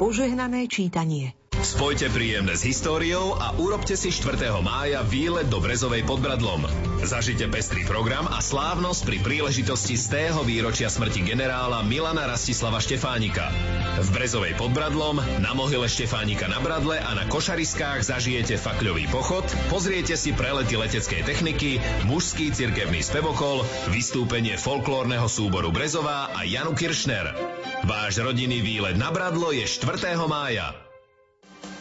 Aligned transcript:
Požehnané 0.00 0.64
čítanie. 0.64 1.36
Spojte 1.60 2.08
príjemné 2.08 2.56
s 2.56 2.64
históriou 2.64 3.36
a 3.36 3.52
urobte 3.60 3.92
si 3.92 4.08
4. 4.08 4.48
mája 4.64 5.04
výlet 5.04 5.44
do 5.52 5.60
Brezovej 5.60 6.08
pod 6.08 6.24
Bradlom. 6.24 6.64
Zažite 7.04 7.52
pestrý 7.52 7.84
program 7.84 8.24
a 8.32 8.40
slávnosť 8.40 9.04
pri 9.04 9.20
príležitosti 9.20 9.92
z 9.92 10.08
tého 10.08 10.40
výročia 10.40 10.88
smrti 10.88 11.20
generála 11.20 11.84
Milana 11.84 12.24
Rastislava 12.24 12.80
Štefánika. 12.80 13.52
V 14.00 14.08
Brezovej 14.08 14.56
pod 14.56 14.72
Bradlom, 14.72 15.20
na 15.20 15.52
mohyle 15.52 15.84
Štefánika 15.84 16.48
na 16.48 16.64
Bradle 16.64 16.96
a 16.96 17.12
na 17.12 17.28
Košariskách 17.28 18.08
zažijete 18.08 18.56
fakľový 18.56 19.12
pochod, 19.12 19.44
pozriete 19.68 20.16
si 20.16 20.32
prelety 20.32 20.80
leteckej 20.80 21.28
techniky, 21.28 21.76
mužský 22.08 22.56
cirkevný 22.56 23.04
spevokol, 23.04 23.68
vystúpenie 23.92 24.56
folklórneho 24.56 25.28
súboru 25.28 25.68
Brezová 25.68 26.32
a 26.32 26.40
Janu 26.40 26.72
Kiršner. 26.72 27.36
Váš 27.84 28.16
rodinný 28.16 28.64
výlet 28.64 28.96
na 28.96 29.12
Bradlo 29.12 29.52
je 29.52 29.68
4. 29.68 30.16
mája. 30.24 30.79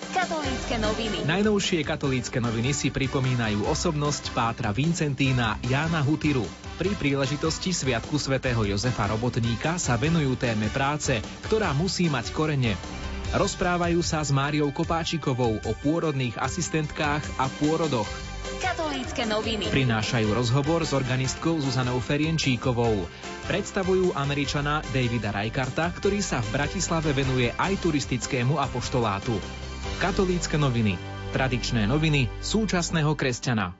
Katolícke 0.10 0.82
noviny. 0.82 1.22
Najnovšie 1.22 1.86
katolícke 1.86 2.42
noviny 2.42 2.74
si 2.74 2.90
pripomínajú 2.90 3.70
osobnosť 3.70 4.34
pátra 4.34 4.74
Vincentína 4.74 5.62
Jána 5.62 6.02
Hutiru. 6.02 6.50
Pri 6.82 6.98
príležitosti 6.98 7.70
Sviatku 7.70 8.18
svätého 8.18 8.58
Jozefa 8.66 9.06
Robotníka 9.06 9.78
sa 9.78 10.02
venujú 10.02 10.34
téme 10.34 10.66
práce, 10.74 11.22
ktorá 11.46 11.78
musí 11.78 12.10
mať 12.10 12.34
korene. 12.34 12.74
Rozprávajú 13.38 14.02
sa 14.02 14.26
s 14.26 14.34
Máriou 14.34 14.74
Kopáčikovou 14.74 15.62
o 15.62 15.72
pôrodných 15.86 16.42
asistentkách 16.42 17.22
a 17.38 17.46
pôrodoch. 17.62 18.10
Katolícke 18.58 19.30
noviny. 19.30 19.70
Prinášajú 19.70 20.34
rozhovor 20.34 20.90
s 20.90 20.98
organistkou 20.98 21.62
Zuzanou 21.62 22.02
Ferienčíkovou. 22.02 23.06
Predstavujú 23.46 24.18
Američana 24.18 24.82
Davida 24.90 25.30
Rajkarta, 25.30 25.94
ktorý 25.94 26.18
sa 26.26 26.42
v 26.42 26.58
Bratislave 26.58 27.14
venuje 27.14 27.54
aj 27.54 27.78
turistickému 27.78 28.58
apoštolátu. 28.58 29.38
Katolícke 30.00 30.56
noviny. 30.56 30.96
Tradičné 31.36 31.84
noviny 31.84 32.32
súčasného 32.40 33.20
kresťana. 33.20 33.76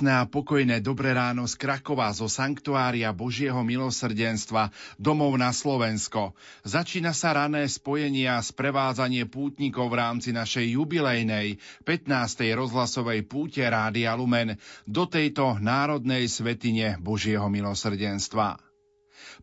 Krásne 0.00 0.16
a 0.16 0.24
pokojné 0.24 0.80
dobré 0.80 1.12
ráno 1.12 1.44
z 1.44 1.60
Krakova 1.60 2.08
zo 2.16 2.24
Sanktuária 2.24 3.12
Božieho 3.12 3.60
milosrdenstva 3.60 4.72
domov 4.96 5.36
na 5.36 5.52
Slovensko. 5.52 6.32
Začína 6.64 7.12
sa 7.12 7.36
rané 7.36 7.68
spojenie 7.68 8.24
a 8.24 8.40
sprevádzanie 8.40 9.28
pútnikov 9.28 9.92
v 9.92 10.00
rámci 10.00 10.32
našej 10.32 10.72
jubilejnej 10.80 11.60
15. 11.84 12.16
rozhlasovej 12.48 13.28
púte 13.28 13.60
Rádia 13.60 14.16
Lumen 14.16 14.56
do 14.88 15.04
tejto 15.04 15.60
národnej 15.60 16.32
svetine 16.32 16.96
Božieho 16.96 17.52
milosrdenstva. 17.52 18.56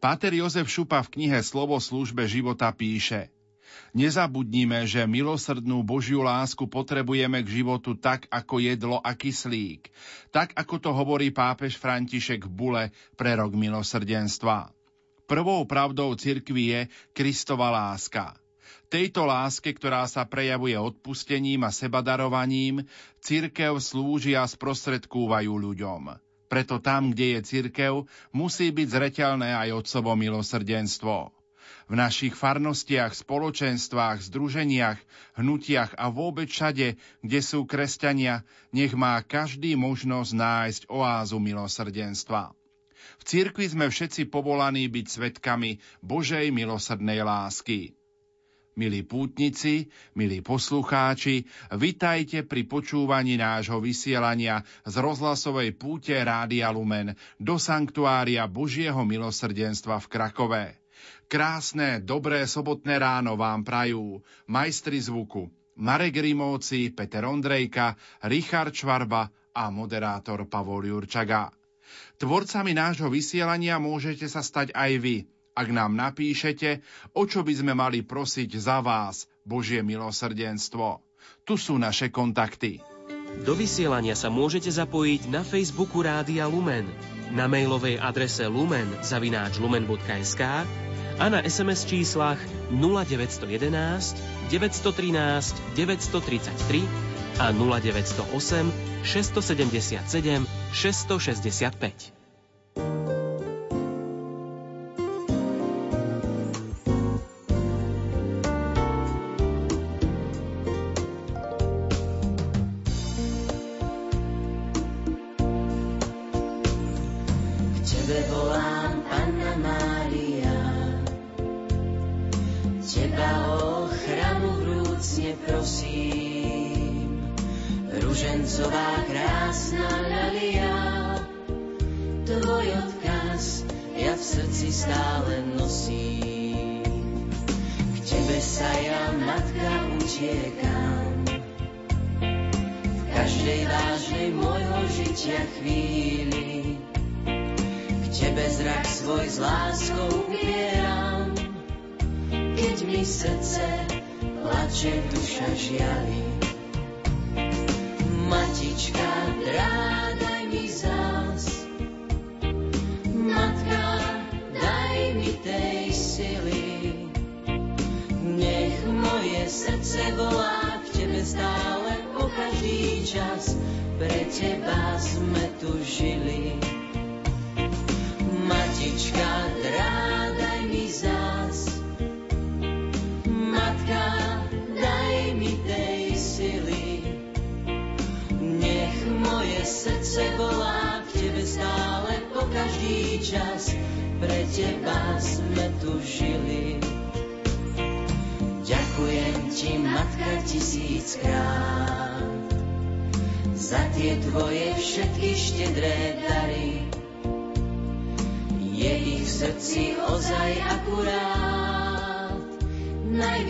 Páter 0.01 0.33
Jozef 0.41 0.73
Šupa 0.73 1.05
v 1.05 1.21
knihe 1.21 1.37
Slovo 1.45 1.77
službe 1.77 2.25
života 2.25 2.73
píše– 2.73 3.29
Nezabudnime, 3.95 4.83
že 4.83 5.07
milosrdnú 5.07 5.83
Božiu 5.85 6.25
lásku 6.25 6.67
potrebujeme 6.67 7.39
k 7.43 7.63
životu 7.63 7.95
tak, 7.95 8.27
ako 8.27 8.59
jedlo 8.59 8.97
a 8.99 9.15
kyslík. 9.15 9.87
Tak, 10.33 10.51
ako 10.55 10.75
to 10.81 10.89
hovorí 10.91 11.31
pápež 11.31 11.79
František 11.79 12.47
bule 12.47 12.91
pre 13.15 13.39
rok 13.39 13.55
milosrdenstva. 13.55 14.71
Prvou 15.27 15.67
pravdou 15.67 16.15
cirkvi 16.15 16.71
je 16.71 16.81
Kristova 17.11 17.67
láska. 17.67 18.35
Tejto 18.87 19.27
láske, 19.27 19.75
ktorá 19.75 20.07
sa 20.07 20.23
prejavuje 20.23 20.79
odpustením 20.79 21.67
a 21.67 21.75
sebadarovaním, 21.75 22.87
cirkev 23.19 23.83
slúži 23.83 24.39
a 24.39 24.47
sprostredkúvajú 24.47 25.51
ľuďom. 25.51 26.15
Preto 26.47 26.79
tam, 26.79 27.11
kde 27.11 27.35
je 27.35 27.39
cirkev, 27.43 28.07
musí 28.31 28.71
byť 28.71 28.87
zreteľné 28.87 29.51
aj 29.51 29.83
otcovo 29.83 30.15
milosrdenstvo. 30.15 31.36
V 31.87 31.95
našich 31.95 32.35
farnostiach, 32.35 33.15
spoločenstvách, 33.15 34.19
združeniach, 34.27 34.99
hnutiach 35.39 35.95
a 35.95 36.11
vôbec 36.11 36.51
všade, 36.51 36.99
kde 37.23 37.39
sú 37.39 37.63
kresťania, 37.63 38.43
nech 38.75 38.91
má 38.91 39.15
každý 39.23 39.79
možnosť 39.79 40.31
nájsť 40.35 40.81
oázu 40.91 41.39
milosrdenstva. 41.39 42.51
V 43.17 43.23
cirkvi 43.23 43.71
sme 43.71 43.87
všetci 43.87 44.27
povolaní 44.27 44.91
byť 44.91 45.05
svetkami 45.07 45.79
Božej 46.03 46.51
milosrdnej 46.51 47.23
lásky. 47.23 47.95
Milí 48.77 49.01
pútnici, 49.01 49.89
milí 50.13 50.43
poslucháči, 50.45 51.49
vitajte 51.73 52.45
pri 52.45 52.61
počúvaní 52.67 53.39
nášho 53.39 53.81
vysielania 53.81 54.61
z 54.85 55.01
rozhlasovej 55.01 55.73
púte 55.73 56.13
Rádia 56.13 56.69
Lumen 56.69 57.17
do 57.41 57.57
Sanktuária 57.57 58.45
Božieho 58.45 59.01
milosrdenstva 59.01 59.97
v 59.97 60.07
Krakove. 60.11 60.63
Krásne, 61.27 61.99
dobré 61.99 62.47
sobotné 62.47 63.03
ráno 63.03 63.35
vám 63.35 63.67
prajú 63.67 64.23
majstri 64.47 65.03
zvuku 65.03 65.51
Marek 65.75 66.23
Rimovci, 66.23 66.95
Peter 66.95 67.27
Ondrejka, 67.27 67.99
Richard 68.31 68.71
Čvarba 68.71 69.27
a 69.51 69.67
moderátor 69.67 70.47
Pavol 70.47 70.87
Jurčaga. 70.87 71.51
Tvorcami 72.15 72.71
nášho 72.71 73.11
vysielania 73.11 73.75
môžete 73.75 74.25
sa 74.31 74.39
stať 74.39 74.71
aj 74.71 74.91
vy, 75.03 75.17
ak 75.51 75.67
nám 75.67 75.99
napíšete, 75.99 76.79
o 77.11 77.27
čo 77.27 77.43
by 77.43 77.53
sme 77.59 77.75
mali 77.75 78.07
prosiť 78.07 78.49
za 78.55 78.79
vás, 78.79 79.27
Božie 79.43 79.83
milosrdenstvo. 79.83 81.03
Tu 81.43 81.59
sú 81.59 81.75
naše 81.75 82.07
kontakty. 82.07 82.79
Do 83.43 83.51
vysielania 83.51 84.15
sa 84.15 84.31
môžete 84.31 84.71
zapojiť 84.71 85.27
na 85.27 85.43
Facebooku 85.43 85.99
Rádia 85.99 86.47
Lumen, 86.47 86.87
na 87.35 87.51
mailovej 87.51 87.99
adrese 87.99 88.47
lumen 88.47 88.87
zavináč 89.03 89.59
lumen.sk 89.59 90.63
a 91.19 91.29
na 91.29 91.41
SMS 91.49 91.85
číslach 91.85 92.39
0911 92.71 94.15
913 94.51 95.55
933 95.75 96.81
a 97.39 97.51
0908 97.51 98.73
677 99.03 100.47
665. 100.73 102.16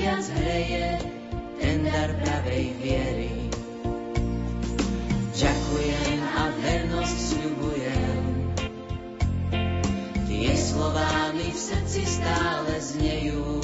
najviac 0.07 0.27
hreje 0.39 0.87
ten 1.59 1.83
dar 1.83 2.11
pravej 2.23 2.65
viery. 2.79 3.35
Ďakujem 5.35 6.19
a 6.23 6.43
vernosť 6.63 7.17
sľubujem, 7.27 8.23
tie 10.31 10.53
slová 10.55 11.35
mi 11.35 11.51
v 11.51 11.59
srdci 11.59 12.01
stále 12.07 12.71
znejú 12.79 13.59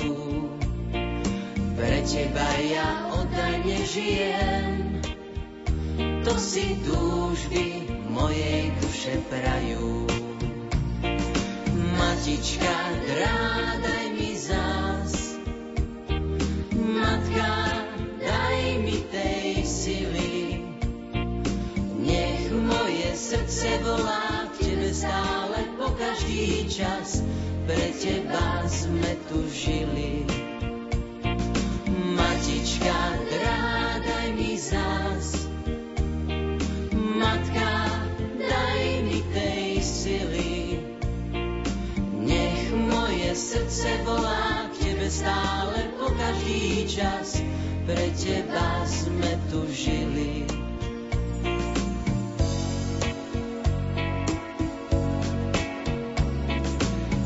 pre 1.79 2.03
teba 2.03 2.49
ja 2.59 3.07
oddajne 3.23 3.79
žijem. 3.87 4.99
To 6.27 6.35
si 6.35 6.75
túžby 6.83 7.87
mojej 8.11 8.67
duše 8.83 9.15
prajú. 9.31 10.11
Matička, 11.95 12.75
drádaj 13.07 14.05
mi 14.11 14.35
zás. 14.35 14.82
Srdce 23.33 23.79
volá 23.81 24.45
k 24.53 24.65
tebe 24.65 24.93
stále 24.93 25.59
po 25.73 25.89
každý 25.97 26.69
čas. 26.69 27.25
Pre 27.65 27.87
teba 27.97 28.61
sme 28.69 29.17
tu 29.31 29.41
žili 29.49 30.27
matička, 32.13 32.93
stále 45.13 45.93
po 46.01 46.09
každý 46.17 46.89
čas. 46.89 47.37
Pre 47.85 48.07
teba 48.17 48.81
sme 48.89 49.37
tu 49.53 49.61
žili. 49.69 50.49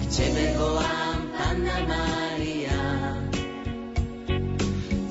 K 0.02 0.04
tebe 0.12 0.46
volám, 0.60 1.20
Panna 1.38 1.78
Mária, 1.88 2.84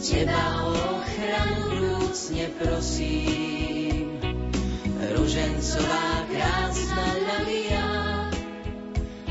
Teba 0.02 0.44
o 0.66 1.00
ochranu 1.00 1.62
vrúcne 1.78 2.50
prosím. 2.60 4.18
Ružencová 5.16 6.08
krásna 6.28 7.06
ľavia, 7.24 7.88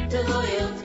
Tvoj 0.08 0.50
odkaz 0.72 0.85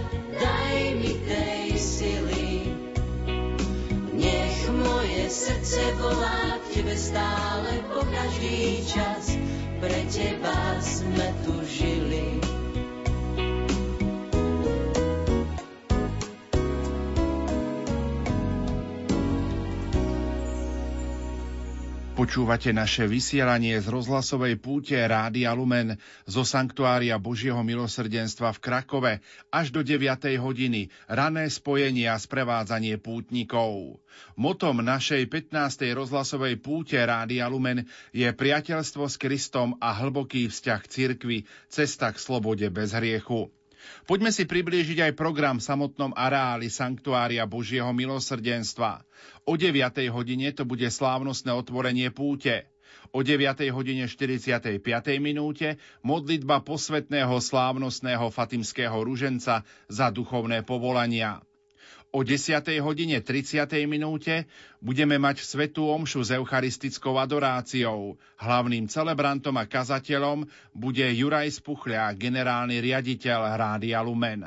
srdce 5.31 5.79
volá 5.95 6.59
k 6.59 6.75
tebe 6.75 6.91
stále 6.91 7.79
po 7.87 8.03
každý 8.03 8.83
čas. 8.83 9.39
Pre 9.79 9.99
teba 10.11 10.75
sme 10.83 11.27
tu 11.47 11.55
žili. 11.63 12.60
Počúvate 22.21 22.69
naše 22.69 23.09
vysielanie 23.09 23.81
z 23.81 23.89
rozhlasovej 23.89 24.61
púte 24.61 24.93
Rádia 24.93 25.57
Lumen 25.57 25.97
zo 26.29 26.45
Sanktuária 26.45 27.17
Božieho 27.17 27.57
milosrdenstva 27.65 28.53
v 28.53 28.61
Krakove 28.61 29.13
až 29.49 29.73
do 29.73 29.81
9. 29.81 30.37
hodiny 30.37 30.93
rané 31.09 31.49
spojenie 31.49 32.05
a 32.05 32.21
sprevádzanie 32.21 33.01
pútnikov. 33.01 33.97
Motom 34.37 34.85
našej 34.85 35.33
15. 35.33 35.97
rozhlasovej 35.97 36.61
púte 36.61 37.01
Rádia 37.01 37.49
Lumen 37.49 37.89
je 38.13 38.29
priateľstvo 38.29 39.09
s 39.09 39.17
Kristom 39.17 39.81
a 39.81 39.89
hlboký 39.89 40.45
vzťah 40.45 40.81
cirkvi, 40.85 41.49
cesta 41.73 42.13
k 42.13 42.21
slobode 42.21 42.69
bez 42.69 42.93
hriechu. 42.93 43.49
Poďme 44.05 44.33
si 44.33 44.49
priblížiť 44.49 45.09
aj 45.09 45.17
program 45.17 45.61
v 45.61 45.67
samotnom 45.67 46.11
areáli 46.17 46.67
Sanktuária 46.67 47.45
Božieho 47.45 47.89
milosrdenstva. 47.93 49.05
O 49.45 49.57
9. 49.57 49.77
hodine 50.09 50.49
to 50.53 50.65
bude 50.65 50.85
slávnostné 50.89 51.53
otvorenie 51.53 52.09
púte. 52.09 52.65
O 53.11 53.27
9. 53.27 53.43
hodine 53.75 54.07
45. 54.07 54.79
minúte 55.19 55.75
modlitba 55.99 56.63
posvetného 56.63 57.35
slávnostného 57.43 58.31
fatimského 58.31 58.95
ruženca 59.03 59.67
za 59.91 60.07
duchovné 60.09 60.63
povolania. 60.63 61.43
O 62.11 62.27
10. 62.27 62.59
hodine 62.83 63.23
30. 63.23 63.87
minúte 63.87 64.43
budeme 64.83 65.15
mať 65.15 65.47
svetú 65.47 65.87
omšu 65.87 66.27
s 66.27 66.35
eucharistickou 66.35 67.15
adoráciou. 67.15 68.19
Hlavným 68.35 68.91
celebrantom 68.91 69.55
a 69.55 69.63
kazateľom 69.63 70.43
bude 70.75 71.07
Juraj 71.07 71.63
Spuchľa, 71.63 72.11
generálny 72.19 72.83
riaditeľ 72.83 73.55
Rádia 73.55 74.03
Lumen. 74.03 74.43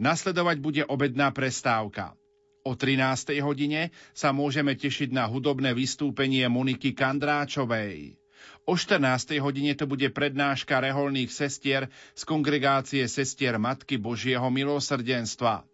Nasledovať 0.00 0.56
bude 0.64 0.82
obedná 0.88 1.28
prestávka. 1.28 2.16
O 2.64 2.72
13. 2.72 3.36
hodine 3.44 3.92
sa 4.16 4.32
môžeme 4.32 4.72
tešiť 4.72 5.12
na 5.12 5.28
hudobné 5.28 5.76
vystúpenie 5.76 6.48
Moniky 6.48 6.96
Kandráčovej. 6.96 8.16
O 8.64 8.80
14. 8.80 9.44
hodine 9.44 9.76
to 9.76 9.84
bude 9.84 10.08
prednáška 10.08 10.80
reholných 10.80 11.28
sestier 11.28 11.92
z 12.16 12.22
kongregácie 12.24 13.04
sestier 13.12 13.60
Matky 13.60 14.00
Božieho 14.00 14.48
milosrdenstva. 14.48 15.68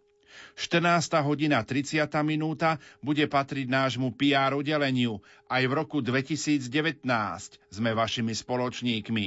14. 0.55 1.21
hodina 1.23 1.63
30. 1.63 2.07
minúta 2.23 2.77
bude 2.99 3.25
patriť 3.27 3.67
nášmu 3.67 4.13
PR 4.15 4.53
oddeleniu. 4.55 5.23
Aj 5.47 5.63
v 5.63 5.73
roku 5.73 6.03
2019 6.03 7.03
sme 7.71 7.91
vašimi 7.95 8.33
spoločníkmi. 8.35 9.25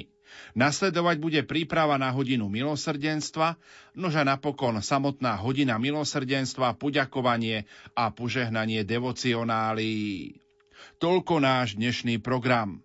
Nasledovať 0.59 1.17
bude 1.23 1.41
príprava 1.47 1.95
na 1.95 2.11
hodinu 2.11 2.51
milosrdenstva, 2.51 3.55
nože 3.95 4.23
napokon 4.27 4.83
samotná 4.83 5.39
hodina 5.39 5.79
milosrdenstva, 5.79 6.75
poďakovanie 6.75 7.71
a 7.95 8.11
požehnanie 8.11 8.83
devocionálí. 8.83 10.35
Toľko 10.99 11.35
náš 11.39 11.79
dnešný 11.79 12.19
program. 12.19 12.83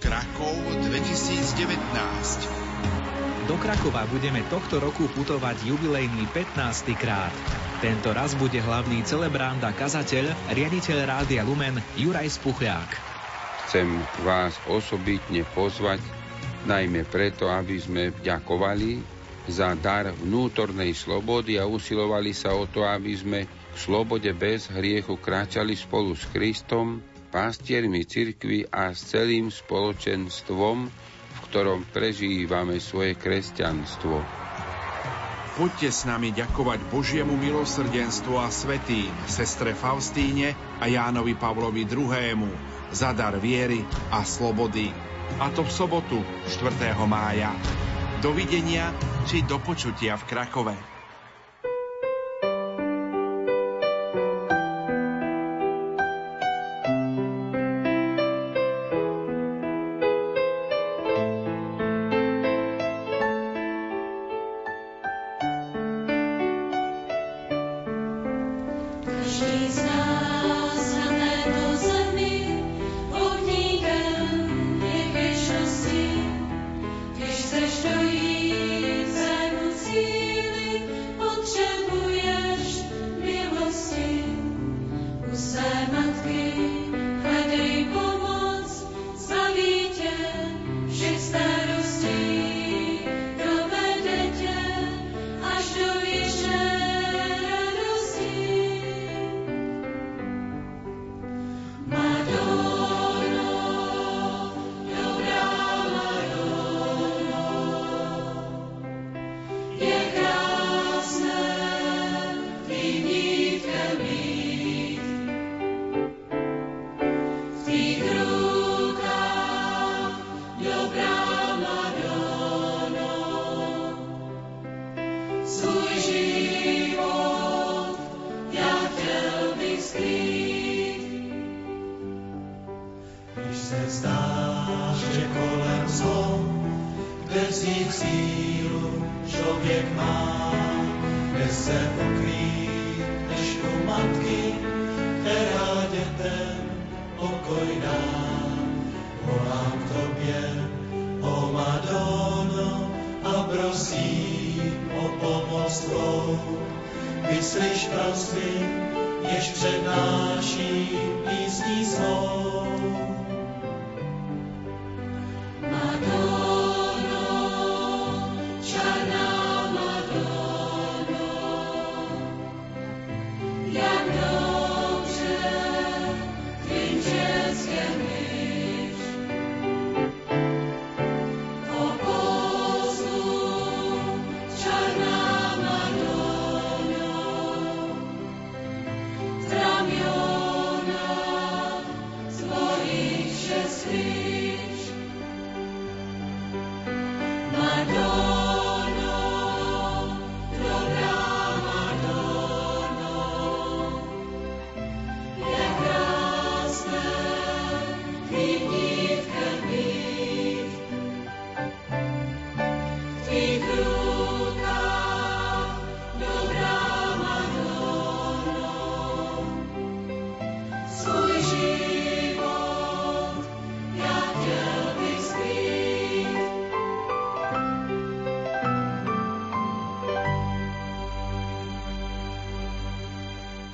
Krakov 0.00 0.54
2019 0.88 2.68
do 3.48 3.56
Krakova 3.56 4.04
budeme 4.12 4.44
tohto 4.52 4.76
roku 4.76 5.08
putovať 5.08 5.72
jubilejný 5.72 6.28
15. 6.36 6.92
krát. 7.00 7.32
Tento 7.78 8.10
raz 8.10 8.34
bude 8.34 8.58
hlavný 8.58 9.06
celebrant 9.06 9.62
a 9.62 9.70
kazateľ, 9.70 10.50
riaditeľ 10.50 10.98
Rádia 11.06 11.46
Lumen 11.46 11.78
Juraj 11.94 12.26
Spuchľák. 12.26 12.90
Chcem 13.70 14.02
vás 14.26 14.58
osobitne 14.66 15.46
pozvať, 15.54 16.02
najmä 16.66 17.06
preto, 17.06 17.46
aby 17.46 17.78
sme 17.78 18.10
vďakovali 18.10 18.98
za 19.46 19.78
dar 19.78 20.10
vnútornej 20.10 20.90
slobody 20.90 21.54
a 21.54 21.70
usilovali 21.70 22.34
sa 22.34 22.50
o 22.50 22.66
to, 22.66 22.82
aby 22.82 23.14
sme 23.14 23.46
v 23.46 23.76
slobode 23.78 24.26
bez 24.34 24.66
hriechu 24.74 25.14
kráčali 25.14 25.78
spolu 25.78 26.18
s 26.18 26.26
Kristom, 26.34 26.98
pastiermi 27.30 28.02
cirkvi 28.02 28.66
a 28.74 28.90
s 28.90 29.14
celým 29.14 29.54
spoločenstvom, 29.54 30.90
ktorom 31.46 31.86
prežívame 31.94 32.82
svoje 32.82 33.14
kresťanstvo. 33.14 34.47
Poďte 35.58 35.90
s 35.90 36.06
nami 36.06 36.30
ďakovať 36.30 36.86
Božiemu 36.86 37.34
milosrdenstvu 37.34 38.38
a 38.38 38.46
svetým, 38.46 39.10
sestre 39.26 39.74
Faustíne 39.74 40.54
a 40.78 40.86
Jánovi 40.86 41.34
Pavlovi 41.34 41.82
II. 41.82 42.46
za 42.94 43.10
dar 43.10 43.34
viery 43.42 43.82
a 44.14 44.22
slobody. 44.22 44.94
A 45.42 45.50
to 45.50 45.66
v 45.66 45.74
sobotu 45.74 46.22
4. 46.46 46.94
mája. 47.10 47.50
Dovidenia 48.22 48.94
či 49.26 49.42
do 49.42 49.58
počutia 49.58 50.14
v 50.14 50.30
Krakove. 50.30 50.97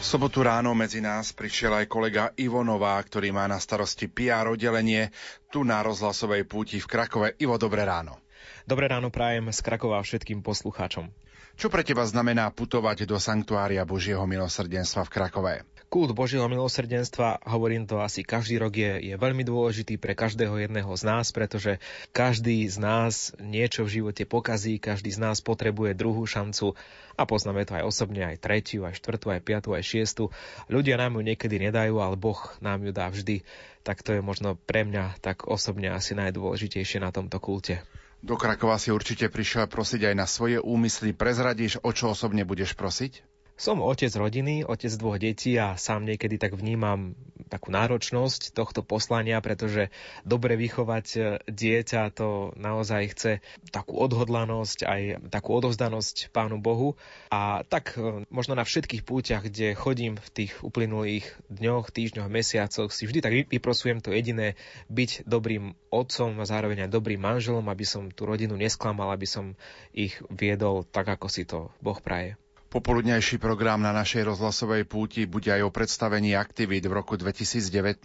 Sobotu 0.04 0.44
ráno 0.44 0.76
medzi 0.76 1.00
nás 1.00 1.32
prišiel 1.32 1.80
aj 1.80 1.86
kolega 1.88 2.28
Ivo 2.36 2.60
Nová, 2.60 3.00
ktorý 3.00 3.32
má 3.32 3.48
na 3.48 3.56
starosti 3.56 4.04
PR 4.04 4.44
oddelenie 4.52 5.08
tu 5.48 5.64
na 5.64 5.80
rozhlasovej 5.80 6.44
púti 6.44 6.76
v 6.76 6.84
Krakove. 6.84 7.32
Ivo, 7.40 7.56
dobré 7.56 7.88
ráno. 7.88 8.20
Dobré 8.68 8.84
ráno 8.92 9.08
prajem 9.08 9.48
z 9.48 9.64
Krakova 9.64 10.04
všetkým 10.04 10.44
poslucháčom. 10.44 11.08
Čo 11.56 11.72
pre 11.72 11.80
teba 11.80 12.04
znamená 12.04 12.52
putovať 12.52 13.08
do 13.08 13.16
Sanktuária 13.16 13.80
Božieho 13.88 14.28
milosrdenstva 14.28 15.08
v 15.08 15.12
Krakove? 15.16 15.54
Kult 15.94 16.10
Božieho 16.10 16.50
milosrdenstva, 16.50 17.46
hovorím 17.46 17.86
to 17.86 18.02
asi 18.02 18.26
každý 18.26 18.58
rok, 18.58 18.74
je, 18.74 18.98
je 18.98 19.14
veľmi 19.14 19.46
dôležitý 19.46 19.94
pre 19.94 20.18
každého 20.18 20.58
jedného 20.58 20.90
z 20.90 21.06
nás, 21.06 21.30
pretože 21.30 21.78
každý 22.10 22.66
z 22.66 22.82
nás 22.82 23.30
niečo 23.38 23.86
v 23.86 24.02
živote 24.02 24.26
pokazí, 24.26 24.82
každý 24.82 25.14
z 25.14 25.22
nás 25.22 25.38
potrebuje 25.38 25.94
druhú 25.94 26.26
šancu 26.26 26.74
a 27.14 27.22
poznáme 27.22 27.62
to 27.62 27.78
aj 27.78 27.86
osobne, 27.86 28.26
aj 28.26 28.42
tretiu, 28.42 28.82
aj 28.90 28.98
štvrtú, 28.98 29.38
aj 29.38 29.46
piatu, 29.46 29.70
aj 29.70 29.86
šiestu. 29.86 30.34
Ľudia 30.66 30.98
nám 30.98 31.14
ju 31.14 31.30
niekedy 31.30 31.62
nedajú, 31.62 32.02
ale 32.02 32.18
Boh 32.18 32.42
nám 32.58 32.82
ju 32.82 32.90
dá 32.90 33.06
vždy. 33.06 33.46
Tak 33.86 34.02
to 34.02 34.18
je 34.18 34.20
možno 34.24 34.58
pre 34.58 34.82
mňa 34.82 35.22
tak 35.22 35.46
osobne 35.46 35.94
asi 35.94 36.18
najdôležitejšie 36.18 37.06
na 37.06 37.14
tomto 37.14 37.38
kulte. 37.38 37.86
Do 38.18 38.34
Krakova 38.34 38.82
si 38.82 38.90
určite 38.90 39.30
prišiel 39.30 39.70
prosiť 39.70 40.10
aj 40.10 40.14
na 40.18 40.26
svoje 40.26 40.58
úmysly. 40.58 41.14
Prezradíš, 41.14 41.78
o 41.86 41.94
čo 41.94 42.10
osobne 42.10 42.42
budeš 42.42 42.74
prosiť? 42.74 43.33
Som 43.54 43.86
otec 43.86 44.10
rodiny, 44.10 44.66
otec 44.66 44.90
dvoch 44.98 45.14
detí 45.22 45.54
a 45.54 45.78
sám 45.78 46.02
niekedy 46.02 46.42
tak 46.42 46.58
vnímam 46.58 47.14
takú 47.46 47.70
náročnosť 47.70 48.50
tohto 48.50 48.82
poslania, 48.82 49.38
pretože 49.38 49.94
dobre 50.26 50.58
vychovať 50.58 51.06
e, 51.14 51.18
dieťa 51.46 52.10
to 52.18 52.50
naozaj 52.58 53.14
chce 53.14 53.32
takú 53.70 53.94
odhodlanosť, 54.02 54.78
aj 54.82 55.00
takú 55.30 55.54
odovzdanosť 55.54 56.34
Pánu 56.34 56.58
Bohu. 56.58 56.98
A 57.30 57.62
tak 57.62 57.94
e, 57.94 58.26
možno 58.26 58.58
na 58.58 58.66
všetkých 58.66 59.06
púťach, 59.06 59.46
kde 59.46 59.78
chodím 59.78 60.18
v 60.18 60.28
tých 60.34 60.52
uplynulých 60.66 61.30
dňoch, 61.46 61.94
týždňoch, 61.94 62.26
mesiacoch, 62.26 62.90
si 62.90 63.06
vždy 63.06 63.22
tak 63.22 63.38
vyprosujem 63.54 64.02
to 64.02 64.10
jediné, 64.10 64.58
byť 64.90 65.30
dobrým 65.30 65.78
otcom 65.94 66.42
a 66.42 66.44
zároveň 66.48 66.90
aj 66.90 66.94
dobrým 66.94 67.22
manželom, 67.22 67.70
aby 67.70 67.86
som 67.86 68.10
tú 68.10 68.26
rodinu 68.26 68.58
nesklamal, 68.58 69.14
aby 69.14 69.30
som 69.30 69.54
ich 69.94 70.18
viedol 70.26 70.82
tak, 70.82 71.06
ako 71.06 71.30
si 71.30 71.46
to 71.46 71.70
Boh 71.78 72.02
praje. 72.02 72.34
Popoludnejší 72.74 73.38
program 73.38 73.86
na 73.86 73.94
našej 73.94 74.34
rozhlasovej 74.34 74.82
púti 74.82 75.30
bude 75.30 75.46
aj 75.46 75.62
o 75.62 75.70
predstavení 75.70 76.34
aktivít 76.34 76.90
v 76.90 76.98
roku 76.98 77.14
2019. 77.14 78.02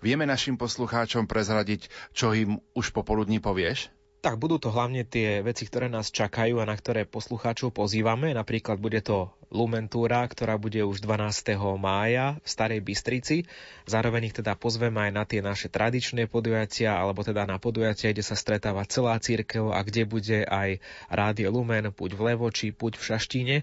Vieme 0.00 0.24
našim 0.24 0.56
poslucháčom 0.56 1.28
prezradiť, 1.28 1.92
čo 2.16 2.32
im 2.32 2.64
už 2.72 2.96
popoludní 2.96 3.44
povieš? 3.44 3.92
Tak 4.20 4.36
budú 4.36 4.60
to 4.60 4.68
hlavne 4.68 5.00
tie 5.08 5.40
veci, 5.40 5.64
ktoré 5.64 5.88
nás 5.88 6.12
čakajú 6.12 6.60
a 6.60 6.68
na 6.68 6.76
ktoré 6.76 7.08
poslucháčov 7.08 7.72
pozývame. 7.72 8.36
Napríklad 8.36 8.76
bude 8.76 9.00
to 9.00 9.32
Lumentúra, 9.48 10.28
ktorá 10.28 10.60
bude 10.60 10.84
už 10.84 11.00
12. 11.00 11.56
mája 11.80 12.36
v 12.44 12.48
Starej 12.52 12.84
Bystrici. 12.84 13.48
Zároveň 13.88 14.28
ich 14.28 14.36
teda 14.36 14.60
pozveme 14.60 15.08
aj 15.08 15.12
na 15.16 15.24
tie 15.24 15.40
naše 15.40 15.72
tradičné 15.72 16.28
podujatia, 16.28 17.00
alebo 17.00 17.24
teda 17.24 17.48
na 17.48 17.56
podujatia, 17.56 18.12
kde 18.12 18.20
sa 18.20 18.36
stretáva 18.36 18.84
celá 18.84 19.16
církev 19.16 19.72
a 19.72 19.80
kde 19.80 20.04
bude 20.04 20.44
aj 20.44 20.84
Rádio 21.08 21.48
Lumen, 21.48 21.88
Puť 21.88 22.12
v 22.12 22.20
Levoči, 22.20 22.76
Puť 22.76 23.00
v 23.00 23.06
Šaštíne. 23.08 23.56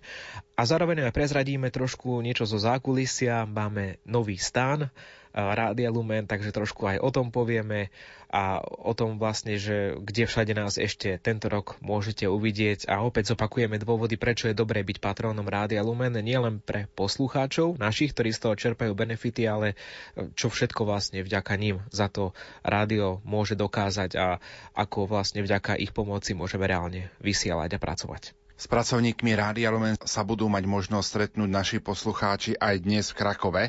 A 0.58 0.62
zároveň 0.66 1.06
aj 1.06 1.14
prezradíme 1.14 1.70
trošku 1.70 2.18
niečo 2.26 2.50
zo 2.50 2.58
zákulisia. 2.58 3.46
Máme 3.46 4.02
nový 4.10 4.42
stán, 4.42 4.90
Rádia 5.38 5.94
Lumen, 5.94 6.26
takže 6.26 6.50
trošku 6.50 6.90
aj 6.90 6.98
o 6.98 7.14
tom 7.14 7.30
povieme 7.30 7.94
a 8.28 8.60
o 8.64 8.92
tom 8.92 9.16
vlastne, 9.16 9.56
že 9.56 9.96
kde 10.04 10.28
všade 10.28 10.52
nás 10.52 10.76
ešte 10.76 11.16
tento 11.16 11.48
rok 11.48 11.80
môžete 11.80 12.28
uvidieť 12.28 12.92
a 12.92 13.00
opäť 13.00 13.32
zopakujeme 13.32 13.80
dôvody, 13.80 14.20
prečo 14.20 14.52
je 14.52 14.56
dobré 14.56 14.84
byť 14.84 15.00
patrónom 15.00 15.48
Rádia 15.48 15.80
Lumen, 15.80 16.12
nielen 16.20 16.60
pre 16.60 16.92
poslucháčov 16.92 17.80
našich, 17.80 18.12
ktorí 18.12 18.36
z 18.36 18.42
toho 18.44 18.56
čerpajú 18.60 18.92
benefity, 18.92 19.48
ale 19.48 19.80
čo 20.36 20.52
všetko 20.52 20.84
vlastne 20.84 21.24
vďaka 21.24 21.54
ním 21.56 21.80
za 21.88 22.12
to 22.12 22.36
rádio 22.68 23.24
môže 23.24 23.56
dokázať 23.56 24.20
a 24.20 24.44
ako 24.76 25.08
vlastne 25.08 25.40
vďaka 25.40 25.80
ich 25.80 25.96
pomoci 25.96 26.36
môžeme 26.36 26.68
reálne 26.68 27.08
vysielať 27.24 27.80
a 27.80 27.80
pracovať. 27.80 28.36
S 28.58 28.66
pracovníkmi 28.66 29.38
Rádia 29.38 29.70
Lumen 29.70 30.02
sa 30.02 30.26
budú 30.26 30.50
mať 30.50 30.66
možnosť 30.66 31.06
stretnúť 31.06 31.46
naši 31.46 31.78
poslucháči 31.78 32.58
aj 32.58 32.82
dnes 32.82 33.14
v 33.14 33.18
Krakove. 33.22 33.64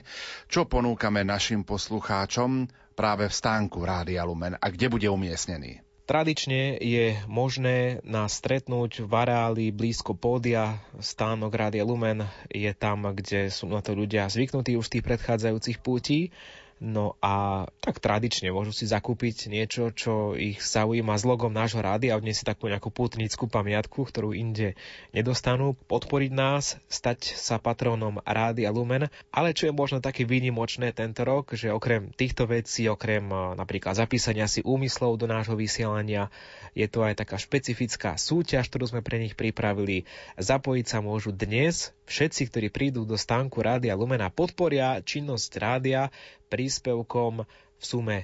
Čo 0.48 0.64
ponúkame 0.64 1.28
našim 1.28 1.60
poslucháčom 1.60 2.72
práve 2.98 3.30
v 3.30 3.38
stánku 3.38 3.78
Rádia 3.86 4.26
Lumen 4.26 4.58
a 4.58 4.66
kde 4.66 4.90
bude 4.90 5.06
umiestnený? 5.06 5.86
Tradične 6.08 6.80
je 6.82 7.14
možné 7.30 8.02
nás 8.02 8.40
stretnúť 8.40 9.04
v 9.04 9.12
areáli 9.12 9.70
blízko 9.70 10.16
pódia. 10.18 10.82
Stánok 10.98 11.52
Rádia 11.52 11.84
Lumen 11.86 12.26
je 12.50 12.72
tam, 12.74 13.12
kde 13.12 13.52
sú 13.54 13.70
na 13.70 13.84
to 13.84 13.94
ľudia 13.94 14.26
zvyknutí 14.26 14.74
už 14.74 14.88
z 14.88 14.92
tých 14.98 15.04
predchádzajúcich 15.04 15.78
pútí. 15.84 16.32
No 16.78 17.18
a 17.18 17.66
tak 17.82 17.98
tradične 17.98 18.54
môžu 18.54 18.70
si 18.70 18.86
zakúpiť 18.86 19.50
niečo, 19.50 19.90
čo 19.90 20.38
ich 20.38 20.62
zaujíma 20.62 21.18
s 21.18 21.26
logom 21.26 21.50
nášho 21.50 21.82
rády 21.82 22.14
a 22.14 22.14
odniesť 22.14 22.38
si 22.38 22.46
takú 22.46 22.70
nejakú 22.70 22.94
pútnickú 22.94 23.50
pamiatku, 23.50 24.06
ktorú 24.06 24.30
inde 24.30 24.78
nedostanú, 25.10 25.74
podporiť 25.90 26.30
nás, 26.30 26.78
stať 26.86 27.34
sa 27.34 27.58
patrónom 27.58 28.22
Rády 28.22 28.62
a 28.62 28.70
Lumen, 28.70 29.10
ale 29.34 29.58
čo 29.58 29.66
je 29.66 29.74
možno 29.74 29.98
také 29.98 30.22
výnimočné 30.22 30.94
tento 30.94 31.26
rok, 31.26 31.58
že 31.58 31.74
okrem 31.74 32.14
týchto 32.14 32.46
vecí, 32.46 32.86
okrem 32.86 33.26
napríklad 33.58 33.98
zapísania 33.98 34.46
si 34.46 34.62
úmyslov 34.62 35.18
do 35.18 35.26
nášho 35.26 35.58
vysielania, 35.58 36.30
je 36.78 36.86
to 36.86 37.02
aj 37.02 37.18
taká 37.18 37.42
špecifická 37.42 38.14
súťaž, 38.14 38.70
ktorú 38.70 38.86
sme 38.86 39.02
pre 39.02 39.18
nich 39.18 39.34
pripravili. 39.34 40.06
Zapojiť 40.38 40.86
sa 40.86 41.02
môžu 41.02 41.34
dnes 41.34 41.90
všetci, 42.08 42.42
ktorí 42.48 42.68
prídu 42.72 43.04
do 43.04 43.14
stánku 43.14 43.60
Rádia 43.60 43.94
Lumen 43.94 44.24
a 44.24 44.32
podporia 44.32 45.04
činnosť 45.04 45.50
rádia 45.60 46.08
príspevkom 46.48 47.44
v 47.44 47.82
sume 47.84 48.18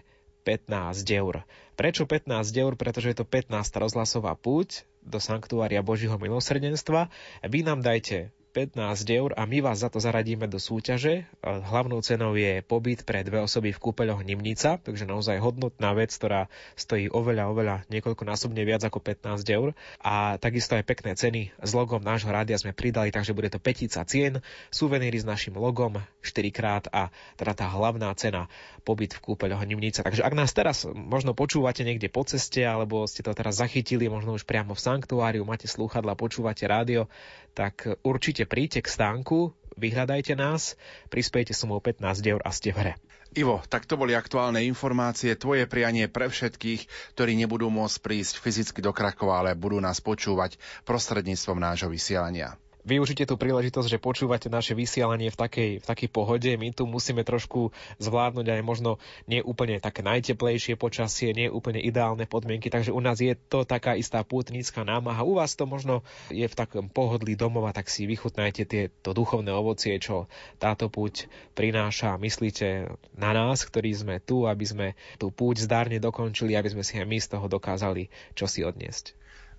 15 0.44 1.04
eur. 1.12 1.44
Prečo 1.74 2.04
15 2.08 2.28
eur? 2.56 2.72
Pretože 2.76 3.12
je 3.12 3.16
to 3.20 3.26
15 3.28 3.52
rozhlasová 3.80 4.36
púť 4.36 4.88
do 5.04 5.20
Sanktuária 5.20 5.84
Božího 5.84 6.16
milosrdenstva. 6.16 7.12
Vy 7.44 7.60
nám 7.64 7.84
dajte 7.84 8.32
15 8.54 8.78
eur 9.10 9.34
a 9.34 9.50
my 9.50 9.58
vás 9.66 9.82
za 9.82 9.90
to 9.90 9.98
zaradíme 9.98 10.46
do 10.46 10.62
súťaže. 10.62 11.26
Hlavnou 11.42 11.98
cenou 12.06 12.38
je 12.38 12.62
pobyt 12.62 13.02
pre 13.02 13.26
dve 13.26 13.42
osoby 13.42 13.74
v 13.74 13.82
kúpeľoch 13.82 14.22
Nimnica, 14.22 14.78
takže 14.78 15.10
naozaj 15.10 15.42
hodnotná 15.42 15.90
vec, 15.98 16.14
ktorá 16.14 16.46
stojí 16.78 17.10
oveľa, 17.10 17.50
oveľa 17.50 17.76
niekoľkonásobne 17.90 18.62
viac 18.62 18.86
ako 18.86 19.02
15 19.02 19.42
eur. 19.50 19.74
A 19.98 20.38
takisto 20.38 20.78
aj 20.78 20.86
pekné 20.86 21.18
ceny 21.18 21.50
s 21.58 21.70
logom 21.74 21.98
nášho 21.98 22.30
rádia 22.30 22.54
sme 22.54 22.70
pridali, 22.70 23.10
takže 23.10 23.34
bude 23.34 23.50
to 23.50 23.58
petica 23.58 24.06
cien, 24.06 24.38
suveníry 24.70 25.18
s 25.18 25.26
našim 25.26 25.58
logom 25.58 25.98
4 26.22 26.54
krát 26.54 26.86
a 26.94 27.10
teda 27.34 27.58
tá 27.58 27.66
hlavná 27.66 28.14
cena 28.14 28.46
pobyt 28.86 29.18
v 29.18 29.34
kúpeľoch 29.34 29.66
Nimnica. 29.66 30.06
Takže 30.06 30.22
ak 30.22 30.34
nás 30.38 30.54
teraz 30.54 30.86
možno 30.86 31.34
počúvate 31.34 31.82
niekde 31.82 32.06
po 32.06 32.22
ceste, 32.22 32.62
alebo 32.62 33.02
ste 33.10 33.26
to 33.26 33.34
teraz 33.34 33.58
zachytili, 33.58 34.06
možno 34.06 34.38
už 34.38 34.46
priamo 34.46 34.78
v 34.78 34.84
sanktuáriu, 34.84 35.42
máte 35.42 35.66
slúchadla, 35.66 36.14
počúvate 36.14 36.62
rádio, 36.70 37.10
tak 37.54 37.86
určite 38.02 38.44
príďte 38.44 38.84
k 38.84 38.92
stánku, 38.92 39.54
vyhľadajte 39.78 40.34
nás, 40.34 40.74
prispiejte 41.08 41.54
sumou 41.54 41.78
15 41.78 42.02
eur 42.26 42.42
a 42.42 42.50
ste 42.50 42.74
v 42.74 42.78
hre. 42.82 42.94
Ivo, 43.34 43.62
tak 43.66 43.86
to 43.86 43.98
boli 43.98 44.14
aktuálne 44.14 44.62
informácie, 44.62 45.34
tvoje 45.34 45.66
prianie 45.66 46.06
pre 46.06 46.30
všetkých, 46.30 47.14
ktorí 47.18 47.34
nebudú 47.34 47.66
môcť 47.66 47.98
prísť 47.98 48.38
fyzicky 48.38 48.78
do 48.78 48.94
Krakova, 48.94 49.42
ale 49.42 49.58
budú 49.58 49.82
nás 49.82 49.98
počúvať 49.98 50.54
prostredníctvom 50.86 51.58
nášho 51.58 51.90
vysielania 51.90 52.54
využite 52.84 53.24
tú 53.24 53.34
príležitosť, 53.40 53.88
že 53.88 53.98
počúvate 53.98 54.52
naše 54.52 54.76
vysielanie 54.76 55.32
v 55.32 55.36
takej, 55.36 55.70
v 55.80 55.84
takej 55.84 56.08
pohode. 56.12 56.52
My 56.60 56.70
tu 56.70 56.84
musíme 56.84 57.24
trošku 57.24 57.72
zvládnuť 57.98 58.46
aj 58.46 58.62
možno 58.62 59.02
nie 59.24 59.40
úplne 59.40 59.80
také 59.80 60.04
najteplejšie 60.04 60.76
počasie, 60.76 61.32
nie 61.32 61.48
úplne 61.48 61.80
ideálne 61.80 62.28
podmienky, 62.28 62.68
takže 62.68 62.92
u 62.92 63.00
nás 63.00 63.18
je 63.18 63.34
to 63.34 63.64
taká 63.64 63.96
istá 63.96 64.20
pútnická 64.22 64.84
námaha. 64.84 65.24
U 65.24 65.40
vás 65.40 65.56
to 65.56 65.64
možno 65.64 66.04
je 66.28 66.44
v 66.44 66.54
takom 66.54 66.92
pohodlí 66.92 67.34
domova, 67.34 67.72
tak 67.72 67.88
si 67.88 68.04
vychutnajte 68.04 68.62
tieto 68.68 69.10
duchovné 69.16 69.50
ovocie, 69.50 69.96
čo 69.98 70.28
táto 70.60 70.92
púť 70.92 71.26
prináša. 71.56 72.20
Myslíte 72.20 72.94
na 73.16 73.32
nás, 73.32 73.64
ktorí 73.64 73.90
sme 73.96 74.20
tu, 74.20 74.44
aby 74.44 74.64
sme 74.68 74.86
tú 75.16 75.32
púť 75.32 75.64
zdárne 75.64 75.96
dokončili, 75.98 76.54
aby 76.54 76.68
sme 76.70 76.84
si 76.84 77.00
aj 77.00 77.06
my 77.08 77.18
z 77.18 77.28
toho 77.32 77.46
dokázali 77.48 78.12
čo 78.36 78.46
si 78.50 78.66
odniesť. 78.66 79.14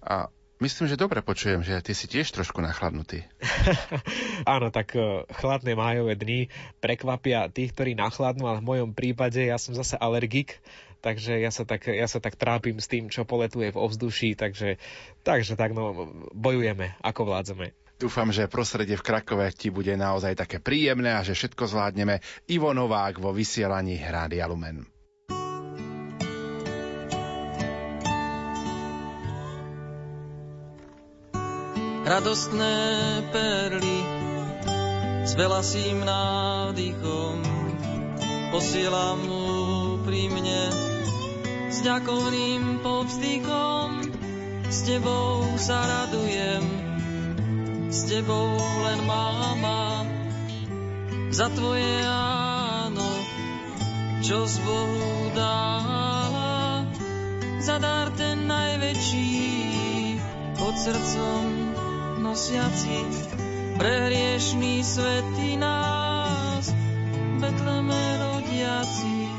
A 0.06 0.30
Myslím, 0.56 0.88
že 0.88 0.96
dobre 0.96 1.20
počujem, 1.20 1.68
že 1.68 1.84
ty 1.84 1.92
si 1.92 2.08
tiež 2.08 2.32
trošku 2.32 2.64
nachladnutý. 2.64 3.28
Áno, 4.48 4.72
tak 4.72 4.96
e, 4.96 5.28
chladné 5.36 5.76
májové 5.76 6.16
dni 6.16 6.48
prekvapia 6.80 7.52
tých, 7.52 7.76
ktorí 7.76 7.92
nachladnú, 8.00 8.48
ale 8.48 8.64
v 8.64 8.70
mojom 8.72 8.90
prípade 8.96 9.44
ja 9.44 9.60
som 9.60 9.76
zase 9.76 10.00
alergik, 10.00 10.64
takže 11.04 11.44
ja 11.44 11.52
sa 11.52 11.68
tak, 11.68 11.92
ja 11.92 12.08
sa 12.08 12.24
tak 12.24 12.40
trápim 12.40 12.80
s 12.80 12.88
tým, 12.88 13.12
čo 13.12 13.28
poletuje 13.28 13.76
v 13.76 13.82
ovzduší, 13.84 14.40
takže, 14.40 14.80
takže 15.28 15.60
tak 15.60 15.76
no, 15.76 15.92
bojujeme, 16.32 16.96
ako 17.04 17.36
vládzeme. 17.36 17.76
Dúfam, 18.00 18.32
že 18.32 18.48
prostredie 18.48 18.96
v 18.96 19.08
Krakove 19.08 19.52
ti 19.52 19.72
bude 19.72 19.92
naozaj 19.96 20.40
také 20.40 20.64
príjemné 20.64 21.16
a 21.16 21.24
že 21.24 21.36
všetko 21.36 21.68
zvládneme. 21.68 22.24
Ivo 22.48 22.72
Novák 22.72 23.20
vo 23.20 23.32
vysielaní 23.36 24.00
Rádia 24.00 24.48
Lumen. 24.48 24.95
Radostné 32.06 32.78
perly 33.34 34.00
s 35.26 35.34
velasým 35.34 36.06
nádychom. 36.06 37.42
Posielam 38.54 39.20
mu 39.26 39.46
pri 40.06 40.30
mne 40.30 40.64
s 41.74 41.82
ďakovným 41.82 42.86
povzdychom. 42.86 44.14
S 44.70 44.86
tebou 44.86 45.46
sa 45.58 45.82
radujem 45.82 46.86
s 47.90 48.12
tebou 48.12 48.58
len 48.60 49.00
máma 49.08 50.04
za 51.32 51.48
tvoje 51.54 51.96
áno 52.10 53.08
čo 54.26 54.44
z 54.50 54.58
Bohu 54.66 55.32
dála 55.32 56.84
za 57.62 57.78
dar 57.78 58.10
ten 58.18 58.50
najväčší 58.50 59.38
pod 60.58 60.76
srdcom 60.76 61.75
nosiaci 62.26 63.06
pre 63.78 64.10
hriešný 64.10 64.82
svety 64.82 65.62
nás, 65.62 66.74
Betleme 67.38 68.04
rodiaci. 68.18 69.30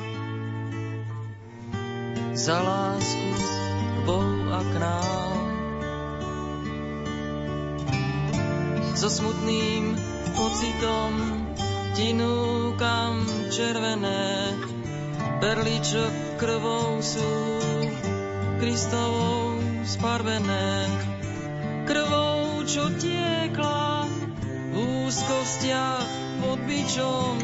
Za 2.36 2.62
lásku 2.62 3.32
k 3.74 3.98
Bohu 4.06 4.54
a 4.54 4.60
k 4.62 4.74
nám. 4.78 5.34
So 8.94 9.10
smutným 9.10 9.98
pocitom 10.38 11.42
ti 11.98 12.14
núkam 12.14 13.26
červené, 13.50 14.54
perly, 15.42 15.82
čo 15.82 16.06
krvou 16.38 17.02
sú 17.02 17.32
Kristovou 18.62 19.58
sparvené. 19.82 20.86
Krvou 21.84 22.35
čo 22.66 22.90
tiekla 22.98 24.10
v 24.10 25.06
úzkostiach 25.06 26.10
pod 26.42 26.58
bičom, 26.66 27.38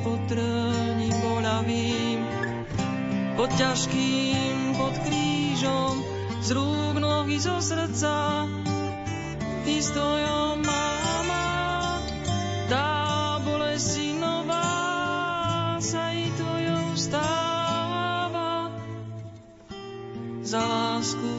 pod 0.00 0.20
trním 0.32 1.12
boľavým, 1.20 2.18
pod 3.36 3.52
ťažkým, 3.52 4.80
pod 4.80 4.96
krížom, 5.04 6.00
z 6.40 6.56
rúk 6.56 6.96
nohy 6.96 7.36
zo 7.36 7.60
srdca, 7.60 8.48
ty 9.68 9.76
stojom 9.76 10.64
máma, 10.64 12.00
tá 12.72 13.36
bolesti 13.44 14.16
nová 14.16 15.76
sa 15.84 16.16
i 16.16 16.32
tvojou 16.32 16.96
stáva. 16.96 18.72
Za 20.40 20.64
lásku 20.64 21.32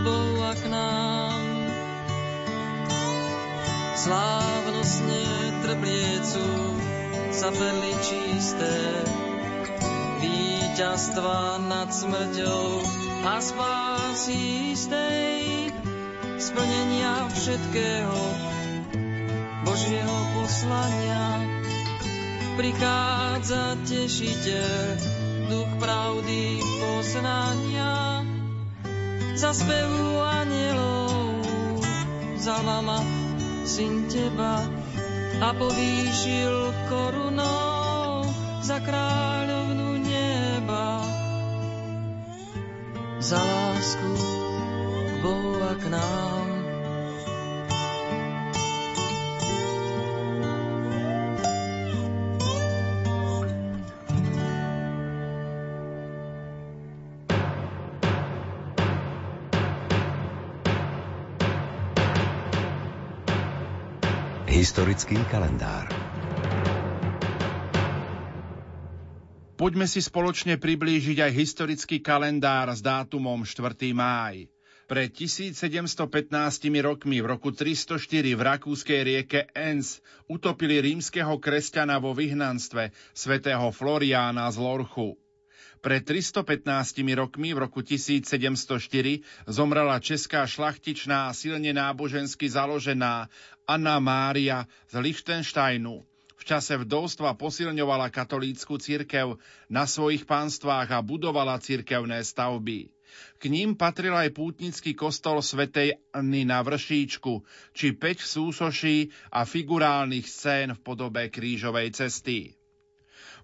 Bohu 0.00 0.48
a 0.48 0.56
k 0.56 0.64
nám 0.72 1.39
slávnostne 4.00 5.24
trbliecú 5.60 6.48
sa 7.28 7.52
perly 7.52 7.92
čisté, 8.00 8.76
víťazstva 10.24 11.60
nad 11.68 11.92
smrťou 11.92 12.80
a 13.28 13.36
spásy 13.44 14.72
istej, 14.72 15.68
splnenia 16.40 17.28
všetkého 17.28 18.20
Božieho 19.68 20.18
poslania. 20.32 21.44
prichádza 22.56 23.76
tešiteľ, 23.84 24.96
duch 25.52 25.72
pravdy 25.76 26.56
poznania. 26.80 28.24
Za 29.36 29.56
spevu 29.56 30.20
anielov, 30.20 31.40
za 32.36 32.60
mama, 32.64 33.00
syn 33.70 34.10
teba 34.10 34.66
a 35.38 35.48
povýšil 35.54 36.74
korunou 36.90 38.26
za 38.66 38.82
kráľovnu 38.82 40.02
neba. 40.02 40.98
Za 43.22 43.38
lásku 43.38 44.10
k 45.06 45.12
Bohu 45.22 45.54
a 45.62 45.72
k 45.78 45.84
nám 45.86 46.49
Historický 64.60 65.16
kalendár 65.32 65.88
Poďme 69.56 69.88
si 69.88 70.04
spoločne 70.04 70.60
priblížiť 70.60 71.16
aj 71.16 71.32
historický 71.32 72.04
kalendár 72.04 72.68
s 72.68 72.84
dátumom 72.84 73.48
4. 73.48 73.56
máj. 73.96 74.52
Pred 74.84 75.16
1715 75.16 75.96
rokmi 76.84 77.24
v 77.24 77.26
roku 77.32 77.56
304 77.56 78.36
v 78.36 78.40
rakúskej 78.44 79.00
rieke 79.00 79.48
Enns 79.56 80.04
utopili 80.28 80.76
rímskeho 80.84 81.40
kresťana 81.40 81.96
vo 81.96 82.12
vyhnanstve 82.12 82.92
svätého 83.16 83.64
Floriána 83.72 84.44
z 84.52 84.60
Lorchu. 84.60 85.16
Pred 85.80 86.04
315 86.04 86.68
rokmi 87.16 87.56
v 87.56 87.64
roku 87.64 87.80
1704 87.80 89.24
zomrela 89.48 89.96
česká 89.96 90.44
šlachtičná 90.44 91.32
a 91.32 91.36
silne 91.36 91.72
nábožensky 91.72 92.52
založená 92.52 93.32
Anna 93.70 94.02
Mária 94.02 94.66
z 94.90 94.98
Lichtensteinu. 94.98 96.02
V 96.34 96.42
čase 96.42 96.74
vdovstva 96.74 97.38
posilňovala 97.38 98.10
katolícku 98.10 98.82
cirkev 98.82 99.38
na 99.70 99.86
svojich 99.86 100.26
pánstvách 100.26 100.90
a 100.90 100.98
budovala 100.98 101.62
cirkevné 101.62 102.18
stavby. 102.26 102.90
K 103.38 103.42
ním 103.46 103.78
patril 103.78 104.14
aj 104.16 104.34
pútnický 104.34 104.98
kostol 104.98 105.38
svätej 105.38 106.02
Anny 106.10 106.42
na 106.42 106.66
Vršíčku, 106.66 107.46
či 107.70 107.94
päť 107.94 108.26
súsoší 108.26 109.14
a 109.30 109.46
figurálnych 109.46 110.26
scén 110.26 110.74
v 110.74 110.80
podobe 110.82 111.30
krížovej 111.30 111.94
cesty. 111.94 112.59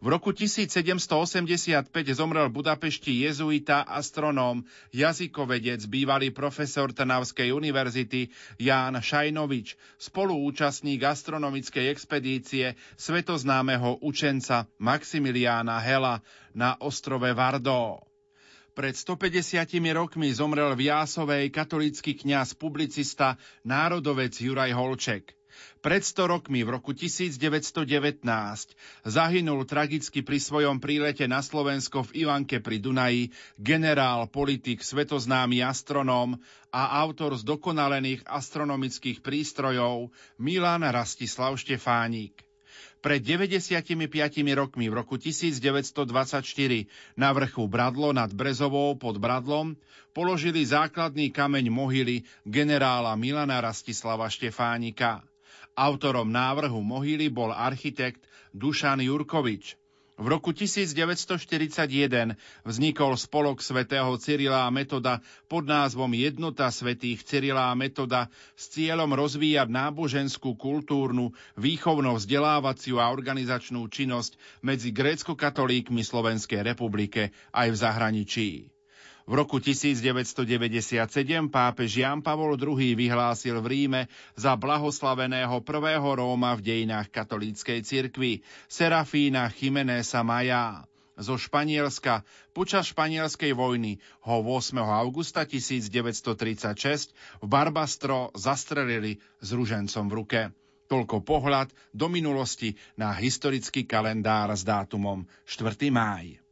V 0.06 0.14
roku 0.14 0.30
1785 0.30 1.90
zomrel 2.14 2.46
v 2.46 2.62
Budapešti 2.62 3.26
jezuita, 3.26 3.82
astronóm, 3.90 4.62
jazykovedec, 4.94 5.82
bývalý 5.90 6.30
profesor 6.30 6.94
Trnavskej 6.94 7.50
univerzity 7.50 8.30
Ján 8.54 9.02
Šajnovič, 9.02 9.74
spoluúčastník 9.98 11.02
astronomickej 11.02 11.90
expedície 11.90 12.78
svetoznámeho 12.94 13.98
učenca 13.98 14.70
Maximiliána 14.78 15.82
Hela 15.82 16.22
na 16.54 16.78
ostrove 16.78 17.34
Vardo. 17.34 17.98
Pred 18.78 18.94
150 18.94 19.74
rokmi 19.90 20.30
zomrel 20.30 20.70
v 20.78 20.86
Jásovej 20.86 21.50
katolícky 21.50 22.14
kňaz, 22.14 22.54
publicista, 22.54 23.42
národovec 23.66 24.38
Juraj 24.38 24.70
Holček. 24.70 25.34
Pred 25.80 26.02
100 26.02 26.32
rokmi, 26.32 26.66
v 26.66 26.74
roku 26.76 26.90
1919, 26.96 28.26
zahynul 29.06 29.62
tragicky 29.68 30.24
pri 30.24 30.38
svojom 30.40 30.82
prílete 30.82 31.28
na 31.30 31.44
Slovensko 31.44 32.06
v 32.10 32.26
Ivanke 32.26 32.58
pri 32.58 32.82
Dunaji 32.82 33.30
generál, 33.60 34.26
politik, 34.26 34.82
svetoznámy 34.82 35.62
astronóm 35.62 36.40
a 36.74 37.00
autor 37.04 37.38
zdokonalených 37.38 38.26
astronomických 38.26 39.22
prístrojov 39.22 40.10
Milan 40.42 40.82
Rastislav 40.84 41.54
Štefánik. 41.56 42.46
Pred 43.06 43.22
95 43.22 43.94
rokmi 44.58 44.90
v 44.90 44.94
roku 44.98 45.14
1924 45.14 46.42
na 47.14 47.30
vrchu 47.30 47.62
Bradlo 47.70 48.10
nad 48.10 48.34
Brezovou 48.34 48.98
pod 48.98 49.22
Bradlom 49.22 49.78
položili 50.10 50.66
základný 50.66 51.30
kameň 51.30 51.70
mohyly 51.70 52.26
generála 52.42 53.14
Milana 53.14 53.62
Rastislava 53.62 54.26
Štefánika. 54.26 55.22
Autorom 55.76 56.32
návrhu 56.32 56.80
mohyly 56.80 57.28
bol 57.28 57.52
architekt 57.52 58.24
Dušan 58.56 59.04
Jurkovič. 59.04 59.76
V 60.16 60.32
roku 60.32 60.56
1941 60.56 62.40
vznikol 62.64 63.20
spolok 63.20 63.60
svätého 63.60 64.08
Cyrila 64.16 64.64
a 64.64 64.72
Metoda 64.72 65.20
pod 65.44 65.68
názvom 65.68 66.08
Jednota 66.16 66.72
svätých 66.72 67.20
Cyrila 67.20 67.68
a 67.68 67.76
Metoda 67.76 68.32
s 68.56 68.72
cieľom 68.72 69.12
rozvíjať 69.12 69.68
náboženskú, 69.68 70.56
kultúrnu, 70.56 71.36
výchovno-vzdelávaciu 71.60 72.96
a 72.96 73.12
organizačnú 73.12 73.84
činnosť 73.92 74.40
medzi 74.64 74.96
grécko-katolíkmi 74.96 76.00
Slovenskej 76.00 76.64
republike 76.64 77.36
aj 77.52 77.68
v 77.68 77.76
zahraničí. 77.76 78.48
V 79.26 79.34
roku 79.34 79.58
1997 79.58 81.02
pápež 81.50 81.98
Jan 81.98 82.22
Pavol 82.22 82.54
II 82.54 82.94
vyhlásil 82.94 83.58
v 83.58 83.66
Ríme 83.66 84.02
za 84.38 84.54
blahoslaveného 84.54 85.66
prvého 85.66 86.06
Róma 86.14 86.54
v 86.54 86.62
dejinách 86.62 87.10
katolíckej 87.10 87.82
cirkvi, 87.82 88.46
Serafína 88.70 89.50
Chimenesa 89.50 90.22
Maja 90.22 90.86
zo 91.18 91.34
Španielska 91.34 92.22
počas 92.52 92.92
španielskej 92.92 93.56
vojny 93.56 93.98
ho 94.28 94.46
8. 94.46 94.78
augusta 94.78 95.42
1936 95.42 97.42
v 97.42 97.46
Barbastro 97.48 98.30
zastrelili 98.36 99.18
s 99.42 99.48
ružencom 99.50 100.06
v 100.06 100.14
ruke. 100.14 100.40
Toľko 100.86 101.26
pohľad 101.26 101.74
do 101.90 102.06
minulosti 102.06 102.78
na 102.94 103.10
historický 103.10 103.90
kalendár 103.90 104.54
s 104.54 104.62
dátumom 104.62 105.26
4. 105.42 105.90
máj. 105.90 106.45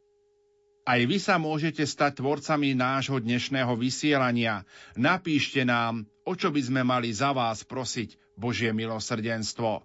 Aj 0.85 1.01
vy 1.01 1.17
sa 1.17 1.41
môžete 1.41 1.81
stať 1.81 2.21
tvorcami 2.21 2.77
nášho 2.77 3.17
dnešného 3.17 3.73
vysielania. 3.73 4.69
Napíšte 4.93 5.65
nám, 5.65 6.05
o 6.21 6.37
čo 6.37 6.53
by 6.53 6.61
sme 6.61 6.85
mali 6.85 7.09
za 7.09 7.33
vás 7.33 7.65
prosiť 7.65 8.37
Božie 8.37 8.69
milosrdenstvo. 8.69 9.81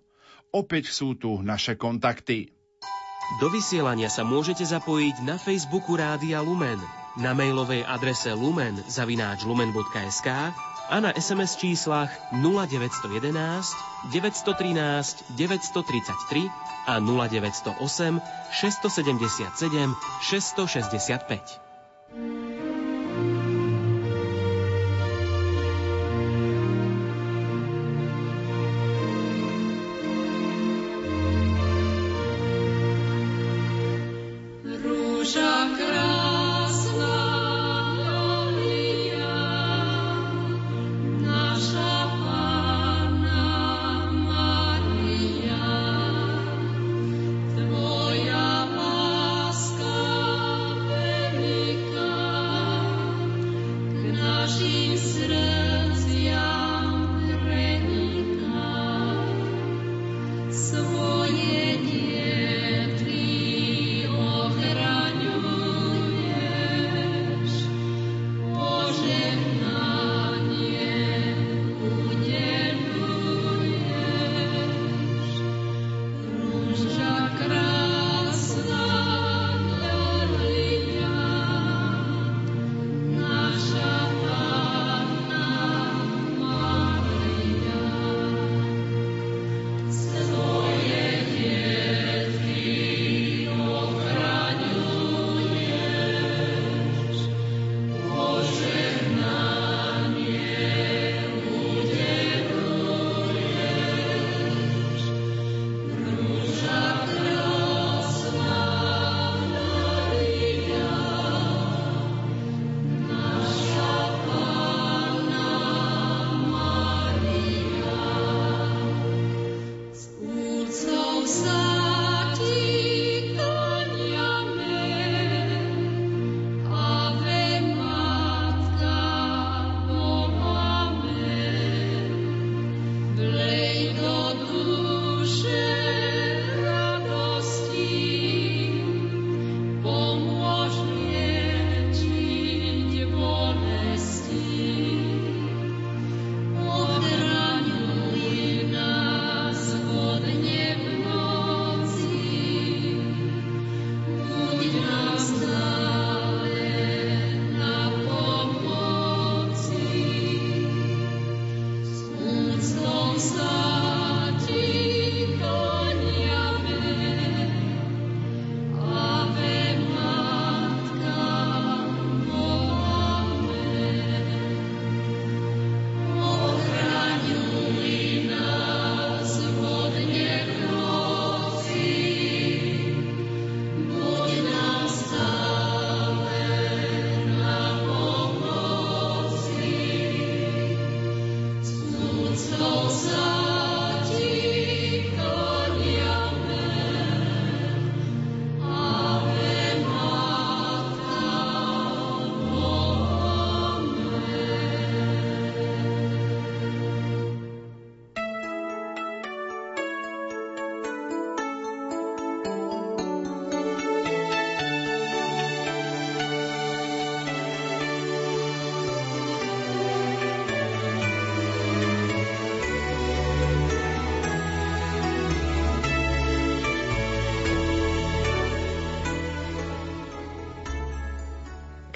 Opäť 0.53 0.93
sú 0.93 1.17
tu 1.17 1.41
naše 1.41 1.81
kontakty. 1.81 2.53
Do 3.41 3.49
vysielania 3.49 4.13
sa 4.13 4.29
môžete 4.29 4.61
zapojiť 4.61 5.25
na 5.25 5.41
Facebooku 5.41 5.97
Rádia 5.97 6.45
Lumen, 6.45 6.77
na 7.17 7.33
mailovej 7.33 7.81
adrese 7.89 8.37
lumen 8.37 8.77
zavináč 8.85 9.49
lumen.sk 9.49 10.29
a 10.91 11.01
na 11.01 11.13
SMS 11.15 11.57
číslach 11.57 12.11
0911 12.33 13.77
913 14.13 15.25
933 15.31 16.51
a 16.87 16.99
0908 16.99 18.21
677 18.51 19.95
665. 20.21 21.61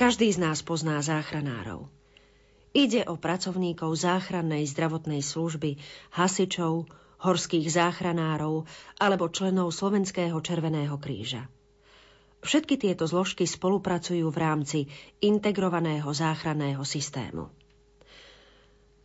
Každý 0.04 0.36
z 0.36 0.44
nás 0.44 0.60
pozná 0.60 1.00
záchranárov. 1.00 1.88
Ide 2.76 3.08
o 3.08 3.16
pracovníkov 3.16 3.96
záchrannej 3.96 4.68
zdravotnej 4.68 5.24
služby, 5.24 5.80
hasičov, 6.12 6.84
horských 7.24 7.72
záchranárov 7.72 8.68
alebo 9.00 9.32
členov 9.32 9.72
Slovenského 9.72 10.36
Červeného 10.44 11.00
kríža. 11.00 11.48
Všetky 12.44 12.76
tieto 12.76 13.08
zložky 13.08 13.48
spolupracujú 13.48 14.28
v 14.28 14.36
rámci 14.36 14.78
integrovaného 15.24 16.12
záchranného 16.12 16.84
systému. 16.84 17.48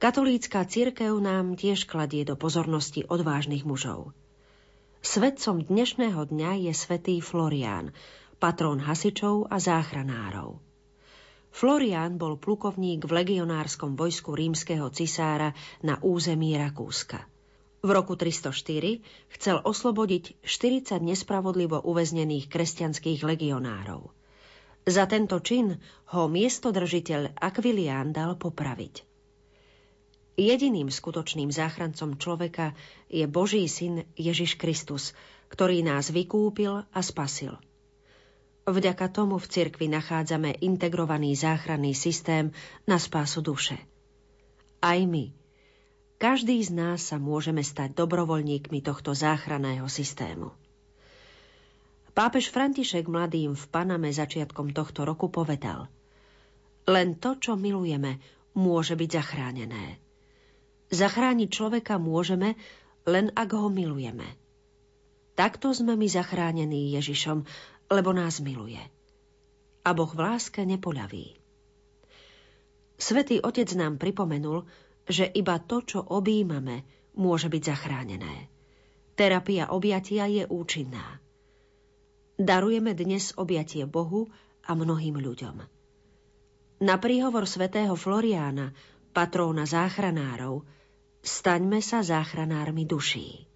Katolícka 0.03 0.67
církev 0.67 1.15
nám 1.15 1.55
tiež 1.55 1.88
kladie 1.88 2.27
do 2.27 2.35
pozornosti 2.35 3.07
odvážnych 3.07 3.63
mužov. 3.63 4.12
Svetcom 4.99 5.63
dnešného 5.63 6.27
dňa 6.27 6.67
je 6.67 6.73
svätý 6.75 7.23
Florián, 7.23 7.95
patrón 8.35 8.83
hasičov 8.83 9.47
a 9.47 9.63
záchranárov. 9.63 10.67
Florian 11.49 12.21
bol 12.21 12.38
plukovník 12.38 13.09
v 13.09 13.12
legionárskom 13.12 13.97
vojsku 13.97 14.38
rímskeho 14.38 14.88
cisára 14.93 15.57
na 15.81 15.97
území 15.99 16.53
Rakúska. 16.55 17.25
V 17.79 17.89
roku 17.89 18.19
304 18.19 18.99
chcel 19.33 19.57
oslobodiť 19.63 20.43
40 20.43 20.99
nespravodlivo 20.99 21.79
uväznených 21.79 22.51
kresťanských 22.51 23.23
legionárov. 23.23 24.12
Za 24.83 25.07
tento 25.07 25.39
čin 25.39 25.79
ho 26.15 26.23
miestodržiteľ 26.27 27.39
Aquilián 27.39 28.12
dal 28.12 28.35
popraviť. 28.35 29.07
Jediným 30.39 30.88
skutočným 30.88 31.51
záchrancom 31.51 32.15
človeka 32.15 32.71
je 33.12 33.27
Boží 33.27 33.67
syn 33.67 34.07
Ježiš 34.15 34.55
Kristus, 34.55 35.12
ktorý 35.51 35.83
nás 35.83 36.12
vykúpil 36.12 36.88
a 36.88 36.99
spasil– 37.03 37.59
Vďaka 38.69 39.10
tomu 39.10 39.41
v 39.41 39.49
cirkvi 39.49 39.89
nachádzame 39.89 40.62
integrovaný 40.62 41.34
záchranný 41.34 41.97
systém 41.97 42.53
na 42.86 43.01
spásu 43.01 43.41
duše. 43.41 43.82
Aj 44.77 45.01
my, 45.01 45.34
každý 46.21 46.62
z 46.62 46.77
nás 46.77 47.01
sa 47.01 47.17
môžeme 47.17 47.65
stať 47.65 47.97
dobrovoľníkmi 47.97 48.86
tohto 48.86 49.17
záchranného 49.17 49.89
systému. 49.89 50.53
Pápež 52.13 52.53
František 52.53 53.10
mladým 53.10 53.58
v 53.58 53.65
Paname 53.73 54.13
začiatkom 54.13 54.69
tohto 54.69 55.01
roku 55.01 55.34
povedal 55.34 55.89
Len 56.86 57.17
to, 57.17 57.41
čo 57.41 57.58
milujeme, 57.58 58.21
môže 58.53 58.93
byť 58.93 59.10
zachránené. 59.10 59.97
Zachrániť 60.93 61.49
človeka 61.49 61.97
môžeme, 61.97 62.53
len 63.10 63.34
ak 63.34 63.49
ho 63.58 63.73
milujeme. 63.73 64.29
Takto 65.34 65.71
sme 65.71 65.95
my 65.95 66.08
zachránení 66.12 66.93
Ježišom 66.99 67.47
lebo 67.89 68.13
nás 68.13 68.38
miluje. 68.39 68.80
A 69.84 69.89
Boh 69.97 70.10
v 70.13 70.19
láske 70.21 70.62
nepoľaví. 70.63 71.36
Svetý 72.99 73.41
Otec 73.41 73.67
nám 73.73 73.97
pripomenul, 73.97 74.67
že 75.10 75.25
iba 75.25 75.58
to, 75.58 75.82
čo 75.82 75.99
objímame, 76.06 76.86
môže 77.17 77.49
byť 77.49 77.62
zachránené. 77.65 78.52
Terapia 79.17 79.73
objatia 79.73 80.30
je 80.30 80.45
účinná. 80.45 81.19
Darujeme 82.39 82.95
dnes 82.95 83.36
objatie 83.36 83.84
Bohu 83.84 84.32
a 84.63 84.71
mnohým 84.78 85.17
ľuďom. 85.19 85.58
Na 86.80 86.95
príhovor 86.95 87.43
svätého 87.43 87.91
Floriána, 87.99 88.71
patróna 89.12 89.67
záchranárov, 89.67 90.63
staňme 91.19 91.84
sa 91.84 91.99
záchranármi 91.99 92.88
duší. 92.88 93.48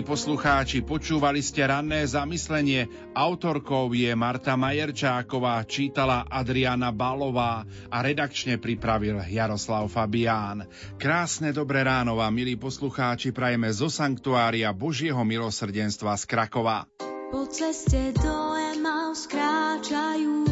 Milí 0.00 0.16
poslucháči, 0.16 0.80
počúvali 0.80 1.44
ste 1.44 1.60
ranné 1.60 2.08
zamyslenie. 2.08 2.88
Autorkou 3.12 3.92
je 3.92 4.08
Marta 4.16 4.56
Majerčáková, 4.56 5.60
čítala 5.68 6.24
Adriana 6.24 6.88
Balová 6.88 7.68
a 7.92 8.00
redakčne 8.00 8.56
pripravil 8.56 9.20
Jaroslav 9.28 9.92
Fabián. 9.92 10.64
Krásne 10.96 11.52
dobré 11.52 11.84
ráno 11.84 12.16
vám, 12.16 12.32
milí 12.32 12.56
poslucháči, 12.56 13.28
prajeme 13.28 13.68
zo 13.76 13.92
Sanktuária 13.92 14.72
Božieho 14.72 15.20
milosrdenstva 15.20 16.16
z 16.16 16.24
Krakova. 16.24 16.88
Po 17.28 17.44
ceste 17.52 18.16
do 18.16 18.56
Emaus 18.56 19.28
kráčajú, 19.28 20.48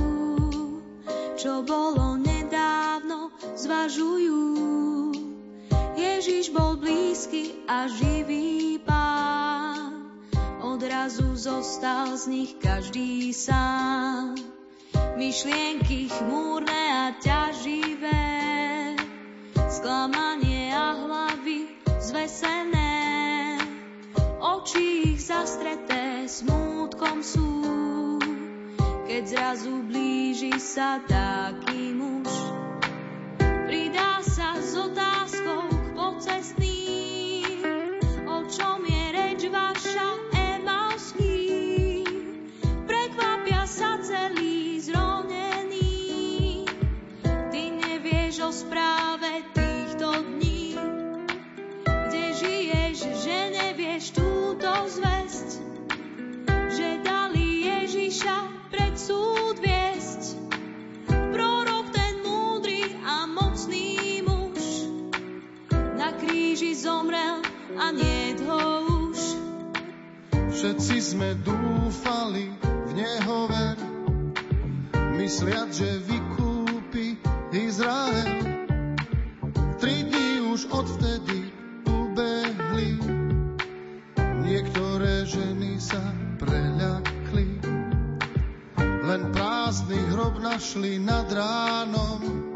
čo 1.40 1.64
bolo 1.64 2.20
nedávno, 2.20 3.32
zvažujú. 3.56 4.87
Ježiš 6.28 6.52
bol 6.52 6.76
blízky 6.76 7.56
a 7.64 7.88
živý 7.88 8.76
odrazu 10.60 11.32
zostal 11.32 12.20
z 12.20 12.24
nich 12.28 12.52
každý 12.60 13.32
sám. 13.32 14.36
Myšlienky 15.16 16.12
chmúrne 16.12 16.84
a 16.92 17.16
ťaživé, 17.16 18.28
sklamanie 19.72 20.68
a 20.68 21.00
hlavy 21.00 21.80
zvesené, 21.96 23.56
oči 24.36 25.16
ich 25.16 25.24
zastreté 25.24 26.28
smútkom 26.28 27.24
sú, 27.24 27.56
keď 29.08 29.22
zrazu 29.32 29.80
blíži 29.80 30.60
sa 30.60 31.00
taký 31.08 31.96
muž. 31.96 32.28
Pridá 33.64 34.20
sa 34.20 34.60
s 34.60 34.76
otázkou 34.76 35.67
túto 54.58 54.72
zväzť, 54.90 55.48
že 56.74 56.88
dali 57.06 57.70
Ježiša 57.70 58.36
pred 58.68 58.94
súd 58.98 59.47
zomrel 66.88 67.44
a 67.76 67.92
nie 67.92 68.32
ho 68.48 68.60
už. 69.12 69.20
Všetci 70.32 70.96
sme 71.04 71.36
dúfali 71.44 72.48
v 72.64 72.90
Neho 72.96 73.44
ver, 73.44 73.76
mysliať, 75.20 75.68
že 75.68 75.90
vykúpi 76.08 77.20
Izrael. 77.52 78.56
Tri 79.76 80.00
dní 80.08 80.48
už 80.48 80.72
odvtedy 80.72 81.52
ubehli, 81.84 82.96
niektoré 84.48 85.28
ženy 85.28 85.76
sa 85.76 86.00
preľakli. 86.40 87.60
Len 88.80 89.22
prázdny 89.36 90.00
hrob 90.16 90.40
našli 90.40 90.96
nad 90.96 91.28
ránom, 91.28 92.47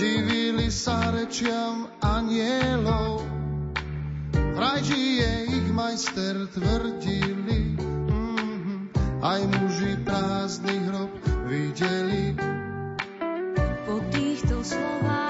divili 0.00 0.72
sa 0.72 1.12
rečiam 1.12 1.84
anielov. 2.00 3.20
Vraj 4.32 4.80
žije 4.80 5.52
ich 5.52 5.68
majster 5.76 6.48
tvrdili, 6.56 7.76
mm-hmm, 7.76 8.80
aj 9.20 9.40
muži 9.44 10.00
prázdny 10.00 10.76
hrob 10.88 11.12
videli. 11.44 12.32
Po 13.84 14.00
týchto 14.08 14.64
slovách 14.64 15.20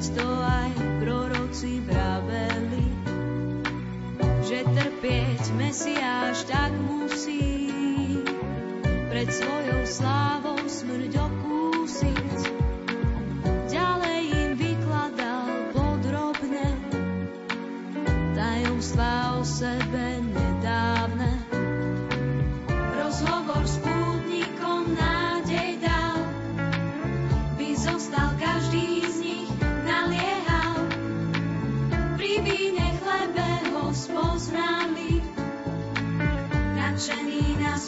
veď 0.00 0.16
to 0.16 0.28
aj 0.32 0.59
trpieť 5.70 5.86
Mesiáš 5.86 6.50
tak 6.50 6.74
musí. 6.82 7.70
Pred 9.06 9.28
svojou 9.30 9.82
slávou 9.86 10.58
smrť 10.66 11.14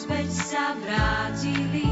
späť 0.03 0.29
sa 0.35 0.75
vrátili. 0.83 1.82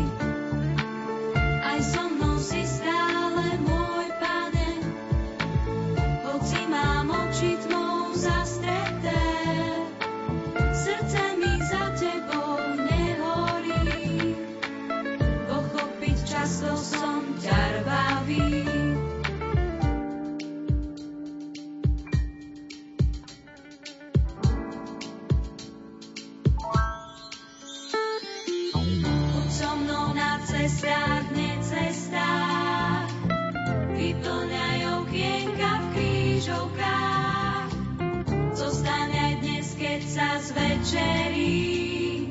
Zvečerí, 40.91 42.27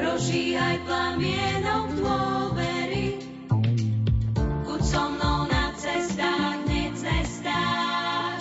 rozžíhaj 0.00 0.80
plamienom 0.88 1.92
dôvery. 2.00 3.20
Buď 4.64 4.80
so 4.80 5.12
mnou 5.12 5.44
na 5.44 5.76
cestách, 5.76 6.64
necestách, 6.64 8.40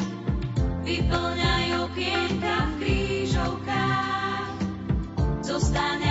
vyplňaj 0.88 1.68
okienka 1.84 2.56
v 2.64 2.72
krížovkách. 2.80 4.56
Zostaň 5.44 6.05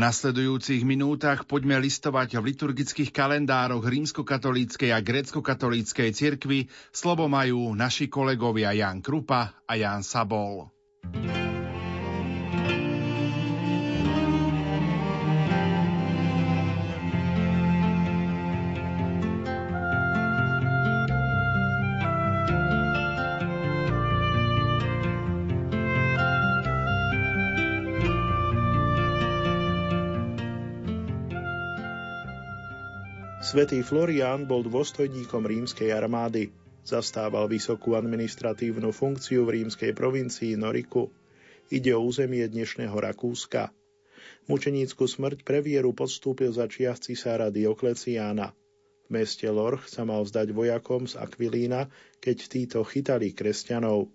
nasledujúcich 0.00 0.80
minútach 0.88 1.44
poďme 1.44 1.76
listovať 1.76 2.40
v 2.40 2.56
liturgických 2.56 3.12
kalendároch 3.12 3.84
rímskokatolíckej 3.84 4.96
a 4.96 5.04
grécko-katolíckej 5.04 6.16
cirkvi. 6.16 6.72
Slovo 6.88 7.28
majú 7.28 7.76
naši 7.76 8.08
kolegovia 8.08 8.72
Jan 8.72 9.04
Krupa 9.04 9.60
a 9.68 9.72
Jan 9.76 10.00
Sabol. 10.00 10.79
Svetý 33.50 33.82
Florián 33.82 34.46
bol 34.46 34.62
dôstojníkom 34.62 35.42
rímskej 35.42 35.90
armády. 35.90 36.54
Zastával 36.86 37.50
vysokú 37.50 37.98
administratívnu 37.98 38.94
funkciu 38.94 39.42
v 39.42 39.58
rímskej 39.58 39.90
provincii 39.90 40.54
Noriku. 40.54 41.10
Ide 41.66 41.90
o 41.98 42.06
územie 42.06 42.46
dnešného 42.46 42.94
Rakúska. 42.94 43.74
Mučenícku 44.46 45.02
smrť 45.02 45.42
pre 45.42 45.66
vieru 45.66 45.90
podstúpil 45.90 46.54
za 46.54 46.70
čiach 46.70 47.02
cisára 47.02 47.50
Diokleciána. 47.50 48.54
V 48.54 49.08
meste 49.10 49.50
Lorch 49.50 49.90
sa 49.90 50.06
mal 50.06 50.22
vzdať 50.22 50.54
vojakom 50.54 51.10
z 51.10 51.18
Aquilína, 51.18 51.90
keď 52.22 52.46
títo 52.46 52.86
chytali 52.86 53.34
kresťanov. 53.34 54.14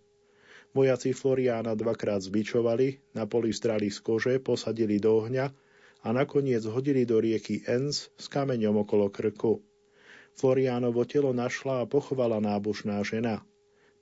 Vojaci 0.72 1.12
Floriána 1.12 1.76
dvakrát 1.76 2.24
zbičovali, 2.24 3.12
na 3.12 3.28
poli 3.28 3.52
zdrali 3.52 3.92
z 3.92 4.00
kože, 4.00 4.40
posadili 4.40 4.96
do 4.96 5.28
ohňa 5.28 5.65
a 6.06 6.14
nakoniec 6.14 6.62
hodili 6.70 7.02
do 7.02 7.18
rieky 7.18 7.66
Enz 7.66 8.14
s 8.14 8.30
kameňom 8.30 8.86
okolo 8.86 9.10
krku. 9.10 9.66
Floriánovo 10.38 11.02
telo 11.10 11.34
našla 11.34 11.82
a 11.82 11.90
pochovala 11.90 12.38
nábožná 12.38 13.02
žena. 13.02 13.42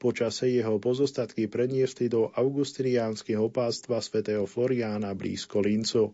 Počase 0.03 0.51
jeho 0.51 0.83
pozostatky 0.83 1.47
preniesli 1.47 2.11
do 2.11 2.27
augustiniánskeho 2.27 3.47
opástva 3.47 4.03
svätého 4.03 4.43
Floriána 4.43 5.15
blízko 5.15 5.63
Lincu. 5.63 6.11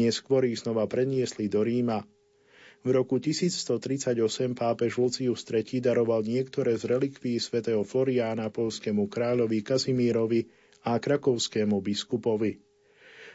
Neskôr 0.00 0.48
ich 0.48 0.64
znova 0.64 0.88
preniesli 0.88 1.52
do 1.52 1.60
Ríma. 1.60 2.08
V 2.80 2.88
roku 2.96 3.20
1138 3.20 4.16
pápež 4.56 4.96
Lucius 4.96 5.44
III 5.44 5.92
daroval 5.92 6.24
niektoré 6.24 6.72
z 6.80 6.88
relikví 6.88 7.36
svätého 7.36 7.84
Floriána 7.84 8.48
polskému 8.48 9.12
kráľovi 9.12 9.60
Kazimírovi 9.60 10.48
a 10.88 10.96
krakovskému 10.96 11.78
biskupovi. 11.84 12.71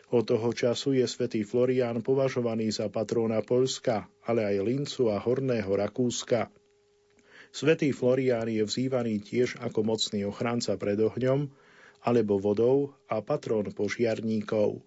Od 0.08 0.24
toho 0.24 0.56
času 0.56 0.96
je 0.96 1.04
svätý 1.04 1.44
Florián 1.44 2.00
považovaný 2.00 2.72
za 2.72 2.88
patróna 2.88 3.44
Polska, 3.44 4.08
ale 4.24 4.48
aj 4.48 4.64
Lincu 4.64 5.12
a 5.12 5.20
Horného 5.20 5.68
Rakúska. 5.68 6.48
Svetý 7.52 7.92
Florián 7.92 8.48
je 8.48 8.64
vzývaný 8.64 9.20
tiež 9.20 9.60
ako 9.60 9.84
mocný 9.84 10.24
ochranca 10.24 10.80
pred 10.80 10.96
ohňom 10.96 11.52
alebo 12.08 12.40
vodou 12.40 12.96
a 13.12 13.20
patrón 13.20 13.68
požiarníkov. 13.76 14.80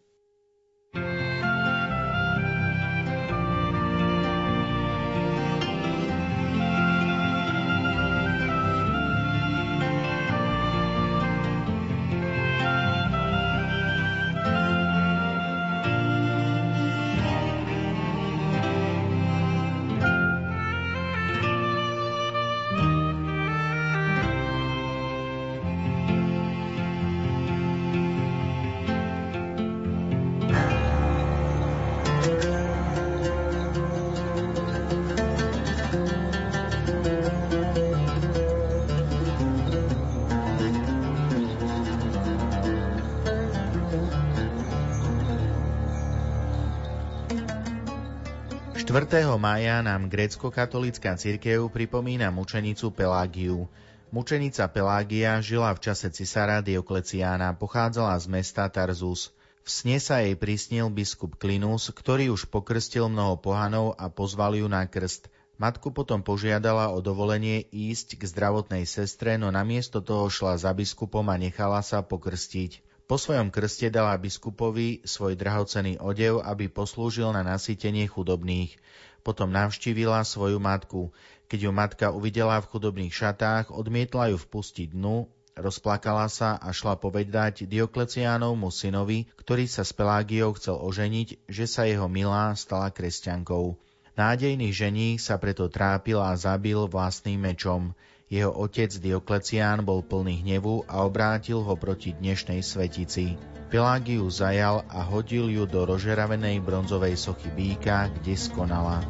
Mája 49.42 49.82
nám 49.82 50.06
grécko-katolická 50.06 51.18
cirkev 51.18 51.66
pripomína 51.66 52.30
mučenicu 52.30 52.94
Pelágiu. 52.94 53.66
Mučenica 54.14 54.70
Pelágia 54.70 55.42
žila 55.42 55.74
v 55.74 55.82
čase 55.82 56.14
cisára 56.14 56.62
Diokleciána, 56.62 57.58
pochádzala 57.58 58.14
z 58.22 58.26
mesta 58.30 58.70
Tarzus. 58.70 59.34
V 59.66 59.68
sne 59.68 59.98
sa 59.98 60.22
jej 60.22 60.38
prisnil 60.38 60.94
biskup 60.94 61.42
Klinus, 61.42 61.90
ktorý 61.90 62.30
už 62.30 62.46
pokrstil 62.54 63.10
mnoho 63.10 63.34
pohanov 63.34 63.98
a 63.98 64.06
pozval 64.14 64.54
ju 64.54 64.70
na 64.70 64.86
krst. 64.86 65.26
Matku 65.58 65.90
potom 65.90 66.22
požiadala 66.22 66.94
o 66.94 67.02
dovolenie 67.02 67.66
ísť 67.66 68.14
k 68.14 68.30
zdravotnej 68.30 68.86
sestre, 68.86 69.34
no 69.34 69.50
namiesto 69.50 69.98
toho 69.98 70.30
šla 70.30 70.54
za 70.54 70.70
biskupom 70.70 71.26
a 71.26 71.34
nechala 71.34 71.82
sa 71.82 71.98
pokrstiť. 72.06 72.89
Po 73.10 73.18
svojom 73.18 73.50
krste 73.50 73.90
dala 73.90 74.14
biskupovi 74.14 75.02
svoj 75.02 75.34
drahocený 75.34 75.98
odev, 75.98 76.46
aby 76.46 76.70
poslúžil 76.70 77.34
na 77.34 77.42
nasýtenie 77.42 78.06
chudobných. 78.06 78.78
Potom 79.26 79.50
navštívila 79.50 80.22
svoju 80.22 80.62
matku. 80.62 81.10
Keď 81.50 81.58
ju 81.58 81.70
matka 81.74 82.14
uvidela 82.14 82.62
v 82.62 82.70
chudobných 82.70 83.10
šatách, 83.10 83.74
odmietla 83.74 84.30
ju 84.30 84.38
vpustiť 84.38 84.94
dnu, 84.94 85.26
rozplakala 85.58 86.30
sa 86.30 86.54
a 86.62 86.70
šla 86.70 87.02
povedať 87.02 87.66
Diokleciánovmu 87.66 88.70
synovi, 88.70 89.26
ktorý 89.42 89.66
sa 89.66 89.82
s 89.82 89.90
Pelágiou 89.90 90.54
chcel 90.54 90.78
oženiť, 90.78 91.50
že 91.50 91.66
sa 91.66 91.90
jeho 91.90 92.06
milá 92.06 92.54
stala 92.54 92.94
kresťankou. 92.94 93.74
Nádejný 94.14 94.70
žení 94.70 95.18
sa 95.18 95.34
preto 95.34 95.66
trápil 95.66 96.22
a 96.22 96.30
zabil 96.38 96.78
vlastným 96.86 97.42
mečom. 97.42 97.90
Jeho 98.30 98.54
otec 98.54 98.94
Dioklecián 99.02 99.82
bol 99.82 100.06
plný 100.06 100.46
hnevu 100.46 100.86
a 100.86 101.02
obrátil 101.02 101.66
ho 101.66 101.74
proti 101.74 102.14
dnešnej 102.14 102.62
svetici. 102.62 103.34
Pelágiu 103.74 104.30
zajal 104.30 104.86
a 104.86 105.02
hodil 105.02 105.50
ju 105.50 105.66
do 105.66 105.82
rožeravenej 105.82 106.62
bronzovej 106.62 107.18
sochy 107.18 107.50
býka, 107.50 108.06
kde 108.06 108.38
skonala. 108.38 109.02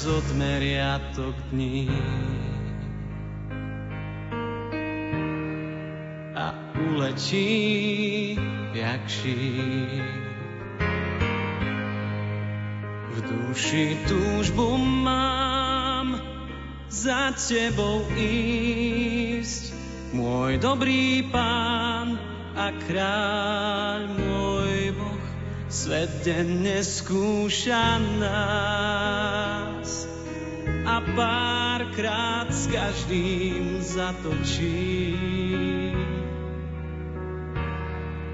Čas 0.00 0.08
odmeriatok 0.08 1.36
dní. 1.52 1.92
A 6.32 6.56
uletí 6.88 8.38
jak 8.72 9.08
šíp. 9.08 10.00
V 13.12 13.16
duši 13.28 13.98
túžbu 14.08 14.80
mám 14.80 16.16
za 16.88 17.36
tebou 17.36 18.08
ísť, 18.16 19.76
môj 20.16 20.56
dobrý 20.64 21.28
pán 21.28 22.16
a 22.56 22.72
kráľ 22.88 24.00
môj 24.16 24.59
svet 25.70 26.10
denne 26.26 26.82
skúša 26.82 28.02
nás 28.18 29.88
a 30.82 30.98
párkrát 31.14 32.50
s 32.50 32.66
každým 32.66 33.78
zatočí. 33.78 35.14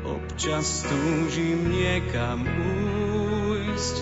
Občas 0.09 0.89
túžim 0.89 1.77
niekam 1.77 2.49
ujsť, 2.49 3.97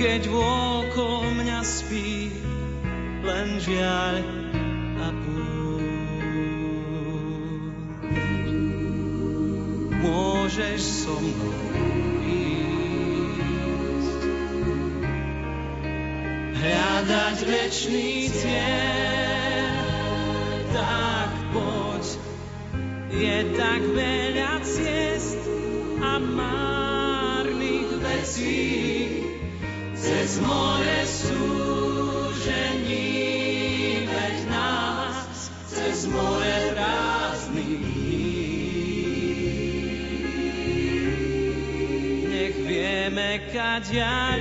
keď 0.00 0.22
vôkol 0.32 1.28
mňa 1.44 1.60
spí 1.60 2.32
len 3.20 3.60
žiaľ 3.60 4.24
a 4.96 5.08
Môžeš 9.98 10.80
so 10.80 11.20
mnou 11.20 11.67
hľadať 17.08 17.40
večný 17.40 18.28
cieľ, 18.28 19.80
tak 20.76 21.32
poď, 21.56 22.04
je 23.08 23.48
tak 23.56 23.80
veľa 23.96 24.60
ciest 24.60 25.40
a 26.04 26.20
márnych 26.20 27.88
vecí, 28.04 29.24
cez 29.96 30.36
more 30.44 31.00
súžení, 31.08 32.44
veď 34.04 34.36
nás 34.52 35.48
cez 35.64 36.04
more 36.12 36.76
prázdnych. 36.76 37.88
Nech 42.28 42.56
vieme, 42.68 43.48
kadia 43.48 44.36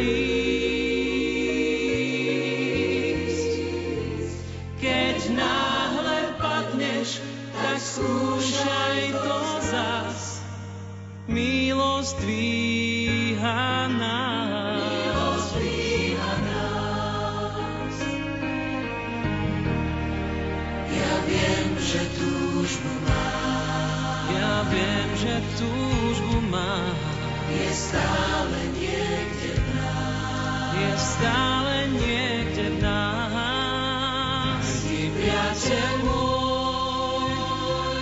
stále 31.18 31.90
niekde 31.98 32.78
v 32.78 32.86
nás. 32.86 34.66
Ty 34.86 35.02
priateľ 35.18 35.94
môj, 36.06 37.34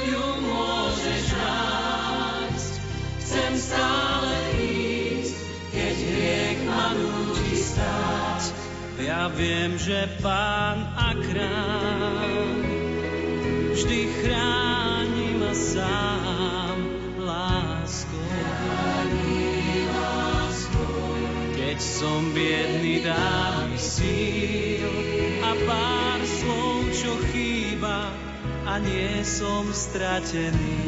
ju 0.03 0.26
môžeš 0.43 1.24
nájsť. 1.32 2.74
Chcem 3.24 3.53
stále 3.55 4.36
ísť, 4.59 5.36
keď 5.72 5.95
hriech 5.95 6.59
ma 6.68 6.91
núti 6.99 7.55
stáť. 7.55 8.51
Ja 8.99 9.32
viem, 9.32 9.80
že 9.80 10.11
pán 10.20 10.85
nie 28.80 29.23
som 29.26 29.73
stratený. 29.73 30.85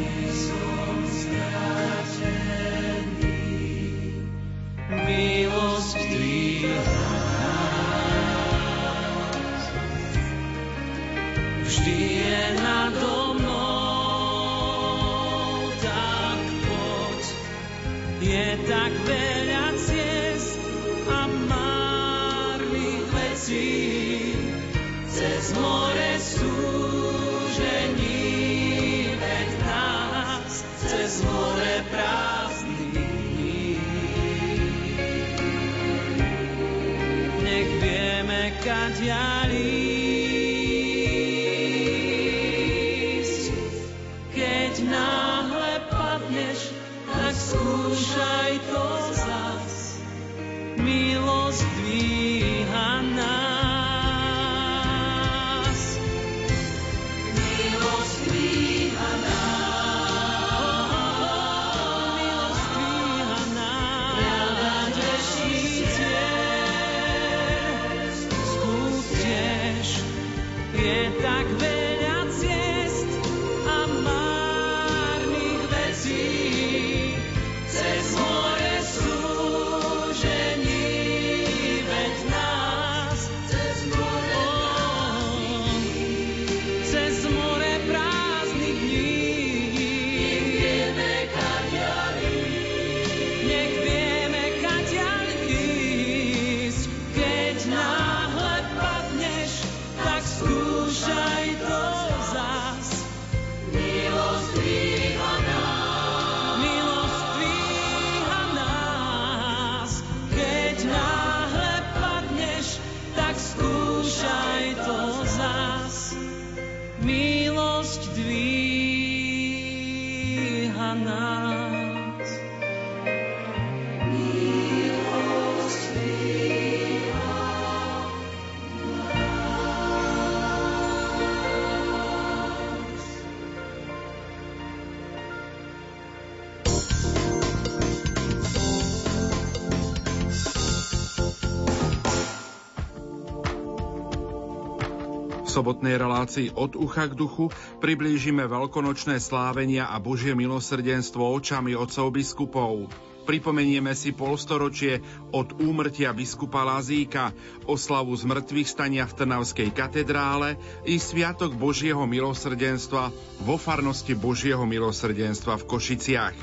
Sobotnej 145.68 146.00
relácii 146.00 146.56
od 146.56 146.80
ucha 146.80 147.12
k 147.12 147.20
duchu 147.20 147.52
priblížime 147.84 148.48
veľkonočné 148.48 149.20
slávenia 149.20 149.92
a 149.92 150.00
Božie 150.00 150.32
milosrdenstvo 150.32 151.20
očami 151.20 151.76
otcov 151.76 152.16
biskupov. 152.16 152.88
Pripomenieme 153.28 153.92
si 153.92 154.16
polstoročie 154.16 155.04
od 155.36 155.60
úmrtia 155.60 156.16
biskupa 156.16 156.64
Lazíka, 156.64 157.36
oslavu 157.68 158.16
zmrtvých 158.16 158.64
stania 158.64 159.04
v 159.04 159.20
Trnavskej 159.20 159.76
katedrále 159.76 160.56
i 160.88 160.96
Sviatok 160.96 161.52
Božieho 161.60 162.08
milosrdenstva 162.08 163.12
vo 163.44 163.60
farnosti 163.60 164.16
Božieho 164.16 164.64
milosrdenstva 164.64 165.60
v 165.60 165.68
Košiciach. 165.68 166.38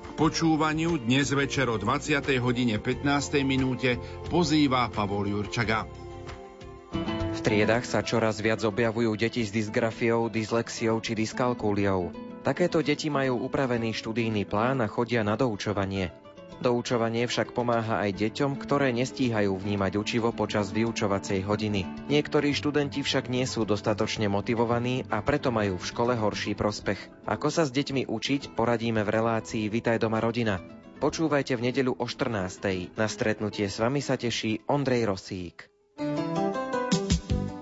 K 0.00 0.08
počúvaniu 0.16 0.96
dnes 0.96 1.28
večer 1.36 1.68
o 1.68 1.76
20. 1.76 2.16
hodine 2.40 2.80
15. 2.80 3.44
minúte 3.44 4.00
pozýva 4.32 4.88
Pavol 4.88 5.28
Jurčaga. 5.28 5.99
V 7.40 7.48
triedách 7.48 7.88
sa 7.88 8.04
čoraz 8.04 8.36
viac 8.44 8.60
objavujú 8.60 9.16
deti 9.16 9.40
s 9.40 9.48
dysgrafiou, 9.48 10.28
dyslexiou 10.28 11.00
či 11.00 11.16
dyskalkúliou. 11.16 12.12
Takéto 12.44 12.84
deti 12.84 13.08
majú 13.08 13.48
upravený 13.48 13.96
študijný 13.96 14.44
plán 14.44 14.84
a 14.84 14.92
chodia 14.92 15.24
na 15.24 15.40
doučovanie. 15.40 16.12
Doučovanie 16.60 17.24
však 17.24 17.56
pomáha 17.56 18.04
aj 18.04 18.20
deťom, 18.20 18.60
ktoré 18.60 18.92
nestíhajú 18.92 19.56
vnímať 19.56 19.96
učivo 19.96 20.36
počas 20.36 20.68
vyučovacej 20.68 21.40
hodiny. 21.48 22.12
Niektorí 22.12 22.52
študenti 22.52 23.00
však 23.00 23.32
nie 23.32 23.48
sú 23.48 23.64
dostatočne 23.64 24.28
motivovaní 24.28 25.08
a 25.08 25.24
preto 25.24 25.48
majú 25.48 25.80
v 25.80 25.88
škole 25.88 26.12
horší 26.20 26.52
prospech. 26.52 27.24
Ako 27.24 27.48
sa 27.48 27.64
s 27.64 27.72
deťmi 27.72 28.04
učiť, 28.04 28.52
poradíme 28.52 29.00
v 29.00 29.16
relácii 29.16 29.72
Vitaj 29.72 29.96
doma 29.96 30.20
rodina. 30.20 30.60
Počúvajte 31.00 31.56
v 31.56 31.72
nedeľu 31.72 31.96
o 31.96 32.04
14. 32.04 33.00
Na 33.00 33.08
stretnutie 33.08 33.64
s 33.64 33.80
vami 33.80 34.04
sa 34.04 34.20
teší 34.20 34.68
Ondrej 34.68 35.08
Rosík. 35.08 35.69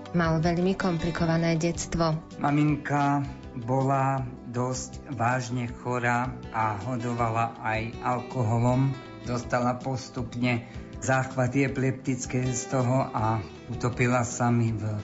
Mal 0.09 0.41
veľmi 0.41 0.73
komplikované 0.73 1.53
detstvo. 1.53 2.17
Maminka 2.41 3.21
bola 3.61 4.25
dosť 4.49 5.13
vážne 5.13 5.69
chorá 5.81 6.33
a 6.49 6.81
hodovala 6.81 7.53
aj 7.61 7.93
alkoholom. 8.01 8.89
Dostala 9.29 9.77
postupne 9.77 10.65
záchvaty 10.97 11.69
epileptické 11.69 12.41
z 12.49 12.73
toho 12.73 13.05
a 13.13 13.37
utopila 13.69 14.25
sa 14.25 14.49
mi 14.49 14.73
v 14.73 14.97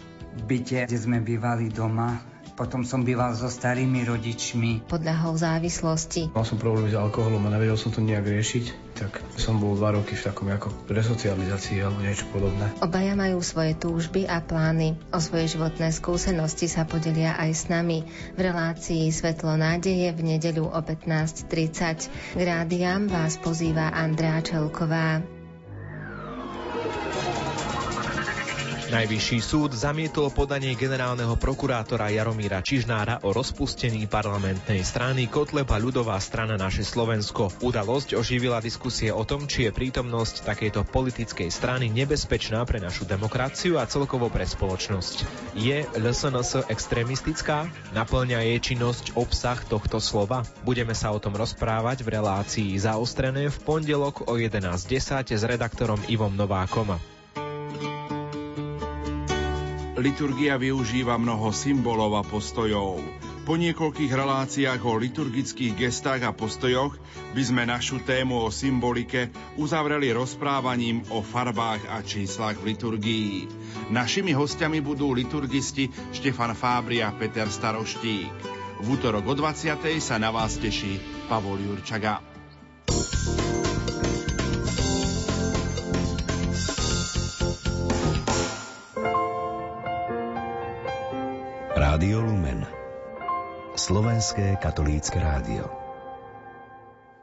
byte, 0.50 0.90
kde 0.90 0.98
sme 0.98 1.22
bývali 1.22 1.70
doma 1.70 2.35
potom 2.56 2.88
som 2.88 3.04
býval 3.04 3.36
so 3.36 3.52
starými 3.52 4.08
rodičmi. 4.08 4.88
Podľahol 4.88 5.36
závislosti. 5.36 6.32
Mal 6.32 6.48
som 6.48 6.56
problém 6.56 6.88
s 6.88 6.96
alkoholom 6.96 7.44
a 7.44 7.52
nevedel 7.52 7.76
som 7.76 7.92
to 7.92 8.00
nejak 8.00 8.24
riešiť, 8.24 8.66
tak 8.96 9.20
som 9.36 9.60
bol 9.60 9.76
dva 9.76 10.00
roky 10.00 10.16
v 10.16 10.24
takom 10.24 10.48
ako 10.48 10.72
resocializácii 10.88 11.84
alebo 11.84 12.00
niečo 12.00 12.26
podobné. 12.32 12.72
Obaja 12.80 13.14
majú 13.14 13.44
svoje 13.44 13.76
túžby 13.76 14.24
a 14.26 14.40
plány. 14.40 14.96
O 15.12 15.20
svoje 15.20 15.52
životné 15.52 15.92
skúsenosti 15.92 16.72
sa 16.72 16.88
podelia 16.88 17.36
aj 17.36 17.52
s 17.52 17.64
nami 17.68 18.08
v 18.34 18.40
relácii 18.40 19.12
Svetlo 19.12 19.60
nádeje 19.60 20.16
v 20.16 20.22
nedeľu 20.24 20.72
o 20.72 20.80
15.30. 20.80 22.40
K 22.40 22.42
rádiám 22.42 23.12
vás 23.12 23.36
pozýva 23.36 23.92
Andrá 23.92 24.40
Čelková. 24.40 25.35
Najvyšší 28.96 29.40
súd 29.44 29.76
zamietol 29.76 30.32
podanie 30.32 30.72
generálneho 30.72 31.36
prokurátora 31.36 32.16
Jaromíra 32.16 32.64
Čižnára 32.64 33.20
o 33.28 33.36
rozpustení 33.36 34.08
parlamentnej 34.08 34.88
strany 34.88 35.28
Kotleba 35.28 35.76
ľudová 35.76 36.16
strana 36.24 36.56
naše 36.56 36.88
Slovensko. 36.88 37.52
Udalosť 37.60 38.16
oživila 38.16 38.64
diskusie 38.64 39.12
o 39.12 39.28
tom, 39.28 39.52
či 39.52 39.68
je 39.68 39.76
prítomnosť 39.76 40.48
takejto 40.48 40.88
politickej 40.88 41.52
strany 41.52 41.92
nebezpečná 41.92 42.64
pre 42.64 42.80
našu 42.80 43.04
demokraciu 43.04 43.84
a 43.84 43.84
celkovo 43.84 44.32
pre 44.32 44.48
spoločnosť. 44.48 45.28
Je 45.60 45.84
LSNS 46.00 46.72
extrémistická? 46.72 47.68
Naplňa 47.92 48.48
jej 48.48 48.60
činnosť 48.64 49.20
obsah 49.20 49.60
tohto 49.68 50.00
slova? 50.00 50.48
Budeme 50.64 50.96
sa 50.96 51.12
o 51.12 51.20
tom 51.20 51.36
rozprávať 51.36 52.08
v 52.08 52.16
relácii 52.16 52.80
zaostrené 52.80 53.52
v 53.52 53.58
pondelok 53.60 54.32
o 54.32 54.40
11.10 54.40 55.36
s 55.36 55.44
redaktorom 55.44 56.00
Ivom 56.08 56.32
Novákom. 56.32 56.96
Liturgia 59.96 60.60
využíva 60.60 61.16
mnoho 61.16 61.56
symbolov 61.56 62.20
a 62.20 62.24
postojov. 62.28 63.00
Po 63.48 63.56
niekoľkých 63.56 64.12
reláciách 64.12 64.82
o 64.84 65.00
liturgických 65.00 65.88
gestách 65.88 66.28
a 66.28 66.36
postojoch 66.36 67.00
by 67.32 67.40
sme 67.40 67.64
našu 67.64 68.04
tému 68.04 68.44
o 68.44 68.52
symbolike 68.52 69.32
uzavreli 69.56 70.12
rozprávaním 70.12 71.00
o 71.16 71.24
farbách 71.24 71.88
a 71.88 72.04
číslach 72.04 72.60
v 72.60 72.76
liturgii. 72.76 73.36
Našimi 73.96 74.36
hostiami 74.36 74.84
budú 74.84 75.16
liturgisti 75.16 75.88
Štefan 76.12 76.58
Fábri 76.60 77.00
a 77.00 77.16
Peter 77.16 77.48
Staroštík. 77.48 78.36
V 78.84 78.86
útorok 78.92 79.24
o 79.32 79.34
20. 79.38 79.80
sa 80.04 80.20
na 80.20 80.28
vás 80.28 80.60
teší 80.60 81.00
Pavol 81.32 81.64
Jurčaga. 81.64 82.20
Rádio 91.96 92.28
Lumen. 92.28 92.60
Slovenské 93.72 94.60
katolícke 94.60 95.16
rádio. 95.16 95.64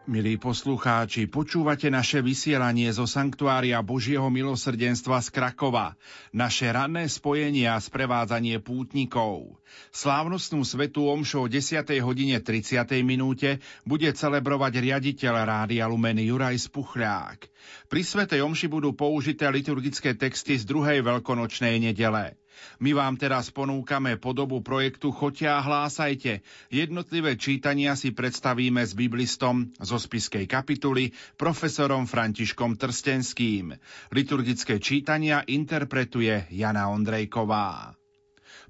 Milí 0.08 0.40
poslucháči, 0.40 1.28
počúvate 1.28 1.92
naše 1.92 2.24
vysielanie 2.24 2.88
zo 2.88 3.04
Sanktuária 3.04 3.76
Božieho 3.84 4.32
milosrdenstva 4.32 5.20
z 5.20 5.28
Krakova, 5.28 5.92
naše 6.32 6.72
ranné 6.72 7.04
spojenie 7.04 7.68
a 7.68 7.76
sprevádzanie 7.76 8.64
pútnikov. 8.64 9.60
Slávnostnú 9.92 10.64
svetú 10.64 11.04
omšu 11.04 11.44
o 11.44 11.46
10. 11.52 11.84
hodine 12.00 12.40
30. 12.40 12.80
minúte 13.04 13.60
bude 13.84 14.08
celebrovať 14.08 14.72
riaditeľ 14.88 15.34
Rádia 15.52 15.84
Lumen 15.84 16.16
Juraj 16.16 16.56
Spuchľák. 16.72 17.44
Pri 17.92 18.00
svetej 18.00 18.40
omši 18.40 18.72
budú 18.72 18.96
použité 18.96 19.52
liturgické 19.52 20.16
texty 20.16 20.56
z 20.56 20.64
druhej 20.64 21.04
veľkonočnej 21.04 21.76
nedele. 21.76 22.40
My 22.82 22.92
vám 22.92 23.14
teraz 23.14 23.54
ponúkame 23.54 24.18
podobu 24.18 24.60
projektu 24.60 25.14
Chotia 25.14 25.60
a 25.60 25.64
hlásajte. 25.64 26.42
Jednotlivé 26.68 27.38
čítania 27.38 27.94
si 27.94 28.10
predstavíme 28.10 28.82
s 28.82 28.92
biblistom 28.98 29.70
zo 29.78 29.96
spiskej 29.96 30.50
kapituly 30.50 31.14
profesorom 31.38 32.10
Františkom 32.10 32.74
Trstenským. 32.74 33.78
Liturgické 34.10 34.82
čítania 34.82 35.46
interpretuje 35.46 36.50
Jana 36.50 36.90
Ondrejková. 36.90 37.94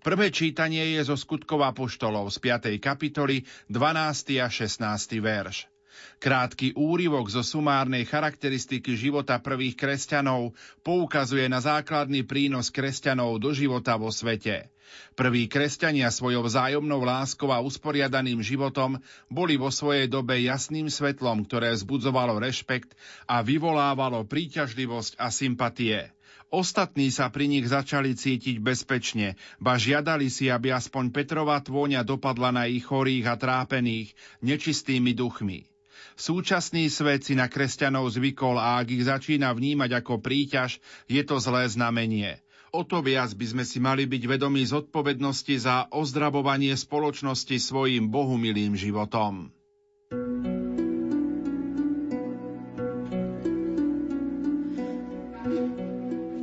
Prvé 0.02 0.34
čítanie 0.34 0.98
je 0.98 1.06
zo 1.06 1.14
skutkov 1.14 1.62
apoštolov 1.62 2.28
z 2.34 2.36
5. 2.42 2.82
kapitoly 2.82 3.46
12. 3.70 4.42
a 4.42 4.50
16. 4.50 5.22
verš. 5.22 5.71
Krátky 6.22 6.78
úryvok 6.78 7.34
zo 7.34 7.42
sumárnej 7.42 8.06
charakteristiky 8.06 8.94
života 8.94 9.42
prvých 9.42 9.74
kresťanov 9.74 10.54
poukazuje 10.86 11.50
na 11.50 11.58
základný 11.58 12.22
prínos 12.22 12.70
kresťanov 12.70 13.42
do 13.42 13.50
života 13.50 13.98
vo 13.98 14.06
svete. 14.06 14.70
Prví 15.18 15.50
kresťania 15.50 16.14
svojou 16.14 16.46
vzájomnou 16.46 17.02
láskou 17.02 17.50
a 17.50 17.58
usporiadaným 17.58 18.38
životom 18.38 19.02
boli 19.26 19.58
vo 19.58 19.74
svojej 19.74 20.06
dobe 20.06 20.38
jasným 20.46 20.86
svetlom, 20.86 21.42
ktoré 21.42 21.74
zbudzovalo 21.74 22.38
rešpekt 22.38 22.94
a 23.26 23.42
vyvolávalo 23.42 24.22
príťažlivosť 24.22 25.18
a 25.18 25.26
sympatie. 25.34 26.14
Ostatní 26.54 27.10
sa 27.10 27.34
pri 27.34 27.50
nich 27.50 27.66
začali 27.66 28.14
cítiť 28.14 28.62
bezpečne, 28.62 29.34
ba 29.58 29.74
žiadali 29.74 30.30
si, 30.30 30.54
aby 30.54 30.70
aspoň 30.70 31.10
Petrova 31.10 31.58
tvôňa 31.58 32.06
dopadla 32.06 32.54
na 32.54 32.70
ich 32.70 32.86
chorých 32.86 33.26
a 33.26 33.34
trápených, 33.34 34.14
nečistými 34.38 35.18
duchmi. 35.18 35.71
Súčasný 36.22 36.86
svet 36.86 37.26
si 37.26 37.34
na 37.34 37.50
kresťanov 37.50 38.06
zvykol 38.14 38.54
a 38.54 38.78
ak 38.78 38.94
ich 38.94 39.02
začína 39.02 39.50
vnímať 39.50 39.90
ako 39.98 40.22
príťaž, 40.22 40.78
je 41.10 41.18
to 41.26 41.42
zlé 41.42 41.66
znamenie. 41.66 42.38
O 42.70 42.86
to 42.86 43.02
viac 43.02 43.34
by 43.34 43.42
sme 43.42 43.64
si 43.66 43.82
mali 43.82 44.06
byť 44.06 44.30
vedomí 44.30 44.62
zodpovednosti 44.62 45.66
za 45.66 45.90
ozdravovanie 45.90 46.78
spoločnosti 46.78 47.58
svojim 47.58 48.06
bohumilým 48.06 48.78
životom. 48.78 49.50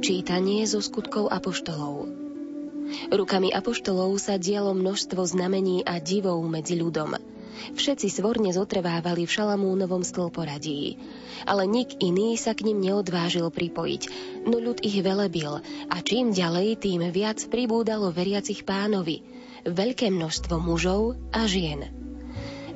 Čítanie 0.04 0.68
zo 0.68 0.84
skutkov 0.84 1.32
apoštolov 1.32 2.04
Rukami 3.16 3.56
apoštolov 3.56 4.12
sa 4.20 4.36
dialo 4.36 4.76
množstvo 4.76 5.24
znamení 5.24 5.88
a 5.88 6.04
divov 6.04 6.44
medzi 6.52 6.76
ľudom– 6.76 7.16
Všetci 7.76 8.08
svorne 8.10 8.50
zotrvávali 8.52 9.24
v 9.28 9.34
Šalamúnovom 9.34 10.04
stĺporadí. 10.04 11.00
Ale 11.48 11.68
nik 11.70 12.00
iný 12.00 12.36
sa 12.36 12.58
k 12.58 12.68
ním 12.68 12.80
neodvážil 12.84 13.48
pripojiť, 13.48 14.02
no 14.48 14.60
ľud 14.60 14.84
ich 14.84 15.00
velebil 15.00 15.60
a 15.88 15.96
čím 16.04 16.32
ďalej, 16.36 16.84
tým 16.84 17.06
viac 17.12 17.40
pribúdalo 17.48 18.12
veriacich 18.12 18.68
pánovi. 18.68 19.24
Veľké 19.68 20.12
množstvo 20.12 20.56
mužov 20.60 21.20
a 21.36 21.44
žien. 21.46 22.00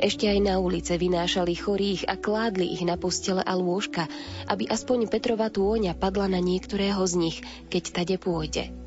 Ešte 0.03 0.27
aj 0.27 0.39
na 0.43 0.59
ulice 0.59 0.99
vynášali 0.99 1.55
chorých 1.55 2.11
a 2.11 2.19
kládli 2.19 2.75
ich 2.75 2.83
na 2.83 2.99
postele 2.99 3.39
a 3.39 3.55
lôžka, 3.55 4.11
aby 4.51 4.67
aspoň 4.67 5.07
Petrova 5.07 5.47
tôňa 5.47 5.95
padla 5.95 6.27
na 6.27 6.43
niektorého 6.43 6.99
z 7.07 7.13
nich, 7.15 7.37
keď 7.71 7.83
tade 8.03 8.15
pôjde. 8.19 8.82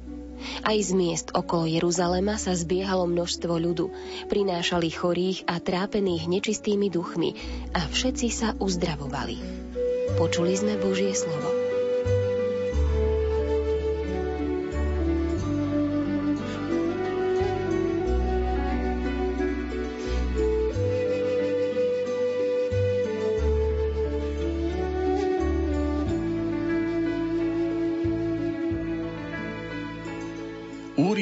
Aj 0.63 0.79
z 0.79 0.91
miest 0.95 1.35
okolo 1.35 1.67
Jeruzalema 1.67 2.39
sa 2.39 2.55
zbiehalo 2.55 3.09
množstvo 3.11 3.53
ľudu. 3.57 3.93
Prinášali 4.31 4.89
chorých 4.93 5.45
a 5.51 5.59
trápených 5.59 6.31
nečistými 6.31 6.89
duchmi 6.89 7.35
a 7.75 7.85
všetci 7.85 8.29
sa 8.31 8.49
uzdravovali. 8.57 9.37
Počuli 10.17 10.53
sme 10.55 10.79
Božie 10.79 11.13
slovo. 11.13 11.66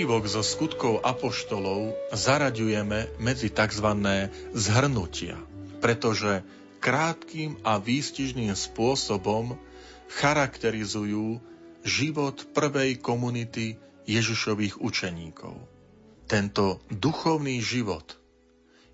Úryvok 0.05 0.29
zo 0.29 0.45
skutkov 0.45 1.01
apoštolov 1.01 1.97
zaraďujeme 2.13 3.17
medzi 3.25 3.49
tzv. 3.49 3.89
zhrnutia, 4.53 5.41
pretože 5.81 6.45
krátkým 6.77 7.57
a 7.65 7.81
výstižným 7.81 8.53
spôsobom 8.53 9.57
charakterizujú 10.13 11.41
život 11.89 12.37
prvej 12.53 13.01
komunity 13.01 13.81
Ježišových 14.05 14.77
učeníkov. 14.77 15.57
Tento 16.29 16.85
duchovný 16.93 17.65
život 17.65 18.21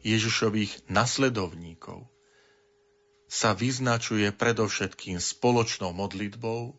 Ježišových 0.06 0.86
nasledovníkov 0.86 2.06
sa 3.26 3.58
vyznačuje 3.58 4.30
predovšetkým 4.30 5.18
spoločnou 5.18 5.90
modlitbou, 5.90 6.78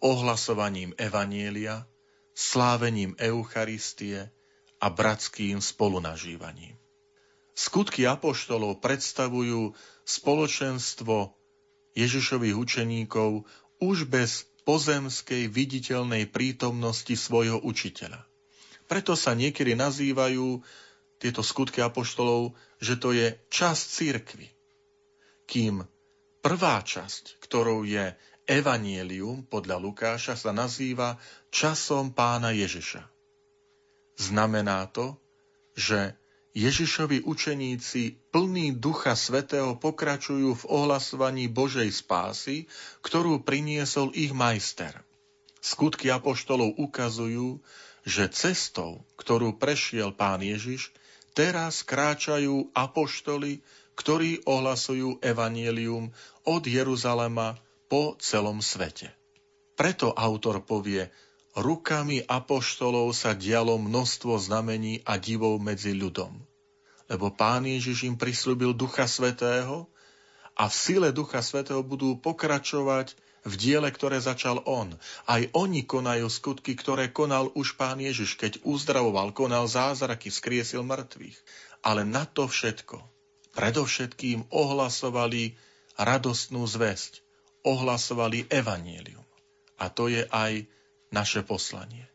ohlasovaním 0.00 0.96
Evanielia, 0.96 1.84
slávením 2.38 3.18
Eucharistie 3.18 4.30
a 4.78 4.86
bratským 4.86 5.58
spolunažívaním. 5.58 6.78
Skutky 7.58 8.06
apoštolov 8.06 8.78
predstavujú 8.78 9.74
spoločenstvo 10.06 11.34
Ježišových 11.98 12.54
učeníkov 12.54 13.42
už 13.82 14.06
bez 14.06 14.46
pozemskej 14.62 15.50
viditeľnej 15.50 16.30
prítomnosti 16.30 17.10
svojho 17.18 17.58
učiteľa. 17.58 18.22
Preto 18.86 19.18
sa 19.18 19.34
niekedy 19.34 19.74
nazývajú 19.74 20.62
tieto 21.18 21.42
skutky 21.42 21.82
apoštolov, 21.82 22.54
že 22.78 22.94
to 22.94 23.10
je 23.10 23.34
časť 23.50 23.84
církvy. 23.90 24.46
Kým 25.50 25.82
prvá 26.38 26.78
časť, 26.86 27.42
ktorou 27.42 27.82
je 27.82 28.14
Evanielium 28.48 29.44
podľa 29.44 29.76
Lukáša 29.76 30.32
sa 30.32 30.56
nazýva 30.56 31.20
časom 31.52 32.16
pána 32.16 32.56
Ježiša. 32.56 33.04
Znamená 34.16 34.88
to, 34.88 35.20
že 35.76 36.16
Ježišovi 36.56 37.28
učeníci 37.28 38.16
plní 38.32 38.80
Ducha 38.80 39.12
Svetého 39.12 39.76
pokračujú 39.76 40.56
v 40.56 40.64
ohlasovaní 40.64 41.44
Božej 41.44 41.92
spásy, 41.92 42.64
ktorú 43.04 43.44
priniesol 43.44 44.16
ich 44.16 44.32
majster. 44.32 44.96
Skutky 45.60 46.08
apoštolov 46.08 46.80
ukazujú, 46.80 47.60
že 48.08 48.32
cestou, 48.32 49.04
ktorú 49.20 49.60
prešiel 49.60 50.16
pán 50.16 50.40
Ježiš, 50.40 50.88
teraz 51.36 51.84
kráčajú 51.84 52.72
apoštoli, 52.72 53.60
ktorí 53.92 54.40
ohlasujú 54.48 55.20
evanielium 55.20 56.16
od 56.48 56.62
Jeruzalema 56.64 57.60
po 57.88 58.14
celom 58.20 58.60
svete. 58.60 59.10
Preto 59.74 60.12
autor 60.12 60.60
povie, 60.62 61.08
rukami 61.56 62.22
apoštolov 62.22 63.16
sa 63.16 63.34
dialo 63.34 63.80
množstvo 63.80 64.38
znamení 64.38 65.02
a 65.08 65.16
divov 65.16 65.58
medzi 65.58 65.96
ľudom. 65.96 66.36
Lebo 67.08 67.32
pán 67.32 67.64
Ježiš 67.64 68.04
im 68.04 68.20
prislúbil 68.20 68.76
Ducha 68.76 69.08
Svetého 69.08 69.88
a 70.52 70.68
v 70.68 70.74
sile 70.74 71.08
Ducha 71.10 71.40
Svetého 71.40 71.80
budú 71.80 72.20
pokračovať 72.20 73.16
v 73.48 73.54
diele, 73.56 73.88
ktoré 73.88 74.20
začal 74.20 74.60
on. 74.68 74.92
Aj 75.24 75.40
oni 75.56 75.88
konajú 75.88 76.28
skutky, 76.28 76.76
ktoré 76.76 77.08
konal 77.08 77.48
už 77.56 77.80
pán 77.80 77.96
Ježiš, 77.96 78.36
keď 78.36 78.60
uzdravoval, 78.66 79.32
konal 79.32 79.64
zázraky, 79.64 80.28
skriesil 80.28 80.84
mŕtvych. 80.84 81.38
Ale 81.80 82.04
na 82.04 82.28
to 82.28 82.44
všetko, 82.44 83.00
predovšetkým 83.56 84.50
ohlasovali 84.52 85.56
radostnú 85.96 86.66
zväzť, 86.66 87.24
ohlasovali 87.64 88.46
evanielium. 88.50 89.24
A 89.78 89.90
to 89.90 90.10
je 90.10 90.26
aj 90.28 90.66
naše 91.14 91.46
poslanie. 91.46 92.08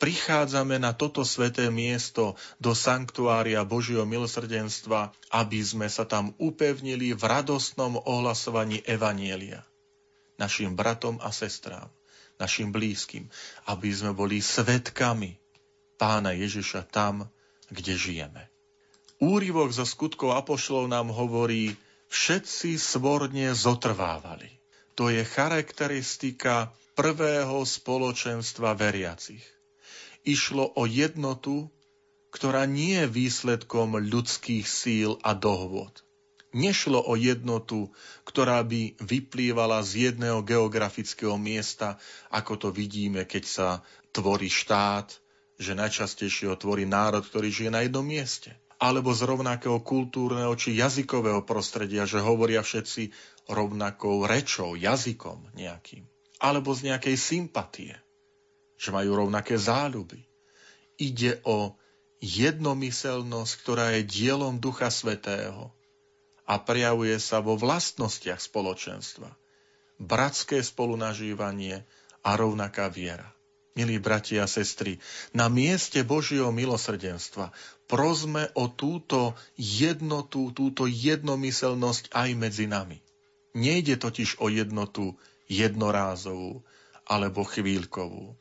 Prichádzame 0.00 0.80
na 0.80 0.96
toto 0.96 1.26
sveté 1.28 1.68
miesto 1.68 2.38
do 2.56 2.72
sanktuária 2.72 3.60
Božieho 3.68 4.08
milosrdenstva, 4.08 5.12
aby 5.28 5.60
sme 5.60 5.92
sa 5.92 6.08
tam 6.08 6.32
upevnili 6.40 7.12
v 7.12 7.22
radostnom 7.22 8.00
ohlasovaní 8.00 8.80
Evanielia. 8.88 9.60
Našim 10.40 10.72
bratom 10.72 11.20
a 11.20 11.34
sestrám, 11.34 11.90
našim 12.40 12.72
blízkym, 12.72 13.28
aby 13.68 13.88
sme 13.92 14.16
boli 14.16 14.40
svetkami 14.40 15.36
pána 16.00 16.32
Ježiša 16.32 16.88
tam, 16.88 17.28
kde 17.68 17.98
žijeme. 17.98 18.48
Úrivok 19.18 19.74
zo 19.74 19.82
skutkov 19.82 20.38
Apošlov 20.38 20.86
nám 20.86 21.10
hovorí, 21.10 21.74
všetci 22.08 22.78
svorne 22.78 23.50
zotrvávali. 23.52 24.57
To 24.98 25.14
je 25.14 25.22
charakteristika 25.22 26.74
prvého 26.98 27.62
spoločenstva 27.62 28.74
veriacich. 28.74 29.46
Išlo 30.26 30.74
o 30.74 30.90
jednotu, 30.90 31.70
ktorá 32.34 32.66
nie 32.66 32.98
je 32.98 33.06
výsledkom 33.06 34.02
ľudských 34.02 34.66
síl 34.66 35.14
a 35.22 35.38
dohôd. 35.38 36.02
Nešlo 36.50 36.98
o 36.98 37.14
jednotu, 37.14 37.94
ktorá 38.26 38.66
by 38.66 38.98
vyplývala 38.98 39.86
z 39.86 40.10
jedného 40.10 40.42
geografického 40.42 41.38
miesta, 41.38 42.02
ako 42.34 42.58
to 42.58 42.68
vidíme, 42.74 43.22
keď 43.22 43.44
sa 43.46 43.68
tvorí 44.10 44.50
štát, 44.50 45.14
že 45.62 45.78
najčastejšie 45.78 46.50
ho 46.50 46.58
tvorí 46.58 46.90
národ, 46.90 47.22
ktorý 47.22 47.54
žije 47.54 47.70
na 47.70 47.86
jednom 47.86 48.02
mieste 48.02 48.50
alebo 48.78 49.10
z 49.10 49.26
rovnakého 49.26 49.82
kultúrneho 49.82 50.54
či 50.54 50.78
jazykového 50.78 51.42
prostredia, 51.42 52.06
že 52.06 52.22
hovoria 52.22 52.62
všetci 52.62 53.10
rovnakou 53.48 54.28
rečou, 54.28 54.76
jazykom 54.76 55.56
nejakým. 55.56 56.04
Alebo 56.38 56.70
z 56.76 56.92
nejakej 56.92 57.16
sympatie, 57.18 57.96
že 58.78 58.94
majú 58.94 59.18
rovnaké 59.18 59.58
záľuby. 59.58 60.22
Ide 61.00 61.42
o 61.42 61.74
jednomyselnosť, 62.22 63.52
ktorá 63.64 63.98
je 63.98 64.06
dielom 64.06 64.62
Ducha 64.62 64.92
Svetého 64.92 65.74
a 66.46 66.54
prejavuje 66.62 67.18
sa 67.18 67.42
vo 67.42 67.58
vlastnostiach 67.58 68.38
spoločenstva. 68.38 69.34
Bratské 69.98 70.62
spolunažívanie 70.62 71.82
a 72.22 72.30
rovnaká 72.38 72.86
viera. 72.86 73.34
Milí 73.74 74.02
bratia 74.02 74.46
a 74.46 74.50
sestry, 74.50 74.98
na 75.30 75.46
mieste 75.46 76.02
Božieho 76.02 76.50
milosrdenstva 76.50 77.54
prosme 77.86 78.50
o 78.58 78.66
túto 78.66 79.38
jednotu, 79.54 80.50
túto 80.50 80.90
jednomyselnosť 80.90 82.10
aj 82.10 82.28
medzi 82.34 82.66
nami. 82.66 82.98
Nejde 83.58 83.98
totiž 83.98 84.38
o 84.38 84.46
jednotu 84.46 85.18
jednorázovú 85.50 86.62
alebo 87.08 87.42
chvíľkovú, 87.42 88.38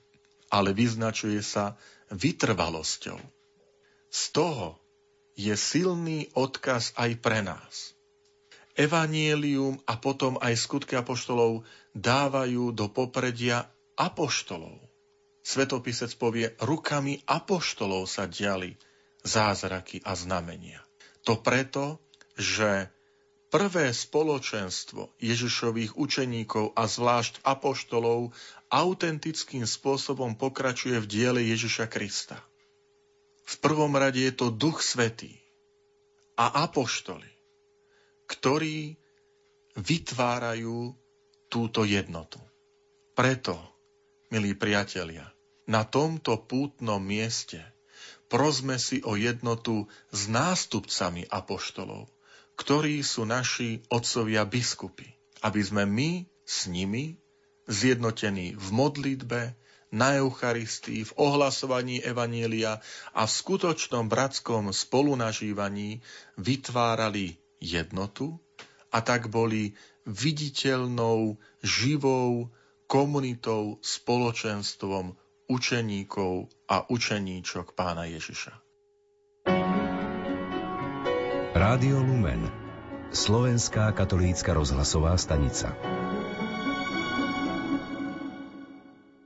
ale 0.53 0.77
vyznačuje 0.77 1.41
sa 1.41 1.79
vytrvalosťou. 2.13 3.17
Z 4.13 4.21
toho 4.31 4.77
je 5.33 5.53
silný 5.57 6.29
odkaz 6.37 6.93
aj 6.93 7.11
pre 7.17 7.41
nás. 7.41 7.97
Evangelium 8.77 9.81
a 9.89 9.97
potom 9.97 10.37
aj 10.37 10.53
skutky 10.53 10.93
apoštolov 11.01 11.65
dávajú 11.97 12.69
do 12.77 12.85
popredia 12.93 13.65
apoštolov. 13.97 14.77
Svetopisec 15.41 16.13
povie, 16.19 16.53
rukami 16.61 17.25
apoštolov 17.25 18.05
sa 18.05 18.29
diali 18.29 18.77
zázraky 19.25 20.05
a 20.05 20.13
znamenia. 20.13 20.83
To 21.25 21.41
preto, 21.41 22.03
že 22.37 22.93
prvé 23.47 23.95
spoločenstvo 23.95 25.15
Ježišových 25.23 25.95
učeníkov 25.95 26.75
a 26.75 26.83
zvlášť 26.87 27.43
apoštolov 27.47 28.35
autentickým 28.67 29.63
spôsobom 29.63 30.35
pokračuje 30.35 30.99
v 30.99 31.07
diele 31.07 31.41
Ježiša 31.47 31.87
Krista. 31.87 32.39
V 33.47 33.55
prvom 33.63 33.95
rade 33.95 34.19
je 34.19 34.33
to 34.35 34.51
Duch 34.51 34.83
Svetý 34.83 35.31
a 36.35 36.67
apoštoli, 36.67 37.31
ktorí 38.27 38.99
vytvárajú 39.79 40.91
túto 41.47 41.87
jednotu. 41.87 42.43
Preto, 43.15 43.55
milí 44.27 44.51
priatelia, 44.51 45.31
na 45.63 45.87
tomto 45.87 46.43
pútnom 46.43 46.99
mieste 46.99 47.63
prosme 48.27 48.75
si 48.75 48.99
o 49.07 49.15
jednotu 49.15 49.87
s 50.11 50.27
nástupcami 50.27 51.31
apoštolov, 51.31 52.11
ktorí 52.57 53.05
sú 53.05 53.23
naši 53.23 53.85
otcovia 53.93 54.43
biskupy, 54.43 55.05
aby 55.45 55.61
sme 55.61 55.85
my 55.85 56.09
s 56.43 56.65
nimi 56.67 57.21
zjednotení 57.69 58.57
v 58.57 58.67
modlitbe, 58.73 59.41
na 59.91 60.19
Eucharistii, 60.19 61.07
v 61.07 61.15
ohlasovaní 61.15 62.03
Evanielia 62.03 62.83
a 63.15 63.23
v 63.23 63.31
skutočnom 63.31 64.11
bratskom 64.11 64.75
spolunažívaní 64.75 66.03
vytvárali 66.35 67.39
jednotu 67.63 68.35
a 68.91 68.99
tak 68.99 69.31
boli 69.31 69.79
viditeľnou, 70.03 71.39
živou 71.63 72.51
komunitou, 72.87 73.79
spoločenstvom 73.83 75.15
učeníkov 75.47 76.51
a 76.67 76.83
učeníčok 76.87 77.75
pána 77.75 78.07
Ježiša. 78.07 78.66
Rádio 81.67 81.99
Lumen 81.99 82.47
Slovenská 83.11 83.91
katolícka 83.91 84.55
rozhlasová 84.55 85.19
stanica 85.19 85.75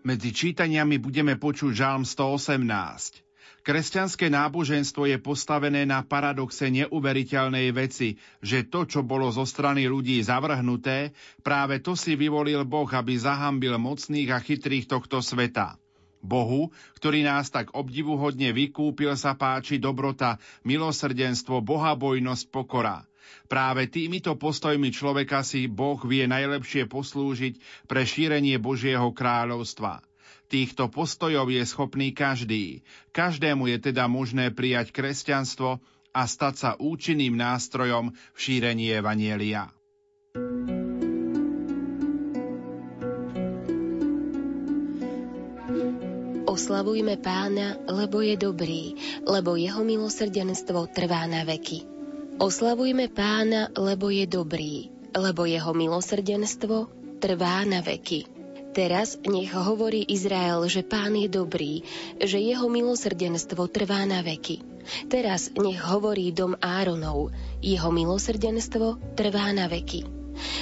Medzi 0.01 0.33
čítaniami 0.33 0.97
budeme 0.97 1.37
počuť 1.37 1.69
žalm 1.69 2.01
118. 2.01 3.61
Kresťanské 3.61 4.33
náboženstvo 4.33 5.05
je 5.05 5.21
postavené 5.21 5.85
na 5.85 6.01
paradoxe 6.01 6.73
neuveriteľnej 6.73 7.69
veci, 7.77 8.17
že 8.41 8.65
to, 8.65 8.89
čo 8.89 9.05
bolo 9.05 9.29
zo 9.29 9.45
strany 9.45 9.85
ľudí 9.85 10.17
zavrhnuté, 10.25 11.13
práve 11.45 11.77
to 11.77 11.93
si 11.93 12.17
vyvolil 12.17 12.65
Boh, 12.65 12.89
aby 12.89 13.21
zahambil 13.21 13.77
mocných 13.77 14.33
a 14.33 14.41
chytrých 14.41 14.89
tohto 14.89 15.21
sveta. 15.21 15.77
Bohu, 16.21 16.69
ktorý 16.97 17.25
nás 17.25 17.49
tak 17.49 17.73
obdivuhodne 17.75 18.53
vykúpil, 18.55 19.17
sa 19.17 19.35
páči 19.35 19.81
dobrota, 19.81 20.37
milosrdenstvo, 20.63 21.59
bohabojnosť, 21.65 22.45
pokora. 22.49 23.05
Práve 23.47 23.87
týmito 23.91 24.35
postojmi 24.39 24.89
človeka 24.95 25.43
si 25.43 25.67
Boh 25.67 25.99
vie 26.07 26.25
najlepšie 26.25 26.87
poslúžiť 26.87 27.85
pre 27.85 28.07
šírenie 28.07 28.57
Božieho 28.57 29.11
kráľovstva. 29.11 30.03
Týchto 30.51 30.91
postojov 30.91 31.47
je 31.47 31.63
schopný 31.63 32.11
každý. 32.11 32.83
Každému 33.15 33.71
je 33.71 33.77
teda 33.91 34.11
možné 34.11 34.51
prijať 34.51 34.91
kresťanstvo 34.91 35.79
a 36.11 36.21
stať 36.27 36.55
sa 36.59 36.69
účinným 36.75 37.39
nástrojom 37.39 38.11
v 38.11 38.37
šírení 38.37 38.91
Evanielia. 38.91 39.71
Oslavujme 46.51 47.15
pána, 47.15 47.79
lebo 47.87 48.19
je 48.19 48.35
dobrý, 48.35 48.99
lebo 49.23 49.55
jeho 49.55 49.87
milosrdenstvo 49.87 50.83
trvá 50.91 51.23
na 51.23 51.47
veky. 51.47 51.87
Oslavujme 52.43 53.07
pána, 53.07 53.71
lebo 53.71 54.11
je 54.11 54.27
dobrý, 54.27 54.91
lebo 55.15 55.47
jeho 55.47 55.71
milosrdenstvo 55.71 56.91
trvá 57.23 57.63
na 57.63 57.79
veky. 57.79 58.27
Teraz 58.75 59.15
nech 59.23 59.55
hovorí 59.55 60.03
Izrael, 60.03 60.59
že 60.67 60.83
pán 60.83 61.15
je 61.15 61.31
dobrý, 61.31 61.87
že 62.19 62.43
jeho 62.43 62.67
milosrdenstvo 62.67 63.71
trvá 63.71 64.03
na 64.03 64.19
veky. 64.19 64.59
Teraz 65.07 65.55
nech 65.55 65.79
hovorí 65.79 66.35
dom 66.35 66.59
Áronov, 66.59 67.31
jeho 67.63 67.95
milosrdenstvo 67.95 68.99
trvá 69.15 69.55
na 69.55 69.71
veky. 69.71 70.03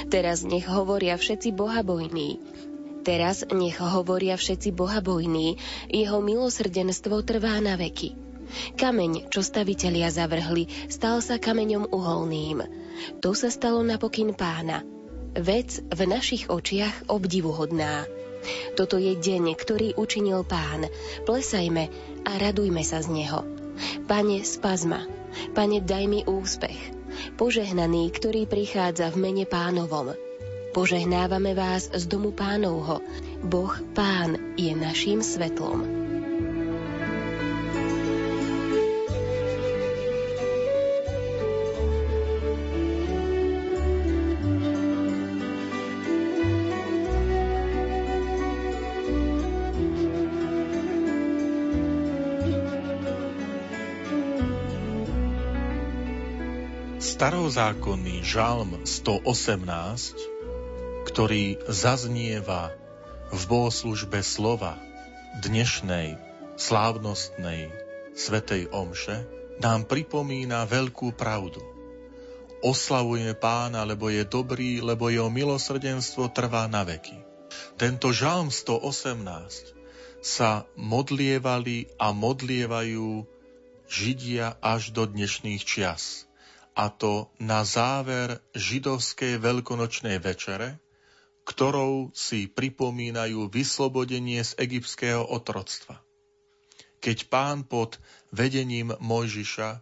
Teraz 0.06 0.46
nech 0.46 0.70
hovoria 0.70 1.18
všetci 1.18 1.50
bohabojní. 1.50 2.38
Teraz 3.00 3.48
nech 3.48 3.80
hovoria 3.80 4.36
všetci 4.36 4.76
bohabojní, 4.76 5.56
jeho 5.88 6.20
milosrdenstvo 6.20 7.24
trvá 7.24 7.56
na 7.64 7.80
veky. 7.80 8.16
Kameň, 8.76 9.30
čo 9.30 9.46
stavitelia 9.46 10.10
zavrhli, 10.10 10.66
stal 10.90 11.22
sa 11.22 11.38
kameňom 11.38 11.88
uholným. 11.94 12.66
To 13.22 13.30
sa 13.32 13.48
stalo 13.48 13.80
napokyn 13.80 14.34
pána– 14.34 14.82
vec 15.36 15.78
v 15.78 16.00
našich 16.10 16.50
očiach 16.50 17.06
obdivuhodná. 17.06 18.06
Toto 18.74 18.96
je 18.96 19.14
deň, 19.14 19.54
ktorý 19.54 19.88
učinil 20.00 20.42
pán. 20.48 20.88
Plesajme 21.28 21.92
a 22.24 22.30
radujme 22.40 22.80
sa 22.82 23.04
z 23.04 23.12
neho. 23.12 23.44
Pane, 24.08 24.42
spazma. 24.42 25.04
Pane, 25.52 25.84
daj 25.84 26.04
mi 26.08 26.20
úspech. 26.24 26.98
Požehnaný, 27.36 28.08
ktorý 28.10 28.48
prichádza 28.48 29.12
v 29.12 29.20
mene 29.20 29.44
pánovom. 29.44 30.29
Požehnávame 30.70 31.50
vás 31.54 31.90
z 31.90 32.06
domu 32.06 32.30
pánovho. 32.30 33.02
Boh 33.42 33.74
Pán 33.90 34.54
je 34.54 34.70
naším 34.76 35.18
svetlom. 35.18 36.10
starozákonný 57.20 58.24
žalm 58.24 58.80
118, 58.80 60.29
ktorý 61.10 61.58
zaznieva 61.66 62.70
v 63.34 63.42
bohoslužbe 63.50 64.22
slova 64.22 64.78
dnešnej 65.42 66.14
slávnostnej 66.54 67.74
svetej 68.14 68.70
omše, 68.70 69.26
nám 69.58 69.90
pripomína 69.90 70.70
veľkú 70.70 71.10
pravdu. 71.18 71.58
Oslavujeme 72.62 73.34
pána, 73.34 73.82
lebo 73.82 74.06
je 74.06 74.22
dobrý, 74.22 74.78
lebo 74.78 75.10
jeho 75.10 75.26
milosrdenstvo 75.26 76.30
trvá 76.30 76.70
na 76.70 76.86
veky. 76.86 77.18
Tento 77.74 78.14
žalm 78.14 78.54
118 78.54 80.22
sa 80.22 80.62
modlievali 80.78 81.90
a 81.98 82.14
modlievajú 82.14 83.26
Židia 83.90 84.54
až 84.62 84.94
do 84.94 85.10
dnešných 85.10 85.66
čias 85.66 86.30
a 86.78 86.86
to 86.86 87.26
na 87.42 87.66
záver 87.66 88.38
židovskej 88.54 89.42
veľkonočnej 89.42 90.22
večere, 90.22 90.78
ktorou 91.44 92.12
si 92.12 92.46
pripomínajú 92.46 93.48
vyslobodenie 93.50 94.44
z 94.44 94.52
egyptského 94.60 95.24
otroctva. 95.24 96.04
Keď 97.00 97.32
pán 97.32 97.64
pod 97.64 97.96
vedením 98.28 98.92
Mojžiša 99.00 99.80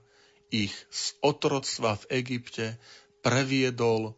ich 0.55 0.73
z 0.89 1.19
otroctva 1.21 1.99
v 1.99 2.25
Egypte 2.25 2.79
previedol 3.21 4.15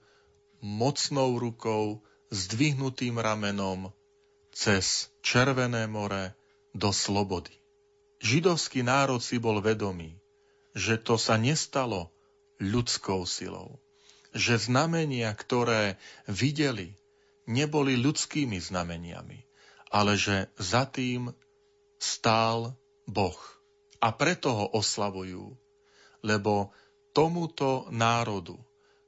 mocnou 0.60 1.40
rukou, 1.40 2.04
zdvihnutým 2.30 3.18
ramenom 3.18 3.90
cez 4.54 5.10
Červené 5.24 5.90
more 5.90 6.38
do 6.70 6.94
slobody. 6.94 7.50
Židovský 8.20 8.84
národ 8.84 9.18
si 9.24 9.40
bol 9.40 9.58
vedomý, 9.64 10.20
že 10.76 11.00
to 11.00 11.16
sa 11.16 11.40
nestalo 11.40 12.12
ľudskou 12.60 13.24
silou. 13.24 13.80
Že 14.30 14.70
znamenia, 14.70 15.32
ktoré 15.34 15.98
videli, 16.28 16.99
neboli 17.50 17.98
ľudskými 17.98 18.56
znameniami, 18.62 19.42
ale 19.90 20.14
že 20.14 20.46
za 20.54 20.86
tým 20.86 21.34
stál 21.98 22.78
Boh. 23.10 23.38
A 24.00 24.14
preto 24.14 24.54
ho 24.54 24.66
oslavujú, 24.72 25.58
lebo 26.24 26.72
tomuto 27.10 27.90
národu, 27.90 28.56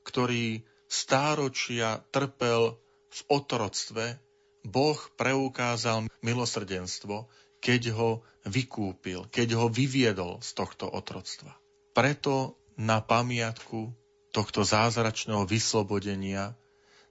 ktorý 0.03 0.67
stáročia 0.91 2.05
trpel 2.13 2.77
v 3.09 3.21
otroctve, 3.31 4.21
Boh 4.63 4.99
preukázal 5.17 6.07
milosrdenstvo, 6.21 7.31
keď 7.63 7.95
ho 7.95 8.11
vykúpil, 8.45 9.31
keď 9.31 9.55
ho 9.59 9.67
vyviedol 9.71 10.43
z 10.43 10.51
tohto 10.59 10.91
otroctva. 10.91 11.55
Preto 11.95 12.59
na 12.75 12.99
pamiatku 12.99 13.95
tohto 14.35 14.67
zázračného 14.67 15.45
vyslobodenia 15.47 16.57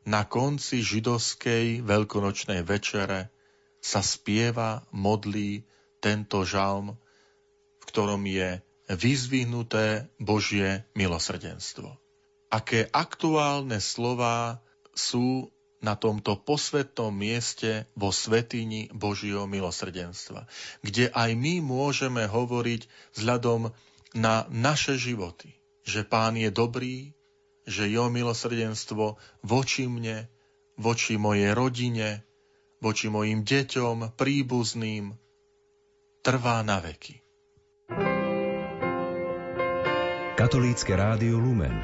na 0.06 0.26
konci 0.26 0.82
židovskej 0.82 1.86
veľkonočnej 1.86 2.66
večere 2.66 3.30
sa 3.82 4.02
spieva, 4.02 4.86
modlí 4.94 5.66
tento 6.02 6.42
žalm, 6.46 6.98
v 7.82 7.84
ktorom 7.86 8.22
je 8.26 8.62
vyzvihnuté 8.90 10.10
Božie 10.18 10.86
milosrdenstvo. 10.98 11.98
Aké 12.52 12.90
aktuálne 12.92 13.80
slová 13.80 14.60
sú 14.92 15.50
na 15.82 15.98
tomto 15.98 16.38
posvetnom 16.38 17.10
mieste 17.10 17.90
vo 17.98 18.14
svetini 18.14 18.92
Božieho 18.94 19.50
milosrdenstva, 19.50 20.46
kde 20.86 21.10
aj 21.10 21.34
my 21.34 21.64
môžeme 21.64 22.30
hovoriť 22.30 22.86
vzhľadom 23.18 23.74
na 24.14 24.46
naše 24.54 25.00
životy, 25.00 25.58
že 25.82 26.06
Pán 26.06 26.38
je 26.38 26.54
dobrý, 26.54 27.18
že 27.66 27.90
jeho 27.90 28.10
milosrdenstvo 28.10 29.18
voči 29.46 29.86
mne, 29.86 30.30
voči 30.78 31.18
mojej 31.18 31.54
rodine, 31.54 32.26
voči 32.82 33.08
mojim 33.14 33.46
deťom, 33.46 34.18
príbuzným, 34.18 35.14
trvá 36.26 36.66
na 36.66 36.82
veky. 36.82 37.22
Katolícke 40.42 40.98
rádio 40.98 41.38
Lumen. 41.38 41.78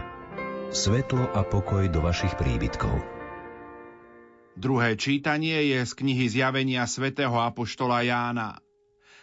Svetlo 0.73 1.29
a 1.31 1.45
pokoj 1.45 1.85
do 1.87 2.01
vašich 2.01 2.33
príbytkov. 2.35 2.97
Druhé 4.57 4.97
čítanie 4.97 5.69
je 5.69 5.85
z 5.85 5.93
knihy 5.93 6.25
Zjavenia 6.25 6.89
svätého 6.89 7.37
Apoštola 7.37 8.01
Jána. 8.01 8.57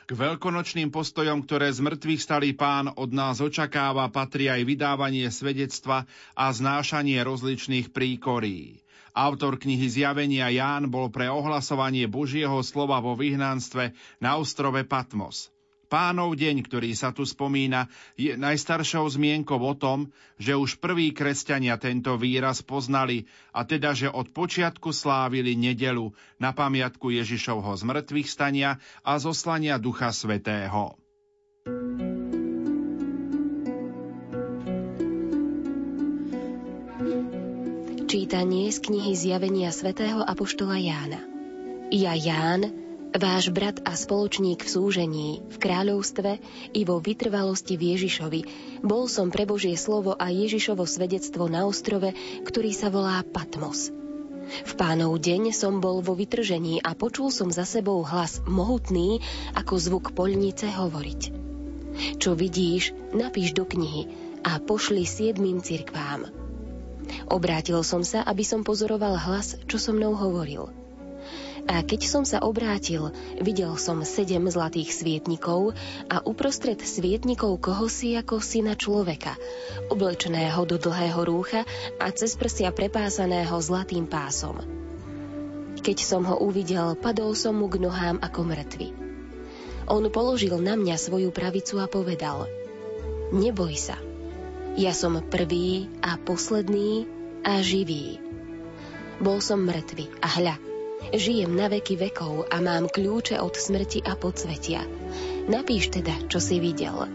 K 0.05 0.12
veľkonočným 0.12 0.92
postojom, 0.92 1.48
ktoré 1.48 1.72
z 1.72 1.80
mŕtvych 1.80 2.20
stali 2.20 2.52
pán 2.52 2.92
od 2.92 3.16
nás 3.16 3.40
očakáva, 3.40 4.12
patrí 4.12 4.52
aj 4.52 4.61
vydávanie 4.68 5.24
svedectva 5.32 6.05
a 6.36 6.52
znášanie 6.52 7.24
rozličných 7.24 7.88
príkorí. 7.88 8.84
Autor 9.16 9.57
knihy 9.57 9.88
Zjavenia 9.88 10.52
Ján 10.52 10.92
bol 10.92 11.09
pre 11.09 11.32
ohlasovanie 11.32 12.05
Božieho 12.11 12.61
slova 12.66 13.00
vo 13.00 13.16
vyhnanstve 13.16 13.96
na 14.20 14.36
ostrove 14.36 14.82
Patmos. 14.84 15.53
Pánov 15.87 16.35
deň, 16.35 16.64
ktorý 16.64 16.91
sa 16.97 17.12
tu 17.12 17.28
spomína, 17.28 17.87
je 18.18 18.35
najstaršou 18.35 19.07
zmienkou 19.14 19.61
o 19.61 19.74
tom, 19.76 20.11
že 20.41 20.57
už 20.57 20.82
prví 20.82 21.12
kresťania 21.12 21.76
tento 21.76 22.16
výraz 22.18 22.64
poznali 22.64 23.28
a 23.55 23.62
teda, 23.62 23.95
že 23.95 24.09
od 24.11 24.32
počiatku 24.35 24.91
slávili 24.91 25.55
nedelu 25.55 26.11
na 26.41 26.51
pamiatku 26.51 27.12
Ježišovho 27.14 27.72
zmrtvých 27.76 28.28
stania 28.28 28.82
a 29.07 29.16
zoslania 29.20 29.78
Ducha 29.78 30.11
Svetého. 30.11 30.97
Čítanie 38.05 38.70
z 38.70 38.78
knihy 38.78 39.12
Zjavenia 39.18 39.74
svätého 39.74 40.22
Apoštola 40.22 40.78
Jána. 40.78 41.18
Ja 41.91 42.14
Ján, 42.14 42.84
Váš 43.14 43.54
brat 43.54 43.78
a 43.86 43.94
spoločník 43.94 44.66
v 44.66 44.72
súžení, 44.74 45.38
v 45.46 45.56
kráľovstve 45.62 46.42
i 46.74 46.82
vo 46.82 46.98
vytrvalosti 46.98 47.78
v 47.78 47.94
Ježišovi. 47.94 48.40
Bol 48.82 49.06
som 49.06 49.30
pre 49.30 49.46
Božie 49.46 49.78
slovo 49.78 50.18
a 50.18 50.34
Ježišovo 50.34 50.82
svedectvo 50.82 51.46
na 51.46 51.62
ostrove, 51.62 52.10
ktorý 52.42 52.74
sa 52.74 52.90
volá 52.90 53.22
Patmos. 53.22 53.94
V 54.66 54.72
pánov 54.74 55.22
deň 55.22 55.54
som 55.54 55.78
bol 55.78 56.02
vo 56.02 56.18
vytržení 56.18 56.82
a 56.82 56.98
počul 56.98 57.30
som 57.30 57.54
za 57.54 57.62
sebou 57.62 58.02
hlas 58.02 58.42
mohutný, 58.50 59.22
ako 59.54 59.78
zvuk 59.78 60.10
poľnice 60.10 60.74
hovoriť. 60.74 61.20
Čo 62.18 62.34
vidíš, 62.34 63.14
napíš 63.14 63.54
do 63.54 63.62
knihy 63.62 64.10
a 64.42 64.58
pošli 64.58 65.06
siedmým 65.06 65.62
cirkvám. 65.62 66.34
Obrátil 67.30 67.78
som 67.86 68.02
sa, 68.02 68.26
aby 68.26 68.42
som 68.42 68.66
pozoroval 68.66 69.22
hlas, 69.22 69.54
čo 69.70 69.78
so 69.78 69.94
mnou 69.94 70.18
hovoril– 70.18 70.66
a 71.64 71.80
keď 71.80 72.00
som 72.04 72.24
sa 72.28 72.44
obrátil, 72.44 73.08
videl 73.40 73.72
som 73.80 74.04
sedem 74.04 74.44
zlatých 74.46 74.92
svietnikov 74.92 75.72
a 76.12 76.20
uprostred 76.20 76.76
svietnikov 76.84 77.56
kohosi 77.56 78.20
ako 78.20 78.38
syna 78.38 78.76
človeka, 78.76 79.32
oblečeného 79.88 80.60
do 80.68 80.76
dlhého 80.76 81.20
rúcha 81.24 81.64
a 81.96 82.06
cez 82.12 82.36
prsia 82.36 82.68
prepásaného 82.68 83.56
zlatým 83.64 84.04
pásom. 84.04 84.60
Keď 85.80 85.98
som 86.00 86.24
ho 86.28 86.36
uvidel, 86.40 86.96
padol 87.00 87.32
som 87.32 87.56
mu 87.56 87.68
k 87.72 87.80
nohám 87.80 88.20
ako 88.20 88.40
mŕtvy. 88.44 88.88
On 89.84 90.04
položil 90.08 90.56
na 90.60 90.76
mňa 90.80 90.96
svoju 90.96 91.28
pravicu 91.28 91.80
a 91.80 91.88
povedal 91.88 92.48
Neboj 93.32 93.74
sa, 93.76 93.96
ja 94.76 94.92
som 94.92 95.16
prvý 95.20 95.88
a 96.00 96.20
posledný 96.20 97.08
a 97.44 97.60
živý. 97.60 98.20
Bol 99.20 99.38
som 99.38 99.62
mŕtvy 99.64 100.10
a 100.18 100.28
hľa, 100.28 100.74
Žijem 101.14 101.54
na 101.54 101.70
veky 101.70 101.94
vekov 101.94 102.50
a 102.50 102.58
mám 102.58 102.90
kľúče 102.90 103.38
od 103.38 103.54
smrti 103.54 104.02
a 104.02 104.18
podsvetia. 104.18 104.82
Napíš 105.46 105.94
teda, 105.94 106.10
čo 106.26 106.42
si 106.42 106.58
videl, 106.58 107.06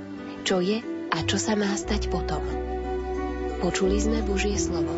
čo 0.47 0.63
je 0.63 0.79
a 1.11 1.17
čo 1.27 1.35
sa 1.35 1.59
má 1.59 1.67
stať 1.75 2.07
potom. 2.07 2.39
Počuli 3.59 3.99
sme 3.99 4.23
Božie 4.23 4.55
slovo. 4.55 4.95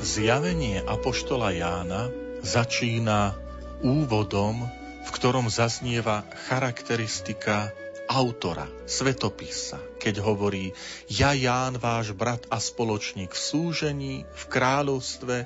Zjavenie 0.00 0.80
Apoštola 0.80 1.52
Jána 1.52 2.08
začína 2.40 3.36
úvodom, 3.84 4.64
v 5.04 5.10
ktorom 5.12 5.52
zaznieva 5.52 6.24
charakteristika 6.48 7.76
autora, 8.08 8.64
svetopisa, 8.88 9.76
keď 10.00 10.24
hovorí 10.24 10.72
Ja 11.12 11.36
Ján, 11.36 11.76
váš 11.76 12.16
brat 12.16 12.48
a 12.48 12.56
spoločník 12.56 13.36
v 13.36 13.40
súžení, 13.40 14.14
v 14.24 14.44
kráľovstve 14.48 15.44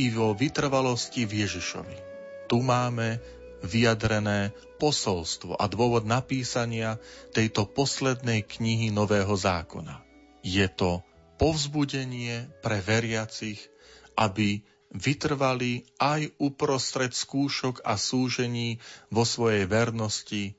i 0.00 0.08
vo 0.08 0.32
vytrvalosti 0.32 1.28
v 1.28 1.44
Ježišovi. 1.44 1.96
Tu 2.48 2.58
máme 2.64 3.20
vyjadrené 3.60 4.56
posolstvo 4.80 5.60
a 5.60 5.68
dôvod 5.68 6.08
napísania 6.08 6.96
tejto 7.36 7.68
poslednej 7.68 8.46
knihy 8.46 8.88
Nového 8.88 9.36
zákona. 9.36 10.00
Je 10.40 10.64
to 10.72 11.04
povzbudenie 11.36 12.48
pre 12.64 12.80
veriacich, 12.80 13.60
aby 14.16 14.64
vytrvali 14.88 15.84
aj 16.00 16.32
uprostred 16.40 17.12
skúšok 17.12 17.84
a 17.84 18.00
súžení 18.00 18.80
vo 19.12 19.28
svojej 19.28 19.68
vernosti 19.68 20.56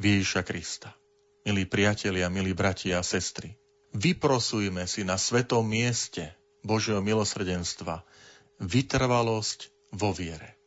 Ježiša 0.00 0.42
Krista. 0.48 0.96
Milí 1.44 1.68
priatelia, 1.68 2.32
milí 2.32 2.56
bratia 2.56 3.00
a 3.00 3.04
sestry, 3.04 3.56
vyprosujme 3.92 4.88
si 4.88 5.04
na 5.04 5.20
svetom 5.20 5.64
mieste 5.64 6.32
Božieho 6.64 7.04
milosrdenstva 7.04 8.04
vytrvalosť 8.60 9.72
vo 9.96 10.12
viere. 10.12 10.60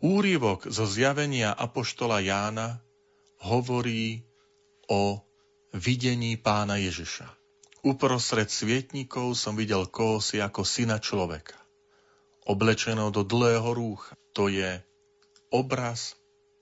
Úrivok 0.00 0.68
zo 0.68 0.84
zjavenia 0.84 1.56
Apoštola 1.56 2.20
Jána 2.20 2.84
hovorí 3.44 4.24
o 4.92 5.20
videní 5.72 6.36
pána 6.36 6.76
Ježiša. 6.76 7.28
Uprostred 7.84 8.52
svietnikov 8.52 9.36
som 9.38 9.56
videl 9.56 9.88
kohosi 9.88 10.40
ako 10.42 10.64
syna 10.68 11.00
človeka, 11.00 11.56
oblečeného 12.44 13.08
do 13.08 13.24
dlhého 13.24 13.72
rúcha. 13.72 14.12
To 14.36 14.52
je 14.52 14.80
obraz 15.48 16.18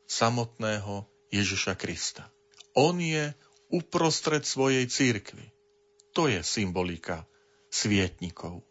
samotného 0.07 1.14
Ježiša 1.35 1.74
Krista. 1.74 2.30
On 2.78 2.95
je 2.95 3.35
uprostred 3.74 4.47
svojej 4.47 4.87
církvy. 4.87 5.51
To 6.14 6.30
je 6.30 6.47
symbolika 6.47 7.26
svietnikov. 7.66 8.62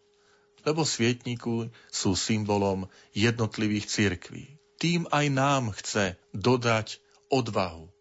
Lebo 0.64 0.88
svietniku 0.88 1.68
sú 1.91 2.16
symbolom 2.16 2.88
jednotlivých 3.11 3.91
církví. 3.91 4.55
Tým 4.80 5.11
aj 5.11 5.26
nám 5.28 5.76
chce 5.76 6.16
dodať 6.32 7.03
odvahu, 7.28 7.91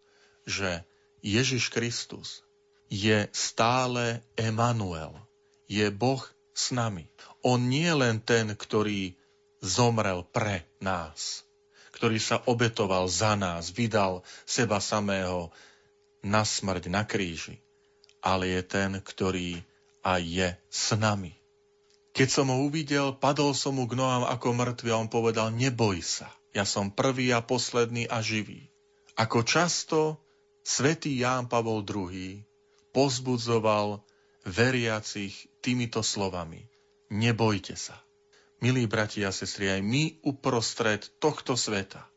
že 0.47 0.87
Ježiš 1.19 1.71
Kristus 1.71 2.43
je 2.87 3.27
stále 3.35 4.23
Emanuel, 4.39 5.11
je 5.67 5.91
Boh 5.91 6.23
s 6.55 6.71
nami. 6.71 7.11
On 7.43 7.59
nie 7.59 7.87
je 7.87 7.99
len 7.99 8.23
ten, 8.23 8.55
ktorý 8.55 9.15
zomrel 9.59 10.23
pre 10.27 10.67
nás, 10.79 11.47
ktorý 11.93 12.17
sa 12.17 12.41
obetoval 12.49 13.05
za 13.05 13.37
nás, 13.37 13.69
vydal 13.69 14.25
seba 14.43 14.81
samého 14.81 15.53
na 16.25 16.41
smrť 16.41 16.89
na 16.89 17.05
kríži, 17.05 17.61
ale 18.19 18.49
je 18.57 18.61
ten, 18.65 18.91
ktorý 18.97 19.61
aj 20.01 20.21
je 20.25 20.49
s 20.67 20.91
nami. 20.97 21.37
Keď 22.13 22.27
som 22.29 22.49
ho 22.49 22.65
uvidel, 22.65 23.13
padol 23.17 23.57
som 23.57 23.77
mu 23.77 23.89
k 23.89 23.97
nohám 23.97 24.25
ako 24.29 24.53
mŕtvy 24.53 24.89
a 24.93 24.99
on 25.01 25.09
povedal, 25.09 25.49
neboj 25.49 26.01
sa, 26.01 26.29
ja 26.53 26.65
som 26.65 26.93
prvý 26.93 27.33
a 27.33 27.41
posledný 27.41 28.05
a 28.05 28.21
živý. 28.21 28.69
Ako 29.17 29.41
často 29.45 30.21
svätý 30.61 31.17
Ján 31.21 31.49
Pavol 31.49 31.81
II 31.85 32.41
pozbudzoval 32.93 34.01
veriacich 34.45 35.33
týmito 35.61 36.05
slovami. 36.05 36.65
Nebojte 37.09 37.73
sa. 37.73 37.97
Milí 38.63 38.87
bratia 38.87 39.27
a 39.27 39.35
sestry, 39.35 39.67
aj 39.67 39.83
my 39.83 40.23
uprostred 40.23 41.03
tohto 41.19 41.59
sveta, 41.59 42.07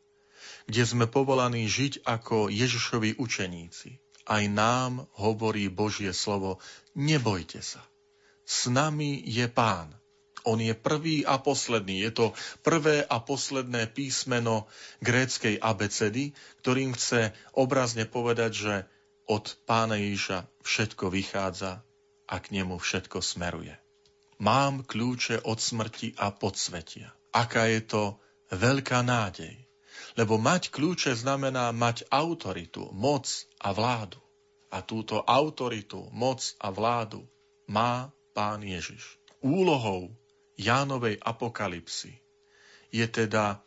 kde 0.71 0.87
sme 0.87 1.11
povolaní 1.11 1.67
žiť 1.67 2.07
ako 2.07 2.55
Ježišovi 2.55 3.19
učeníci, 3.19 3.99
aj 4.31 4.45
nám 4.55 5.11
hovorí 5.19 5.67
Božie 5.67 6.15
slovo, 6.15 6.63
nebojte 6.95 7.67
sa. 7.67 7.83
S 8.47 8.71
nami 8.71 9.27
je 9.27 9.51
Pán. 9.51 9.91
On 10.47 10.55
je 10.55 10.71
prvý 10.71 11.27
a 11.27 11.43
posledný. 11.43 12.07
Je 12.07 12.15
to 12.15 12.27
prvé 12.63 13.03
a 13.03 13.19
posledné 13.19 13.91
písmeno 13.91 14.71
gréckej 15.03 15.59
abecedy, 15.59 16.31
ktorým 16.63 16.95
chce 16.95 17.35
obrazne 17.59 18.07
povedať, 18.07 18.53
že 18.55 18.75
od 19.27 19.51
Pána 19.67 19.99
Ježiša 19.99 20.47
všetko 20.63 21.11
vychádza 21.11 21.83
a 22.31 22.35
k 22.39 22.47
nemu 22.55 22.79
všetko 22.79 23.19
smeruje. 23.19 23.75
Mám 24.37 24.85
kľúče 24.85 25.49
od 25.49 25.57
smrti 25.57 26.13
a 26.21 26.29
podsvetia. 26.29 27.09
Aká 27.33 27.69
je 27.73 27.81
to 27.85 28.03
veľká 28.53 29.01
nádej. 29.01 29.57
Lebo 30.17 30.37
mať 30.37 30.69
kľúče 30.73 31.17
znamená 31.17 31.73
mať 31.73 32.05
autoritu, 32.13 32.89
moc 32.93 33.29
a 33.61 33.73
vládu. 33.73 34.21
A 34.69 34.85
túto 34.85 35.25
autoritu, 35.25 36.09
moc 36.13 36.45
a 36.61 36.69
vládu 36.69 37.25
má 37.65 38.13
pán 38.37 38.61
Ježiš. 38.61 39.17
Úlohou 39.41 40.13
Jánovej 40.57 41.17
apokalipsy 41.21 42.21
je 42.93 43.07
teda 43.09 43.61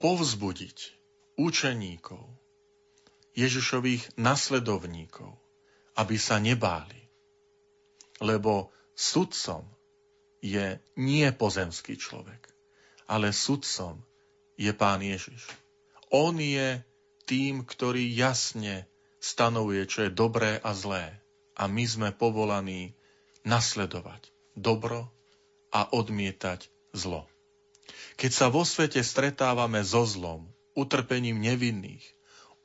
povzbudiť 0.00 0.78
učeníkov, 1.36 2.24
Ježišových 3.32 4.20
nasledovníkov, 4.20 5.32
aby 5.96 6.16
sa 6.20 6.36
nebáli. 6.36 7.00
Lebo 8.20 8.68
sudcom 8.92 9.64
je 10.42 10.82
nie 10.98 11.26
pozemský 11.30 11.94
človek, 11.94 12.50
ale 13.06 13.30
sudcom 13.30 14.02
je 14.58 14.74
Pán 14.74 15.00
Ježiš. 15.00 15.46
On 16.10 16.34
je 16.36 16.82
tým, 17.24 17.62
ktorý 17.64 18.04
jasne 18.12 18.90
stanovuje, 19.22 19.86
čo 19.86 20.04
je 20.04 20.10
dobré 20.10 20.58
a 20.60 20.74
zlé. 20.74 21.22
A 21.54 21.70
my 21.70 21.84
sme 21.86 22.08
povolaní 22.10 22.98
nasledovať 23.46 24.28
dobro 24.58 25.08
a 25.70 25.88
odmietať 25.88 26.66
zlo. 26.92 27.30
Keď 28.18 28.30
sa 28.34 28.46
vo 28.52 28.66
svete 28.66 29.00
stretávame 29.00 29.80
so 29.86 30.04
zlom, 30.04 30.50
utrpením 30.76 31.40
nevinných, 31.40 32.04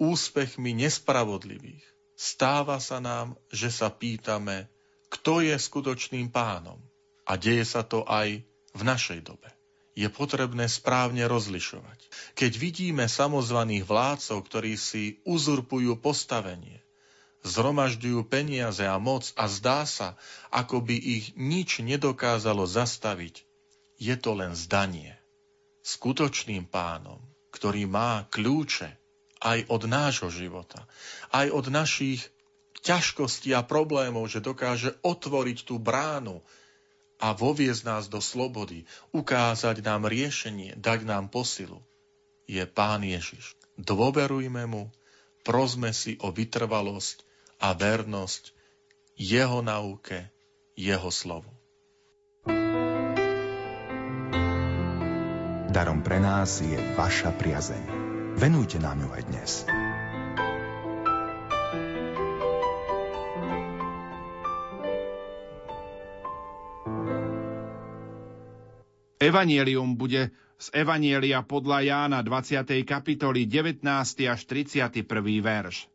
úspechmi 0.02 0.76
nespravodlivých, 0.76 1.84
stáva 2.18 2.82
sa 2.82 3.00
nám, 3.00 3.38
že 3.54 3.72
sa 3.72 3.94
pýtame, 3.94 4.68
kto 5.08 5.40
je 5.46 5.56
skutočným 5.56 6.28
pánom. 6.34 6.80
A 7.28 7.36
deje 7.36 7.68
sa 7.68 7.84
to 7.84 8.08
aj 8.08 8.42
v 8.72 8.82
našej 8.82 9.20
dobe. 9.28 9.52
Je 9.98 10.08
potrebné 10.08 10.70
správne 10.70 11.26
rozlišovať. 11.26 12.00
Keď 12.38 12.52
vidíme 12.56 13.10
samozvaných 13.10 13.84
vládcov, 13.84 14.38
ktorí 14.46 14.78
si 14.78 15.20
uzurpujú 15.26 15.98
postavenie, 16.00 16.86
zhromažďujú 17.42 18.20
peniaze 18.30 18.86
a 18.86 19.02
moc 19.02 19.34
a 19.34 19.50
zdá 19.50 19.84
sa, 19.90 20.16
ako 20.54 20.86
by 20.86 20.96
ich 20.96 21.34
nič 21.34 21.82
nedokázalo 21.82 22.64
zastaviť, 22.70 23.44
je 23.98 24.16
to 24.16 24.38
len 24.38 24.54
zdanie. 24.54 25.18
Skutočným 25.82 26.70
pánom, 26.70 27.18
ktorý 27.50 27.90
má 27.90 28.30
kľúče 28.30 28.94
aj 29.42 29.70
od 29.70 29.82
nášho 29.90 30.30
života, 30.30 30.86
aj 31.34 31.50
od 31.50 31.66
našich 31.74 32.22
ťažkostí 32.86 33.56
a 33.58 33.66
problémov, 33.66 34.30
že 34.30 34.44
dokáže 34.44 34.94
otvoriť 35.02 35.66
tú 35.66 35.82
bránu 35.82 36.46
a 37.18 37.34
voviezť 37.34 37.82
nás 37.86 38.04
do 38.10 38.22
slobody, 38.22 38.86
ukázať 39.14 39.82
nám 39.82 40.06
riešenie, 40.06 40.78
dať 40.78 41.06
nám 41.06 41.34
posilu, 41.34 41.82
je 42.46 42.62
Pán 42.70 43.02
Ježiš. 43.02 43.58
Dôverujme 43.78 44.66
mu, 44.70 44.90
prosme 45.42 45.94
si 45.94 46.18
o 46.22 46.30
vytrvalosť 46.30 47.26
a 47.62 47.74
vernosť 47.74 48.54
jeho 49.18 49.66
nauke, 49.66 50.30
jeho 50.78 51.10
slovu. 51.10 51.50
Darom 55.68 56.02
pre 56.02 56.18
nás 56.18 56.58
je 56.62 56.78
vaša 56.98 57.38
priazeň. 57.38 57.84
Venujte 58.38 58.82
nám 58.82 58.98
ju 59.02 59.10
aj 59.14 59.24
dnes. 59.30 59.52
Evangelium 69.28 70.00
bude 70.00 70.32
z 70.56 70.68
Evanielia 70.72 71.44
podľa 71.44 71.84
Jána 71.84 72.24
20. 72.24 72.64
kapitoly 72.88 73.44
19. 73.44 73.84
až 74.24 74.40
31. 74.48 75.04
verš. 75.44 75.92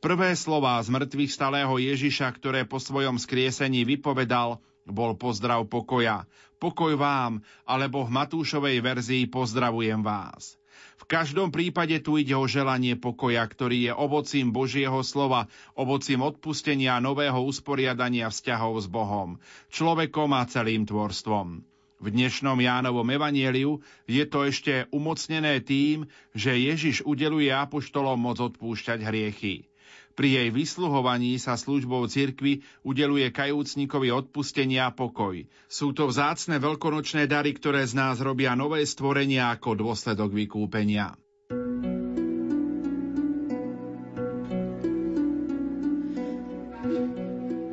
Prvé 0.00 0.32
slová 0.32 0.80
z 0.80 0.88
mŕtvych 0.88 1.28
stalého 1.28 1.76
Ježiša, 1.76 2.24
ktoré 2.32 2.64
po 2.64 2.80
svojom 2.80 3.20
skriesení 3.20 3.84
vypovedal, 3.84 4.64
bol 4.88 5.12
pozdrav 5.12 5.68
pokoja. 5.68 6.24
Pokoj 6.56 6.96
vám, 6.96 7.44
alebo 7.68 8.00
v 8.08 8.16
Matúšovej 8.16 8.80
verzii 8.80 9.28
pozdravujem 9.28 10.00
vás. 10.00 10.56
V 10.96 11.04
každom 11.04 11.52
prípade 11.52 12.00
tu 12.00 12.16
ide 12.16 12.32
o 12.32 12.48
želanie 12.48 12.96
pokoja, 12.96 13.44
ktorý 13.44 13.92
je 13.92 13.92
ovocím 13.92 14.56
Božieho 14.56 15.04
slova, 15.04 15.52
ovocím 15.76 16.24
odpustenia 16.24 16.96
nového 16.96 17.44
usporiadania 17.44 18.32
vzťahov 18.32 18.80
s 18.80 18.88
Bohom, 18.88 19.36
človekom 19.68 20.32
a 20.32 20.48
celým 20.48 20.88
tvorstvom. 20.88 21.73
V 22.04 22.12
dnešnom 22.12 22.60
Jánovom 22.60 23.08
evanieliu 23.08 23.80
je 24.04 24.28
to 24.28 24.44
ešte 24.44 24.84
umocnené 24.92 25.64
tým, 25.64 26.04
že 26.36 26.52
Ježiš 26.52 27.00
udeluje 27.08 27.48
apoštolom 27.48 28.20
moc 28.20 28.44
odpúšťať 28.44 29.00
hriechy. 29.00 29.72
Pri 30.12 30.28
jej 30.36 30.48
vysluhovaní 30.52 31.40
sa 31.40 31.56
službou 31.56 32.04
cirkvy 32.04 32.60
udeluje 32.84 33.32
kajúcnikovi 33.32 34.12
odpustenia 34.12 34.92
a 34.92 34.94
pokoj. 34.94 35.48
Sú 35.64 35.96
to 35.96 36.12
vzácne 36.12 36.60
veľkonočné 36.60 37.24
dary, 37.24 37.56
ktoré 37.56 37.88
z 37.88 37.96
nás 37.96 38.20
robia 38.20 38.52
nové 38.52 38.84
stvorenia 38.84 39.48
ako 39.56 39.88
dôsledok 39.88 40.28
vykúpenia. 40.28 41.16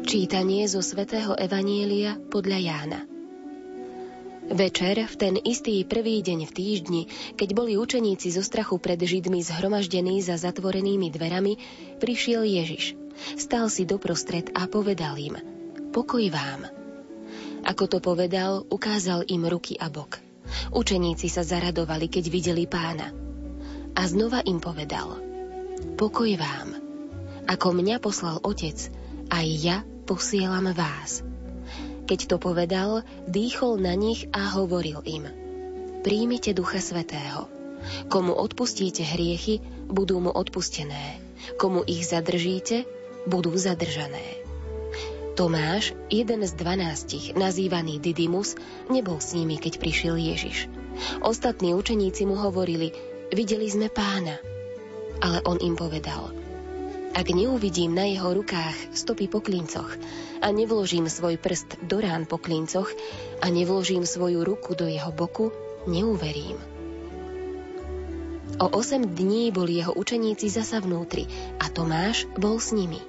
Čítanie 0.08 0.64
zo 0.72 0.80
svätého 0.80 1.36
Evanielia 1.36 2.16
podľa 2.32 2.60
Jána. 2.64 3.21
Večer, 4.52 5.00
v 5.08 5.16
ten 5.16 5.40
istý 5.40 5.80
prvý 5.88 6.20
deň 6.20 6.44
v 6.44 6.52
týždni, 6.52 7.02
keď 7.40 7.56
boli 7.56 7.80
učeníci 7.80 8.36
zo 8.36 8.44
strachu 8.44 8.84
pred 8.84 9.00
Židmi 9.00 9.40
zhromaždení 9.40 10.20
za 10.20 10.36
zatvorenými 10.36 11.08
dverami, 11.08 11.56
prišiel 12.04 12.44
Ježiš. 12.44 13.00
Stal 13.40 13.72
si 13.72 13.88
doprostred 13.88 14.52
a 14.52 14.68
povedal 14.68 15.16
im, 15.16 15.40
pokoj 15.96 16.28
vám. 16.28 16.68
Ako 17.64 17.88
to 17.88 18.04
povedal, 18.04 18.68
ukázal 18.68 19.24
im 19.32 19.48
ruky 19.48 19.80
a 19.80 19.88
bok. 19.88 20.20
Učeníci 20.76 21.32
sa 21.32 21.48
zaradovali, 21.48 22.12
keď 22.12 22.28
videli 22.28 22.68
pána. 22.68 23.08
A 23.96 24.02
znova 24.04 24.44
im 24.44 24.60
povedal, 24.60 25.16
pokoj 25.96 26.28
vám. 26.36 26.76
Ako 27.48 27.72
mňa 27.72 28.04
poslal 28.04 28.44
otec, 28.44 28.76
aj 29.32 29.48
ja 29.64 29.88
posielam 30.04 30.76
vás. 30.76 31.31
Keď 32.12 32.28
to 32.28 32.44
povedal, 32.44 33.08
dýchol 33.24 33.80
na 33.80 33.96
nich 33.96 34.28
a 34.36 34.52
hovoril 34.60 35.00
im. 35.08 35.32
Príjmite 36.04 36.52
Ducha 36.52 36.84
Svetého. 36.84 37.48
Komu 38.12 38.36
odpustíte 38.36 39.00
hriechy, 39.00 39.64
budú 39.88 40.20
mu 40.20 40.28
odpustené. 40.28 41.24
Komu 41.56 41.88
ich 41.88 42.04
zadržíte, 42.04 42.84
budú 43.32 43.56
zadržané. 43.56 44.44
Tomáš, 45.40 45.96
jeden 46.12 46.44
z 46.44 46.52
dvanástich, 46.52 47.32
nazývaný 47.32 48.04
Didymus, 48.04 48.60
nebol 48.92 49.24
s 49.24 49.32
nimi, 49.32 49.56
keď 49.56 49.80
prišiel 49.80 50.20
Ježiš. 50.20 50.68
Ostatní 51.24 51.72
učeníci 51.72 52.28
mu 52.28 52.36
hovorili, 52.36 52.92
videli 53.32 53.72
sme 53.72 53.88
pána. 53.88 54.36
Ale 55.24 55.40
on 55.48 55.64
im 55.64 55.80
povedal, 55.80 56.41
ak 57.12 57.28
neuvidím 57.28 57.92
na 57.92 58.08
jeho 58.08 58.32
rukách 58.32 58.96
stopy 58.96 59.28
po 59.28 59.44
klincoch 59.44 60.00
a 60.40 60.48
nevložím 60.48 61.12
svoj 61.12 61.36
prst 61.36 61.84
do 61.84 62.00
rán 62.00 62.24
po 62.24 62.40
klincoch 62.40 62.88
a 63.44 63.52
nevložím 63.52 64.08
svoju 64.08 64.48
ruku 64.48 64.80
do 64.80 64.88
jeho 64.88 65.12
boku, 65.12 65.52
neuverím. 65.92 66.56
O 68.64 68.68
8 68.72 69.16
dní 69.16 69.52
boli 69.52 69.84
jeho 69.84 69.92
učeníci 69.92 70.48
zasa 70.48 70.80
vnútri 70.80 71.28
a 71.60 71.68
Tomáš 71.68 72.32
bol 72.40 72.60
s 72.64 72.72
nimi. 72.72 73.00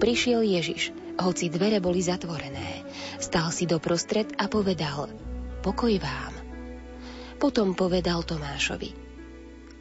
Prišiel 0.00 0.40
Ježiš, 0.40 0.92
hoci 1.20 1.52
dvere 1.52 1.80
boli 1.80 2.00
zatvorené. 2.00 2.84
Stal 3.20 3.52
si 3.52 3.68
doprostred 3.68 4.32
a 4.40 4.48
povedal, 4.48 5.12
pokoj 5.60 5.92
vám. 6.00 6.32
Potom 7.36 7.76
povedal 7.76 8.24
Tomášovi, 8.24 8.92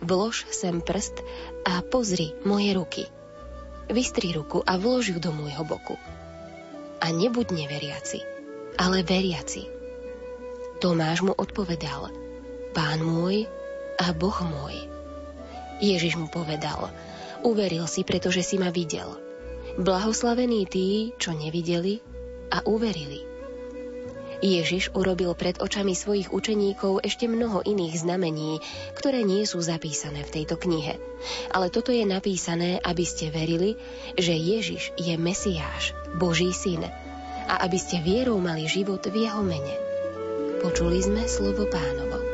vlož 0.03 0.47
sem 0.51 0.79
prst 0.83 1.23
a 1.67 1.83
pozri 1.87 2.35
moje 2.43 2.71
ruky– 2.75 3.03
Vystri 3.89 4.31
ruku 4.31 4.61
a 4.61 4.77
vlož 4.77 5.11
ju 5.13 5.17
do 5.17 5.33
môjho 5.33 5.65
boku. 5.65 5.97
A 7.01 7.09
nebuď 7.09 7.53
neveriaci, 7.53 8.19
ale 8.77 9.01
veriaci. 9.01 9.65
Tomáš 10.79 11.25
mu 11.25 11.33
odpovedal, 11.35 12.13
Pán 12.71 13.01
môj 13.01 13.49
a 13.97 14.13
Boh 14.13 14.39
môj. 14.45 14.77
Ježiš 15.81 16.15
mu 16.15 16.29
povedal, 16.29 16.91
uveril 17.41 17.89
si, 17.89 18.05
pretože 18.05 18.45
si 18.45 18.55
ma 18.61 18.69
videl. 18.69 19.09
Blahoslavení 19.79 20.67
tí, 20.67 21.15
čo 21.17 21.31
nevideli 21.31 21.99
a 22.51 22.63
uverili. 22.67 23.28
Ježiš 24.39 24.95
urobil 24.95 25.35
pred 25.35 25.59
očami 25.59 25.91
svojich 25.91 26.31
učeníkov 26.31 27.03
ešte 27.03 27.27
mnoho 27.27 27.59
iných 27.63 27.99
znamení, 27.99 28.63
ktoré 28.95 29.23
nie 29.27 29.43
sú 29.43 29.59
zapísané 29.59 30.23
v 30.23 30.33
tejto 30.41 30.55
knihe. 30.55 30.95
Ale 31.51 31.67
toto 31.67 31.91
je 31.91 32.07
napísané, 32.07 32.79
aby 32.79 33.03
ste 33.03 33.35
verili, 33.35 33.75
že 34.15 34.31
Ježiš 34.31 34.95
je 34.95 35.19
Mesiáš, 35.19 35.91
Boží 36.15 36.55
syn, 36.55 36.87
a 37.49 37.53
aby 37.67 37.75
ste 37.75 37.99
vierou 37.99 38.39
mali 38.39 38.69
život 38.69 39.03
v 39.03 39.27
jeho 39.27 39.43
mene. 39.43 39.75
Počuli 40.63 41.03
sme 41.03 41.27
slovo 41.27 41.67
pánovo. 41.67 42.28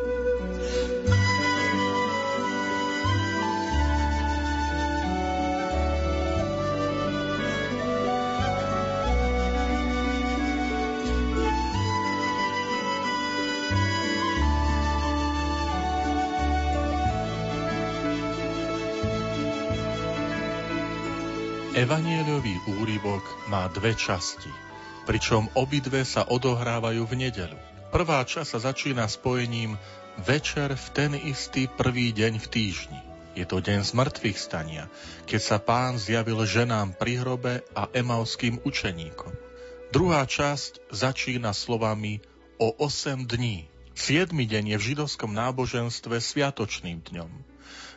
Evanieliový 21.76 22.56
úryvok 22.80 23.52
má 23.52 23.68
dve 23.68 24.00
časti, 24.00 24.48
pričom 25.04 25.52
obidve 25.60 26.08
sa 26.08 26.24
odohrávajú 26.24 27.04
v 27.04 27.28
nedelu. 27.28 27.60
Prvá 27.92 28.24
časť 28.24 28.48
sa 28.48 28.72
začína 28.72 29.04
spojením 29.12 29.76
večer 30.24 30.72
v 30.72 30.88
ten 30.96 31.12
istý 31.20 31.68
prvý 31.68 32.16
deň 32.16 32.40
v 32.40 32.48
týždni. 32.48 33.02
Je 33.36 33.44
to 33.44 33.60
deň 33.60 33.92
zmrtvých 33.92 34.40
stania, 34.40 34.88
keď 35.28 35.42
sa 35.44 35.58
pán 35.60 36.00
zjavil 36.00 36.48
ženám 36.48 36.96
pri 36.96 37.20
hrobe 37.20 37.68
a 37.76 37.92
emauským 37.92 38.64
učeníkom. 38.64 39.36
Druhá 39.92 40.24
časť 40.24 40.96
začína 40.96 41.52
slovami 41.52 42.24
o 42.56 42.72
8 42.72 43.28
dní. 43.28 43.68
Siedmy 43.92 44.48
deň 44.48 44.72
je 44.72 44.78
v 44.80 44.86
židovskom 44.96 45.36
náboženstve 45.36 46.24
sviatočným 46.24 47.04
dňom. 47.04 47.55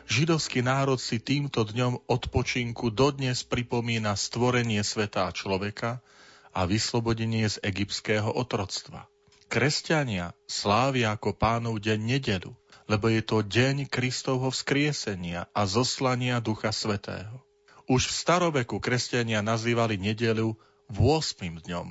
Židovský 0.09 0.65
národ 0.65 0.97
si 0.97 1.21
týmto 1.21 1.61
dňom 1.61 2.09
odpočinku 2.09 2.89
dodnes 2.89 3.45
pripomína 3.45 4.17
stvorenie 4.17 4.81
sveta 4.81 5.29
a 5.29 5.35
človeka 5.37 6.01
a 6.49 6.65
vyslobodenie 6.65 7.45
z 7.45 7.61
egyptského 7.61 8.25
otroctva. 8.33 9.05
Kresťania 9.53 10.33
slávia 10.49 11.13
ako 11.13 11.37
pánov 11.37 11.77
deň 11.77 11.99
nedelu, 12.01 12.57
lebo 12.89 13.05
je 13.05 13.21
to 13.21 13.45
deň 13.45 13.85
Kristovho 13.85 14.49
vzkriesenia 14.49 15.45
a 15.53 15.69
zoslania 15.69 16.41
Ducha 16.41 16.73
Svetého. 16.73 17.45
Už 17.85 18.09
v 18.09 18.13
staroveku 18.17 18.81
kresťania 18.81 19.45
nazývali 19.45 20.01
nedelu 20.01 20.57
8. 20.89 21.69
dňom, 21.69 21.87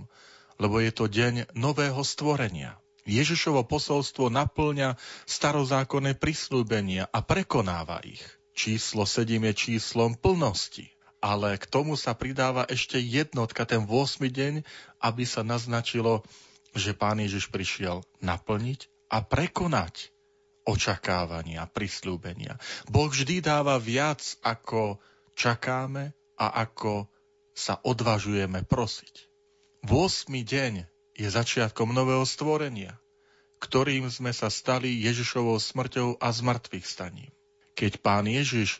lebo 0.59 0.77
je 0.82 0.90
to 0.90 1.07
deň 1.07 1.55
nového 1.55 2.03
stvorenia. 2.03 2.82
Ježišovo 3.09 3.64
posolstvo 3.64 4.28
naplňa 4.28 5.01
starozákonné 5.24 6.20
prislúbenia 6.20 7.09
a 7.09 7.24
prekonáva 7.24 8.05
ich. 8.05 8.20
Číslo 8.52 9.09
7 9.09 9.40
je 9.48 9.55
číslom 9.56 10.12
plnosti. 10.14 10.93
Ale 11.18 11.59
k 11.59 11.66
tomu 11.66 11.98
sa 11.98 12.14
pridáva 12.14 12.62
ešte 12.68 13.01
jednotka, 13.02 13.66
ten 13.66 13.82
8. 13.82 14.22
deň, 14.22 14.62
aby 15.02 15.24
sa 15.26 15.43
naznačilo, 15.43 16.22
že 16.76 16.94
Pán 16.94 17.18
Ježiš 17.18 17.51
prišiel 17.51 18.06
naplniť 18.22 18.86
a 19.10 19.24
prekonať 19.24 20.14
očakávania, 20.68 21.64
prislúbenia. 21.66 22.60
Boh 22.86 23.09
vždy 23.09 23.40
dáva 23.40 23.80
viac, 23.80 24.20
ako 24.44 25.01
čakáme 25.32 26.12
a 26.36 26.47
ako 26.68 27.09
sa 27.56 27.80
odvažujeme 27.82 28.62
prosiť. 28.68 29.26
8. 29.89 30.28
deň 30.44 30.98
je 31.19 31.27
začiatkom 31.27 31.90
nového 31.90 32.23
stvorenia, 32.23 32.95
ktorým 33.59 34.07
sme 34.07 34.31
sa 34.31 34.47
stali 34.47 35.03
Ježišovou 35.03 35.59
smrťou 35.59 36.23
a 36.23 36.28
zmrtvých 36.31 36.86
staním. 36.86 37.35
Keď 37.74 37.99
pán 37.99 38.31
Ježiš 38.31 38.78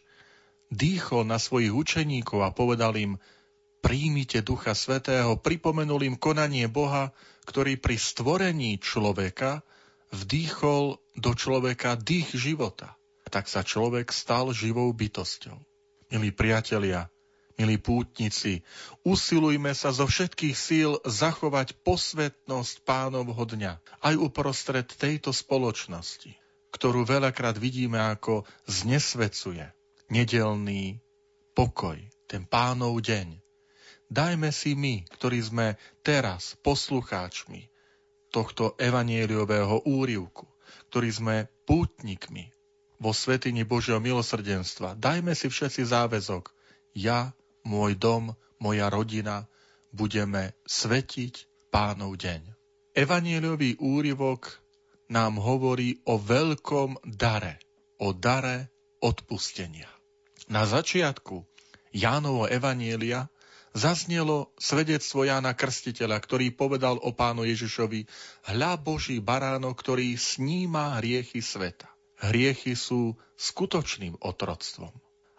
dýchol 0.70 1.27
na 1.27 1.43
svojich 1.43 1.74
učeníkov 1.74 2.47
a 2.47 2.55
povedal 2.55 2.94
im, 2.94 3.19
príjmite 3.82 4.39
Ducha 4.47 4.78
Svetého, 4.78 5.35
pripomenul 5.35 6.06
im 6.06 6.16
konanie 6.19 6.70
Boha, 6.70 7.10
ktorý 7.43 7.74
pri 7.74 7.98
stvorení 7.98 8.78
človeka 8.78 9.66
vdýchol 10.15 11.02
do 11.19 11.31
človeka 11.35 11.98
dých 11.98 12.31
života. 12.39 12.94
Tak 13.28 13.51
sa 13.51 13.60
človek 13.60 14.09
stal 14.15 14.55
živou 14.56 14.89
bytosťou. 14.94 15.59
Milí 16.09 16.32
priatelia, 16.32 17.12
Milí 17.59 17.74
pútnici, 17.74 18.62
usilujme 19.02 19.74
sa 19.74 19.90
zo 19.90 20.06
všetkých 20.06 20.55
síl 20.55 20.94
zachovať 21.02 21.74
posvetnosť 21.82 22.86
pánovho 22.86 23.43
dňa 23.43 23.82
aj 23.98 24.14
uprostred 24.14 24.86
tejto 24.86 25.35
spoločnosti, 25.35 26.39
ktorú 26.70 27.02
veľakrát 27.02 27.59
vidíme 27.59 27.98
ako 27.98 28.47
znesvecuje 28.70 29.74
nedelný 30.06 31.02
pokoj, 31.51 31.98
ten 32.30 32.47
pánov 32.47 33.02
deň. 33.02 33.43
Dajme 34.06 34.55
si 34.55 34.78
my, 34.78 35.02
ktorí 35.18 35.43
sme 35.43 35.74
teraz 36.06 36.55
poslucháčmi 36.62 37.66
tohto 38.30 38.78
evanieliového 38.78 39.82
úrivku, 39.82 40.47
ktorí 40.94 41.10
sme 41.10 41.51
pútnikmi 41.66 42.55
vo 43.02 43.10
svetini 43.10 43.66
Božieho 43.66 43.98
milosrdenstva, 43.98 44.94
dajme 44.94 45.35
si 45.35 45.51
všetci 45.51 45.90
záväzok, 45.90 46.55
ja 46.94 47.35
môj 47.69 48.01
dom, 48.01 48.32
moja 48.57 48.89
rodina, 48.89 49.45
budeme 49.93 50.57
svetiť 50.65 51.69
pánov 51.69 52.16
deň. 52.16 52.40
Evanieliový 52.97 53.77
úryvok 53.78 54.59
nám 55.12 55.36
hovorí 55.39 56.01
o 56.09 56.16
veľkom 56.16 57.05
dare, 57.05 57.61
o 58.01 58.16
dare 58.16 58.73
odpustenia. 59.05 59.89
Na 60.49 60.65
začiatku 60.65 61.45
Jánovo 61.93 62.49
evanielia 62.49 63.28
zaznelo 63.77 64.53
svedectvo 64.61 65.24
Jána 65.28 65.53
Krstiteľa, 65.53 66.20
ktorý 66.20 66.53
povedal 66.53 67.01
o 67.01 67.12
pánu 67.12 67.45
Ježišovi 67.49 68.09
Hľa 68.53 68.81
Boží 68.81 69.20
baráno, 69.20 69.73
ktorý 69.73 70.16
sníma 70.16 71.01
hriechy 71.01 71.40
sveta. 71.45 71.89
Hriechy 72.19 72.74
sú 72.74 73.15
skutočným 73.39 74.19
otroctvom 74.20 74.90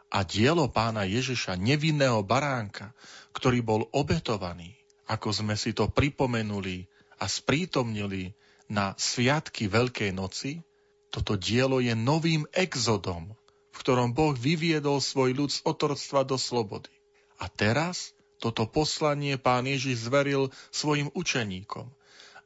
a 0.10 0.26
dielo 0.26 0.66
pána 0.74 1.06
Ježiša, 1.06 1.58
nevinného 1.58 2.26
baránka, 2.26 2.94
ktorý 3.34 3.62
bol 3.62 3.82
obetovaný, 3.94 4.74
ako 5.06 5.30
sme 5.30 5.54
si 5.54 5.74
to 5.74 5.90
pripomenuli 5.90 6.90
a 7.22 7.30
sprítomnili 7.30 8.34
na 8.70 8.98
sviatky 8.98 9.70
Veľkej 9.70 10.14
noci, 10.14 10.62
toto 11.10 11.38
dielo 11.38 11.82
je 11.82 11.94
novým 11.98 12.46
exodom, 12.54 13.34
v 13.74 13.78
ktorom 13.82 14.14
Boh 14.14 14.38
vyviedol 14.38 15.02
svoj 15.02 15.34
ľud 15.34 15.50
z 15.50 15.60
otroctva 15.66 16.22
do 16.26 16.38
slobody. 16.38 16.94
A 17.42 17.50
teraz 17.50 18.14
toto 18.38 18.70
poslanie 18.70 19.42
pán 19.42 19.66
Ježiš 19.66 20.06
zveril 20.06 20.54
svojim 20.70 21.10
učeníkom, 21.18 21.90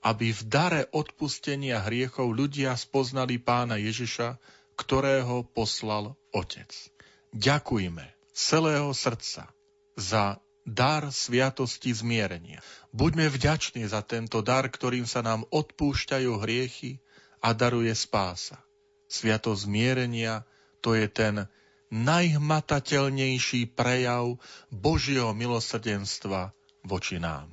aby 0.04 0.36
v 0.36 0.42
dare 0.48 0.82
odpustenia 0.92 1.80
hriechov 1.80 2.32
ľudia 2.32 2.76
spoznali 2.76 3.40
pána 3.40 3.80
Ježiša, 3.80 4.36
ktorého 4.76 5.48
poslal 5.48 6.16
Otec. 6.34 6.93
Ďakujme 7.34 8.14
celého 8.30 8.94
srdca 8.94 9.50
za 9.98 10.38
dar 10.64 11.10
sviatosti 11.10 11.90
zmierenia. 11.90 12.62
Buďme 12.94 13.26
vďační 13.26 13.90
za 13.90 14.06
tento 14.06 14.46
dar, 14.46 14.70
ktorým 14.70 15.10
sa 15.10 15.26
nám 15.26 15.42
odpúšťajú 15.50 16.30
hriechy 16.40 17.02
a 17.42 17.58
daruje 17.58 17.90
spása. 17.98 18.62
Sviatosť 19.10 19.66
zmierenia 19.66 20.46
to 20.80 20.94
je 20.94 21.10
ten 21.10 21.50
najhmatateľnejší 21.90 23.74
prejav 23.74 24.38
Božieho 24.70 25.34
milosrdenstva 25.34 26.54
voči 26.86 27.18
nám. 27.18 27.50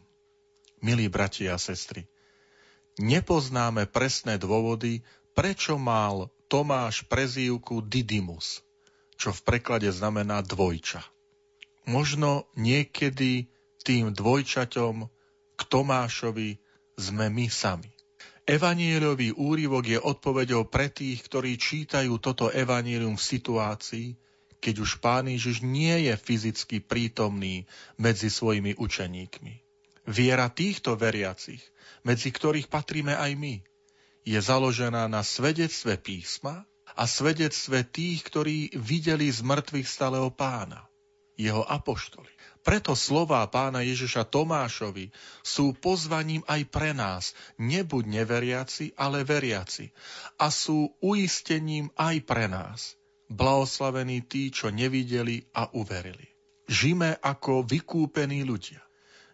Milí 0.84 1.08
bratia 1.08 1.56
a 1.56 1.60
sestry, 1.60 2.04
nepoznáme 3.00 3.88
presné 3.88 4.36
dôvody, 4.36 5.00
prečo 5.32 5.80
mal 5.80 6.28
Tomáš 6.52 7.04
prezývku 7.08 7.80
Didymus– 7.80 8.60
čo 9.20 9.36
v 9.36 9.44
preklade 9.44 9.92
znamená 9.92 10.40
dvojča. 10.40 11.04
Možno 11.84 12.48
niekedy 12.56 13.52
tým 13.84 14.16
dvojčaťom 14.16 14.94
k 15.56 15.60
Tomášovi 15.68 16.56
sme 16.96 17.28
my 17.28 17.46
sami. 17.52 17.92
Evanieliový 18.48 19.36
úrivok 19.36 19.84
je 19.84 19.98
odpovedou 20.00 20.66
pre 20.72 20.88
tých, 20.88 21.20
ktorí 21.28 21.60
čítajú 21.60 22.16
toto 22.16 22.48
evanielium 22.48 23.20
v 23.20 23.28
situácii, 23.36 24.08
keď 24.60 24.74
už 24.80 25.04
Pán 25.04 25.28
Ježiš 25.28 25.60
nie 25.60 26.08
je 26.08 26.14
fyzicky 26.16 26.80
prítomný 26.80 27.68
medzi 28.00 28.32
svojimi 28.32 28.76
učeníkmi. 28.76 29.54
Viera 30.08 30.48
týchto 30.48 30.96
veriacich, 30.96 31.60
medzi 32.02 32.32
ktorých 32.32 32.72
patríme 32.72 33.14
aj 33.14 33.32
my, 33.36 33.54
je 34.24 34.40
založená 34.40 35.08
na 35.08 35.20
svedectve 35.24 35.96
písma 36.00 36.69
a 37.00 37.08
svedectve 37.08 37.80
tých, 37.88 38.28
ktorí 38.28 38.76
videli 38.76 39.32
z 39.32 39.40
mŕtvych 39.40 39.88
stáleho 39.88 40.28
pána, 40.28 40.84
jeho 41.32 41.64
apoštoli. 41.64 42.28
Preto 42.60 42.92
slová 42.92 43.40
pána 43.48 43.80
Ježiša 43.80 44.28
Tomášovi 44.28 45.08
sú 45.40 45.72
pozvaním 45.72 46.44
aj 46.44 46.68
pre 46.68 46.92
nás, 46.92 47.32
nebuď 47.56 48.04
neveriaci, 48.20 48.92
ale 49.00 49.24
veriaci. 49.24 49.88
A 50.36 50.52
sú 50.52 50.92
uistením 51.00 51.88
aj 51.96 52.20
pre 52.28 52.52
nás. 52.52 53.00
Blahoslavení 53.32 54.20
tí, 54.28 54.52
čo 54.52 54.68
nevideli 54.68 55.48
a 55.56 55.72
uverili. 55.72 56.28
Žime 56.68 57.16
ako 57.16 57.64
vykúpení 57.64 58.44
ľudia. 58.44 58.84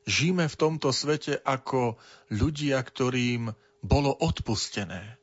Žime 0.06 0.46
v 0.46 0.54
tomto 0.54 0.94
svete 0.94 1.42
ako 1.42 1.98
ľudia, 2.30 2.78
ktorým 2.78 3.50
bolo 3.82 4.14
odpustené, 4.14 5.18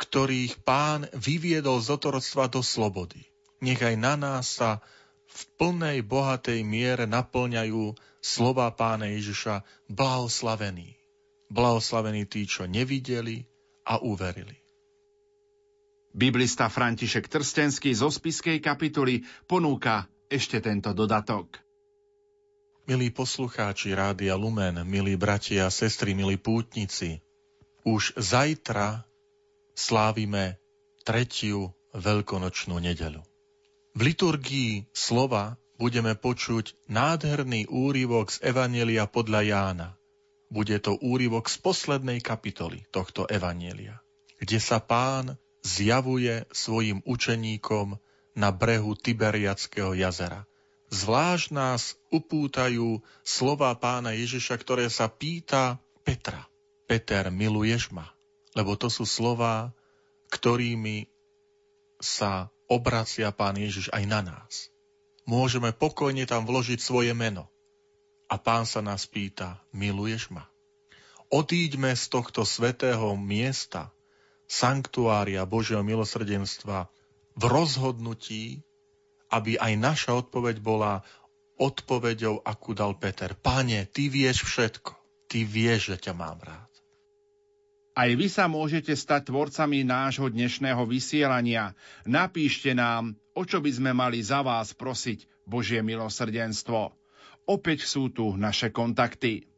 ktorých 0.00 0.64
pán 0.64 1.04
vyviedol 1.12 1.84
z 1.84 1.92
otroctva 1.92 2.48
do 2.48 2.64
slobody. 2.64 3.20
Nech 3.60 3.84
aj 3.84 3.96
na 4.00 4.16
nás 4.16 4.56
sa 4.56 4.80
v 5.28 5.40
plnej 5.60 6.00
bohatej 6.00 6.64
miere 6.64 7.04
naplňajú 7.04 7.92
slova 8.24 8.72
pána 8.72 9.12
Ježiša 9.12 9.60
blahoslavení. 9.92 10.96
Blahoslavení 11.52 12.24
tí, 12.24 12.48
čo 12.48 12.64
nevideli 12.64 13.44
a 13.84 14.00
uverili. 14.00 14.56
Biblista 16.10 16.66
František 16.66 17.30
Trstenský 17.30 17.94
zo 17.94 18.10
spiskej 18.10 18.58
kapituly 18.58 19.22
ponúka 19.46 20.10
ešte 20.26 20.58
tento 20.58 20.90
dodatok. 20.90 21.60
Milí 22.90 23.14
poslucháči 23.14 23.94
Rádia 23.94 24.34
Lumen, 24.34 24.82
milí 24.82 25.14
bratia 25.14 25.70
a 25.70 25.74
sestry, 25.74 26.10
milí 26.10 26.34
pútnici, 26.34 27.22
už 27.86 28.18
zajtra 28.18 29.06
slávime 29.80 30.60
tretiu 31.08 31.72
veľkonočnú 31.96 32.76
nedeľu. 32.76 33.24
V 33.96 34.00
liturgii 34.04 34.92
slova 34.92 35.56
budeme 35.80 36.12
počuť 36.12 36.76
nádherný 36.92 37.72
úryvok 37.72 38.30
z 38.36 38.52
Evanielia 38.52 39.08
podľa 39.08 39.40
Jána. 39.42 39.88
Bude 40.52 40.76
to 40.76 41.00
úryvok 41.00 41.48
z 41.48 41.56
poslednej 41.64 42.20
kapitoly 42.20 42.84
tohto 42.92 43.24
Evanielia, 43.24 44.04
kde 44.36 44.60
sa 44.60 44.78
pán 44.78 45.40
zjavuje 45.64 46.44
svojim 46.52 47.00
učeníkom 47.08 47.96
na 48.36 48.48
brehu 48.52 48.92
Tiberiackého 48.94 49.96
jazera. 49.96 50.44
Zvlášť 50.90 51.54
nás 51.54 51.94
upútajú 52.10 52.98
slova 53.22 53.70
pána 53.78 54.10
Ježiša, 54.10 54.58
ktoré 54.58 54.90
sa 54.90 55.06
pýta 55.06 55.78
Petra. 56.02 56.50
Peter, 56.90 57.30
miluješ 57.30 57.94
ma? 57.94 58.10
Lebo 58.54 58.74
to 58.74 58.90
sú 58.90 59.06
slova, 59.06 59.70
ktorými 60.30 61.06
sa 62.00 62.48
obracia 62.70 63.30
pán 63.34 63.58
Ježiš 63.58 63.90
aj 63.90 64.04
na 64.06 64.20
nás. 64.22 64.70
Môžeme 65.28 65.70
pokojne 65.70 66.24
tam 66.24 66.46
vložiť 66.48 66.80
svoje 66.80 67.12
meno. 67.14 67.46
A 68.30 68.38
pán 68.38 68.62
sa 68.66 68.78
nás 68.78 69.10
pýta, 69.10 69.58
miluješ 69.74 70.30
ma? 70.30 70.46
Odíďme 71.30 71.94
z 71.94 72.04
tohto 72.10 72.42
svetého 72.46 73.14
miesta, 73.18 73.94
sanktuária 74.50 75.46
Božieho 75.46 75.82
milosrdenstva 75.86 76.90
v 77.38 77.42
rozhodnutí, 77.46 78.66
aby 79.30 79.54
aj 79.58 79.72
naša 79.78 80.10
odpoveď 80.18 80.58
bola 80.58 81.06
odpoveďou, 81.60 82.42
akú 82.42 82.74
dal 82.74 82.98
Peter. 82.98 83.36
Pane, 83.38 83.86
ty 83.86 84.10
vieš 84.10 84.48
všetko. 84.48 84.96
Ty 85.30 85.38
vieš, 85.46 85.94
že 85.94 86.10
ťa 86.10 86.12
mám 86.18 86.42
rád. 86.42 86.69
Aj 87.90 88.10
vy 88.14 88.30
sa 88.30 88.46
môžete 88.46 88.94
stať 88.94 89.34
tvorcami 89.34 89.82
nášho 89.82 90.30
dnešného 90.30 90.86
vysielania. 90.86 91.74
Napíšte 92.06 92.70
nám, 92.70 93.18
o 93.34 93.42
čo 93.42 93.58
by 93.58 93.70
sme 93.70 93.90
mali 93.90 94.22
za 94.22 94.46
vás 94.46 94.70
prosiť 94.72 95.26
Božie 95.42 95.82
milosrdenstvo. 95.82 96.94
Opäť 97.50 97.90
sú 97.90 98.14
tu 98.14 98.38
naše 98.38 98.70
kontakty. 98.70 99.50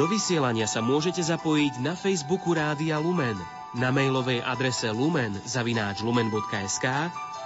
Do 0.00 0.08
vysielania 0.08 0.64
sa 0.64 0.80
môžete 0.80 1.20
zapojiť 1.20 1.84
na 1.84 1.92
Facebooku 1.92 2.56
Rádia 2.56 2.96
Lumen, 2.96 3.36
na 3.76 3.92
mailovej 3.92 4.40
adrese 4.40 4.88
lumen 4.90 5.36
zavináč 5.44 6.00
lumen.sk 6.00 6.86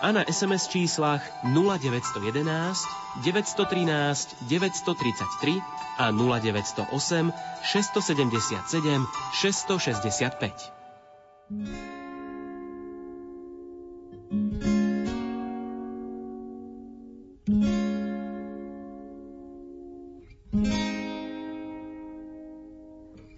a 0.04 0.12
na 0.12 0.22
SMS 0.28 0.68
číslach 0.68 1.24
0911 1.48 2.84
913 3.24 4.36
933 4.52 5.64
a 5.96 6.12
0908 6.12 7.32
677 7.64 9.08
665. 9.32 10.72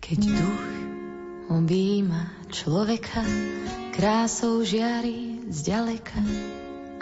Keď 0.03 0.21
duch 0.23 0.67
objíma 1.51 2.31
človeka, 2.51 3.23
krásou 3.95 4.67
žiari 4.67 5.36
zďaleka, 5.49 6.21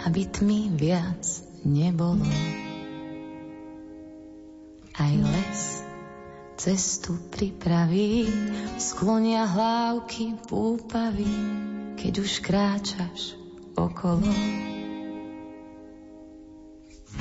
aby 0.05 0.23
tmy 0.29 0.77
viac 0.77 1.25
nebolo. 1.65 2.27
Aj 4.95 5.11
les 5.11 5.85
cestu 6.55 7.19
pripraví, 7.35 8.31
sklonia 8.79 9.45
hlávky 9.45 10.39
púpavy, 10.47 11.29
keď 11.99 12.13
už 12.23 12.33
kráčaš 12.41 13.35
okolo. 13.75 14.31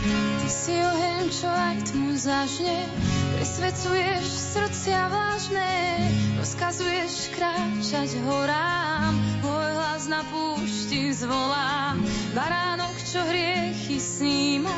Ty 0.04 0.48
si 0.48 0.76
oheň, 0.78 1.24
čo 1.34 1.50
aj 1.50 1.78
tmu 1.92 2.14
zažne, 2.14 2.78
presvedcuješ 3.36 4.26
srdcia 4.54 5.02
vážne, 5.10 5.72
rozkazuješ 6.38 7.34
kráčať 7.34 8.10
horám, 8.22 9.14
môj 9.42 9.63
hlas 10.04 10.12
na 10.12 10.24
púšti 10.28 11.16
zvolá, 11.16 11.96
baránok, 12.36 12.92
čo 13.08 13.24
hriechy 13.24 14.04
sníma, 14.04 14.76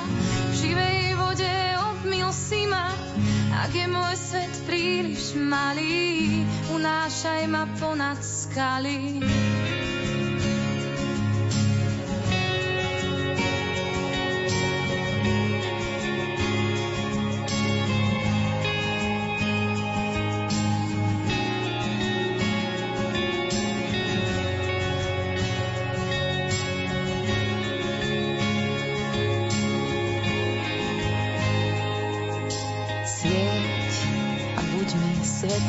v 0.49 0.53
živej 0.53 1.17
vode 1.17 1.55
obmil 1.81 2.29
si 2.29 2.69
ma, 2.69 2.93
ak 3.65 3.73
je 3.73 3.87
môj 3.89 4.13
svet 4.13 4.53
príliš 4.69 5.33
malý, 5.33 6.45
unášaj 6.77 7.41
ma 7.49 7.65
ponad 7.81 8.21
skaly. 8.21 9.17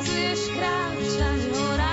rozkazuješ 0.00 0.56
kráčať 0.56 1.89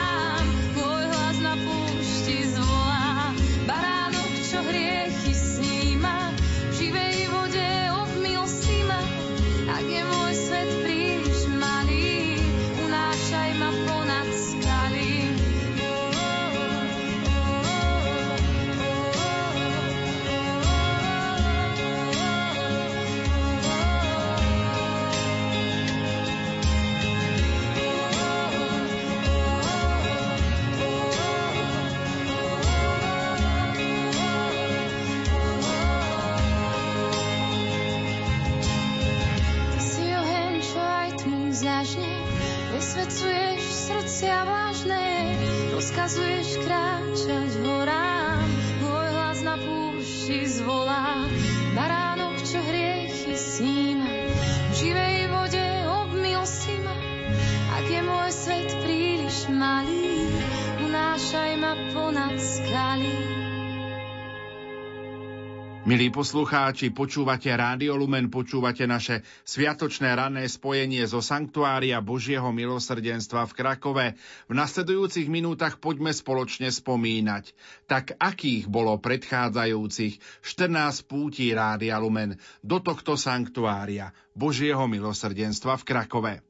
Milí 65.98 66.14
poslucháči, 66.14 66.94
počúvate 66.94 67.50
Rádio 67.50 67.98
Lumen, 67.98 68.30
počúvate 68.30 68.86
naše 68.86 69.26
sviatočné 69.42 70.14
ranné 70.14 70.46
spojenie 70.46 71.02
zo 71.10 71.26
Sanktuária 71.26 71.98
Božieho 72.06 72.54
milosrdenstva 72.54 73.50
v 73.50 73.56
Krakove. 73.58 74.06
V 74.46 74.54
nasledujúcich 74.54 75.26
minútach 75.26 75.82
poďme 75.82 76.14
spoločne 76.14 76.70
spomínať. 76.70 77.50
Tak 77.90 78.14
akých 78.14 78.70
bolo 78.70 78.94
predchádzajúcich 79.02 80.46
14 80.46 81.10
pútí 81.10 81.50
Rádia 81.50 81.98
Lumen 81.98 82.38
do 82.62 82.78
tohto 82.78 83.18
Sanktuária 83.18 84.14
Božieho 84.38 84.86
milosrdenstva 84.86 85.82
v 85.82 85.84
Krakove? 85.98 86.47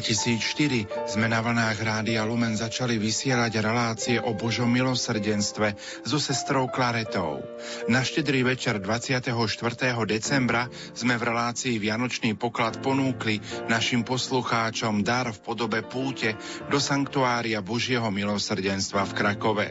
2004 0.00 1.12
sme 1.12 1.28
na 1.28 1.44
vlnách 1.44 1.76
Rádia 1.84 2.24
Lumen 2.24 2.56
začali 2.56 2.96
vysielať 2.96 3.52
relácie 3.60 4.16
o 4.16 4.32
Božom 4.32 4.72
milosrdenstve 4.72 5.76
so 6.08 6.16
sestrou 6.16 6.72
Klaretou. 6.72 7.44
Na 7.84 8.00
štedrý 8.00 8.40
večer 8.40 8.80
24. 8.80 9.28
decembra 10.08 10.72
sme 10.96 11.20
v 11.20 11.22
relácii 11.28 11.76
Vianočný 11.76 12.32
poklad 12.32 12.80
ponúkli 12.80 13.44
našim 13.68 14.00
poslucháčom 14.00 15.04
dar 15.04 15.36
v 15.36 15.38
podobe 15.44 15.84
púte 15.84 16.32
do 16.72 16.80
sanktuária 16.80 17.60
Božieho 17.60 18.08
milosrdenstva 18.08 19.04
v 19.04 19.12
Krakove. 19.12 19.68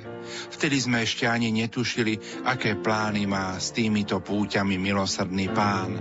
Vtedy 0.53 0.77
sme 0.77 1.09
ešte 1.09 1.25
ani 1.25 1.49
netušili, 1.49 2.45
aké 2.45 2.77
plány 2.77 3.25
má 3.25 3.57
s 3.57 3.73
týmito 3.73 4.21
púťami 4.21 4.77
milosrdný 4.77 5.49
pán. 5.49 5.97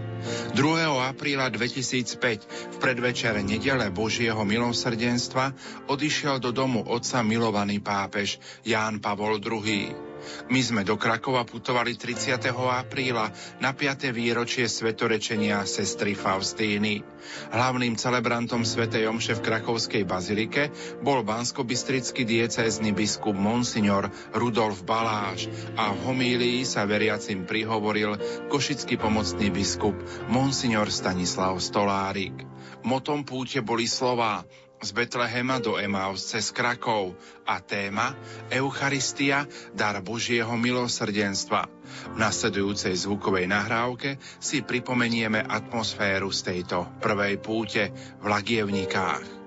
2. 0.52 0.60
apríla 1.08 1.48
2005 1.48 2.76
v 2.76 2.76
predvečere 2.76 3.40
nedele 3.40 3.88
Božieho 3.88 4.17
milosrdenstva 4.26 5.54
odišiel 5.86 6.42
do 6.42 6.50
domu 6.50 6.82
otca 6.82 7.22
milovaný 7.22 7.78
pápež 7.78 8.42
Ján 8.66 8.98
Pavol 8.98 9.38
II. 9.38 10.08
My 10.50 10.60
sme 10.60 10.82
do 10.82 10.98
Krakova 10.98 11.46
putovali 11.46 11.94
30. 11.94 12.50
apríla 12.52 13.30
na 13.62 13.70
5. 13.70 14.10
výročie 14.10 14.66
svetorečenia 14.66 15.62
sestry 15.62 16.18
Faustíny. 16.18 17.06
Hlavným 17.54 17.94
celebrantom 17.94 18.66
svätej 18.66 19.06
Omše 19.06 19.38
v 19.38 19.44
Krakovskej 19.46 20.02
bazilike 20.02 20.74
bol 21.04 21.22
banskobystrický 21.22 22.26
diecézny 22.26 22.90
biskup 22.90 23.36
Monsignor 23.36 24.10
Rudolf 24.34 24.82
Baláš 24.82 25.46
a 25.78 25.94
v 25.94 25.98
homílii 26.10 26.66
sa 26.66 26.88
veriacim 26.88 27.46
prihovoril 27.46 28.18
košický 28.50 28.98
pomocný 28.98 29.54
biskup 29.54 29.94
Monsignor 30.26 30.90
Stanislav 30.90 31.60
Stolárik. 31.62 32.57
Motom 32.86 33.26
púte 33.26 33.58
boli 33.62 33.86
slová 33.86 34.42
z 34.78 34.94
Betlehema 34.94 35.58
do 35.58 35.74
Emaus 35.74 36.22
cez 36.22 36.54
Krakov 36.54 37.18
a 37.42 37.58
téma 37.58 38.14
Eucharistia, 38.46 39.46
dar 39.74 39.98
Božieho 39.98 40.54
milosrdenstva. 40.54 41.66
V 42.14 42.16
nasledujúcej 42.16 42.94
zvukovej 42.94 43.50
nahrávke 43.50 44.22
si 44.38 44.62
pripomenieme 44.62 45.42
atmosféru 45.42 46.30
z 46.30 46.40
tejto 46.54 46.86
prvej 47.02 47.42
púte 47.42 47.90
v 48.22 48.24
Lagievnikách. 48.30 49.37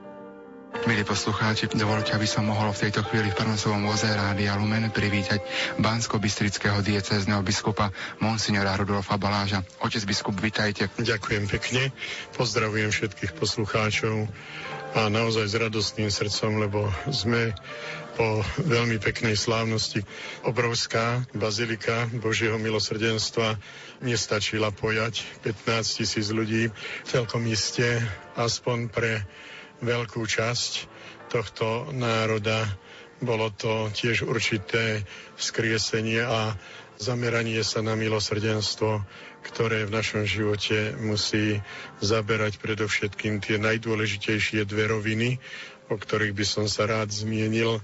Milí 0.72 1.04
poslucháči, 1.04 1.68
dovolte, 1.76 2.16
aby 2.16 2.24
som 2.24 2.48
mohol 2.48 2.72
v 2.72 2.88
tejto 2.88 3.04
chvíli 3.04 3.28
v 3.28 3.36
prenosovom 3.36 3.92
voze 3.92 4.08
Rádia 4.08 4.56
Lumen 4.56 4.88
privítať 4.88 5.44
bansko-bystrického 5.84 6.80
diecézneho 6.80 7.44
biskupa 7.44 7.92
Monsignora 8.24 8.80
Rudolfa 8.80 9.20
Baláža. 9.20 9.68
Otec 9.84 10.08
biskup, 10.08 10.40
vitajte. 10.40 10.88
Ďakujem 10.96 11.52
pekne, 11.52 11.92
pozdravujem 12.40 12.88
všetkých 12.88 13.36
poslucháčov 13.36 14.32
a 14.96 15.12
naozaj 15.12 15.52
s 15.52 15.60
radostným 15.60 16.08
srdcom, 16.08 16.64
lebo 16.64 16.88
sme 17.12 17.52
po 18.16 18.40
veľmi 18.64 18.96
peknej 19.00 19.36
slávnosti. 19.36 20.08
Obrovská 20.48 21.28
bazilika 21.36 22.08
Božieho 22.16 22.56
milosrdenstva 22.56 23.60
nestačila 24.00 24.72
pojať 24.72 25.44
15 25.44 26.00
tisíc 26.00 26.32
ľudí. 26.32 26.72
Celkom 27.04 27.44
iste, 27.48 28.04
aspoň 28.40 28.88
pre 28.88 29.24
veľkú 29.82 30.22
časť 30.24 30.72
tohto 31.28 31.90
národa, 31.94 32.66
bolo 33.22 33.54
to 33.54 33.90
tiež 33.94 34.26
určité 34.26 35.06
vzkriesenie 35.38 36.26
a 36.26 36.58
zameranie 36.98 37.62
sa 37.62 37.86
na 37.86 37.98
milosrdenstvo, 37.98 39.06
ktoré 39.42 39.90
v 39.90 39.94
našom 39.94 40.26
živote 40.26 40.94
musí 41.02 41.62
zaberať 42.02 42.62
predovšetkým 42.62 43.42
tie 43.42 43.58
najdôležitejšie 43.58 44.66
dve 44.70 44.90
roviny, 44.90 45.30
o 45.90 45.98
ktorých 45.98 46.34
by 46.34 46.46
som 46.46 46.66
sa 46.70 46.86
rád 46.86 47.10
zmienil, 47.10 47.82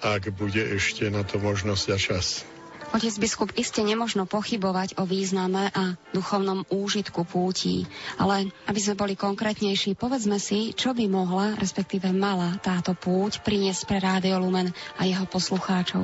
ak 0.00 0.30
bude 0.34 0.62
ešte 0.74 1.10
na 1.10 1.26
to 1.26 1.42
možnosť 1.42 1.86
a 1.90 1.98
čas. 1.98 2.46
Otec 2.90 3.22
biskup, 3.22 3.54
iste 3.54 3.86
nemožno 3.86 4.26
pochybovať 4.26 4.98
o 4.98 5.06
význame 5.06 5.70
a 5.70 5.94
duchovnom 6.10 6.66
úžitku 6.74 7.22
pútí, 7.22 7.86
ale 8.18 8.50
aby 8.66 8.80
sme 8.82 8.98
boli 8.98 9.14
konkrétnejší, 9.14 9.94
povedzme 9.94 10.42
si, 10.42 10.74
čo 10.74 10.90
by 10.90 11.06
mohla, 11.06 11.54
respektíve 11.54 12.10
mala 12.10 12.58
táto 12.58 12.98
púť 12.98 13.46
priniesť 13.46 13.86
pre 13.86 14.02
Rádio 14.02 14.42
Lumen 14.42 14.74
a 14.98 15.06
jeho 15.06 15.22
poslucháčov. 15.22 16.02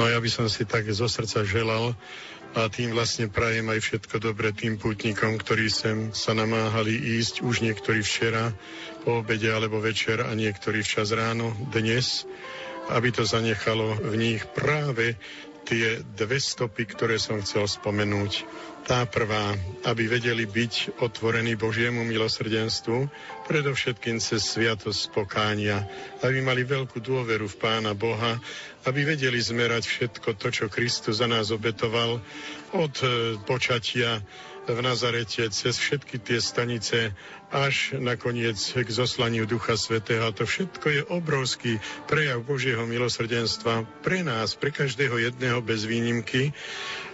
No 0.00 0.02
ja 0.08 0.16
by 0.16 0.30
som 0.32 0.48
si 0.48 0.64
tak 0.64 0.88
zo 0.88 1.04
srdca 1.04 1.44
želal, 1.44 1.92
a 2.56 2.72
tým 2.72 2.96
vlastne 2.96 3.28
prajem 3.28 3.68
aj 3.68 3.84
všetko 3.84 4.16
dobre 4.16 4.48
tým 4.56 4.80
pútnikom, 4.80 5.36
ktorí 5.36 5.68
sem 5.68 6.16
sa 6.16 6.32
namáhali 6.32 6.96
ísť, 7.20 7.44
už 7.44 7.60
niektorí 7.60 8.00
včera 8.00 8.56
po 9.04 9.20
obede 9.20 9.52
alebo 9.52 9.76
večer 9.76 10.24
a 10.24 10.32
niektorí 10.32 10.80
včas 10.80 11.12
ráno 11.12 11.52
dnes, 11.68 12.24
aby 12.88 13.12
to 13.12 13.28
zanechalo 13.28 14.00
v 14.00 14.14
nich 14.16 14.40
práve 14.56 15.20
tie 15.66 15.98
dve 16.14 16.38
stopy, 16.38 16.86
ktoré 16.86 17.18
som 17.18 17.42
chcel 17.42 17.66
spomenúť. 17.66 18.46
Tá 18.86 19.02
prvá, 19.02 19.58
aby 19.82 20.06
vedeli 20.06 20.46
byť 20.46 21.02
otvorení 21.02 21.58
Božiemu 21.58 22.06
milosrdenstvu, 22.06 23.10
predovšetkým 23.50 24.22
cez 24.22 24.46
sviatosť 24.46 25.10
pokánia, 25.10 25.82
aby 26.22 26.38
mali 26.38 26.62
veľkú 26.62 27.02
dôveru 27.02 27.50
v 27.50 27.58
Pána 27.58 27.98
Boha, 27.98 28.38
aby 28.86 29.02
vedeli 29.02 29.42
zmerať 29.42 29.90
všetko 29.90 30.38
to, 30.38 30.48
čo 30.54 30.64
Kristus 30.70 31.18
za 31.18 31.26
nás 31.26 31.50
obetoval 31.50 32.22
od 32.70 32.94
e, 33.02 33.34
počatia 33.42 34.22
v 34.66 34.78
Nazarete 34.82 35.46
cez 35.54 35.78
všetky 35.78 36.18
tie 36.18 36.42
stanice 36.42 37.14
až 37.54 37.94
nakoniec 38.02 38.58
k 38.58 38.88
zoslaniu 38.90 39.46
Ducha 39.46 39.78
Svetého. 39.78 40.26
A 40.26 40.34
to 40.34 40.42
všetko 40.42 40.86
je 40.90 41.02
obrovský 41.06 41.78
prejav 42.10 42.42
Božieho 42.42 42.82
milosrdenstva 42.82 43.86
pre 44.02 44.26
nás, 44.26 44.58
pre 44.58 44.74
každého 44.74 45.22
jedného 45.22 45.62
bez 45.62 45.86
výnimky, 45.86 46.50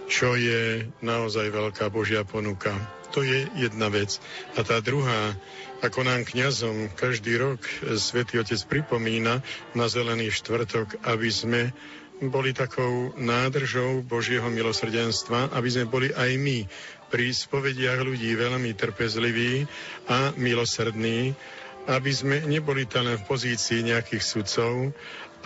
čo 0.09 0.33
je 0.33 0.89
naozaj 1.05 1.53
veľká 1.53 1.93
Božia 1.93 2.25
ponuka. 2.25 2.73
To 3.13 3.21
je 3.21 3.45
jedna 3.53 3.93
vec. 3.93 4.17
A 4.57 4.65
tá 4.65 4.81
druhá, 4.81 5.37
ako 5.85 6.01
nám 6.01 6.25
kňazom 6.25 6.89
každý 6.97 7.37
rok 7.37 7.61
Svetý 8.01 8.41
Otec 8.41 8.57
pripomína 8.65 9.45
na 9.77 9.85
Zelený 9.85 10.33
štvrtok, 10.33 11.05
aby 11.05 11.29
sme 11.29 11.61
boli 12.21 12.55
takou 12.55 13.11
nádržou 13.19 14.01
Božieho 14.01 14.47
milosrdenstva, 14.47 15.51
aby 15.53 15.69
sme 15.69 15.85
boli 15.85 16.09
aj 16.13 16.31
my 16.39 16.65
pri 17.13 17.29
spovediach 17.29 18.01
ľudí 18.01 18.33
veľmi 18.33 18.73
trpezliví 18.73 19.69
a 20.09 20.33
milosrdní, 20.33 21.37
aby 21.85 22.09
sme 22.09 22.41
neboli 22.49 22.89
tam 22.89 23.05
len 23.05 23.21
v 23.21 23.27
pozícii 23.29 23.85
nejakých 23.85 24.25
sudcov, 24.25 24.89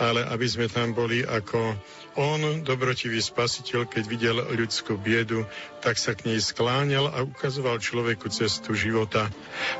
ale 0.00 0.24
aby 0.32 0.48
sme 0.48 0.64
tam 0.72 0.96
boli 0.96 1.20
ako 1.28 1.76
on, 2.18 2.66
dobrotivý 2.66 3.22
spasiteľ, 3.22 3.86
keď 3.86 4.04
videl 4.10 4.36
ľudskú 4.42 4.98
biedu, 4.98 5.46
tak 5.78 5.94
sa 6.02 6.18
k 6.18 6.26
nej 6.26 6.42
skláňal 6.42 7.14
a 7.14 7.22
ukazoval 7.22 7.78
človeku 7.78 8.26
cestu 8.26 8.74
života. 8.74 9.30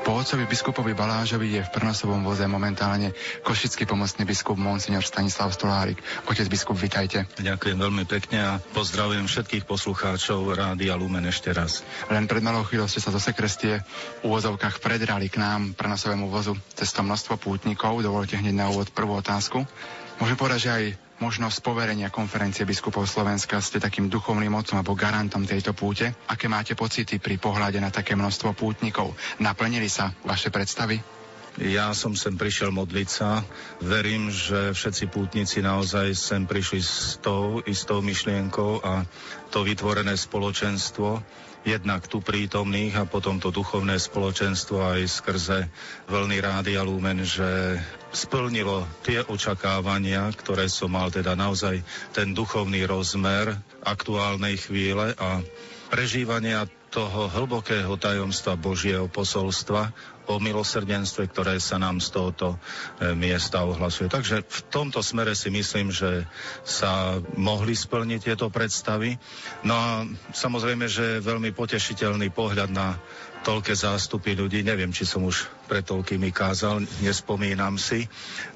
Po 0.07 0.15
otcovi 0.15 0.47
biskupovi 0.47 0.95
Balážovi 0.95 1.59
je 1.59 1.61
v 1.67 1.73
prnosovom 1.75 2.23
voze 2.23 2.47
momentálne 2.47 3.11
košický 3.43 3.83
pomocný 3.83 4.23
biskup 4.23 4.55
Monsignor 4.55 5.03
Stanislav 5.03 5.51
Stolárik. 5.51 5.99
Otec 6.31 6.47
biskup, 6.47 6.79
vitajte. 6.79 7.27
Ďakujem 7.35 7.75
veľmi 7.75 8.07
pekne 8.07 8.39
a 8.39 8.51
pozdravujem 8.71 9.27
všetkých 9.27 9.67
poslucháčov 9.67 10.55
Rádia 10.55 10.95
Lumen 10.95 11.27
ešte 11.27 11.51
raz. 11.51 11.83
Len 12.07 12.23
pred 12.23 12.39
malou 12.39 12.63
chvíľou 12.63 12.87
ste 12.87 13.03
sa 13.03 13.11
do 13.11 13.19
sekrestie 13.19 13.83
v 14.23 14.31
úvozovkách 14.31 14.79
predrali 14.79 15.27
k 15.27 15.43
nám 15.43 15.75
prnosovému 15.75 16.31
vozu 16.31 16.55
cez 16.71 16.95
to 16.95 17.03
množstvo 17.03 17.35
pútnikov. 17.35 17.99
Dovolte 17.99 18.39
hneď 18.39 18.55
na 18.55 18.71
úvod 18.71 18.87
prvú 18.95 19.19
otázku. 19.19 19.67
Môžem 20.23 20.39
povedať, 20.39 20.59
že 20.63 20.71
aj 20.71 21.08
možnosť 21.19 21.59
poverenia 21.61 22.07
konferencie 22.11 22.63
biskupov 22.63 23.05
Slovenska 23.05 23.59
ste 23.59 23.79
takým 23.79 24.07
duchovným 24.07 24.51
mocom 24.51 24.79
alebo 24.79 24.95
garantom 24.95 25.43
tejto 25.43 25.75
púte. 25.75 26.15
Aké 26.31 26.47
máte 26.47 26.73
pocity 26.73 27.19
pri 27.19 27.35
pohľade 27.35 27.79
na 27.83 27.91
také 27.91 28.15
množstvo 28.15 28.55
pútnikov? 28.55 29.13
Naplnili 29.43 29.91
sa 29.91 30.15
vaše 30.23 30.49
predstavy? 30.49 31.19
Ja 31.59 31.91
som 31.91 32.15
sem 32.15 32.39
prišiel 32.39 32.71
modliť 32.71 33.09
sa. 33.11 33.43
Verím, 33.83 34.31
že 34.31 34.71
všetci 34.71 35.11
pútnici 35.11 35.59
naozaj 35.59 36.15
sem 36.15 36.47
prišli 36.47 36.79
s 36.79 37.19
tou 37.19 37.59
istou 37.67 37.99
myšlienkou 37.99 38.79
a 38.79 39.03
to 39.51 39.67
vytvorené 39.67 40.15
spoločenstvo 40.15 41.19
jednak 41.67 42.07
tu 42.07 42.23
prítomných 42.23 42.95
a 42.95 43.03
potom 43.03 43.43
to 43.43 43.51
duchovné 43.51 43.99
spoločenstvo 43.99 44.79
aj 44.79 45.01
skrze 45.11 45.59
veľný 46.07 46.39
rádia 46.39 46.79
Lumen, 46.87 47.27
že 47.27 47.75
splnilo 48.09 48.85
tie 49.05 49.21
očakávania, 49.21 50.33
ktoré 50.33 50.65
som 50.65 50.93
mal, 50.93 51.13
teda 51.13 51.37
naozaj 51.37 51.81
ten 52.13 52.33
duchovný 52.33 52.85
rozmer 52.89 53.53
aktuálnej 53.85 54.57
chvíle 54.57 55.13
a 55.17 55.41
prežívania 55.89 56.65
toho 56.89 57.29
hlbokého 57.29 57.93
tajomstva 58.01 58.57
Božieho 58.57 59.05
posolstva 59.05 59.93
o 60.29 60.37
milosrdenstve, 60.37 61.25
ktoré 61.29 61.57
sa 61.57 61.81
nám 61.81 61.97
z 61.97 62.13
tohoto 62.13 62.53
e, 62.53 63.17
miesta 63.17 63.65
ohlasuje. 63.65 64.13
Takže 64.13 64.45
v 64.45 64.59
tomto 64.69 65.01
smere 65.01 65.33
si 65.33 65.49
myslím, 65.49 65.89
že 65.89 66.29
sa 66.61 67.17
mohli 67.33 67.73
splniť 67.73 68.19
tieto 68.29 68.53
predstavy. 68.53 69.17
No 69.65 69.73
a 69.73 69.89
samozrejme, 70.33 70.85
že 70.85 71.17
je 71.17 71.25
veľmi 71.25 71.49
potešiteľný 71.53 72.29
pohľad 72.29 72.69
na 72.69 73.01
toľké 73.43 73.73
zástupy 73.75 74.35
ľudí. 74.35 74.61
Neviem, 74.61 74.91
či 74.91 75.07
som 75.07 75.23
už 75.23 75.47
pre 75.71 75.79
toľkými 75.79 76.29
kázal, 76.29 76.83
nespomínam 76.99 77.79
si. 77.79 78.05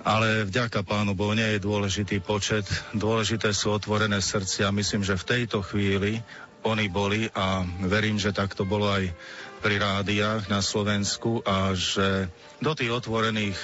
Ale 0.04 0.44
vďaka 0.48 0.84
Pánu 0.84 1.16
Bohu 1.16 1.32
nie 1.36 1.56
je 1.56 1.64
dôležitý 1.64 2.20
počet. 2.20 2.68
Dôležité 2.92 3.56
sú 3.56 3.72
otvorené 3.72 4.20
srdcia. 4.20 4.76
Myslím, 4.76 5.02
že 5.08 5.16
v 5.16 5.28
tejto 5.28 5.64
chvíli 5.64 6.20
oni 6.64 6.88
boli 6.88 7.28
a 7.36 7.64
verím, 7.84 8.20
že 8.20 8.32
tak 8.32 8.56
to 8.56 8.64
bolo 8.64 8.88
aj 8.88 9.12
pri 9.64 9.80
rádiách 9.80 10.52
na 10.52 10.60
Slovensku 10.60 11.44
a 11.44 11.72
že 11.76 12.28
do 12.60 12.72
tých 12.76 12.92
otvorených 12.92 13.60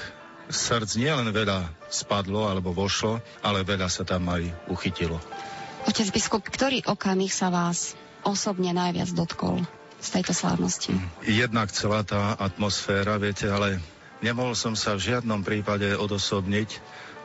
srdc 0.49 0.99
nielen 0.99 1.29
veľa 1.31 1.67
spadlo 1.91 2.47
alebo 2.47 2.75
vošlo, 2.75 3.19
ale 3.43 3.63
veľa 3.63 3.87
sa 3.87 4.03
tam 4.03 4.27
aj 4.31 4.47
uchytilo. 4.71 5.19
Otec 5.87 6.11
biskup, 6.11 6.43
ktorý 6.43 6.83
okamih 6.87 7.31
sa 7.31 7.47
vás 7.47 7.95
osobne 8.23 8.75
najviac 8.75 9.15
dotkol 9.15 9.63
z 9.99 10.07
tejto 10.09 10.31
slávnosti? 10.31 10.95
Jednak 11.27 11.69
celá 11.76 12.01
tá 12.07 12.35
atmosféra, 12.39 13.19
viete, 13.19 13.51
ale 13.51 13.84
nemohol 14.23 14.55
som 14.55 14.73
sa 14.73 14.95
v 14.95 15.11
žiadnom 15.13 15.43
prípade 15.43 15.91
odosobniť 15.95 16.80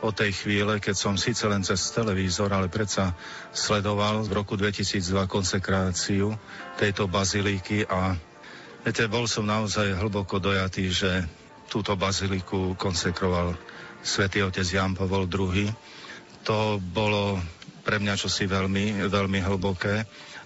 od 0.05 0.13
tej 0.13 0.37
chvíle, 0.37 0.77
keď 0.85 0.95
som 0.95 1.15
síce 1.17 1.49
len 1.49 1.65
cez 1.65 1.81
televízor, 1.95 2.53
ale 2.53 2.69
predsa 2.69 3.17
sledoval 3.57 4.29
v 4.29 4.37
roku 4.37 4.53
2002 4.59 5.01
konsekráciu 5.25 6.37
tejto 6.77 7.09
bazilíky 7.09 7.89
a 7.89 8.13
viete, 8.85 9.09
bol 9.09 9.25
som 9.25 9.49
naozaj 9.49 9.97
hlboko 9.97 10.37
dojatý, 10.37 10.93
že 10.93 11.25
túto 11.73 11.97
baziliku 11.97 12.77
konsekroval 12.77 13.57
svätý 14.05 14.45
otec 14.45 14.69
Jan 14.69 14.93
Pavol 14.93 15.25
II. 15.25 15.73
To 16.45 16.77
bolo 16.77 17.41
pre 17.81 17.97
mňa 17.97 18.21
čosi 18.21 18.45
veľmi, 18.45 19.09
veľmi 19.09 19.41
hlboké. 19.41 20.05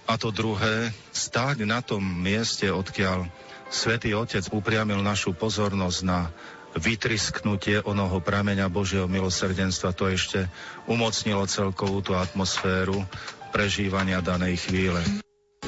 A 0.09 0.17
to 0.17 0.33
druhé, 0.33 0.89
stáť 1.13 1.69
na 1.69 1.85
tom 1.85 2.01
mieste, 2.01 2.65
odkiaľ 2.65 3.29
svätý 3.69 4.17
Otec 4.17 4.49
upriamil 4.49 5.05
našu 5.05 5.37
pozornosť 5.37 5.99
na 6.01 6.33
vytrisknutie 6.73 7.85
onoho 7.85 8.17
prameňa 8.17 8.73
Božieho 8.73 9.05
milosrdenstva, 9.05 9.93
to 9.93 10.09
ešte 10.09 10.49
umocnilo 10.89 11.45
celkovú 11.45 12.01
tú 12.01 12.17
atmosféru 12.17 13.05
prežívania 13.53 14.21
danej 14.21 14.65
chvíle. 14.65 15.01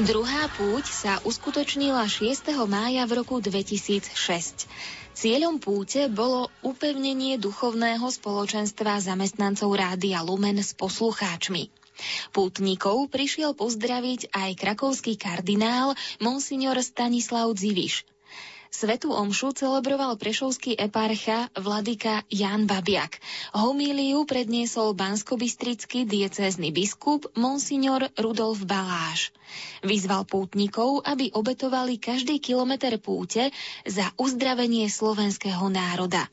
Druhá 0.01 0.49
púť 0.57 0.89
sa 0.89 1.21
uskutočnila 1.21 2.09
6. 2.09 2.49
mája 2.65 3.05
v 3.05 3.21
roku 3.21 3.37
2006. 3.37 4.09
Cieľom 5.13 5.61
púte 5.61 6.09
bolo 6.09 6.49
upevnenie 6.65 7.37
duchovného 7.37 8.09
spoločenstva 8.09 8.97
zamestnancov 9.03 9.69
Rádia 9.77 10.25
Lumen 10.25 10.57
s 10.57 10.73
poslucháčmi. 10.73 11.80
Pútnikov 12.35 13.09
prišiel 13.11 13.57
pozdraviť 13.57 14.31
aj 14.33 14.49
krakovský 14.57 15.17
kardinál 15.17 15.93
Monsignor 16.19 16.77
Stanislav 16.81 17.51
Dziviš. 17.53 18.05
Svetú 18.71 19.11
omšu 19.11 19.51
celebroval 19.51 20.15
prešovský 20.15 20.79
eparcha 20.79 21.51
vladyka 21.59 22.23
Jan 22.31 22.71
Babiak. 22.71 23.19
Homíliu 23.51 24.23
predniesol 24.23 24.95
banskobistrický 24.95 26.07
diecézny 26.07 26.71
biskup 26.71 27.27
Monsignor 27.35 28.07
Rudolf 28.15 28.63
Baláš. 28.63 29.35
Vyzval 29.83 30.23
pútnikov, 30.23 31.03
aby 31.03 31.35
obetovali 31.35 31.99
každý 31.99 32.39
kilometr 32.39 32.95
púte 32.95 33.51
za 33.83 34.07
uzdravenie 34.15 34.87
slovenského 34.87 35.67
národa. 35.67 36.31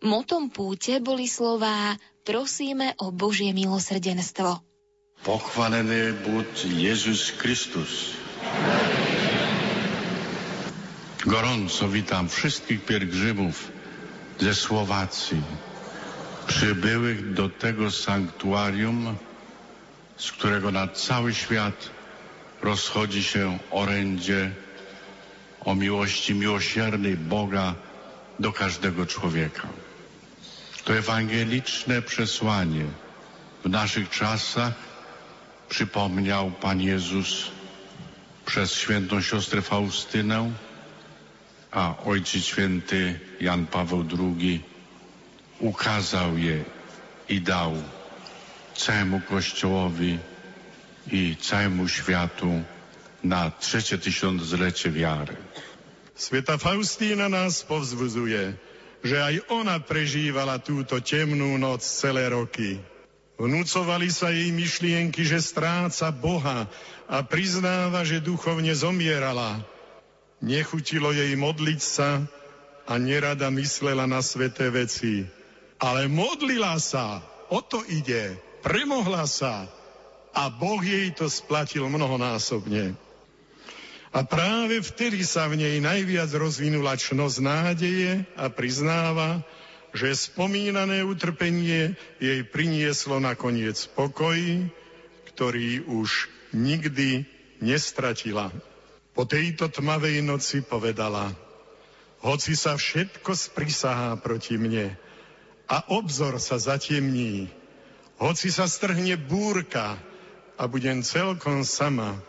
Motom 0.00 0.48
púte 0.48 0.96
boli 1.04 1.28
slová 1.28 2.00
Prosíme 2.24 2.96
o 3.04 3.12
Božie 3.12 3.52
milosrdenstvo. 3.52 4.64
Pochválený 5.26 6.12
buď 6.22 6.64
Jezus 6.64 7.34
Kristus. 7.34 8.14
Gorąco 11.26 11.88
witam 11.88 12.28
wszystkich 12.28 12.84
pielgrzymów 12.84 13.70
ze 14.38 14.54
Słowacji, 14.54 15.42
przybyłych 16.46 17.32
do 17.34 17.48
tego 17.48 17.90
sanktuarium, 17.90 19.16
z 20.16 20.32
którego 20.32 20.70
na 20.70 20.88
cały 20.88 21.34
świat 21.34 21.90
rozchodzi 22.62 23.22
się 23.22 23.58
orędzie 23.70 24.50
o 25.64 25.74
miłości 25.74 26.34
miłosiernej 26.34 27.16
Boga 27.16 27.74
do 28.38 28.52
każdego 28.52 29.06
człowieka. 29.06 29.68
To 30.84 30.94
ewangeliczne 30.94 32.02
przesłanie 32.02 32.84
w 33.64 33.68
naszych 33.68 34.10
czasach 34.10 34.72
przypomniał 35.68 36.50
Pan 36.50 36.80
Jezus 36.80 37.50
przez 38.46 38.72
świętą 38.72 39.22
siostrę 39.22 39.62
Faustynę, 39.62 40.50
a 41.70 41.94
Ojciec 42.04 42.44
Święty 42.44 43.20
Jan 43.40 43.66
Paweł 43.66 44.04
II 44.18 44.62
ukazał 45.60 46.38
je 46.38 46.64
i 47.28 47.40
dał 47.40 47.72
całemu 48.76 49.20
Kościołowi 49.20 50.18
i 51.12 51.36
całemu 51.36 51.88
światu 51.88 52.62
na 53.24 53.50
trzecie 53.50 53.98
tysiąclecie 53.98 54.90
wiary. 54.90 55.36
Sveta 56.16 56.56
Faustína 56.56 57.28
nás 57.28 57.60
povzbudzuje, 57.60 58.56
že 59.04 59.16
aj 59.20 59.52
ona 59.52 59.76
prežívala 59.84 60.56
túto 60.56 60.96
temnú 61.04 61.60
noc 61.60 61.84
celé 61.84 62.32
roky. 62.32 62.80
Vnúcovali 63.36 64.08
sa 64.08 64.32
jej 64.32 64.48
myšlienky, 64.48 65.20
že 65.20 65.44
stráca 65.44 66.08
Boha 66.08 66.64
a 67.04 67.20
priznáva, 67.20 68.00
že 68.00 68.24
duchovne 68.24 68.72
zomierala. 68.72 69.60
Nechutilo 70.40 71.12
jej 71.12 71.36
modliť 71.36 71.80
sa 71.80 72.24
a 72.88 72.96
nerada 72.96 73.52
myslela 73.52 74.08
na 74.08 74.24
sveté 74.24 74.72
veci. 74.72 75.28
Ale 75.76 76.08
modlila 76.08 76.80
sa, 76.80 77.20
o 77.52 77.60
to 77.60 77.84
ide, 77.92 78.40
premohla 78.64 79.28
sa 79.28 79.68
a 80.32 80.48
Boh 80.48 80.80
jej 80.80 81.12
to 81.12 81.28
splatil 81.28 81.92
mnohonásobne. 81.92 82.96
A 84.16 84.24
práve 84.24 84.80
vtedy 84.80 85.20
sa 85.28 85.44
v 85.44 85.60
nej 85.60 85.76
najviac 85.76 86.32
rozvinula 86.32 86.96
čnosť 86.96 87.36
nádeje 87.44 88.24
a 88.32 88.48
priznáva, 88.48 89.44
že 89.96 90.12
spomínané 90.12 91.00
utrpenie 91.02 91.96
jej 92.20 92.40
prinieslo 92.44 93.16
nakoniec 93.16 93.80
pokoj, 93.96 94.36
ktorý 95.32 95.88
už 95.88 96.28
nikdy 96.52 97.24
nestratila. 97.64 98.52
Po 99.16 99.24
tejto 99.24 99.72
tmavej 99.72 100.20
noci 100.20 100.60
povedala, 100.60 101.32
hoci 102.20 102.52
sa 102.52 102.76
všetko 102.76 103.32
sprisahá 103.32 104.20
proti 104.20 104.60
mne 104.60 104.92
a 105.66 105.88
obzor 105.96 106.36
sa 106.36 106.60
zatemní, 106.60 107.48
hoci 108.20 108.52
sa 108.52 108.68
strhne 108.68 109.16
búrka 109.16 109.96
a 110.60 110.68
budem 110.68 111.00
celkom 111.00 111.64
sama, 111.64 112.20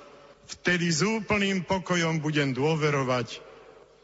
Vtedy 0.48 0.88
s 0.88 1.04
úplným 1.04 1.68
pokojom 1.68 2.24
budem 2.24 2.56
dôverovať 2.56 3.44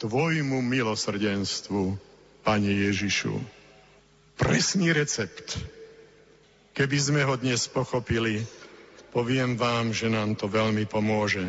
Tvojmu 0.03 0.59
milosrdenstvu, 0.59 1.95
Pane 2.43 2.67
Ježišu. 2.67 3.39
Presný 4.35 4.91
recept. 4.91 5.63
Keby 6.75 6.97
sme 6.99 7.21
ho 7.23 7.39
dnes 7.39 7.71
pochopili, 7.71 8.43
poviem 9.15 9.55
vám, 9.55 9.95
že 9.95 10.11
nám 10.11 10.35
to 10.35 10.51
veľmi 10.51 10.83
pomôže. 10.83 11.47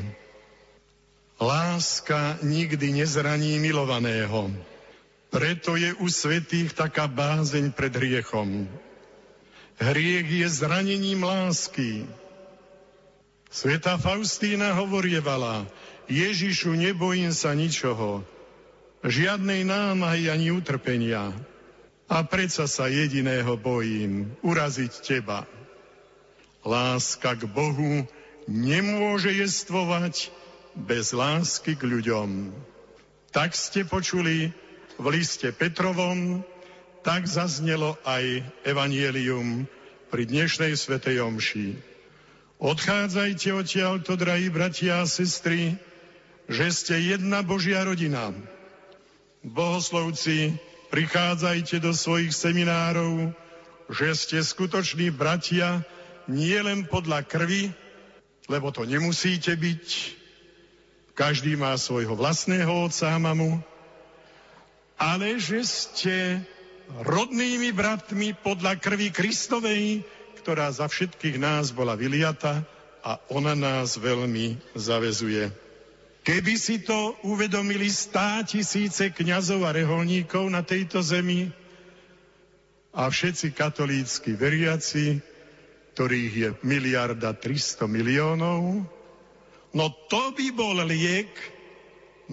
Láska 1.42 2.38
nikdy 2.46 3.02
nezraní 3.02 3.58
milovaného. 3.58 4.54
Preto 5.34 5.74
je 5.74 5.90
u 5.98 6.06
svetých 6.06 6.78
taká 6.78 7.10
bázeň 7.10 7.74
pred 7.74 7.90
hriechom. 7.90 8.70
Hriech 9.82 10.30
je 10.30 10.46
zranením 10.46 11.26
lásky. 11.26 12.06
Sveta 13.50 13.98
Faustína 13.98 14.78
hovorievala, 14.78 15.66
Ježišu, 16.06 16.78
nebojím 16.78 17.34
sa 17.34 17.50
ničoho, 17.50 18.22
žiadnej 19.04 19.68
námahy 19.68 20.32
ani 20.32 20.48
utrpenia. 20.50 21.36
A 22.04 22.20
predsa 22.24 22.68
sa 22.68 22.88
jediného 22.88 23.56
bojím, 23.56 24.36
uraziť 24.44 24.92
teba. 25.00 25.48
Láska 26.64 27.36
k 27.36 27.48
Bohu 27.48 28.04
nemôže 28.44 29.32
jestvovať 29.32 30.28
bez 30.76 31.16
lásky 31.16 31.76
k 31.76 31.84
ľuďom. 31.88 32.52
Tak 33.32 33.56
ste 33.56 33.88
počuli 33.88 34.52
v 35.00 35.06
liste 35.10 35.48
Petrovom, 35.52 36.44
tak 37.04 37.28
zaznelo 37.28 37.96
aj 38.04 38.44
evanielium 38.64 39.68
pri 40.08 40.24
dnešnej 40.28 40.76
svetej 40.76 41.24
omši. 41.24 41.76
Odchádzajte 42.60 43.48
odtiaľto, 43.52 44.16
drahí 44.16 44.48
bratia 44.48 45.04
a 45.04 45.08
sestry, 45.08 45.76
že 46.48 46.70
ste 46.72 47.16
jedna 47.16 47.44
Božia 47.44 47.84
rodina. 47.84 48.32
Bohoslovci, 49.44 50.56
prichádzajte 50.88 51.76
do 51.84 51.92
svojich 51.92 52.32
seminárov, 52.32 53.36
že 53.92 54.16
ste 54.16 54.38
skutoční 54.40 55.12
bratia 55.12 55.84
nie 56.24 56.56
len 56.64 56.88
podľa 56.88 57.28
krvi, 57.28 57.68
lebo 58.48 58.72
to 58.72 58.88
nemusíte 58.88 59.52
byť, 59.52 59.86
každý 61.12 61.60
má 61.60 61.76
svojho 61.76 62.16
vlastného 62.16 62.88
otca 62.88 63.12
a 63.12 63.20
mamu, 63.20 63.60
ale 64.96 65.36
že 65.36 65.60
ste 65.68 66.16
rodnými 67.04 67.68
bratmi 67.76 68.32
podľa 68.40 68.80
krvi 68.80 69.12
Kristovej, 69.12 70.08
ktorá 70.40 70.72
za 70.72 70.88
všetkých 70.88 71.36
nás 71.36 71.68
bola 71.68 72.00
vyliata 72.00 72.64
a 73.04 73.20
ona 73.28 73.52
nás 73.52 74.00
veľmi 74.00 74.56
zavezuje. 74.72 75.63
Keby 76.24 76.56
si 76.56 76.80
to 76.80 77.20
uvedomili 77.20 77.92
stá 77.92 78.40
tisíce 78.48 79.12
kňazov 79.12 79.68
a 79.68 79.76
reholníkov 79.76 80.48
na 80.48 80.64
tejto 80.64 81.04
zemi 81.04 81.52
a 82.96 83.12
všetci 83.12 83.52
katolícky 83.52 84.32
veriaci, 84.32 85.20
ktorých 85.92 86.32
je 86.32 86.48
miliarda 86.64 87.36
300 87.36 87.84
miliónov, 87.84 88.88
no 89.76 89.84
to 90.08 90.32
by 90.32 90.48
bol 90.56 90.80
liek 90.88 91.28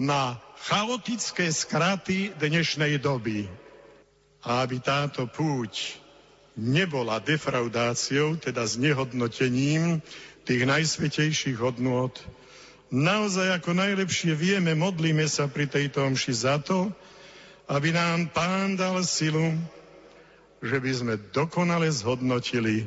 na 0.00 0.40
chaotické 0.64 1.52
skraty 1.52 2.32
dnešnej 2.40 2.96
doby. 2.96 3.44
A 4.40 4.64
aby 4.64 4.80
táto 4.80 5.28
púť 5.28 6.00
nebola 6.56 7.20
defraudáciou, 7.20 8.40
teda 8.40 8.64
znehodnotením 8.64 10.00
tých 10.48 10.62
najsvetejších 10.64 11.60
hodnôt, 11.60 12.16
naozaj 12.92 13.58
ako 13.58 13.72
najlepšie 13.72 14.36
vieme, 14.36 14.76
modlíme 14.76 15.24
sa 15.24 15.48
pri 15.48 15.66
tejto 15.66 16.04
omši 16.04 16.32
za 16.36 16.60
to, 16.60 16.92
aby 17.72 17.90
nám 17.90 18.28
Pán 18.30 18.76
dal 18.76 19.00
silu, 19.02 19.56
že 20.60 20.76
by 20.78 20.92
sme 20.92 21.14
dokonale 21.32 21.88
zhodnotili 21.88 22.86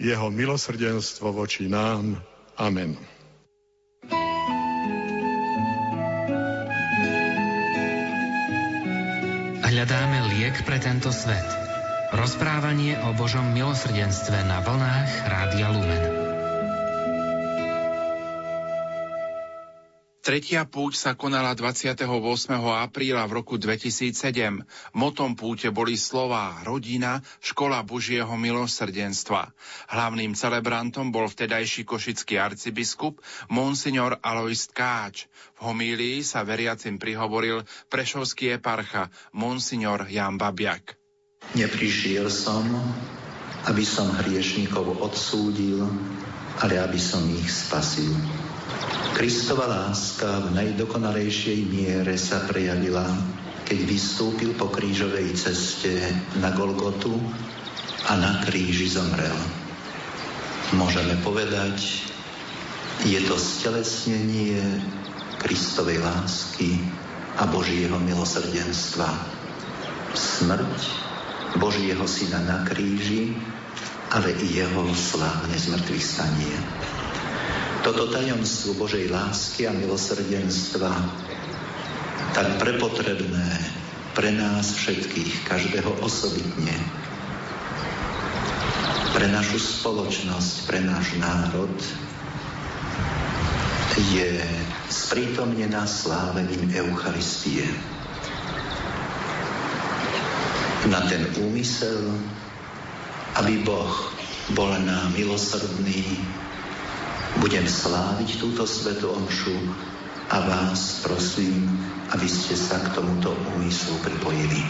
jeho 0.00 0.32
milosrdenstvo 0.32 1.34
voči 1.34 1.68
nám. 1.68 2.16
Amen. 2.56 2.96
Hľadáme 9.60 10.18
liek 10.34 10.56
pre 10.64 10.80
tento 10.80 11.12
svet. 11.12 11.46
Rozprávanie 12.10 12.98
o 13.06 13.14
Božom 13.14 13.54
milosrdenstve 13.54 14.44
na 14.44 14.58
vlnách 14.66 15.10
Rádia 15.30 15.70
Lumen. 15.70 16.19
Tretia 20.30 20.62
púť 20.62 20.94
sa 20.94 21.18
konala 21.18 21.58
28. 21.58 22.06
apríla 22.62 23.26
v 23.26 23.42
roku 23.42 23.58
2007. 23.58 24.62
Motom 24.94 25.34
púte 25.34 25.74
boli 25.74 25.98
slová 25.98 26.54
rodina, 26.62 27.18
škola 27.42 27.82
Božieho 27.82 28.30
milosrdenstva. 28.38 29.50
Hlavným 29.90 30.38
celebrantom 30.38 31.10
bol 31.10 31.26
vtedajší 31.26 31.82
košický 31.82 32.38
arcibiskup 32.38 33.18
Monsignor 33.50 34.22
Alois 34.22 34.70
Káč. 34.70 35.26
V 35.58 35.66
homílii 35.66 36.22
sa 36.22 36.46
veriacim 36.46 37.02
prihovoril 37.02 37.66
prešovský 37.90 38.54
eparcha 38.54 39.10
Monsignor 39.34 40.06
Jan 40.06 40.38
Babiak. 40.38 40.94
Neprišiel 41.58 42.30
som, 42.30 42.70
aby 43.66 43.82
som 43.82 44.06
hriešnikov 44.14 44.94
odsúdil, 44.94 45.90
ale 46.62 46.78
aby 46.78 47.02
som 47.02 47.26
ich 47.34 47.50
spasil. 47.50 48.14
Kristova 49.16 49.68
láska 49.68 50.48
v 50.48 50.56
najdokonalejšej 50.56 51.58
miere 51.68 52.16
sa 52.16 52.48
prejavila, 52.48 53.04
keď 53.68 53.78
vystúpil 53.84 54.56
po 54.56 54.72
krížovej 54.72 55.36
ceste 55.36 55.92
na 56.40 56.50
Golgotu 56.56 57.12
a 58.08 58.16
na 58.16 58.40
kríži 58.42 58.88
zomrel. 58.88 59.36
Môžeme 60.72 61.20
povedať, 61.20 62.06
je 63.04 63.20
to 63.26 63.36
stelesnenie 63.36 64.60
Kristovej 65.40 66.00
lásky 66.00 66.80
a 67.36 67.44
Božieho 67.48 67.96
milosrdenstva. 68.00 69.08
Smrť 70.16 70.78
Božieho 71.58 72.04
Syna 72.06 72.40
na 72.44 72.62
kríži, 72.68 73.34
ale 74.10 74.34
i 74.38 74.62
jeho 74.62 74.90
slávne 74.94 75.56
zmrtvých 75.56 76.04
stanie. 76.04 76.56
Toto 77.80 78.12
tajomstvo 78.12 78.76
Božej 78.76 79.08
lásky 79.08 79.64
a 79.64 79.72
milosrdenstva 79.72 80.92
tak 82.36 82.60
prepotrebné 82.60 83.50
pre 84.12 84.30
nás 84.36 84.76
všetkých, 84.76 85.48
každého 85.48 85.88
osobitne, 86.04 86.76
pre 89.16 89.26
našu 89.32 89.58
spoločnosť, 89.58 90.68
pre 90.68 90.84
náš 90.84 91.16
národ, 91.18 91.72
je 94.14 94.32
sprítomnená 94.88 95.84
slávením 95.84 96.70
Eucharistie. 96.72 97.66
Na 100.88 101.04
ten 101.10 101.26
úmysel, 101.36 102.16
aby 103.40 103.60
Boh 103.60 103.92
bol 104.56 104.72
nám 104.80 105.12
milosrdný, 105.12 106.22
budem 107.38 107.62
sláviť 107.62 108.42
túto 108.42 108.66
svetu 108.66 109.14
omšu 109.14 109.54
a 110.26 110.42
vás 110.42 111.06
prosím, 111.06 111.70
aby 112.10 112.26
ste 112.26 112.58
sa 112.58 112.82
k 112.82 112.98
tomuto 112.98 113.30
úmyslu 113.54 113.94
pripojili. 114.02 114.62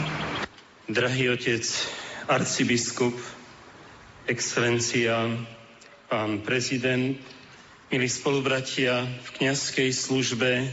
Drahý 0.84 1.32
otec, 1.32 1.64
arcibiskup, 2.28 3.16
excelencia, 4.28 5.32
pán 6.12 6.44
prezident, 6.44 7.16
milí 7.88 8.08
spolubratia 8.08 9.08
v 9.08 9.28
kniazkej 9.40 9.90
službe, 9.94 10.68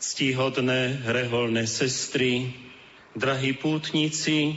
ctíhodné 0.00 1.04
reholné 1.04 1.68
sestry, 1.68 2.54
drahí 3.14 3.54
pútnici 3.54 4.56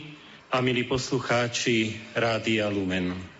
a 0.51 0.63
milí 0.63 0.83
poslucháči 0.87 1.95
Rádia 2.15 2.71
Lumen. 2.71 3.36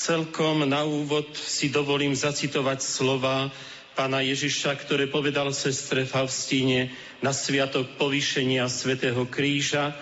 Celkom 0.00 0.64
na 0.64 0.80
úvod 0.80 1.28
si 1.36 1.68
dovolím 1.68 2.16
zacitovať 2.16 2.80
slova 2.80 3.52
pána 3.92 4.24
Ježiša, 4.24 4.72
ktoré 4.80 5.12
povedal 5.12 5.52
sestre 5.52 6.08
Faustíne 6.08 6.88
na 7.20 7.36
sviatok 7.36 8.00
povýšenia 8.00 8.64
svätého 8.72 9.28
Kríža 9.28 9.92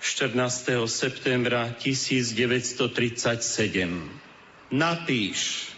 14. 0.00 0.88
septembra 0.88 1.76
1937. 1.76 2.88
Napíš, 4.72 5.68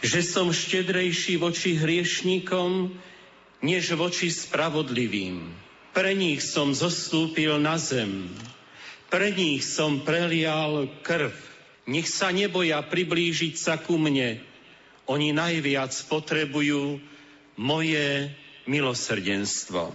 že 0.00 0.24
som 0.24 0.48
štedrejší 0.48 1.36
voči 1.36 1.76
hriešníkom, 1.76 2.88
než 3.60 3.92
voči 4.00 4.32
spravodlivým. 4.32 5.52
Pre 5.92 6.12
nich 6.16 6.40
som 6.40 6.72
zostúpil 6.72 7.60
na 7.60 7.76
zem, 7.76 8.32
pre 9.12 9.28
nich 9.28 9.60
som 9.60 10.00
prelial 10.00 10.88
krv 11.04 11.43
nech 11.84 12.08
sa 12.08 12.32
neboja 12.32 12.80
priblížiť 12.80 13.54
sa 13.56 13.76
ku 13.76 14.00
mne. 14.00 14.40
Oni 15.04 15.36
najviac 15.36 15.92
potrebujú 16.08 17.00
moje 17.60 18.32
milosrdenstvo. 18.64 19.92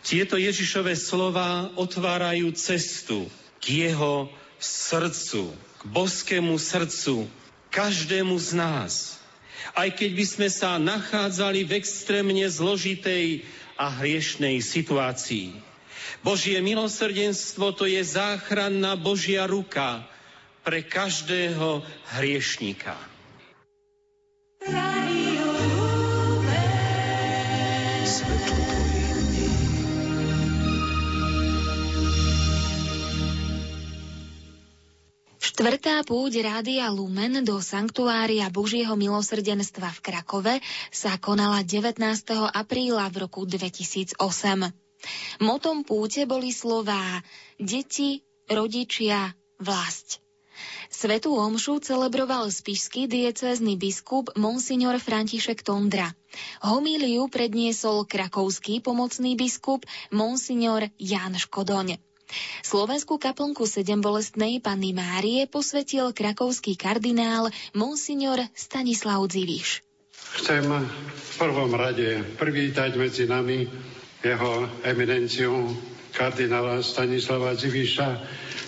Tieto 0.00 0.40
Ježišové 0.40 0.96
slova 0.96 1.68
otvárajú 1.76 2.48
cestu 2.56 3.28
k 3.60 3.84
jeho 3.84 4.32
srdcu, 4.56 5.52
k 5.52 5.82
boskému 5.92 6.56
srdcu, 6.56 7.28
každému 7.68 8.32
z 8.40 8.50
nás. 8.56 9.20
Aj 9.76 9.92
keď 9.92 10.10
by 10.16 10.24
sme 10.24 10.48
sa 10.48 10.80
nachádzali 10.80 11.68
v 11.68 11.76
extrémne 11.76 12.48
zložitej 12.48 13.44
a 13.76 13.92
hriešnej 13.92 14.64
situácii. 14.64 15.52
Božie 16.24 16.56
milosrdenstvo 16.64 17.76
to 17.76 17.84
je 17.84 18.00
záchranná 18.00 18.96
Božia 18.96 19.44
ruka, 19.44 20.04
pre 20.60 20.84
každého 20.84 21.80
hriešníka. 22.16 22.92
Štvrtá 35.60 36.00
púť 36.08 36.40
Rádia 36.40 36.88
Lumen 36.88 37.44
do 37.44 37.60
Sanktuária 37.60 38.48
Božieho 38.48 38.96
milosrdenstva 38.96 39.92
v 39.92 40.00
Krakove 40.00 40.54
sa 40.88 41.20
konala 41.20 41.60
19. 41.60 42.00
apríla 42.48 43.12
v 43.12 43.28
roku 43.28 43.44
2008. 43.44 44.16
Motom 45.44 45.84
púte 45.84 46.24
boli 46.24 46.48
slová 46.48 47.20
Deti, 47.60 48.24
rodičia, 48.48 49.36
vlast. 49.60 50.24
Svetú 51.00 51.32
omšu 51.32 51.80
celebroval 51.80 52.52
spišský 52.52 53.08
diecézny 53.08 53.80
biskup 53.80 54.36
Monsignor 54.36 55.00
František 55.00 55.64
Tondra. 55.64 56.12
Homíliu 56.60 57.24
predniesol 57.32 58.04
krakovský 58.04 58.84
pomocný 58.84 59.32
biskup 59.32 59.88
Monsignor 60.12 60.92
Jan 61.00 61.40
Škodoň. 61.40 61.96
Slovenskú 62.60 63.16
kaplnku 63.16 63.64
sedem 63.64 64.04
bolestnej 64.04 64.60
Panny 64.60 64.92
Márie 64.92 65.48
posvetil 65.48 66.12
krakovský 66.12 66.76
kardinál 66.76 67.48
Monsignor 67.72 68.44
Stanislav 68.52 69.24
Dziviš. 69.24 69.80
Chcem 70.36 70.68
v 70.68 71.32
prvom 71.40 71.72
rade 71.80 72.20
privítať 72.36 73.00
medzi 73.00 73.24
nami 73.24 73.64
jeho 74.20 74.68
eminenciu 74.84 75.64
kardinála 76.12 76.84
Stanislava 76.84 77.56
Ziviša, 77.56 78.08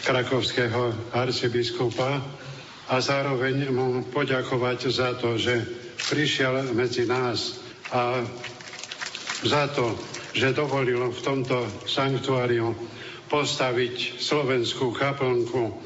krakovského 0.02 1.14
arcibiskupa 1.14 2.18
a 2.90 2.94
zároveň 2.98 3.70
mu 3.70 4.02
poďakovať 4.10 4.78
za 4.90 5.14
to, 5.14 5.38
že 5.38 5.62
prišiel 6.10 6.74
medzi 6.74 7.06
nás 7.06 7.62
a 7.94 8.26
za 9.46 9.70
to, 9.70 9.94
že 10.34 10.54
dovolil 10.54 11.10
v 11.10 11.20
tomto 11.22 11.66
sanktuáriu 11.86 12.74
postaviť 13.30 14.18
slovenskú 14.18 14.92
kaplnku 14.92 15.78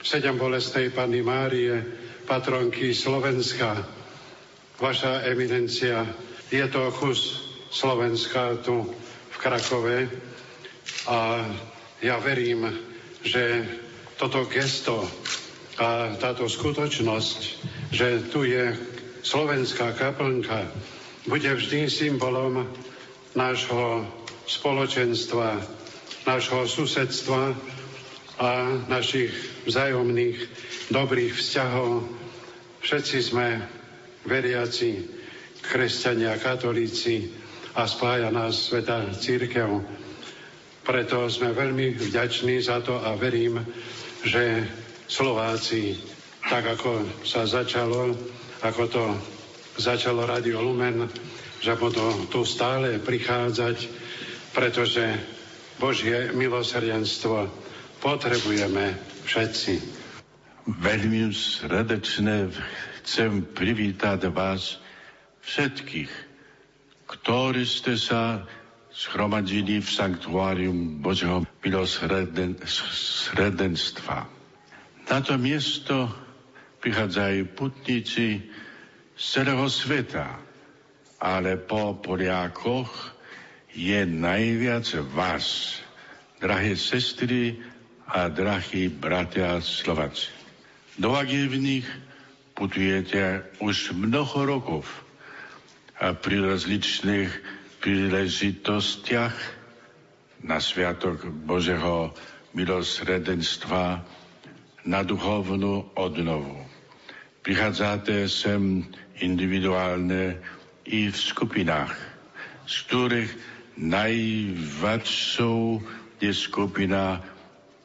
sedem 0.00 0.36
bolestnej 0.36 0.90
Panny 0.90 1.20
Márie, 1.20 1.76
patronky 2.24 2.90
Slovenska. 2.96 3.76
Vaša 4.80 5.28
eminencia, 5.28 6.08
je 6.48 6.64
to 6.72 6.88
kus 6.96 7.46
Slovenska 7.70 8.58
tu 8.64 8.82
v 9.30 9.36
Krakove 9.36 10.08
a 11.06 11.44
ja 12.00 12.16
verím, 12.18 12.89
že 13.24 13.64
toto 14.20 14.44
gesto 14.48 15.04
a 15.80 16.12
táto 16.20 16.44
skutočnosť, 16.44 17.38
že 17.92 18.28
tu 18.28 18.44
je 18.44 18.76
slovenská 19.24 19.96
kaplnka, 19.96 20.68
bude 21.28 21.48
vždy 21.48 21.88
symbolom 21.88 22.68
nášho 23.36 24.04
spoločenstva, 24.48 25.60
nášho 26.24 26.68
susedstva 26.68 27.54
a 28.40 28.50
našich 28.88 29.32
vzájomných 29.68 30.38
dobrých 30.88 31.32
vzťahov. 31.36 32.08
Všetci 32.80 33.18
sme 33.20 33.60
veriaci, 34.24 35.04
kresťania, 35.60 36.40
katolíci 36.40 37.28
a 37.76 37.84
spája 37.84 38.32
nás 38.32 38.68
Sveta 38.68 39.12
Církev. 39.12 39.99
Preto 40.80 41.28
sme 41.28 41.52
veľmi 41.52 41.96
vďační 41.96 42.60
za 42.64 42.80
to 42.80 42.98
a 42.98 43.12
verím, 43.14 43.60
že 44.24 44.64
Slováci, 45.10 45.98
tak 46.48 46.66
ako 46.66 47.24
sa 47.26 47.44
začalo, 47.44 48.16
ako 48.64 48.82
to 48.88 49.04
začalo 49.76 50.24
Radio 50.24 50.64
Lumen, 50.64 51.08
že 51.60 51.76
budú 51.76 52.28
tu 52.32 52.46
stále 52.48 52.96
prichádzať, 52.96 53.76
pretože 54.56 55.04
Božie 55.76 56.32
milosrdenstvo 56.32 57.48
potrebujeme 58.00 58.96
všetci. 59.28 59.72
Veľmi 60.68 61.32
srdečne 61.32 62.52
chcem 63.00 63.44
privítať 63.44 64.28
vás 64.28 64.80
všetkých, 65.44 66.12
ktorí 67.08 67.64
ste 67.64 67.96
sa 67.96 68.44
schromadili 69.00 69.80
v 69.80 69.88
sanktuárium 69.88 71.00
Božieho 71.00 71.48
milosredenstva. 71.64 74.28
Na 75.08 75.24
to 75.24 75.40
miesto 75.40 76.04
prichádzajú 76.84 77.48
putníci 77.56 78.44
z 79.16 79.24
celého 79.24 79.64
sveta, 79.72 80.36
ale 81.16 81.56
po 81.56 81.96
Poliakoch 81.96 83.16
je 83.72 84.04
najviac 84.04 84.84
vás, 85.16 85.80
drahé 86.36 86.76
sestry 86.76 87.56
a 88.04 88.28
drahí 88.28 88.92
bratia 88.92 89.64
Slováci. 89.64 90.28
Do 91.00 91.16
Agievných 91.16 91.88
putujete 92.52 93.48
už 93.64 93.96
mnoho 93.96 94.44
rokov 94.44 94.84
a 95.96 96.12
pri 96.12 96.52
rozličných 96.52 97.59
príležitostiach 97.80 99.36
na 100.44 100.60
Sviatok 100.60 101.24
Božeho 101.28 102.12
milosredenstva 102.52 104.04
na 104.84 105.00
duchovnú 105.04 105.88
odnovu. 105.96 106.60
Prichádzate 107.40 108.28
sem 108.28 108.84
individuálne 109.20 110.36
i 110.88 111.08
v 111.08 111.16
skupinách, 111.16 111.92
z 112.68 112.74
ktorých 112.88 113.32
najväčšou 113.80 115.58
je 116.20 116.32
skupina 116.36 117.24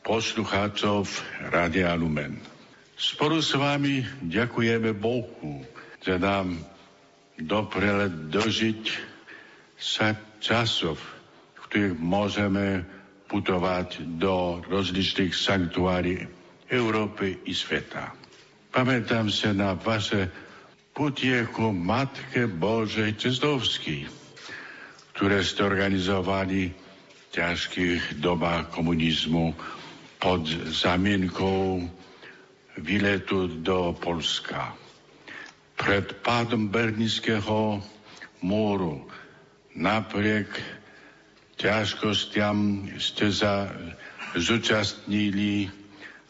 poslucháčov 0.03 1.07
Radia 1.55 1.95
Lumen. 1.95 2.35
Spolu 2.95 3.39
s 3.39 3.55
vami 3.55 4.03
ďakujeme 4.27 4.91
Bohu, 4.95 5.63
že 6.03 6.19
nám 6.19 6.59
doprele 7.39 8.07
dožiť 8.31 9.14
sa 9.75 10.15
časov, 10.39 10.97
v 11.55 11.59
ktorých 11.67 11.95
môžeme 11.99 12.83
putovať 13.27 14.05
do 14.21 14.63
rozličných 14.69 15.33
sanktuárií 15.33 16.23
Európy 16.69 17.43
i 17.45 17.53
sveta. 17.53 18.13
Pamätám 18.71 19.31
sa 19.31 19.55
na 19.55 19.75
vaše 19.75 20.27
putieku 20.95 21.75
Matke 21.75 22.47
Božej 22.47 23.19
Cestovský, 23.19 24.07
ktoré 25.15 25.43
ste 25.43 25.63
organizovali 25.63 26.71
v 26.71 27.23
ťažkých 27.35 28.19
dobách 28.23 28.71
komunizmu 28.71 29.51
pod 30.19 30.47
zamienkou 30.71 31.83
výletu 32.79 33.47
do 33.63 33.95
Polska. 33.95 34.75
Pred 35.75 36.23
pádom 36.23 36.71
Bernického 36.71 37.83
múru 38.39 39.03
napriek 39.75 40.47
ťažkostiam 41.59 42.89
ste 42.95 43.31
sa 43.31 43.69
zúčastnili 44.35 45.67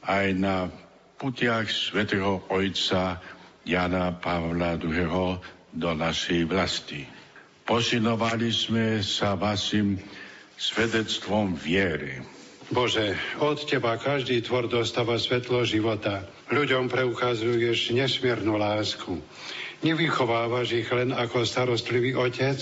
aj 0.06 0.26
na 0.38 0.70
putiach 1.18 1.70
svätého 1.70 2.46
Ojca 2.50 3.22
Jana 3.66 4.14
Pavla 4.18 4.78
II. 4.78 5.42
do 5.74 5.92
našej 5.98 6.46
vlasti. 6.46 7.06
Posilovali 7.66 8.54
sme 8.54 9.02
sa 9.02 9.34
vašim 9.34 9.98
svedectvom 10.54 11.58
viery. 11.58 12.22
Bože, 12.70 13.14
od 13.42 13.62
Teba 13.66 13.98
každý 13.98 14.42
tvor 14.42 14.70
dostáva 14.70 15.18
svetlo 15.22 15.66
života. 15.66 16.26
Ľuďom 16.50 16.90
preukazuješ 16.90 17.94
nesmiernu 17.94 18.58
lásku. 18.58 19.22
Nevychovávaš 19.86 20.82
ich 20.82 20.90
len 20.90 21.14
ako 21.14 21.46
starostlivý 21.46 22.18
otec, 22.18 22.58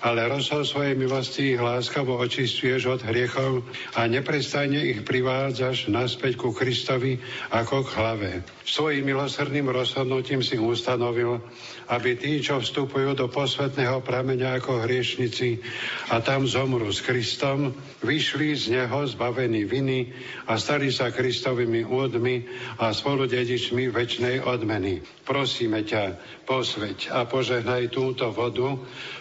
ale 0.00 0.28
rozhol 0.32 0.64
svojej 0.64 0.96
milosti 0.96 1.54
ich 1.56 1.60
láskavo 1.60 2.16
očistuješ 2.16 2.88
od 2.88 3.00
hriechov 3.04 3.60
a 3.96 4.08
neprestajne 4.08 4.80
ich 4.80 5.04
privádzaš 5.04 5.92
naspäť 5.92 6.40
ku 6.40 6.56
Kristovi 6.56 7.20
ako 7.52 7.84
k 7.84 7.90
hlave. 8.00 8.30
Svojím 8.64 9.12
milosrdným 9.12 9.68
rozhodnutím 9.68 10.40
si 10.40 10.56
ustanovil, 10.56 11.44
aby 11.92 12.16
tí, 12.16 12.40
čo 12.40 12.62
vstupujú 12.62 13.12
do 13.12 13.28
posvetného 13.28 14.00
prameňa 14.00 14.62
ako 14.62 14.88
hriešnici 14.88 15.60
a 16.08 16.24
tam 16.24 16.48
zomru 16.48 16.88
s 16.88 17.04
Kristom, 17.04 17.76
vyšli 18.00 18.56
z 18.56 18.64
neho 18.80 19.04
zbavení 19.04 19.68
viny 19.68 20.16
a 20.48 20.56
stali 20.56 20.88
sa 20.88 21.12
Kristovými 21.12 21.84
údmi 21.84 22.46
a 22.80 22.94
spolu 22.96 23.28
dedičmi 23.28 23.92
väčšnej 23.92 24.46
odmeny. 24.46 25.04
Prosíme 25.28 25.84
ťa, 25.84 26.16
posveď 26.48 27.14
a 27.14 27.28
požehnaj 27.28 27.94
túto 27.94 28.30
vodu, 28.34 28.74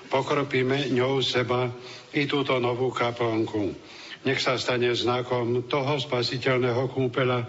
pokropíme 0.10 0.90
ňou 0.92 1.22
seba 1.22 1.70
i 2.14 2.26
túto 2.26 2.58
novú 2.58 2.90
kaplnku. 2.90 3.74
Nech 4.28 4.44
sa 4.44 4.60
stane 4.60 4.92
znakom 4.92 5.64
toho 5.72 5.96
spasiteľného 5.96 6.92
kúpela, 6.92 7.48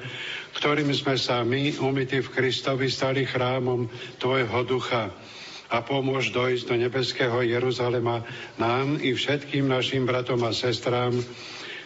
ktorým 0.55 0.95
sme 0.95 1.19
sa 1.19 1.43
my, 1.43 1.83
umytí 1.83 2.23
v 2.23 2.31
Kristovi, 2.31 2.87
stali 2.87 3.27
chrámom 3.27 3.91
Tvojho 4.23 4.61
ducha 4.63 5.11
a 5.71 5.77
pomôž 5.83 6.31
dojsť 6.31 6.65
do 6.71 6.75
nebeského 6.79 7.43
Jeruzalema 7.43 8.23
nám 8.59 9.03
i 9.03 9.15
všetkým 9.15 9.67
našim 9.67 10.07
bratom 10.07 10.43
a 10.47 10.55
sestrám, 10.55 11.15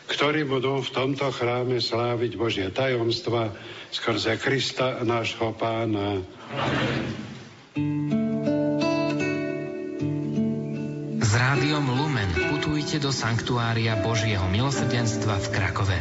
ktorí 0.08 0.44
budú 0.44 0.84
v 0.84 0.92
tomto 0.92 1.32
chráme 1.32 1.80
sláviť 1.80 2.36
Božie 2.36 2.68
tajomstva 2.68 3.56
skrze 3.88 4.36
Krista, 4.36 5.00
nášho 5.00 5.56
pána. 5.56 6.20
Amen. 6.52 8.53
S 11.24 11.32
rádiom 11.32 11.88
Lumen 11.88 12.28
putujte 12.52 13.00
do 13.00 13.08
Sanktuária 13.08 13.96
Božieho 13.96 14.44
milosrdenstva 14.44 15.40
v 15.40 15.46
Krakove. 15.56 15.98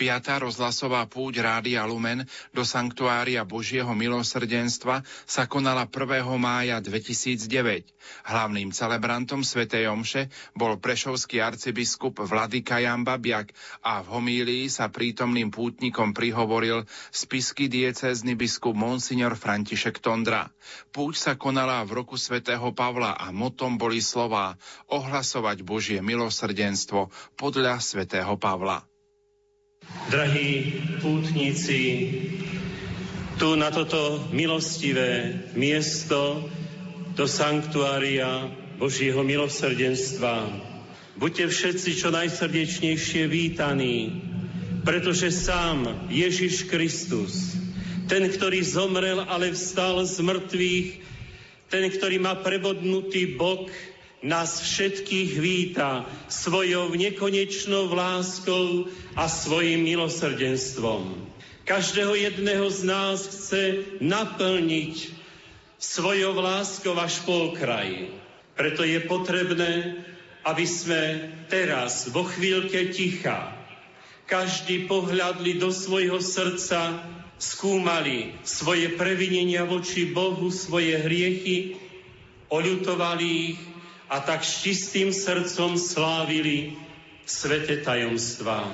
Piatá 0.00 0.40
rozhlasová 0.40 1.04
púť 1.04 1.44
Rádia 1.44 1.84
Lumen 1.84 2.24
do 2.56 2.64
Sanktuária 2.64 3.44
Božieho 3.44 3.92
milosrdenstva 3.92 5.04
sa 5.28 5.44
konala 5.44 5.84
1. 5.92 6.24
mája 6.40 6.80
2009. 6.80 7.44
Hlavným 8.24 8.72
celebrantom 8.72 9.44
svätej 9.44 9.92
Omše 9.92 10.32
bol 10.56 10.80
prešovský 10.80 11.44
arcibiskup 11.44 12.16
Vladyka 12.16 12.80
Jan 12.80 13.04
Babiak 13.04 13.52
a 13.84 14.00
v 14.00 14.08
homílii 14.16 14.72
sa 14.72 14.88
prítomným 14.88 15.52
pútnikom 15.52 16.16
prihovoril 16.16 16.88
spisky 17.12 17.68
diecézny 17.68 18.40
biskup 18.40 18.72
Monsignor 18.72 19.36
František 19.36 20.00
Tondra. 20.00 20.48
Púť 20.96 21.14
sa 21.20 21.32
konala 21.36 21.84
v 21.84 22.00
roku 22.00 22.16
svätého 22.16 22.72
Pavla 22.72 23.20
a 23.20 23.28
motom 23.36 23.76
boli 23.76 24.00
slová 24.00 24.56
ohlasovať 24.88 25.60
Božie 25.60 26.00
milosrdenstvo 26.00 27.12
podľa 27.36 27.84
svätého 27.84 28.32
Pavla. 28.40 28.89
Drahí 29.90 30.78
pútnici, 31.02 31.82
tu 33.38 33.58
na 33.58 33.74
toto 33.74 34.22
milostivé 34.30 35.34
miesto 35.58 36.46
do 37.18 37.26
sanktuária 37.26 38.50
Božieho 38.78 39.26
milosrdenstva. 39.26 40.46
Buďte 41.18 41.50
všetci 41.50 41.90
čo 41.98 42.14
najsrdečnejšie 42.14 43.26
vítaní, 43.26 44.22
pretože 44.86 45.34
sám 45.34 46.06
Ježiš 46.06 46.70
Kristus, 46.70 47.58
ten, 48.06 48.30
ktorý 48.30 48.62
zomrel, 48.62 49.26
ale 49.26 49.50
vstal 49.50 50.06
z 50.06 50.22
mŕtvych, 50.22 50.88
ten, 51.70 51.84
ktorý 51.86 52.18
má 52.18 52.38
prebodnutý 52.38 53.38
bok, 53.38 53.70
nás 54.20 54.60
všetkých 54.60 55.30
víta 55.40 56.04
svojou 56.28 56.92
nekonečnou 56.92 57.88
láskou 57.88 58.88
a 59.16 59.24
svojim 59.28 59.80
milosrdenstvom. 59.80 61.16
Každého 61.64 62.12
jedného 62.16 62.68
z 62.68 62.80
nás 62.84 63.24
chce 63.24 63.62
naplniť 64.04 65.16
svojou 65.80 66.36
láskou 66.36 66.92
až 67.00 67.24
po 67.24 67.52
okraj. 67.52 68.12
Preto 68.52 68.84
je 68.84 69.00
potrebné, 69.08 70.04
aby 70.44 70.64
sme 70.68 71.32
teraz, 71.48 72.12
vo 72.12 72.28
chvíľke 72.28 72.92
ticha, 72.92 73.56
každý 74.28 74.84
pohľadli 74.84 75.56
do 75.56 75.72
svojho 75.72 76.20
srdca, 76.20 77.00
skúmali 77.40 78.36
svoje 78.44 78.92
previnenia 79.00 79.64
voči 79.64 80.12
Bohu, 80.12 80.52
svoje 80.52 81.00
hriechy, 81.00 81.80
oľutovali 82.52 83.56
ich 83.56 83.69
a 84.10 84.18
tak 84.18 84.42
s 84.42 84.66
čistým 84.66 85.14
srdcom 85.14 85.78
slávili 85.78 86.74
svete 87.22 87.78
tajomstvá. 87.86 88.66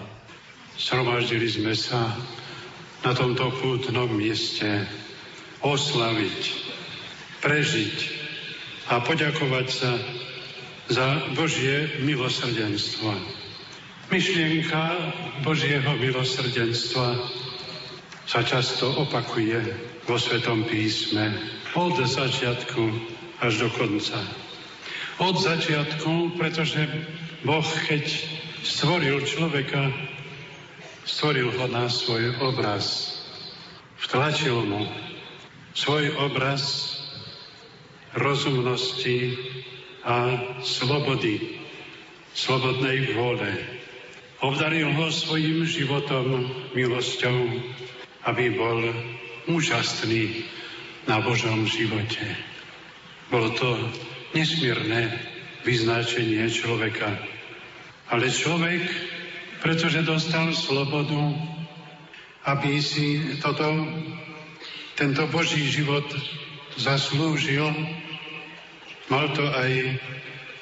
Sromaždili 0.81 1.45
sme 1.45 1.77
sa 1.77 2.17
na 3.05 3.13
tomto 3.13 3.53
pútnom 3.61 4.09
mieste 4.09 4.89
oslaviť, 5.61 6.41
prežiť 7.45 7.97
a 8.89 9.05
poďakovať 9.05 9.67
sa 9.69 9.93
za 10.89 11.09
Božie 11.37 12.01
milosrdenstvo. 12.01 13.13
Myšlienka 14.09 14.83
Božieho 15.45 16.01
milosrdenstva 16.01 17.07
sa 18.25 18.41
často 18.41 18.89
opakuje 19.05 19.61
vo 20.09 20.17
Svetom 20.17 20.65
písme 20.65 21.35
od 21.77 21.99
začiatku 22.01 22.83
až 23.43 23.67
do 23.67 23.69
konca 23.75 24.46
od 25.17 25.37
začiatku, 25.41 26.37
pretože 26.37 26.85
Boh, 27.45 27.69
keď 27.89 28.05
stvoril 28.61 29.25
človeka, 29.25 29.89
stvoril 31.09 31.55
ho 31.57 31.67
na 31.71 31.89
svoj 31.89 32.37
obraz. 32.43 33.17
Vtlačil 33.97 34.61
mu 34.67 34.85
svoj 35.73 36.13
obraz 36.21 36.93
rozumnosti 38.17 39.37
a 40.05 40.37
slobody, 40.61 41.61
slobodnej 42.37 43.17
vôle. 43.17 43.51
Obdaril 44.45 44.93
ho 44.93 45.09
svojim 45.09 45.65
životom, 45.65 46.53
milosťou, 46.77 47.57
aby 48.29 48.53
bol 48.53 48.85
úžasný 49.49 50.45
na 51.09 51.25
Božom 51.25 51.65
živote. 51.65 52.37
Bolo 53.33 53.55
to 53.57 53.69
nesmierne 54.33 55.13
vyznačenie 55.63 56.47
človeka. 56.51 57.11
Ale 58.07 58.31
človek, 58.31 58.83
pretože 59.63 60.07
dostal 60.07 60.55
slobodu, 60.55 61.35
aby 62.47 62.79
si 62.79 63.39
toto, 63.43 63.67
tento 64.95 65.27
Boží 65.27 65.67
život 65.67 66.07
zaslúžil, 66.79 67.67
mal 69.11 69.27
to 69.35 69.43
aj 69.43 69.99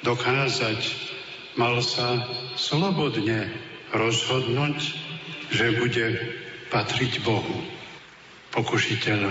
dokázať. 0.01 0.81
Mal 1.55 1.79
sa 1.79 2.19
slobodne 2.59 3.47
rozhodnúť, 3.95 4.77
že 5.55 5.79
bude 5.79 6.07
patriť 6.67 7.23
Bohu. 7.23 7.63
Pokušiteľ 8.51 9.21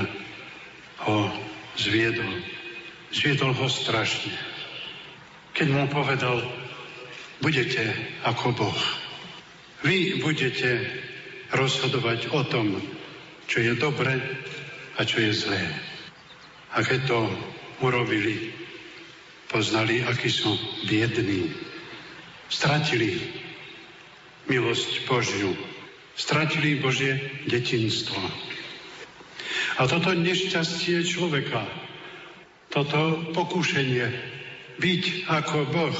ho 1.04 1.18
zviedol. 1.76 2.32
Zviedol 3.14 3.54
ho 3.54 3.70
strašne. 3.70 4.34
Keď 5.54 5.70
mu 5.70 5.86
povedal, 5.86 6.42
budete 7.38 7.94
ako 8.26 8.58
Boh. 8.58 8.80
Vy 9.86 10.18
budete 10.18 10.82
rozhodovať 11.54 12.34
o 12.34 12.42
tom, 12.42 12.74
čo 13.46 13.62
je 13.62 13.78
dobre 13.78 14.18
a 14.98 15.06
čo 15.06 15.22
je 15.22 15.30
zlé. 15.30 15.62
A 16.74 16.82
keď 16.82 17.06
to 17.06 17.18
urobili, 17.86 18.50
poznali, 19.46 20.02
akí 20.02 20.26
sú 20.26 20.50
biední. 20.90 21.54
Stratili 22.50 23.22
milosť 24.50 25.06
Božiu. 25.06 25.54
Stratili 26.18 26.82
Božie 26.82 27.46
detinstvo. 27.46 28.18
A 29.78 29.86
toto 29.86 30.10
nešťastie 30.10 31.06
človeka 31.06 31.62
toto 32.74 33.22
pokušenie 33.30 34.06
byť 34.82 35.30
ako 35.30 35.70
Boh 35.70 35.94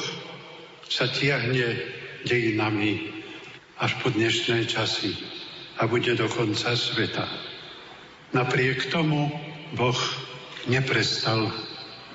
sa 0.91 1.07
tiahne 1.07 1.79
dejinami 2.27 3.15
až 3.79 3.95
po 4.03 4.11
dnešné 4.11 4.67
časy 4.67 5.15
a 5.79 5.87
bude 5.87 6.19
do 6.19 6.27
konca 6.27 6.75
sveta. 6.75 7.31
Napriek 8.35 8.91
tomu 8.91 9.31
Boh 9.79 10.01
neprestal 10.67 11.55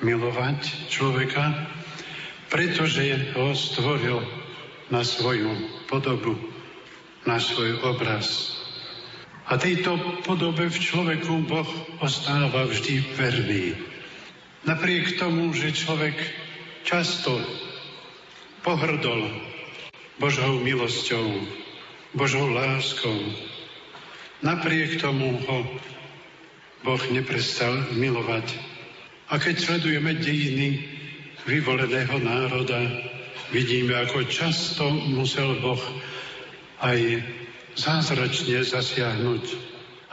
milovať 0.03 0.91
človeka, 0.91 1.71
pretože 2.51 3.31
ho 3.39 3.55
stvoril 3.55 4.19
na 4.91 5.07
svoju 5.07 5.55
podobu, 5.87 6.35
na 7.23 7.39
svoj 7.39 7.79
obraz. 7.87 8.59
A 9.47 9.55
tejto 9.55 9.95
podobe 10.27 10.67
v 10.67 10.77
človeku 10.77 11.47
Boh 11.47 11.69
ostáva 12.03 12.67
vždy 12.67 12.95
verný. 13.15 13.88
Napriek 14.69 15.17
tomu, 15.17 15.49
že 15.49 15.73
človek 15.73 16.13
často 16.85 17.41
pohrdol 18.61 19.25
Božou 20.21 20.61
milosťou, 20.61 21.25
Božou 22.13 22.53
láskou, 22.53 23.17
napriek 24.45 25.01
tomu 25.01 25.41
ho 25.41 25.59
Boh 26.85 27.01
neprestal 27.09 27.81
milovať. 27.97 28.61
A 29.33 29.41
keď 29.41 29.57
sledujeme 29.57 30.13
dejiny 30.21 30.85
vyvoleného 31.49 32.21
národa, 32.21 32.77
vidíme, 33.49 33.97
ako 34.05 34.29
často 34.29 34.85
musel 34.85 35.57
Boh 35.65 35.81
aj 36.85 37.25
zázračne 37.73 38.61
zasiahnuť, 38.61 39.43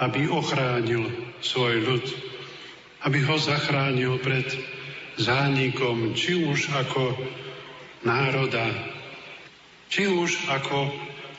aby 0.00 0.32
ochránil 0.32 1.12
svoj 1.44 1.76
ľud 1.92 2.35
aby 3.06 3.22
ho 3.22 3.36
zachránil 3.38 4.18
pred 4.18 4.50
zánikom, 5.14 6.12
či 6.18 6.42
už 6.42 6.74
ako 6.74 7.14
národa, 8.02 8.66
či 9.86 10.10
už 10.10 10.50
ako 10.50 10.90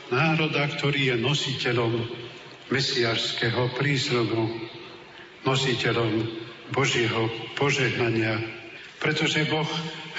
národa, 0.07 0.64
ktorý 0.72 1.11
je 1.11 1.15
nositeľom 1.19 1.94
mesiarského 2.72 3.76
prísľubu, 3.76 4.44
nositeľom 5.44 6.11
Božieho 6.72 7.27
požehnania. 7.60 8.39
Pretože 9.03 9.45
Boh 9.52 9.68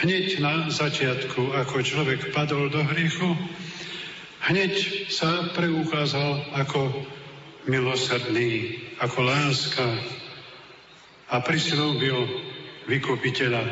hneď 0.04 0.38
na 0.44 0.68
začiatku, 0.68 1.56
ako 1.56 1.82
človek 1.82 2.30
padol 2.30 2.68
do 2.68 2.84
hriechu, 2.92 3.34
hneď 4.46 5.08
sa 5.10 5.50
preukázal 5.56 6.44
ako 6.54 7.08
milosrdný, 7.66 8.80
ako 9.02 9.18
láska, 9.26 9.86
a 11.28 11.36
prislúbil 11.44 12.16
vykupiteľa 12.88 13.62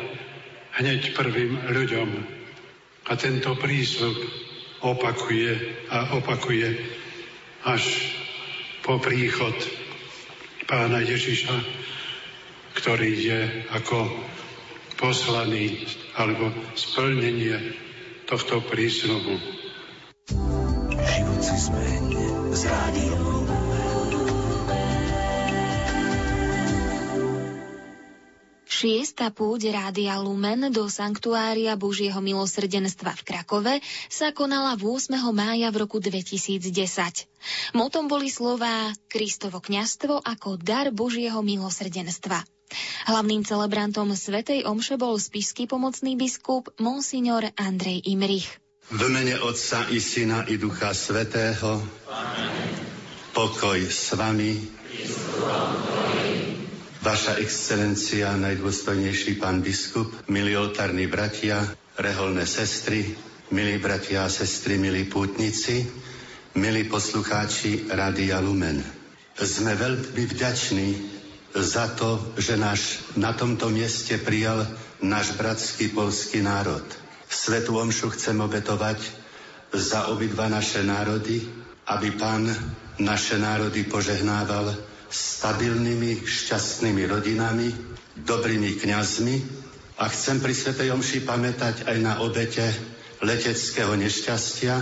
hneď 0.77 1.17
prvým 1.17 1.57
ľuďom. 1.73 2.09
A 3.07 3.11
tento 3.17 3.57
prísľub 3.57 4.17
opakuje 4.85 5.53
a 5.89 6.13
opakuje. 6.17 6.69
Až 7.65 7.83
po 8.85 9.01
príchod 9.01 9.55
pána 10.69 11.01
Ježiša, 11.01 11.55
ktorý 12.77 13.11
je 13.17 13.41
ako 13.73 14.05
poslaný 15.01 15.81
alebo 16.13 16.53
splnenie 16.77 17.73
tohto 18.29 18.61
prísľubu. 18.61 19.35
Život 20.97 21.41
si 21.41 21.57
zmeň. 21.57 22.07
Šiesta 28.77 29.33
púť 29.33 29.73
Rádia 29.73 30.21
Lumen 30.21 30.69
do 30.69 30.85
Sanktuária 30.85 31.73
Božieho 31.73 32.21
milosrdenstva 32.21 33.17
v 33.17 33.25
Krakove 33.25 33.73
sa 34.05 34.29
konala 34.29 34.77
8. 34.77 35.17
mája 35.33 35.73
v 35.73 35.81
roku 35.81 35.97
2010. 35.97 36.61
Motom 37.73 38.05
boli 38.05 38.29
slová 38.29 38.93
Kristovo 39.09 39.65
kňastvo 39.65 40.21
ako 40.21 40.61
dar 40.61 40.93
Božieho 40.93 41.41
milosrdenstva. 41.41 42.45
Hlavným 43.09 43.41
celebrantom 43.41 44.13
Svetej 44.13 44.69
Omše 44.69 45.01
bol 45.01 45.17
spišský 45.17 45.65
pomocný 45.65 46.13
biskup 46.13 46.69
Monsignor 46.77 47.49
Andrej 47.57 48.05
Imrich. 48.05 48.61
V 48.93 49.01
mene 49.09 49.41
Otca 49.41 49.89
i 49.89 49.97
Syna 49.97 50.45
i 50.45 50.61
Ducha 50.61 50.93
Svetého 50.93 51.81
Amen. 52.13 52.77
pokoj 53.33 53.81
s 53.89 54.13
vami. 54.13 54.53
Vaša 56.97 57.37
excelencia, 57.37 58.33
najdôstojnejší 58.33 59.37
pán 59.37 59.61
biskup, 59.61 60.09
milí 60.25 60.57
oltárni 60.57 61.05
bratia, 61.05 61.61
reholné 61.93 62.49
sestry, 62.49 63.13
milí 63.53 63.77
bratia 63.77 64.25
a 64.25 64.33
sestry, 64.33 64.81
milí 64.81 65.05
pútnici, 65.05 65.85
milí 66.57 66.89
poslucháči 66.89 67.85
Radia 67.93 68.41
Lumen. 68.41 68.81
Sme 69.37 69.77
veľmi 69.77 70.23
vďační 70.25 70.89
za 71.53 71.93
to, 71.93 72.33
že 72.37 72.57
náš 72.57 73.05
na 73.13 73.29
tomto 73.33 73.69
mieste 73.69 74.17
prijal 74.17 74.65
náš 74.97 75.37
bratský 75.37 75.93
polský 75.93 76.41
národ. 76.41 76.81
Svetu 77.29 77.77
omšu 77.77 78.09
chcem 78.17 78.41
obetovať 78.41 78.97
za 79.69 80.09
obidva 80.09 80.49
naše 80.49 80.81
národy, 80.81 81.45
aby 81.85 82.09
pán 82.17 82.49
naše 82.97 83.37
národy 83.37 83.85
požehnával 83.85 84.73
stabilnými, 85.09 86.23
šťastnými 86.23 87.03
rodinami, 87.07 87.71
dobrými 88.17 88.75
kňazmi 88.79 89.35
a 89.97 90.05
chcem 90.11 90.37
pri 90.43 90.53
Svetej 90.53 90.93
Omši 90.93 91.25
pamätať 91.25 91.89
aj 91.89 91.97
na 92.03 92.13
obete 92.21 92.65
leteckého 93.23 93.97
nešťastia, 93.97 94.75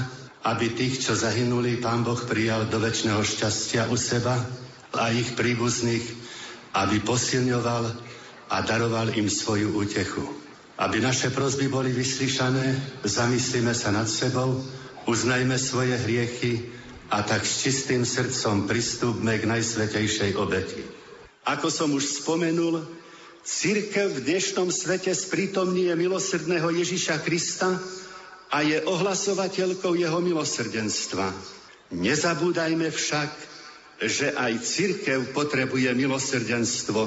aby 0.45 0.65
tých, 0.75 1.07
čo 1.07 1.17
zahynuli, 1.17 1.79
Pán 1.79 2.03
Boh 2.03 2.19
prijal 2.19 2.67
do 2.67 2.77
väčšného 2.77 3.23
šťastia 3.23 3.87
u 3.89 3.97
seba 3.97 4.37
a 4.95 5.09
ich 5.11 5.33
príbuzných, 5.33 6.05
aby 6.75 6.99
posilňoval 7.01 7.83
a 8.51 8.57
daroval 8.61 9.15
im 9.15 9.31
svoju 9.31 9.73
útechu. 9.73 10.25
Aby 10.75 10.99
naše 10.99 11.31
prozby 11.31 11.71
boli 11.71 11.95
vyslyšané, 11.95 12.99
zamyslíme 13.07 13.71
sa 13.71 13.95
nad 13.95 14.11
sebou, 14.11 14.59
uznajme 15.07 15.55
svoje 15.55 15.95
hriechy 15.95 16.74
a 17.09 17.21
tak 17.21 17.45
s 17.45 17.65
čistým 17.65 18.05
srdcom 18.05 18.65
pristúpme 18.69 19.37
k 19.37 19.49
najsvetejšej 19.49 20.37
obeti. 20.37 20.81
Ako 21.45 21.69
som 21.69 21.93
už 21.93 22.25
spomenul, 22.25 22.81
Církev 23.45 24.09
v 24.09 24.25
dnešnom 24.25 24.73
svete 24.73 25.13
sprítomnie 25.13 25.93
milosrdného 25.93 26.65
Ježiša 26.81 27.21
Krista 27.21 27.77
a 28.49 28.65
je 28.65 28.81
ohlasovateľkou 28.81 29.93
jeho 29.93 30.17
milosrdenstva. 30.17 31.29
Nezabúdajme 31.93 32.89
však, 32.89 33.29
že 34.01 34.33
aj 34.33 34.65
církev 34.65 35.29
potrebuje 35.37 35.93
milosrdenstvo, 35.93 37.05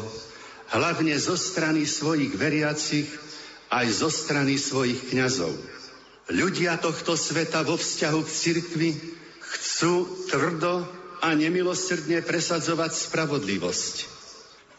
hlavne 0.78 1.18
zo 1.18 1.34
strany 1.34 1.82
svojich 1.82 2.30
veriacich, 2.38 3.10
aj 3.74 3.98
zo 3.98 4.06
strany 4.06 4.62
svojich 4.62 5.10
kňazov. 5.10 5.50
Ľudia 6.30 6.78
tohto 6.78 7.18
sveta 7.18 7.66
vo 7.66 7.74
vzťahu 7.74 8.20
k 8.22 8.30
cirkvi 8.30 8.90
Chcú 9.78 10.26
tvrdo 10.26 10.82
a 11.22 11.30
nemilosrdne 11.38 12.18
presadzovať 12.26 12.98
spravodlivosť. 12.98 13.94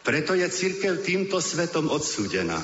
Preto 0.04 0.36
je 0.36 0.44
církev 0.44 1.00
týmto 1.08 1.40
svetom 1.40 1.88
odsúdená. 1.88 2.60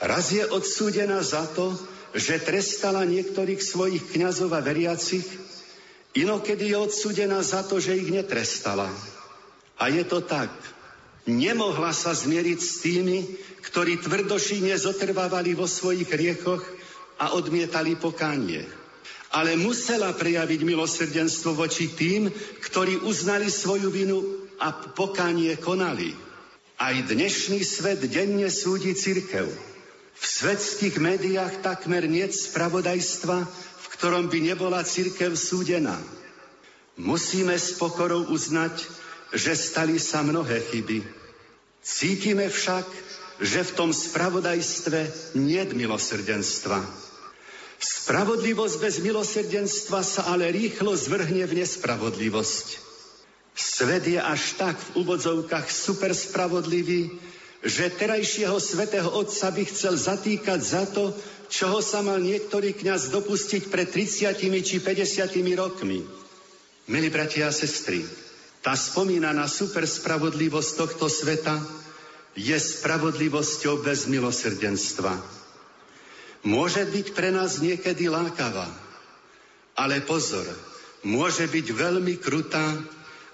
Raz 0.00 0.32
je 0.32 0.40
odsúdená 0.48 1.20
za 1.20 1.44
to, 1.52 1.76
že 2.16 2.40
trestala 2.40 3.04
niektorých 3.04 3.60
svojich 3.60 4.08
kňazov 4.08 4.56
a 4.56 4.64
veriacich, 4.64 5.28
inokedy 6.16 6.72
je 6.72 6.80
odsúdená 6.80 7.44
za 7.44 7.60
to, 7.60 7.76
že 7.76 7.92
ich 7.92 8.08
netrestala. 8.08 8.88
A 9.76 9.92
je 9.92 10.00
to 10.08 10.24
tak. 10.24 10.48
Nemohla 11.28 11.92
sa 11.92 12.16
zmieriť 12.16 12.56
s 12.56 12.72
tými, 12.80 13.18
ktorí 13.68 14.00
tvrdošine 14.00 14.72
zotrvávali 14.80 15.52
vo 15.52 15.68
svojich 15.68 16.08
riechoch 16.08 16.64
a 17.20 17.36
odmietali 17.36 18.00
pokánie 18.00 18.64
ale 19.34 19.58
musela 19.58 20.14
prejaviť 20.14 20.60
milosrdenstvo 20.62 21.56
voči 21.56 21.90
tým, 21.90 22.30
ktorí 22.62 23.02
uznali 23.02 23.50
svoju 23.50 23.88
vinu 23.90 24.18
a 24.62 24.72
pokánie 24.72 25.56
konali. 25.58 26.14
Aj 26.76 26.92
dnešný 26.92 27.64
svet 27.64 28.04
denne 28.06 28.52
súdi 28.52 28.92
cirkev. 28.92 29.48
V 30.16 30.24
svetských 30.24 30.96
médiách 30.96 31.60
takmer 31.60 32.08
nie 32.08 32.24
spravodajstva, 32.28 33.36
v 33.76 33.86
ktorom 33.96 34.28
by 34.32 34.38
nebola 34.40 34.80
cirkev 34.84 35.36
súdená. 35.36 35.96
Musíme 36.96 37.52
s 37.56 37.76
pokorou 37.76 38.32
uznať, 38.32 38.88
že 39.36 39.52
stali 39.52 40.00
sa 40.00 40.24
mnohé 40.24 40.64
chyby. 40.72 41.04
Cítime 41.84 42.48
však, 42.48 42.88
že 43.44 43.60
v 43.68 43.74
tom 43.76 43.90
spravodajstve 43.92 45.32
nie 45.36 45.60
milosrdenstva. 45.60 46.80
Spravodlivosť 47.86 48.76
bez 48.82 48.98
milosrdenstva 48.98 50.02
sa 50.02 50.26
ale 50.34 50.50
rýchlo 50.50 50.98
zvrhne 50.98 51.46
v 51.46 51.62
nespravodlivosť. 51.62 52.82
Svet 53.54 54.10
je 54.10 54.18
až 54.18 54.58
tak 54.58 54.74
v 54.74 55.06
úvodzovkách 55.06 55.70
super 55.70 56.10
spravodlivý, 56.10 57.14
že 57.62 57.94
terajšieho 57.94 58.58
svetého 58.58 59.06
otca 59.06 59.54
by 59.54 59.62
chcel 59.70 59.94
zatýkať 59.94 60.60
za 60.60 60.82
to, 60.90 61.14
čoho 61.46 61.78
sa 61.78 62.02
mal 62.02 62.18
niektorý 62.18 62.74
kňaz 62.74 63.14
dopustiť 63.14 63.70
pred 63.70 63.86
30 63.86 64.34
či 64.66 64.76
50 64.82 65.54
rokmi. 65.54 66.02
Milí 66.90 67.08
bratia 67.10 67.48
a 67.48 67.54
sestry, 67.54 68.02
tá 68.66 68.74
spomínaná 68.74 69.46
super 69.46 69.86
spravodlivosť 69.86 70.70
tohto 70.74 71.06
sveta 71.06 71.54
je 72.34 72.58
spravodlivosťou 72.58 73.78
bez 73.86 74.10
milosrdenstva. 74.10 75.35
Môže 76.46 76.86
byť 76.86 77.10
pre 77.10 77.34
nás 77.34 77.58
niekedy 77.58 78.06
lákavá, 78.06 78.70
ale 79.74 79.98
pozor, 80.06 80.46
môže 81.02 81.42
byť 81.50 81.66
veľmi 81.74 82.22
krutá 82.22 82.70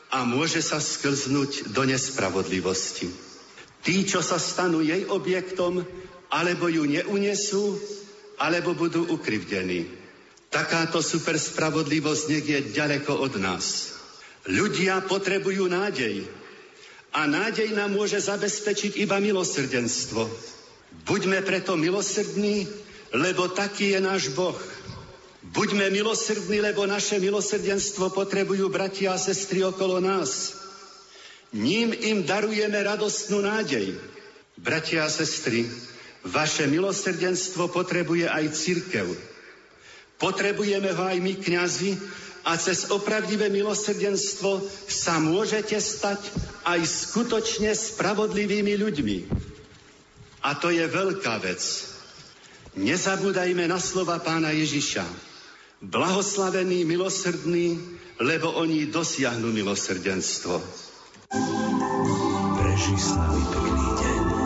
a 0.08 0.24
môže 0.24 0.64
sa 0.64 0.80
sklznúť 0.80 1.76
do 1.76 1.84
nespravodlivosti. 1.84 3.12
Tí, 3.84 4.08
čo 4.08 4.24
sa 4.24 4.40
stanú 4.40 4.80
jej 4.80 5.04
objektom, 5.04 5.84
alebo 6.32 6.72
ju 6.72 6.88
neunesú, 6.88 7.76
alebo 8.40 8.72
budú 8.72 9.04
ukrivdení. 9.12 9.92
Takáto 10.48 11.04
super 11.04 11.36
spravodlivosť 11.36 12.24
nech 12.32 12.46
je 12.48 12.60
ďaleko 12.72 13.12
od 13.12 13.36
nás. 13.36 13.92
Ľudia 14.48 15.04
potrebujú 15.04 15.68
nádej. 15.68 16.24
A 17.12 17.28
nádej 17.28 17.76
nám 17.76 17.92
môže 17.92 18.16
zabezpečiť 18.24 18.96
iba 19.04 19.20
milosrdenstvo. 19.20 20.24
Buďme 21.04 21.44
preto 21.44 21.76
milosrdní 21.76 22.64
lebo 23.12 23.48
taký 23.52 23.96
je 23.96 24.00
náš 24.00 24.32
Boh. 24.32 24.56
Buďme 25.52 25.92
milosrdní, 25.92 26.64
lebo 26.64 26.88
naše 26.88 27.20
milosrdenstvo 27.20 28.08
potrebujú 28.14 28.72
bratia 28.72 29.12
a 29.12 29.20
sestry 29.20 29.60
okolo 29.60 30.00
nás. 30.00 30.56
Ním 31.52 31.92
im 31.92 32.24
darujeme 32.24 32.80
radostnú 32.80 33.44
nádej. 33.44 34.00
Bratia 34.56 35.04
a 35.04 35.12
sestry, 35.12 35.68
vaše 36.24 36.64
milosrdenstvo 36.64 37.68
potrebuje 37.68 38.24
aj 38.30 38.44
církev. 38.56 39.06
Potrebujeme 40.16 40.94
ho 40.94 41.04
aj 41.04 41.18
my, 41.20 41.34
kňazi, 41.36 41.92
a 42.42 42.58
cez 42.58 42.90
opravdivé 42.90 43.50
milosrdenstvo 43.54 44.66
sa 44.90 45.22
môžete 45.22 45.78
stať 45.78 46.18
aj 46.66 46.80
skutočne 46.82 47.70
spravodlivými 47.70 48.74
ľuďmi. 48.82 49.18
A 50.42 50.58
to 50.58 50.74
je 50.74 50.82
veľká 50.82 51.38
vec. 51.38 51.91
Nezabúdajme 52.72 53.68
na 53.68 53.76
slova 53.76 54.16
pána 54.16 54.48
Ježiša. 54.48 55.04
Blahoslavení 55.84 56.88
milosrdní, 56.88 57.76
lebo 58.16 58.48
oni 58.56 58.88
dosiahnu 58.88 59.52
milosrdenstvo. 59.52 60.56
Preži 62.56 62.96
s 62.96 63.08
nami 63.12 63.42
pekný 63.52 63.88
deň. 64.00 64.41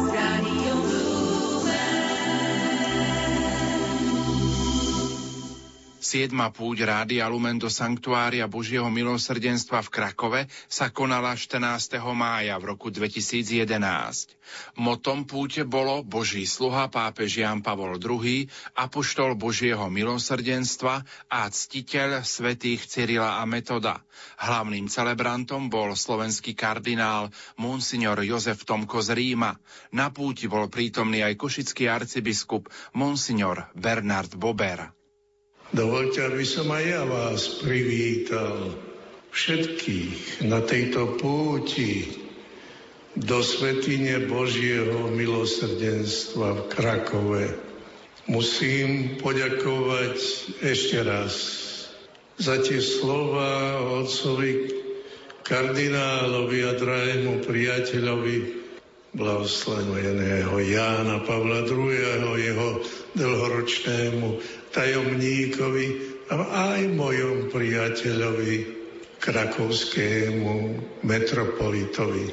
Siedma 6.06 6.54
púť 6.54 6.86
Rádia 6.86 7.26
Lumen 7.26 7.58
do 7.58 7.66
Sanktuária 7.66 8.46
Božieho 8.46 8.86
milosrdenstva 8.86 9.82
v 9.82 9.90
Krakove 9.90 10.40
sa 10.70 10.94
konala 10.94 11.34
14. 11.34 11.98
mája 12.14 12.54
v 12.62 12.70
roku 12.70 12.94
2011. 12.94 13.66
Motom 14.78 15.26
púte 15.26 15.66
bolo 15.66 16.06
Boží 16.06 16.46
sluha 16.46 16.86
pápež 16.86 17.42
Jan 17.42 17.58
Pavol 17.58 17.98
II, 17.98 18.46
apoštol 18.78 19.34
Božieho 19.34 19.90
milosrdenstva 19.90 21.02
a 21.26 21.40
ctiteľ 21.50 22.22
svätých 22.22 22.86
Cyrila 22.86 23.42
a 23.42 23.44
Metoda. 23.50 23.98
Hlavným 24.38 24.86
celebrantom 24.86 25.66
bol 25.66 25.98
slovenský 25.98 26.54
kardinál 26.54 27.34
Monsignor 27.58 28.22
Jozef 28.22 28.62
Tomko 28.62 29.02
z 29.02 29.10
Ríma. 29.10 29.58
Na 29.90 30.14
púti 30.14 30.46
bol 30.46 30.70
prítomný 30.70 31.26
aj 31.26 31.34
košický 31.34 31.90
arcibiskup 31.90 32.70
Monsignor 32.94 33.74
Bernard 33.74 34.38
Bober. 34.38 34.94
Dovolte, 35.74 36.22
aby 36.22 36.47
som 36.47 36.70
aj 36.70 36.84
ja 36.86 37.02
vás 37.02 37.59
privítal 37.59 38.70
všetkých 39.34 40.47
na 40.47 40.62
tejto 40.62 41.18
púti 41.18 42.22
do 43.16 43.43
Svetine 43.43 44.28
Božieho 44.30 45.10
milosrdenstva 45.10 46.48
v 46.55 46.62
Krakove. 46.70 47.47
Musím 48.30 49.18
poďakovať 49.18 50.18
ešte 50.62 50.98
raz 51.02 51.34
za 52.36 52.62
tie 52.62 52.78
slova 52.78 53.80
otcovi 54.05 54.70
kardinálovi 55.47 56.59
a 56.62 56.72
drahému 56.76 57.43
priateľovi 57.43 58.36
blahoslaveného 59.16 60.52
Jána 60.60 61.24
Pavla 61.24 61.64
II. 61.64 61.88
jeho 62.36 62.68
dlhoročnému 63.16 64.28
tajomníkovi 64.77 65.86
a 66.28 66.36
aj 66.77 66.81
mojom 66.93 67.48
priateľovi, 67.48 68.77
krakovskému 69.16 70.55
metropolitovi, 71.01 72.27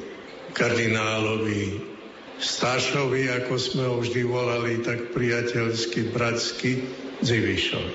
kardinálovi 0.52 1.94
Stášovi, 2.34 3.30
ako 3.30 3.54
sme 3.56 3.84
ho 3.86 4.02
vždy 4.02 4.22
volali, 4.26 4.82
tak 4.82 5.14
priateľsky, 5.14 6.10
bratsky, 6.10 6.82
Dzivišovi. 7.22 7.94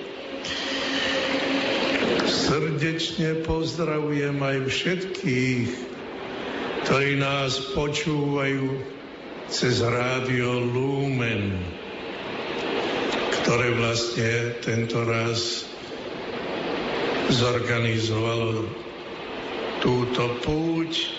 Srdečne 2.26 3.44
pozdravujem 3.46 4.40
aj 4.40 4.58
všetkých, 4.72 5.70
ktorí 6.88 7.12
nás 7.20 7.60
počúvajú 7.76 8.80
cez 9.52 9.84
rádio 9.84 10.64
Lumen 10.72 11.79
ktoré 13.50 13.74
vlastne 13.82 14.62
tento 14.62 15.02
raz 15.10 15.66
zorganizovalo 17.34 18.62
túto 19.82 20.38
púť 20.46 21.10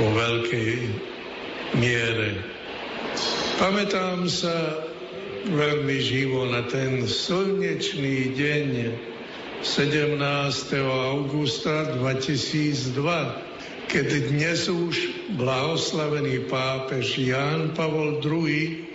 vo 0.00 0.08
veľkej 0.16 0.72
miere. 1.84 2.32
Pamätám 3.60 4.24
sa 4.24 4.80
veľmi 5.52 6.00
živo 6.00 6.48
na 6.48 6.64
ten 6.64 7.04
slnečný 7.04 8.32
deň 8.32 8.68
17. 9.60 10.16
augusta 10.80 11.92
2002, 11.92 13.04
keď 13.84 14.32
dnes 14.32 14.64
už 14.64 15.12
blahoslavený 15.36 16.48
pápež 16.48 17.20
Ján 17.20 17.76
Pavol 17.76 18.16
II 18.24 18.87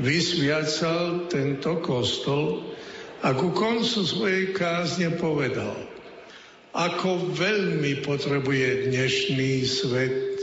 vysviacal 0.00 1.28
tento 1.28 1.78
kostol 1.84 2.72
a 3.20 3.36
ku 3.36 3.52
koncu 3.52 4.00
svojej 4.00 4.56
kázne 4.56 5.12
povedal, 5.20 5.76
ako 6.72 7.36
veľmi 7.36 8.00
potrebuje 8.00 8.88
dnešný 8.88 9.52
svet 9.68 10.40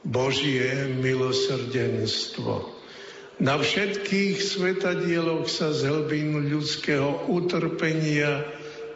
Božie 0.00 0.96
milosrdenstvo. 0.96 2.80
Na 3.40 3.56
všetkých 3.56 4.36
svetadieloch 4.36 5.48
sa 5.48 5.72
z 5.72 5.88
hlbín 5.88 6.48
ľudského 6.48 7.28
utrpenia 7.28 8.44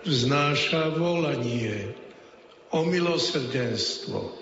vznáša 0.04 0.96
volanie 1.00 1.96
o 2.72 2.84
milosrdenstvo. 2.84 4.32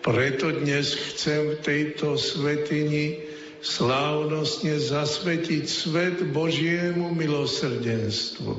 Preto 0.00 0.56
dnes 0.56 0.96
chcem 0.96 1.56
v 1.56 1.60
tejto 1.60 2.16
svetini 2.16 3.25
slávnostne 3.66 4.78
zasvetiť 4.78 5.64
svet 5.66 6.16
Božiemu 6.30 7.10
milosrdenstvu. 7.10 8.54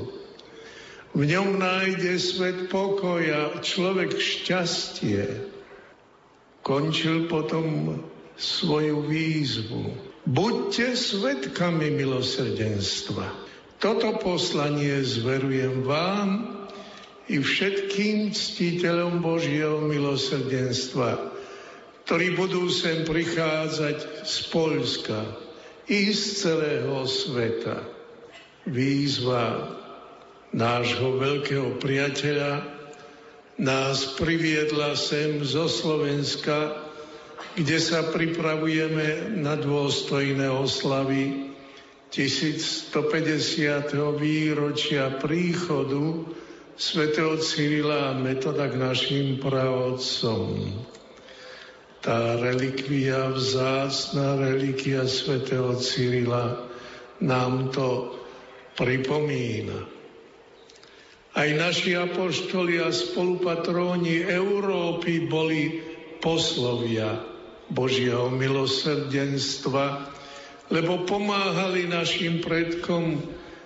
V 1.16 1.22
ňom 1.24 1.56
nájde 1.56 2.20
svet 2.20 2.68
pokoja, 2.68 3.64
človek 3.64 4.20
šťastie. 4.20 5.24
Končil 6.60 7.32
potom 7.32 7.98
svoju 8.36 9.08
výzvu. 9.08 9.96
Buďte 10.28 11.00
svetkami 11.00 11.88
milosrdenstva. 11.96 13.32
Toto 13.80 14.20
poslanie 14.20 15.00
zverujem 15.08 15.88
vám 15.88 16.60
i 17.32 17.40
všetkým 17.40 18.36
ctiteľom 18.36 19.24
Božieho 19.24 19.80
milosrdenstva, 19.88 21.37
ktorí 22.08 22.40
budú 22.40 22.72
sem 22.72 23.04
prichádzať 23.04 24.24
z 24.24 24.36
Polska 24.48 25.28
i 25.92 26.08
z 26.16 26.40
celého 26.40 27.04
sveta. 27.04 27.84
Výzva 28.64 29.76
nášho 30.56 31.20
veľkého 31.20 31.76
priateľa 31.84 32.64
nás 33.60 34.16
priviedla 34.16 34.96
sem 34.96 35.44
zo 35.44 35.68
Slovenska, 35.68 36.80
kde 37.60 37.76
sa 37.76 38.08
pripravujeme 38.08 39.36
na 39.44 39.60
dôstojné 39.60 40.48
oslavy 40.48 41.52
1150. 42.16 42.88
výročia 44.16 45.12
príchodu 45.20 46.24
svätého 46.80 47.36
Cyrila 47.44 48.16
a 48.16 48.16
Metoda 48.16 48.72
k 48.72 48.80
našim 48.80 49.44
pravodcom 49.44 50.72
tá 52.08 52.40
relikvia, 52.40 53.36
vzácná 53.36 54.40
relikvia 54.40 55.04
svätého 55.04 55.76
Cyrila 55.76 56.56
nám 57.20 57.68
to 57.76 58.16
pripomína. 58.80 59.84
Aj 61.36 61.50
naši 61.52 62.00
apoštoli 62.00 62.80
a 62.80 62.96
spolupatróni 62.96 64.24
Európy 64.24 65.28
boli 65.28 65.84
poslovia 66.24 67.28
Božieho 67.68 68.32
milosrdenstva, 68.32 70.08
lebo 70.72 71.04
pomáhali 71.04 71.92
našim 71.92 72.40
predkom, 72.40 73.20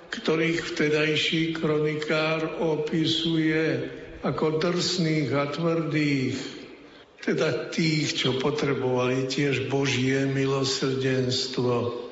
ktorých 0.09 0.65
vtedajší 0.65 1.61
kronikár 1.61 2.57
opisuje 2.57 3.85
ako 4.25 4.57
drsných 4.57 5.29
a 5.29 5.45
tvrdých, 5.53 6.60
teda 7.21 7.69
tých, 7.69 8.17
čo 8.17 8.41
potrebovali 8.41 9.29
tiež 9.29 9.69
Božie 9.69 10.25
milosrdenstvo 10.25 12.09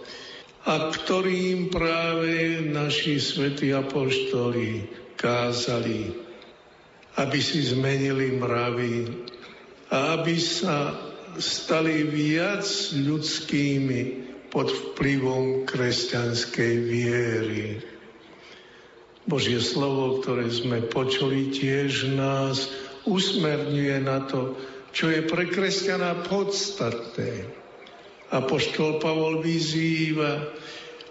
a 0.70 0.94
ktorým 0.94 1.74
práve 1.74 2.62
naši 2.70 3.18
svätí 3.18 3.74
apoštoli 3.74 4.86
kázali, 5.18 6.14
aby 7.18 7.40
si 7.42 7.66
zmenili 7.66 8.38
mravy 8.38 8.96
a 9.90 10.22
aby 10.22 10.38
sa 10.38 10.94
stali 11.42 12.06
viac 12.06 12.66
ľudskými 12.94 14.02
pod 14.54 14.70
vplyvom 14.70 15.66
kresťanskej 15.66 16.74
viery. 16.86 17.82
Božie 19.30 19.62
slovo, 19.62 20.22
ktoré 20.22 20.50
sme 20.50 20.86
počuli, 20.90 21.54
tiež 21.54 22.14
nás 22.18 22.74
usmerňuje 23.06 23.98
na 24.02 24.26
to, 24.26 24.58
čo 24.94 25.10
je 25.14 25.22
pre 25.26 25.50
kresťana 25.50 26.26
podstatné. 26.26 27.46
Apoštol 28.30 29.02
Pavol 29.02 29.42
vyzýva, 29.42 30.54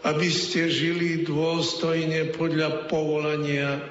aby 0.06 0.28
ste 0.30 0.70
žili 0.70 1.26
dôstojne 1.26 2.30
podľa 2.38 2.86
povolania, 2.86 3.82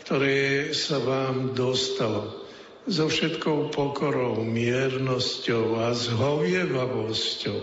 ktoré 0.00 0.72
sa 0.72 0.96
vám 0.96 1.52
dostalo. 1.52 2.48
So 2.88 3.06
všetkou 3.06 3.70
pokorou, 3.70 4.42
miernosťou 4.42 5.86
a 5.86 5.94
zhovievavosťou. 5.94 7.60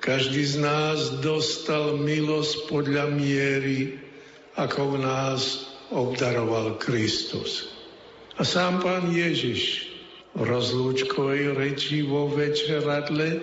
Každý 0.00 0.42
z 0.48 0.56
nás 0.64 1.20
dostal 1.20 2.00
milosť 2.00 2.72
podľa 2.72 3.12
miery, 3.12 4.00
ako 4.56 4.96
v 4.96 5.04
nás 5.04 5.68
obdaroval 5.92 6.80
Kristus. 6.80 7.68
A 8.40 8.46
sám 8.46 8.80
pán 8.80 9.12
Ježiš 9.12 9.89
rozlúčkovej 10.38 11.58
reči 11.58 12.06
vo 12.06 12.30
večeradle 12.30 13.40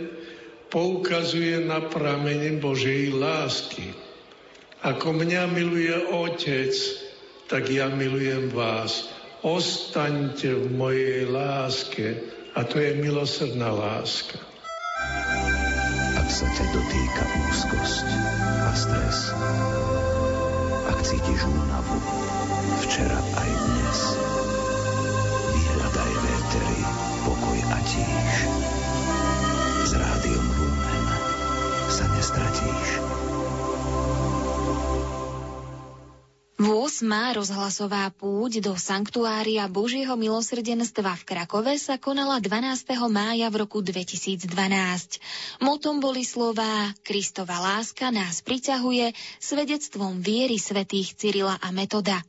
poukazuje 0.71 1.63
na 1.63 1.83
pramene 1.83 2.59
Božej 2.59 3.15
lásky, 3.15 3.95
Ako 4.85 5.09
mňa 5.09 5.49
miluje 5.57 5.95
Otec, 6.13 6.71
tak 7.49 7.65
ja 7.65 7.89
milujem 7.89 8.53
vás. 8.53 9.09
Ostaňte 9.41 10.53
v 10.53 10.65
mojej 10.69 11.25
láske 11.25 12.21
a 12.53 12.61
to 12.61 12.77
je 12.77 12.93
milosrdná 13.01 13.73
láska. 13.73 14.37
Ak 16.13 16.27
sa 16.29 16.45
ťa 16.45 16.65
dotýka 16.77 17.23
úzkosť 17.49 18.07
a 18.63 18.71
stres, 18.77 19.17
ak 20.93 20.97
cítiš 21.01 21.41
únavu, 21.49 21.97
včera 22.85 23.17
aj 23.17 23.49
dnes, 23.49 23.99
tíž. 27.87 28.35
S 29.87 29.91
rádiom 29.95 30.45
Lumen 30.59 31.05
sa 31.87 32.05
nestratíš. 32.11 32.87
8. 36.57 37.05
rozhlasová 37.37 38.09
púť 38.09 38.65
do 38.65 38.73
Sanktuária 38.73 39.69
Božieho 39.69 40.17
milosrdenstva 40.17 41.13
v 41.15 41.23
Krakove 41.23 41.77
sa 41.77 42.01
konala 42.01 42.41
12. 42.41 42.97
mája 43.07 43.47
v 43.53 43.55
roku 43.61 43.85
2012. 43.85 44.49
Motom 45.61 46.01
boli 46.01 46.25
slová 46.25 46.91
Kristova 47.05 47.61
láska 47.61 48.09
nás 48.09 48.41
priťahuje 48.41 49.13
svedectvom 49.37 50.19
viery 50.19 50.57
svätých 50.57 51.13
Cyrila 51.13 51.61
a 51.61 51.69
Metoda. 51.69 52.25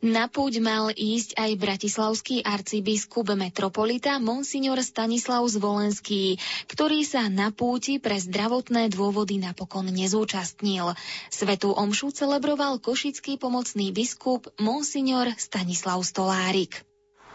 Na 0.00 0.32
púť 0.32 0.64
mal 0.64 0.88
ísť 0.96 1.36
aj 1.36 1.50
bratislavský 1.60 2.40
arcibiskup 2.40 3.36
metropolita 3.36 4.16
Monsignor 4.16 4.80
Stanislav 4.80 5.44
Zvolenský, 5.44 6.40
ktorý 6.72 7.04
sa 7.04 7.28
na 7.28 7.52
púti 7.52 8.00
pre 8.00 8.16
zdravotné 8.16 8.88
dôvody 8.88 9.36
napokon 9.36 9.92
nezúčastnil. 9.92 10.96
Svetú 11.28 11.76
omšu 11.76 12.16
celebroval 12.16 12.80
košický 12.80 13.36
pomocný 13.36 13.92
biskup 13.92 14.48
Monsignor 14.56 15.28
Stanislav 15.36 16.00
Stolárik. 16.00 16.80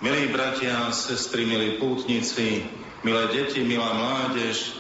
Milí 0.04 0.28
bratia, 0.28 0.92
sestry, 0.92 1.48
milí 1.48 1.80
pútnici, 1.80 2.68
milé 3.08 3.24
deti, 3.32 3.64
milá 3.64 3.96
mládež, 3.96 4.76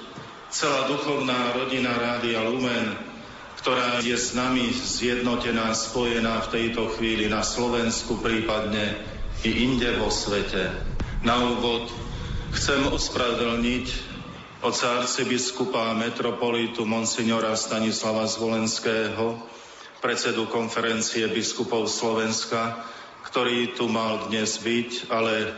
celá 0.52 0.92
duchovná 0.92 1.56
rodina 1.56 1.96
Rádia 1.96 2.44
Lumen, 2.44 3.15
ktorá 3.66 3.98
je 4.06 4.14
s 4.14 4.38
nami 4.38 4.70
zjednotená, 4.70 5.74
spojená 5.74 6.38
v 6.46 6.52
tejto 6.54 6.86
chvíli 6.94 7.26
na 7.26 7.42
Slovensku, 7.42 8.22
prípadne 8.22 8.94
i 9.42 9.66
inde 9.66 9.90
vo 9.98 10.14
svete. 10.14 10.70
Na 11.26 11.42
úvod 11.42 11.90
chcem 12.54 12.86
ospravedlniť 12.86 13.86
oca 14.62 15.02
arcibiskupa 15.02 15.98
metropolitu 15.98 16.86
monsignora 16.86 17.58
Stanislava 17.58 18.30
Zvolenského, 18.30 19.42
predsedu 19.98 20.46
konferencie 20.46 21.26
biskupov 21.26 21.90
Slovenska, 21.90 22.86
ktorý 23.26 23.74
tu 23.74 23.90
mal 23.90 24.30
dnes 24.30 24.62
byť, 24.62 25.10
ale 25.10 25.58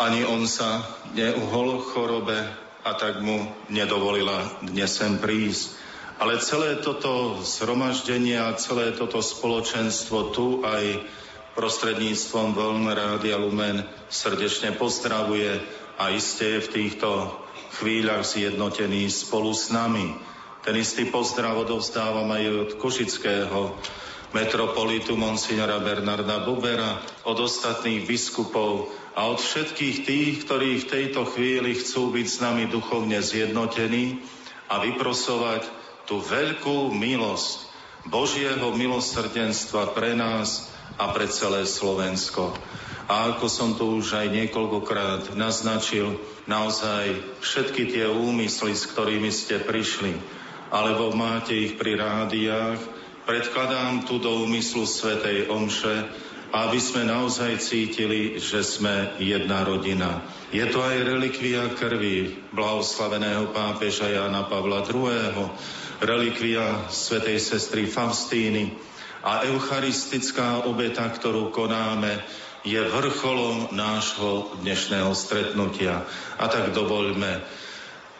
ani 0.00 0.24
on 0.24 0.48
sa 0.48 0.88
neuhol 1.12 1.84
chorobe 1.84 2.48
a 2.80 2.96
tak 2.96 3.20
mu 3.20 3.44
nedovolila 3.68 4.64
dnes 4.64 4.88
sem 4.88 5.20
prísť. 5.20 5.79
Ale 6.20 6.36
celé 6.36 6.76
toto 6.84 7.40
zhromaždenie 7.40 8.36
a 8.36 8.52
celé 8.52 8.92
toto 8.92 9.24
spoločenstvo 9.24 10.36
tu 10.36 10.60
aj 10.60 11.00
prostredníctvom 11.56 12.52
Vln 12.52 12.92
Rádia 12.92 13.40
Lumen 13.40 13.88
srdečne 14.12 14.76
pozdravuje 14.76 15.64
a 15.96 16.12
iste 16.12 16.44
je 16.44 16.60
v 16.60 16.72
týchto 16.76 17.08
chvíľach 17.80 18.28
zjednotený 18.28 19.08
spolu 19.08 19.56
s 19.56 19.72
nami. 19.72 20.12
Ten 20.60 20.76
istý 20.76 21.08
pozdrav 21.08 21.56
odovzdávam 21.56 22.28
aj 22.28 22.44
od 22.52 22.70
Košického 22.76 23.80
metropolitu 24.36 25.16
Monsignora 25.16 25.80
Bernarda 25.80 26.44
Bubera, 26.44 27.00
od 27.24 27.40
ostatných 27.40 28.04
biskupov 28.04 28.92
a 29.16 29.24
od 29.24 29.40
všetkých 29.40 29.96
tých, 30.04 30.44
ktorí 30.44 30.84
v 30.84 30.90
tejto 31.00 31.24
chvíli 31.32 31.80
chcú 31.80 32.12
byť 32.12 32.26
s 32.28 32.38
nami 32.44 32.68
duchovne 32.68 33.24
zjednotení 33.24 34.20
a 34.68 34.84
vyprosovať 34.84 35.79
tú 36.10 36.18
veľkú 36.18 36.90
milosť 36.90 37.70
Božieho 38.10 38.74
milosrdenstva 38.74 39.94
pre 39.94 40.18
nás 40.18 40.66
a 40.98 41.14
pre 41.14 41.30
celé 41.30 41.62
Slovensko. 41.70 42.50
A 43.06 43.30
ako 43.30 43.46
som 43.46 43.78
tu 43.78 44.02
už 44.02 44.18
aj 44.18 44.34
niekoľkokrát 44.34 45.38
naznačil, 45.38 46.18
naozaj 46.50 47.14
všetky 47.38 47.94
tie 47.94 48.10
úmysly, 48.10 48.74
s 48.74 48.90
ktorými 48.90 49.30
ste 49.30 49.62
prišli, 49.62 50.18
alebo 50.74 51.14
máte 51.14 51.54
ich 51.54 51.78
pri 51.78 51.94
rádiách, 51.94 52.78
predkladám 53.26 54.02
tu 54.06 54.18
do 54.18 54.42
úmyslu 54.42 54.90
Svetej 54.90 55.46
Omše, 55.46 56.10
aby 56.50 56.78
sme 56.82 57.06
naozaj 57.06 57.62
cítili, 57.62 58.42
že 58.42 58.66
sme 58.66 59.14
jedna 59.22 59.62
rodina. 59.62 60.26
Je 60.50 60.66
to 60.66 60.82
aj 60.82 61.06
relikvia 61.06 61.70
krvi 61.78 62.34
blahoslaveného 62.50 63.54
pápeža 63.54 64.10
Jana 64.10 64.50
Pavla 64.50 64.82
II., 64.82 65.46
relikvia 66.00 66.88
svätej 66.88 67.36
sestry 67.36 67.84
Faustíny 67.84 68.72
a 69.20 69.44
eucharistická 69.44 70.64
obeta, 70.64 71.04
ktorú 71.04 71.52
konáme, 71.52 72.24
je 72.64 72.80
vrcholom 72.80 73.72
nášho 73.72 74.52
dnešného 74.60 75.12
stretnutia. 75.16 76.04
A 76.36 76.48
tak 76.48 76.72
dovoľme. 76.76 77.40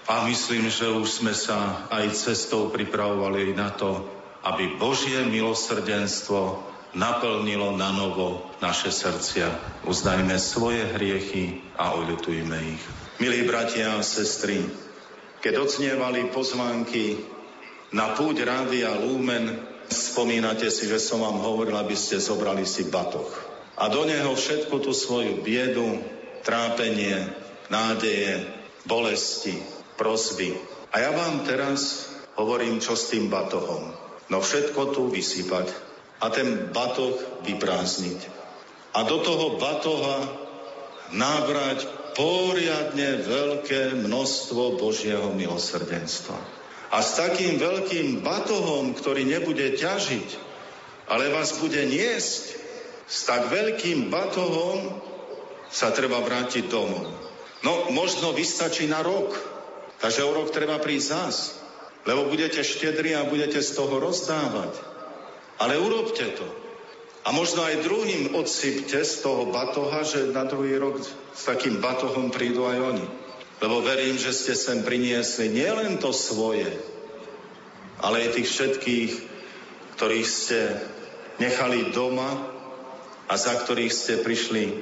A 0.08 0.14
myslím, 0.28 0.68
že 0.72 0.88
už 0.88 1.08
sme 1.08 1.32
sa 1.36 1.88
aj 1.92 2.12
cestou 2.16 2.72
pripravovali 2.72 3.52
na 3.52 3.68
to, 3.72 4.04
aby 4.44 4.80
Božie 4.80 5.24
milosrdenstvo 5.28 6.60
naplnilo 6.96 7.76
na 7.76 7.92
novo 7.92 8.48
naše 8.64 8.90
srdcia. 8.90 9.52
Uznajme 9.86 10.36
svoje 10.40 10.88
hriechy 10.96 11.62
a 11.76 11.94
oľutujme 11.96 12.56
ich. 12.76 12.82
Milí 13.20 13.44
bratia 13.44 14.00
a 14.00 14.02
sestry, 14.02 14.64
keď 15.44 15.68
odznievali 15.68 16.32
pozvánky 16.32 17.20
na 17.90 18.14
púť 18.14 18.46
Rádia 18.46 18.94
Lumen 18.98 19.58
spomínate 19.90 20.70
si, 20.70 20.86
že 20.86 21.02
som 21.02 21.26
vám 21.26 21.42
hovoril, 21.42 21.74
aby 21.74 21.98
ste 21.98 22.22
zobrali 22.22 22.62
si 22.62 22.86
batoh. 22.86 23.26
A 23.74 23.90
do 23.90 24.06
neho 24.06 24.30
všetku 24.36 24.78
tú 24.78 24.94
svoju 24.94 25.42
biedu, 25.42 25.98
trápenie, 26.46 27.32
nádeje, 27.66 28.46
bolesti, 28.86 29.58
prosby. 29.98 30.54
A 30.94 31.02
ja 31.02 31.10
vám 31.10 31.42
teraz 31.42 32.12
hovorím, 32.38 32.78
čo 32.78 32.94
s 32.94 33.10
tým 33.10 33.26
batohom. 33.26 33.90
No 34.30 34.38
všetko 34.38 34.94
tu 34.94 35.10
vysypať 35.10 35.70
a 36.22 36.30
ten 36.30 36.70
batoh 36.70 37.18
vyprázdniť. 37.42 38.20
A 38.94 39.02
do 39.06 39.22
toho 39.22 39.58
batoha 39.58 40.18
nábrať 41.10 41.86
poriadne 42.14 43.22
veľké 43.22 43.98
množstvo 44.06 44.78
Božieho 44.78 45.34
milosrdenstva. 45.34 46.59
A 46.90 46.98
s 47.02 47.14
takým 47.14 47.58
veľkým 47.58 48.22
batohom, 48.26 48.94
ktorý 48.98 49.22
nebude 49.22 49.78
ťažiť, 49.78 50.28
ale 51.06 51.30
vás 51.30 51.58
bude 51.62 51.78
niesť, 51.86 52.58
s 53.10 53.26
tak 53.26 53.50
veľkým 53.50 54.10
batohom 54.10 54.98
sa 55.70 55.90
treba 55.94 56.22
vrátiť 56.22 56.66
domov. 56.70 57.10
No, 57.62 57.90
možno 57.94 58.34
vystačí 58.34 58.86
na 58.86 59.02
rok. 59.02 59.34
Takže 60.00 60.24
o 60.24 60.32
rok 60.32 60.54
treba 60.54 60.80
prísť 60.80 61.06
zás. 61.06 61.36
Lebo 62.08 62.30
budete 62.30 62.64
štedri 62.64 63.12
a 63.12 63.28
budete 63.28 63.60
z 63.60 63.70
toho 63.76 64.00
rozdávať. 64.00 64.72
Ale 65.60 65.76
urobte 65.76 66.24
to. 66.38 66.46
A 67.20 67.36
možno 67.36 67.60
aj 67.60 67.84
druhým 67.84 68.32
odsypte 68.32 69.04
z 69.04 69.20
toho 69.20 69.52
batoha, 69.52 70.00
že 70.08 70.32
na 70.32 70.48
druhý 70.48 70.80
rok 70.80 71.04
s 71.04 71.42
takým 71.44 71.76
batohom 71.76 72.32
prídu 72.32 72.64
aj 72.64 72.78
oni. 72.80 73.06
Lebo 73.60 73.84
verím, 73.84 74.16
že 74.16 74.32
ste 74.32 74.56
sem 74.56 74.80
priniesli 74.80 75.52
nielen 75.52 76.00
to 76.00 76.16
svoje, 76.16 76.68
ale 78.00 78.24
aj 78.24 78.40
tých 78.40 78.48
všetkých, 78.48 79.12
ktorých 80.00 80.28
ste 80.28 80.60
nechali 81.36 81.92
doma 81.92 82.48
a 83.28 83.34
za 83.36 83.60
ktorých 83.60 83.92
ste 83.92 84.24
prišli 84.24 84.80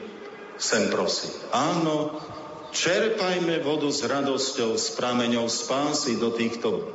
sem 0.59 0.91
prosiť. 0.95 1.51
Áno, 1.51 2.23
čerpajme 2.71 3.63
vodu 3.67 3.91
s 3.91 4.07
radosťou, 4.07 4.79
s 4.79 4.95
prameňou 4.95 5.51
spásy 5.51 6.15
do 6.19 6.31
týchto 6.31 6.87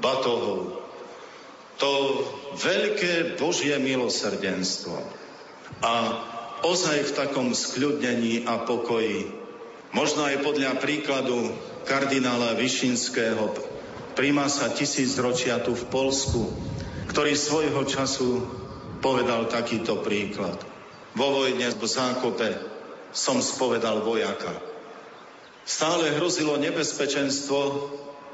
batohov. 0.00 0.80
To 1.78 1.92
veľké 2.58 3.38
Božie 3.38 3.76
milosrdenstvo. 3.78 4.98
A 5.84 5.94
ozaj 6.64 7.12
v 7.12 7.16
takom 7.16 7.54
skľudnení 7.54 8.48
a 8.48 8.66
pokoji 8.66 9.37
Možno 9.92 10.28
aj 10.28 10.44
podľa 10.44 10.76
príkladu 10.80 11.52
kardinála 11.88 12.56
Višinského, 12.60 13.56
primása 14.12 14.68
tisícročia 14.72 15.60
tu 15.64 15.72
v 15.72 15.84
Polsku, 15.88 16.52
ktorý 17.08 17.32
svojho 17.32 17.82
času 17.88 18.44
povedal 19.00 19.48
takýto 19.48 20.04
príklad. 20.04 20.60
Vo 21.16 21.42
vojne 21.42 21.72
v 21.72 21.86
zákope 21.88 22.60
som 23.10 23.40
spovedal 23.40 24.04
vojaka. 24.04 24.52
Stále 25.64 26.16
hrozilo 26.16 26.60
nebezpečenstvo, 26.60 27.60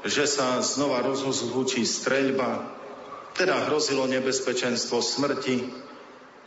že 0.03 0.27
sa 0.27 0.59
znova 0.59 1.01
rozhozvučí 1.01 1.87
streľba 1.87 2.75
teda 3.35 3.67
hrozilo 3.67 4.07
nebezpečenstvo 4.07 5.03
smrti. 5.03 5.67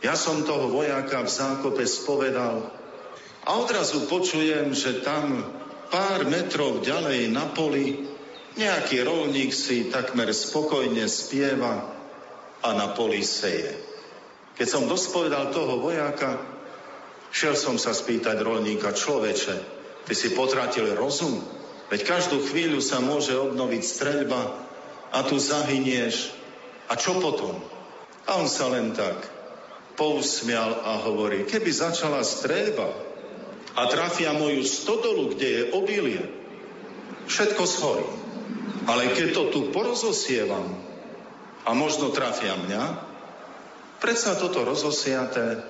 Ja 0.01 0.17
som 0.17 0.41
toho 0.41 0.73
vojáka 0.73 1.21
v 1.21 1.29
zákope 1.29 1.85
spovedal 1.85 2.73
a 3.45 3.49
odrazu 3.59 4.07
počujem, 4.11 4.75
že 4.75 5.03
tam 5.03 5.45
pár 5.89 6.27
metrov 6.27 6.83
ďalej 6.85 7.31
na 7.33 7.47
poli 7.49 8.09
nejaký 8.59 9.07
rolník 9.07 9.55
si 9.55 9.87
takmer 9.87 10.35
spokojne 10.35 11.07
spieva 11.07 11.95
a 12.59 12.69
na 12.75 12.91
poli 12.91 13.23
seje. 13.23 13.71
Keď 14.59 14.67
som 14.67 14.91
dospovedal 14.91 15.55
toho 15.55 15.79
vojáka, 15.79 16.35
šiel 17.31 17.55
som 17.55 17.79
sa 17.79 17.95
spýtať 17.95 18.43
rolníka, 18.43 18.91
človeče, 18.91 19.55
ty 20.03 20.13
si 20.17 20.35
potratil 20.35 20.91
rozum? 20.97 21.39
Veď 21.87 22.03
každú 22.03 22.43
chvíľu 22.51 22.83
sa 22.83 22.99
môže 22.99 23.31
obnoviť 23.33 23.81
streľba 23.81 24.41
a 25.15 25.23
tu 25.23 25.39
zahynieš 25.39 26.35
a 26.91 26.99
čo 26.99 27.17
potom? 27.23 27.63
A 28.27 28.43
on 28.43 28.51
sa 28.51 28.67
len 28.67 28.91
tak 28.91 29.15
pousmial 29.95 30.83
a 30.83 30.99
hovorí, 31.07 31.47
keby 31.47 31.71
začala 31.71 32.21
streľba 32.27 33.08
a 33.77 33.81
trafia 33.89 34.33
moju 34.33 34.65
stodolu, 34.65 35.33
kde 35.33 35.47
je 35.47 35.63
obilie, 35.75 36.23
všetko 37.29 37.63
schorí. 37.65 38.07
Ale 38.89 39.13
keď 39.13 39.27
to 39.37 39.43
tu 39.53 39.59
porozosievam 39.69 40.65
a 41.67 41.69
možno 41.77 42.09
trafia 42.09 42.57
mňa, 42.57 42.83
predsa 44.01 44.33
toto 44.39 44.65
rozosiaté 44.65 45.61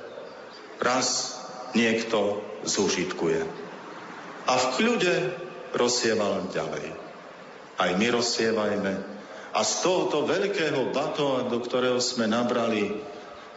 raz 0.80 1.35
niekto 1.76 2.39
zúžitkuje. 2.63 3.43
A 4.47 4.53
v 4.55 4.65
kľude 4.80 5.15
rozsieval 5.76 6.49
ďalej. 6.49 6.95
Aj 7.80 7.91
my 7.95 8.07
rozsievajme 8.11 8.93
a 9.49 9.59
z 9.65 9.73
tohoto 9.81 10.26
veľkého 10.30 10.93
batoa, 10.93 11.49
do 11.49 11.57
ktorého 11.61 11.97
sme 12.01 12.30
nabrali 12.30 13.01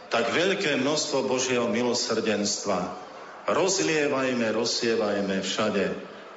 tak 0.09 0.29
veľké 0.29 0.77
množstvo 0.81 1.25
Božieho 1.25 1.65
milosrdenstva, 1.69 3.02
rozlievajme, 3.47 4.51
rozsievajme 4.51 5.41
všade, 5.43 5.85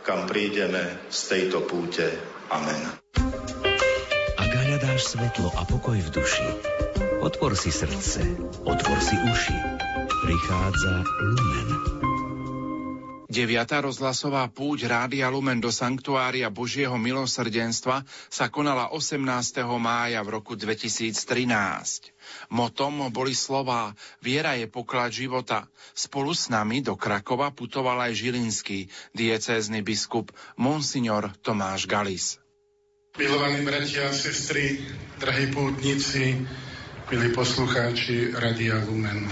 kam 0.03 0.27
prídeme 0.31 0.83
z 1.11 1.21
tejto 1.29 1.67
púte. 1.67 2.07
Amen. 2.51 2.83
Ak 4.39 4.51
hľadáš 4.51 5.15
svetlo 5.15 5.51
a 5.55 5.63
pokoj 5.67 5.99
v 5.99 6.09
duši, 6.15 6.47
otvor 7.23 7.59
si 7.59 7.75
srdce, 7.75 8.23
otvor 8.63 8.99
si 9.03 9.17
uši. 9.19 9.59
Prichádza 10.27 10.95
Lumen. 11.23 12.06
9. 13.27 13.83
rozhlasová 13.83 14.47
púť 14.55 14.87
Rádia 14.87 15.27
Lumen 15.27 15.59
do 15.59 15.75
Sanktuária 15.75 16.47
Božieho 16.47 16.95
milosrdenstva 16.95 18.07
sa 18.31 18.47
konala 18.47 18.95
18. 18.95 19.19
mája 19.83 20.23
v 20.23 20.31
roku 20.31 20.55
2013. 20.55 21.11
Motom 22.55 23.11
boli 23.11 23.35
slová 23.35 23.99
Viera 24.23 24.55
je 24.55 24.71
poklad 24.71 25.11
života. 25.11 25.67
Spolu 25.91 26.39
s 26.39 26.47
nami 26.55 26.87
do 26.87 26.95
Krakova 26.95 27.51
putoval 27.51 28.07
aj 28.07 28.15
žilinský 28.15 28.87
diecézny 29.11 29.83
biskup 29.83 30.31
Monsignor 30.55 31.35
Tomáš 31.43 31.91
Galis. 31.91 32.39
Milovaní 33.19 33.67
bratia 33.67 34.07
a 34.07 34.15
sestry, 34.15 34.79
drahí 35.19 35.51
pútnici, 35.51 36.47
milí 37.11 37.29
poslucháči 37.35 38.39
Radia 38.39 38.79
Lumen. 38.87 39.27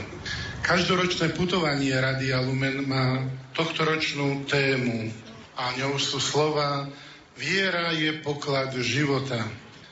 Každoročné 0.66 1.30
putovanie 1.38 1.94
Radia 1.94 2.42
Lumen 2.42 2.90
má 2.90 3.22
tohtoročnú 3.54 4.44
tému 4.50 5.14
a 5.54 5.74
ňou 5.78 5.96
sú 5.96 6.18
slova 6.18 6.90
Viera 7.34 7.90
je 7.90 8.14
poklad 8.22 8.70
života. 8.78 9.42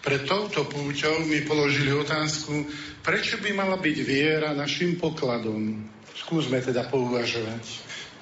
Pre 0.02 0.18
touto 0.22 0.62
púťou 0.62 1.26
mi 1.26 1.43
položili 1.43 1.90
otázku, 1.90 2.70
prečo 3.02 3.39
by 3.43 3.51
mala 3.51 3.78
byť 3.82 3.97
viera 4.06 4.55
našim 4.55 4.94
pokladom. 4.94 5.82
Skúsme 6.14 6.62
teda 6.62 6.86
pouvažovať. 6.86 7.62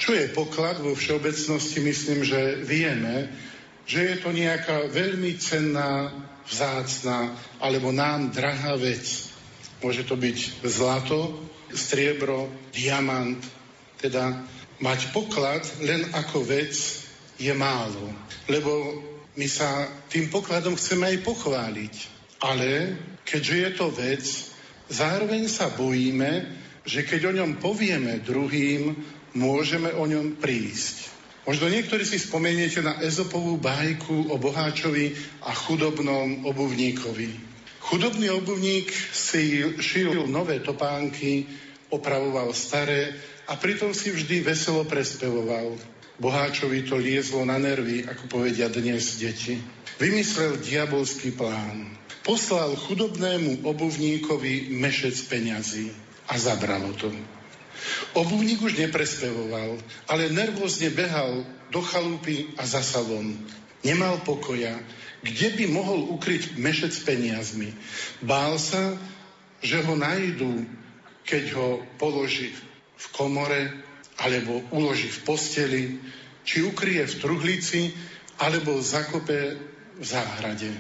Čo 0.01 0.17
je 0.17 0.33
poklad 0.33 0.81
vo 0.81 0.97
všeobecnosti? 0.97 1.85
Myslím, 1.85 2.25
že 2.25 2.65
vieme, 2.65 3.29
že 3.85 4.09
je 4.09 4.17
to 4.25 4.33
nejaká 4.33 4.89
veľmi 4.89 5.37
cenná, 5.37 6.09
vzácná 6.49 7.37
alebo 7.61 7.93
nám 7.93 8.33
drahá 8.33 8.81
vec. 8.81 9.29
Môže 9.85 10.09
to 10.09 10.17
byť 10.17 10.65
zlato, 10.65 11.45
striebro, 11.77 12.49
diamant, 12.73 13.41
teda 14.01 14.49
mať 14.81 15.13
poklad 15.13 15.63
len 15.85 16.09
ako 16.17 16.45
vec 16.45 16.73
je 17.37 17.53
málo, 17.53 18.13
lebo 18.49 18.73
my 19.37 19.47
sa 19.49 19.89
tým 20.13 20.29
pokladom 20.29 20.77
chceme 20.77 21.09
aj 21.17 21.19
pochváliť. 21.25 21.95
Ale 22.41 22.97
keďže 23.25 23.57
je 23.57 23.71
to 23.77 23.87
vec, 23.93 24.25
zároveň 24.89 25.49
sa 25.49 25.69
bojíme, 25.73 26.49
že 26.89 27.05
keď 27.05 27.31
o 27.31 27.37
ňom 27.37 27.61
povieme 27.61 28.25
druhým, 28.25 28.97
môžeme 29.37 29.93
o 29.93 30.09
ňom 30.09 30.41
prísť. 30.41 31.13
Možno 31.45 31.73
niektorí 31.73 32.05
si 32.05 32.21
spomeniete 32.21 32.85
na 32.85 33.01
Ezopovú 33.01 33.57
bajku 33.57 34.33
o 34.33 34.37
boháčovi 34.37 35.17
a 35.45 35.53
chudobnom 35.53 36.45
obuvníkovi. 36.45 37.31
Chudobný 37.81 38.29
obuvník 38.29 38.93
si 38.93 39.65
šil 39.81 40.29
nové 40.29 40.61
topánky, 40.61 41.49
opravoval 41.91 42.53
staré 42.53 43.17
a 43.51 43.59
pritom 43.59 43.91
si 43.91 44.15
vždy 44.15 44.47
veselo 44.47 44.87
prespevoval. 44.87 45.75
Boháčovi 46.23 46.87
to 46.87 46.95
liezlo 47.03 47.43
na 47.43 47.59
nervy, 47.59 48.07
ako 48.07 48.31
povedia 48.31 48.71
dnes 48.71 49.19
deti. 49.19 49.59
Vymyslel 49.99 50.63
diabolský 50.63 51.35
plán. 51.35 51.99
Poslal 52.23 52.79
chudobnému 52.79 53.67
obuvníkovi 53.67 54.71
mešec 54.71 55.19
peňazí 55.27 55.91
a 56.31 56.39
zabralo 56.39 56.95
to. 56.95 57.11
Obuvník 58.15 58.63
už 58.63 58.77
neprespevoval, 58.77 59.81
ale 60.07 60.31
nervózne 60.31 60.93
behal 60.95 61.43
do 61.75 61.81
chalúpy 61.83 62.55
a 62.55 62.63
za 62.69 62.85
salon. 62.85 63.35
Nemal 63.81 64.21
pokoja, 64.23 64.77
kde 65.25 65.57
by 65.57 65.65
mohol 65.73 66.07
ukryť 66.13 66.61
mešec 66.61 66.93
peniazmi. 67.03 67.73
Bál 68.21 68.61
sa, 68.61 68.95
že 69.65 69.81
ho 69.81 69.97
nájdú, 69.97 70.69
keď 71.25 71.45
ho 71.57 71.69
položí 71.97 72.53
v 73.01 73.07
komore, 73.17 73.73
alebo 74.21 74.61
uloží 74.77 75.09
v 75.09 75.21
posteli, 75.25 75.83
či 76.45 76.61
ukrie 76.61 77.01
v 77.01 77.19
truhlici, 77.21 77.97
alebo 78.37 78.81
zakope 78.81 79.57
v 79.97 80.05
záhrade. 80.05 80.73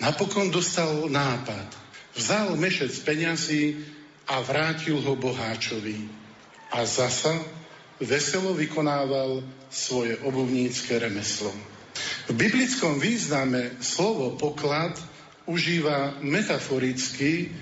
Napokon 0.00 0.48
dostal 0.48 1.08
nápad. 1.08 1.68
Vzal 2.16 2.56
mešec 2.56 2.92
peňazí 3.04 3.76
a 4.28 4.40
vrátil 4.40 5.00
ho 5.00 5.12
boháčovi. 5.16 6.08
A 6.72 6.84
zasa 6.84 7.36
veselo 8.00 8.56
vykonával 8.56 9.44
svoje 9.68 10.16
obuvnícke 10.24 10.96
remeslo. 10.98 11.52
V 12.28 12.32
biblickom 12.32 13.00
význame 13.02 13.76
slovo 13.82 14.36
poklad 14.36 14.96
užíva 15.44 16.20
metaforicky 16.22 17.52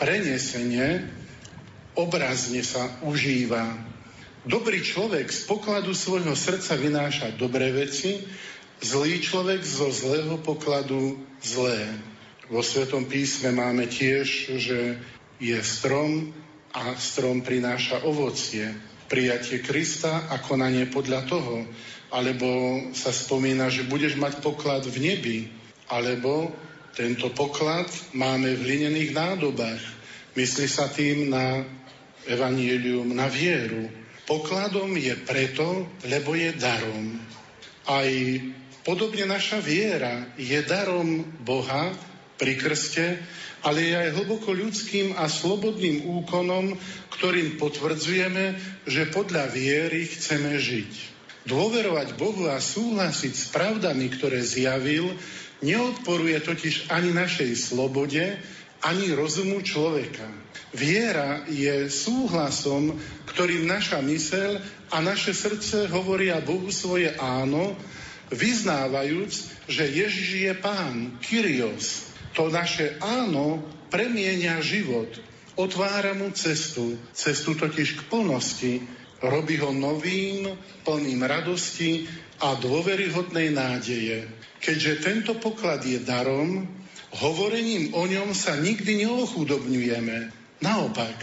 prenesenie 0.00 1.04
obrazne 1.96 2.60
sa 2.60 2.86
užíva. 3.02 3.72
Dobrý 4.46 4.78
človek 4.84 5.26
z 5.32 5.48
pokladu 5.48 5.90
svojho 5.90 6.36
srdca 6.38 6.78
vynáša 6.78 7.34
dobré 7.34 7.74
veci, 7.74 8.22
zlý 8.78 9.18
človek 9.18 9.64
zo 9.64 9.90
zlého 9.90 10.38
pokladu 10.38 11.18
zlé. 11.42 11.82
Vo 12.46 12.62
Svetom 12.62 13.10
písme 13.10 13.50
máme 13.50 13.90
tiež, 13.90 14.54
že 14.54 15.02
je 15.42 15.58
strom 15.66 16.30
a 16.70 16.94
strom 16.94 17.42
prináša 17.42 18.06
ovocie. 18.06 18.70
Prijatie 19.10 19.64
Krista 19.66 20.30
a 20.30 20.38
konanie 20.38 20.86
podľa 20.86 21.26
toho. 21.26 21.66
Alebo 22.14 22.46
sa 22.94 23.10
spomína, 23.10 23.66
že 23.66 23.88
budeš 23.88 24.14
mať 24.14 24.38
poklad 24.46 24.86
v 24.86 24.94
nebi. 25.10 25.38
Alebo 25.90 26.54
tento 26.94 27.34
poklad 27.34 27.90
máme 28.14 28.54
v 28.54 28.62
hlinených 28.62 29.10
nádobách. 29.10 29.82
Myslí 30.38 30.70
sa 30.70 30.86
tým 30.86 31.32
na 31.32 31.66
evanielium 32.26 33.14
na 33.14 33.30
vieru. 33.30 33.86
Pokladom 34.26 34.90
je 34.98 35.14
preto, 35.22 35.86
lebo 36.06 36.34
je 36.34 36.50
darom. 36.58 37.14
Aj 37.86 38.10
podobne 38.82 39.26
naša 39.26 39.62
viera 39.62 40.26
je 40.34 40.58
darom 40.66 41.22
Boha 41.46 41.94
pri 42.34 42.58
krste, 42.58 43.22
ale 43.62 43.82
je 43.82 43.94
aj 43.94 44.14
hlboko 44.18 44.54
ľudským 44.54 45.14
a 45.18 45.26
slobodným 45.30 46.06
úkonom, 46.06 46.78
ktorým 47.14 47.58
potvrdzujeme, 47.58 48.58
že 48.86 49.10
podľa 49.10 49.50
viery 49.50 50.06
chceme 50.06 50.54
žiť. 50.58 50.92
Dôverovať 51.46 52.18
Bohu 52.18 52.50
a 52.50 52.58
súhlasiť 52.58 53.34
s 53.34 53.46
pravdami, 53.54 54.10
ktoré 54.10 54.42
zjavil, 54.42 55.14
neodporuje 55.62 56.42
totiž 56.42 56.90
ani 56.90 57.14
našej 57.14 57.54
slobode, 57.54 58.38
ani 58.82 59.14
rozumu 59.14 59.62
človeka. 59.62 60.45
Viera 60.74 61.46
je 61.46 61.86
súhlasom, 61.86 62.98
ktorým 63.30 63.70
naša 63.70 64.02
mysel 64.02 64.58
a 64.90 64.98
naše 64.98 65.30
srdce 65.30 65.86
hovoria 65.86 66.42
Bohu 66.42 66.70
svoje 66.74 67.14
áno, 67.18 67.78
vyznávajúc, 68.34 69.32
že 69.70 69.86
Ježiš 69.86 70.30
je 70.50 70.52
Pán, 70.58 71.22
Kyrios. 71.22 72.10
To 72.34 72.50
naše 72.50 72.98
áno 72.98 73.62
premienia 73.88 74.58
život, 74.58 75.08
otvára 75.54 76.12
mu 76.12 76.34
cestu, 76.34 76.98
cestu 77.14 77.54
totiž 77.54 77.88
k 77.96 78.00
plnosti, 78.10 78.82
robí 79.22 79.56
ho 79.62 79.70
novým, 79.72 80.50
plným 80.84 81.22
radosti 81.24 82.04
a 82.42 82.58
dôveryhodnej 82.58 83.54
nádeje. 83.54 84.28
Keďže 84.60 84.92
tento 85.00 85.32
poklad 85.38 85.86
je 85.86 86.02
darom, 86.02 86.68
hovorením 87.22 87.94
o 87.96 88.04
ňom 88.04 88.36
sa 88.36 88.58
nikdy 88.58 89.06
neochudobňujeme. 89.06 90.45
Naopak, 90.60 91.16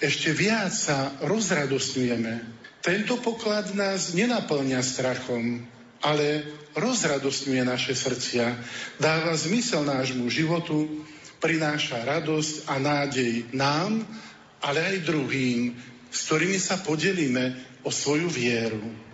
ešte 0.00 0.32
viac 0.32 0.72
sa 0.72 1.12
rozradostňujeme. 1.20 2.34
Tento 2.80 3.20
poklad 3.20 3.74
nás 3.76 4.14
nenaplňa 4.14 4.80
strachom, 4.80 5.66
ale 6.00 6.46
rozradostňuje 6.78 7.62
naše 7.66 7.92
srdcia, 7.92 8.54
dáva 9.02 9.34
zmysel 9.34 9.82
nášmu 9.82 10.30
životu, 10.30 11.04
prináša 11.42 12.02
radosť 12.06 12.70
a 12.70 12.74
nádej 12.78 13.50
nám, 13.50 14.06
ale 14.62 14.78
aj 14.94 15.06
druhým, 15.06 15.74
s 16.08 16.18
ktorými 16.30 16.58
sa 16.58 16.78
podelíme 16.78 17.58
o 17.82 17.90
svoju 17.90 18.30
vieru. 18.30 19.07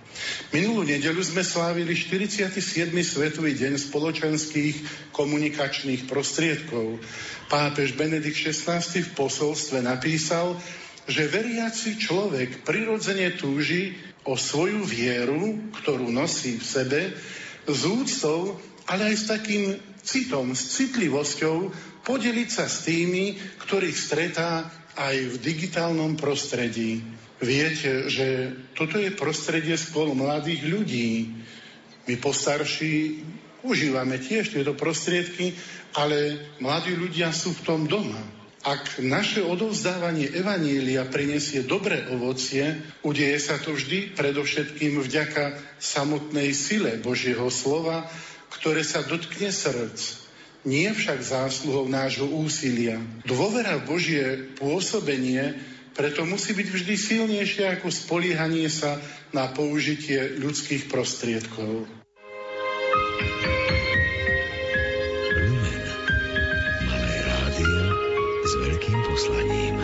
Minulú 0.54 0.86
nedelu 0.86 1.18
sme 1.22 1.42
slávili 1.42 1.94
47. 1.98 2.54
svetový 3.02 3.52
deň 3.58 3.74
spoločenských 3.78 4.76
komunikačných 5.10 6.06
prostriedkov. 6.06 7.02
Pápež 7.50 7.98
Benedikt 7.98 8.38
XVI 8.38 8.80
v 8.80 9.10
posolstve 9.18 9.82
napísal, 9.82 10.58
že 11.04 11.28
veriaci 11.28 12.00
človek 12.00 12.64
prirodzene 12.64 13.36
túži 13.36 13.98
o 14.24 14.40
svoju 14.40 14.86
vieru, 14.88 15.68
ktorú 15.82 16.08
nosí 16.08 16.56
v 16.56 16.64
sebe, 16.64 17.00
s 17.68 17.80
úctou, 17.84 18.56
ale 18.88 19.12
aj 19.12 19.16
s 19.16 19.24
takým 19.28 19.64
citom, 20.04 20.52
s 20.52 20.76
citlivosťou 20.76 21.72
podeliť 22.04 22.48
sa 22.48 22.68
s 22.68 22.84
tými, 22.84 23.36
ktorých 23.64 23.96
stretá 23.96 24.68
aj 24.94 25.16
v 25.16 25.36
digitálnom 25.40 26.14
prostredí. 26.14 27.02
Viete, 27.44 28.08
že 28.08 28.56
toto 28.72 28.96
je 28.96 29.12
prostredie 29.12 29.76
spolu 29.76 30.16
mladých 30.16 30.64
ľudí. 30.64 31.28
My 32.08 32.16
postarší 32.16 33.20
užívame 33.60 34.16
tiež 34.16 34.56
tieto 34.56 34.72
prostriedky, 34.72 35.52
ale 35.92 36.40
mladí 36.64 36.96
ľudia 36.96 37.36
sú 37.36 37.52
v 37.52 37.64
tom 37.68 37.80
doma. 37.84 38.20
Ak 38.64 38.96
naše 39.04 39.44
odovzdávanie 39.44 40.32
Evanília 40.32 41.04
prinesie 41.04 41.68
dobré 41.68 42.08
ovocie, 42.08 42.80
udeje 43.04 43.36
sa 43.36 43.60
to 43.60 43.76
vždy 43.76 44.16
predovšetkým 44.16 45.04
vďaka 45.04 45.60
samotnej 45.76 46.56
sile 46.56 46.96
Božieho 46.96 47.52
slova, 47.52 48.08
ktoré 48.56 48.80
sa 48.80 49.04
dotkne 49.04 49.52
srdc 49.52 50.24
nie 50.64 50.88
však 50.88 51.20
zásluhou 51.20 51.92
nášho 51.92 52.24
úsilia. 52.24 52.96
Dôvera 53.28 53.76
v 53.76 53.84
Božie 53.84 54.24
pôsobenie 54.56 55.60
preto 55.94 56.26
musí 56.26 56.52
byť 56.52 56.68
vždy 56.68 56.94
silnejšie 56.98 57.64
ako 57.78 57.88
spoliehanie 57.88 58.66
sa 58.66 58.98
na 59.30 59.46
použitie 59.46 60.36
ľudských 60.42 60.90
prostriedkov. 60.90 61.86
Lumen. 65.34 65.82
Malé 66.86 67.16
rádio 67.22 67.82
s 68.42 68.52
veľkým 68.58 68.98
poslaním. 69.06 69.76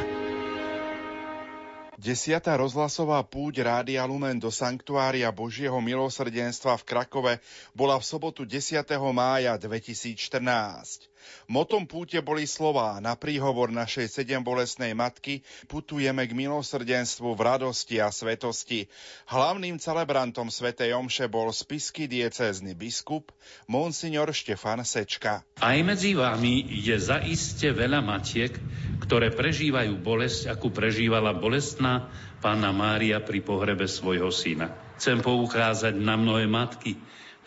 Desiatá 2.00 2.56
rozhlasová 2.56 3.20
púť 3.28 3.60
Rádia 3.60 4.02
Lumen 4.08 4.40
do 4.40 4.48
Sanktuária 4.48 5.28
Božieho 5.30 5.78
milosrdenstva 5.84 6.80
v 6.80 6.86
Krakove 6.88 7.34
bola 7.76 8.00
v 8.00 8.04
sobotu 8.08 8.48
10. 8.48 8.82
mája 9.12 9.54
2014. 9.60 11.09
Motom 11.50 11.86
púte 11.86 12.18
boli 12.22 12.46
slová 12.46 13.02
na 13.02 13.18
príhovor 13.18 13.74
našej 13.74 14.22
sedembolesnej 14.22 14.94
matky 14.94 15.42
putujeme 15.66 16.26
k 16.26 16.32
milosrdenstvu 16.36 17.34
v 17.34 17.40
radosti 17.40 17.98
a 17.98 18.10
svetosti. 18.14 18.86
Hlavným 19.30 19.78
celebrantom 19.82 20.50
svätej 20.50 20.94
Omše 20.94 21.26
bol 21.26 21.50
spisky 21.50 22.06
diecézny 22.06 22.78
biskup 22.78 23.34
Monsignor 23.66 24.30
Štefan 24.30 24.82
Sečka. 24.86 25.42
Aj 25.58 25.78
medzi 25.82 26.14
vami 26.14 26.66
je 26.70 26.96
zaiste 26.98 27.70
veľa 27.70 28.02
matiek, 28.02 28.54
ktoré 29.02 29.34
prežívajú 29.34 29.98
bolesť, 29.98 30.54
akú 30.54 30.70
prežívala 30.70 31.34
bolestná 31.34 32.10
pána 32.38 32.70
Mária 32.70 33.18
pri 33.20 33.42
pohrebe 33.42 33.84
svojho 33.90 34.30
syna. 34.30 34.70
Chcem 35.00 35.24
poukázať 35.24 35.96
na 35.96 36.14
mnohé 36.20 36.44
matky, 36.44 37.00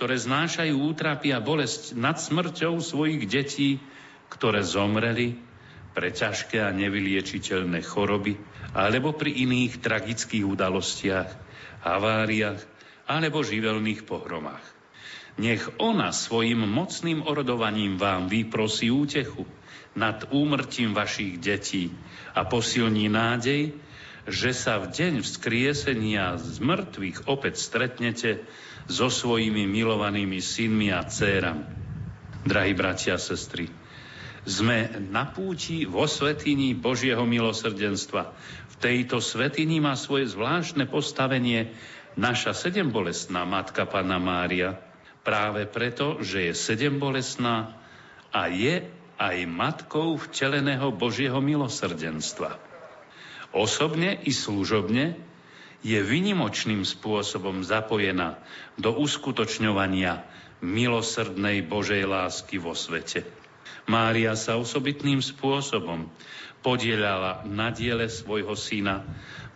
ktoré 0.03 0.19
znášajú 0.19 0.83
útrapy 0.83 1.31
a 1.31 1.39
bolesť 1.39 1.95
nad 1.95 2.19
smrťou 2.19 2.75
svojich 2.83 3.23
detí, 3.23 3.79
ktoré 4.27 4.59
zomreli 4.59 5.39
pre 5.95 6.11
ťažké 6.11 6.59
a 6.59 6.75
nevyliečiteľné 6.75 7.79
choroby, 7.87 8.35
alebo 8.75 9.15
pri 9.15 9.31
iných 9.31 9.79
tragických 9.79 10.43
udalostiach, 10.43 11.31
haváriách 11.87 12.59
alebo 13.07 13.47
živelných 13.47 14.03
pohromách. 14.03 14.67
Nech 15.39 15.63
ona 15.79 16.11
svojim 16.11 16.67
mocným 16.67 17.23
orodovaním 17.23 17.95
vám 17.95 18.27
vyprosí 18.27 18.91
útechu, 18.91 19.47
nad 19.95 20.27
úmrtím 20.35 20.91
vašich 20.91 21.39
detí 21.39 21.95
a 22.35 22.43
posilní 22.43 23.07
nádej, 23.07 23.71
že 24.27 24.51
sa 24.51 24.83
v 24.83 24.91
deň 24.91 25.23
vzkriesenia 25.23 26.35
z 26.43 26.59
mŕtvych 26.59 27.23
opäť 27.31 27.55
stretnete 27.55 28.43
so 28.87 29.07
svojimi 29.07 29.67
milovanými 29.67 30.39
synmi 30.39 30.91
a 30.91 31.03
dcérami. 31.03 31.65
Drahí 32.43 32.75
bratia 32.75 33.15
a 33.15 33.21
sestry, 33.21 33.71
sme 34.43 34.91
na 35.07 35.31
púti 35.31 35.87
vo 35.87 36.03
svetini 36.03 36.75
Božieho 36.75 37.23
milosrdenstva. 37.23 38.35
V 38.67 38.75
tejto 38.83 39.23
svetini 39.23 39.79
má 39.79 39.95
svoje 39.95 40.35
zvláštne 40.35 40.91
postavenie 40.91 41.71
naša 42.19 42.51
sedembolestná 42.51 43.47
matka 43.47 43.87
Pana 43.87 44.19
Mária, 44.19 44.75
práve 45.23 45.63
preto, 45.63 46.19
že 46.19 46.51
je 46.51 46.53
sedembolestná 46.53 47.79
a 48.35 48.51
je 48.51 48.83
aj 49.15 49.37
matkou 49.47 50.19
vteleného 50.19 50.91
Božieho 50.91 51.39
milosrdenstva. 51.39 52.59
Osobne 53.55 54.19
i 54.27 54.35
služobne 54.35 55.15
je 55.83 55.99
vynimočným 55.99 56.87
spôsobom 56.87 57.61
zapojená 57.61 58.39
do 58.79 58.95
uskutočňovania 58.95 60.23
milosrdnej 60.63 61.59
Božej 61.67 62.07
lásky 62.07 62.55
vo 62.55 62.71
svete. 62.71 63.27
Mária 63.83 64.31
sa 64.39 64.55
osobitným 64.55 65.19
spôsobom 65.19 66.07
podielala 66.63 67.43
na 67.43 67.67
diele 67.75 68.07
svojho 68.07 68.55
syna 68.55 69.03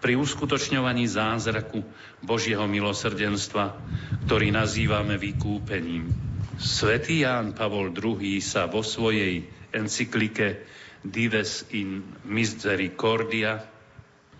pri 0.03 0.19
uskutočňovaní 0.19 1.07
zázraku 1.07 1.79
Božieho 2.19 2.67
milosrdenstva, 2.67 3.79
ktorý 4.27 4.51
nazývame 4.51 5.15
vykúpením. 5.15 6.11
Svetý 6.59 7.23
Ján 7.23 7.55
Pavol 7.55 7.95
II 7.95 8.19
sa 8.43 8.67
vo 8.67 8.83
svojej 8.83 9.47
encyklike 9.71 10.67
Dives 11.07 11.63
in 11.71 12.03
Misericordia, 12.27 13.63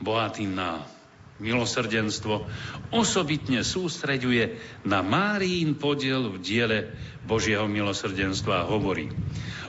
bohatý 0.04 0.52
na 0.52 0.97
milosrdenstvo, 1.38 2.50
osobitne 2.90 3.62
sústreďuje 3.62 4.58
na 4.86 5.06
Márín 5.06 5.78
podiel 5.78 6.34
v 6.34 6.38
diele 6.42 6.80
Božieho 7.26 7.70
milosrdenstva 7.70 8.66
a 8.66 8.68
hovorí. 8.70 9.14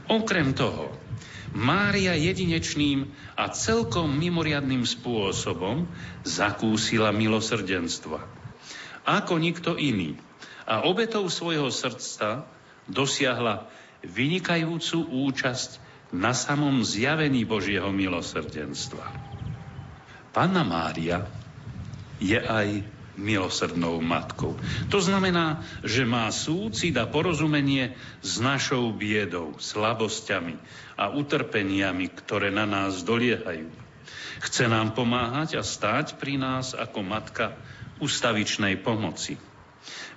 Okrem 0.08 0.56
toho, 0.56 0.88
Mária 1.52 2.12
jedinečným 2.12 3.08
a 3.32 3.48
celkom 3.48 4.12
mimoriadným 4.20 4.84
spôsobom 4.84 5.88
zakúsila 6.24 7.08
milosrdenstva. 7.12 8.20
Ako 9.08 9.40
nikto 9.40 9.80
iný 9.80 10.20
a 10.68 10.84
obetou 10.84 11.24
svojho 11.32 11.72
srdca 11.72 12.44
dosiahla 12.84 13.64
vynikajúcu 14.04 15.08
účasť 15.08 15.80
na 16.12 16.36
samom 16.36 16.84
zjavení 16.84 17.48
Božieho 17.48 17.88
milosrdenstva. 17.92 19.08
Panna 20.32 20.64
Mária 20.64 21.24
je 22.18 22.38
aj 22.38 22.84
milosrdnou 23.18 23.98
matkou. 23.98 24.54
To 24.94 24.98
znamená, 25.02 25.66
že 25.82 26.06
má 26.06 26.30
súcit 26.30 26.94
a 26.94 27.10
porozumenie 27.10 27.98
s 28.22 28.38
našou 28.38 28.94
biedou, 28.94 29.58
slabosťami 29.58 30.54
a 30.94 31.10
utrpeniami, 31.10 32.06
ktoré 32.14 32.54
na 32.54 32.64
nás 32.64 33.02
doliehajú. 33.02 33.68
Chce 34.38 34.70
nám 34.70 34.94
pomáhať 34.94 35.58
a 35.58 35.62
stáť 35.66 36.14
pri 36.22 36.38
nás 36.38 36.78
ako 36.78 37.02
matka 37.02 37.58
ustavičnej 37.98 38.78
pomoci. 38.78 39.34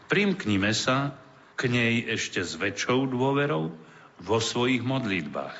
Primknime 0.05 0.69
sa 0.77 1.17
k 1.57 1.73
nej 1.73 2.05
ešte 2.05 2.45
s 2.45 2.53
väčšou 2.53 3.09
dôverou 3.09 3.73
vo 4.21 4.37
svojich 4.37 4.85
modlitbách. 4.85 5.57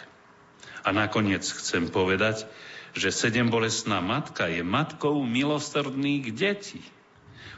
A 0.85 0.89
nakoniec 0.93 1.41
chcem 1.41 1.89
povedať, 1.89 2.45
že 2.91 3.09
sedembolestná 3.13 4.03
matka 4.03 4.47
je 4.51 4.63
matkou 4.65 5.23
milosrdných 5.23 6.31
detí. 6.35 6.84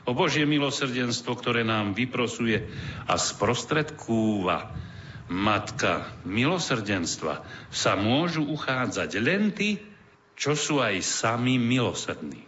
O 0.03 0.11
Božie 0.11 0.43
milosrdenstvo, 0.43 1.39
ktoré 1.39 1.63
nám 1.63 1.95
vyprosuje 1.95 2.67
a 3.07 3.15
sprostredkúva 3.15 4.75
matka 5.31 6.11
milosrdenstva, 6.27 7.47
sa 7.71 7.95
môžu 7.95 8.43
uchádzať 8.43 9.09
len 9.23 9.55
tí, 9.55 9.79
čo 10.35 10.59
sú 10.59 10.83
aj 10.83 10.99
sami 10.99 11.55
milosrdní. 11.55 12.43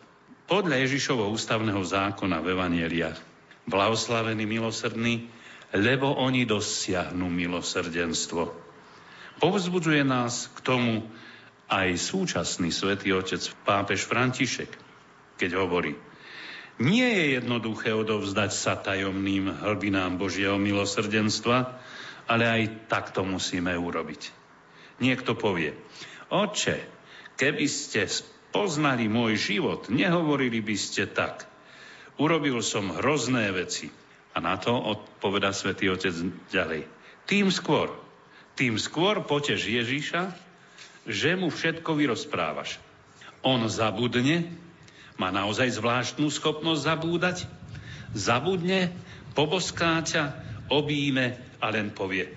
Podľa 0.46 0.84
Ježišovho 0.86 1.32
ústavného 1.32 1.82
zákona 1.82 2.44
v 2.44 2.54
Evangeliách 2.54 3.18
blahoslavení 3.66 4.46
milosrdní, 4.46 5.26
lebo 5.74 6.14
oni 6.14 6.46
dosiahnu 6.46 7.26
milosrdenstvo. 7.28 8.54
Povzbudzuje 9.42 10.06
nás 10.06 10.48
k 10.54 10.60
tomu 10.64 11.10
aj 11.70 11.98
súčasný 11.98 12.70
svätý 12.70 13.14
otec 13.14 13.42
pápež 13.66 14.06
František, 14.06 14.70
keď 15.42 15.52
hovorí, 15.58 15.98
nie 16.76 17.08
je 17.08 17.40
jednoduché 17.40 17.96
odovzdať 17.96 18.52
sa 18.52 18.76
tajomným 18.76 19.64
hlbinám 19.64 20.20
Božieho 20.20 20.60
milosrdenstva, 20.60 21.80
ale 22.28 22.44
aj 22.44 22.62
tak 22.92 23.16
to 23.16 23.24
musíme 23.24 23.72
urobiť. 23.72 24.22
Niekto 25.00 25.40
povie, 25.40 25.72
oče, 26.28 26.84
keby 27.40 27.66
ste 27.68 28.08
poznali 28.52 29.08
môj 29.08 29.40
život, 29.40 29.88
nehovorili 29.88 30.60
by 30.60 30.76
ste 30.76 31.08
tak. 31.08 31.48
Urobil 32.16 32.64
som 32.64 32.96
hrozné 32.96 33.52
veci. 33.52 33.92
A 34.36 34.44
na 34.44 34.60
to 34.60 34.76
odpoveda 34.76 35.56
svätý 35.56 35.88
Otec 35.88 36.12
ďalej. 36.52 36.84
Tým 37.24 37.48
skôr, 37.52 37.88
tým 38.60 38.76
skôr 38.76 39.24
potež 39.24 39.64
Ježíša, 39.64 40.36
že 41.06 41.38
mu 41.38 41.54
všetko 41.54 41.94
vyrozprávaš. 41.94 42.82
On 43.46 43.62
zabudne, 43.70 44.50
má 45.16 45.30
naozaj 45.30 45.78
zvláštnu 45.78 46.28
schopnosť 46.34 46.82
zabúdať, 46.82 47.38
zabudne, 48.12 48.92
poboská 49.38 50.02
ťa, 50.02 50.34
obíme 50.74 51.38
a 51.62 51.70
len 51.70 51.94
povie. 51.94 52.34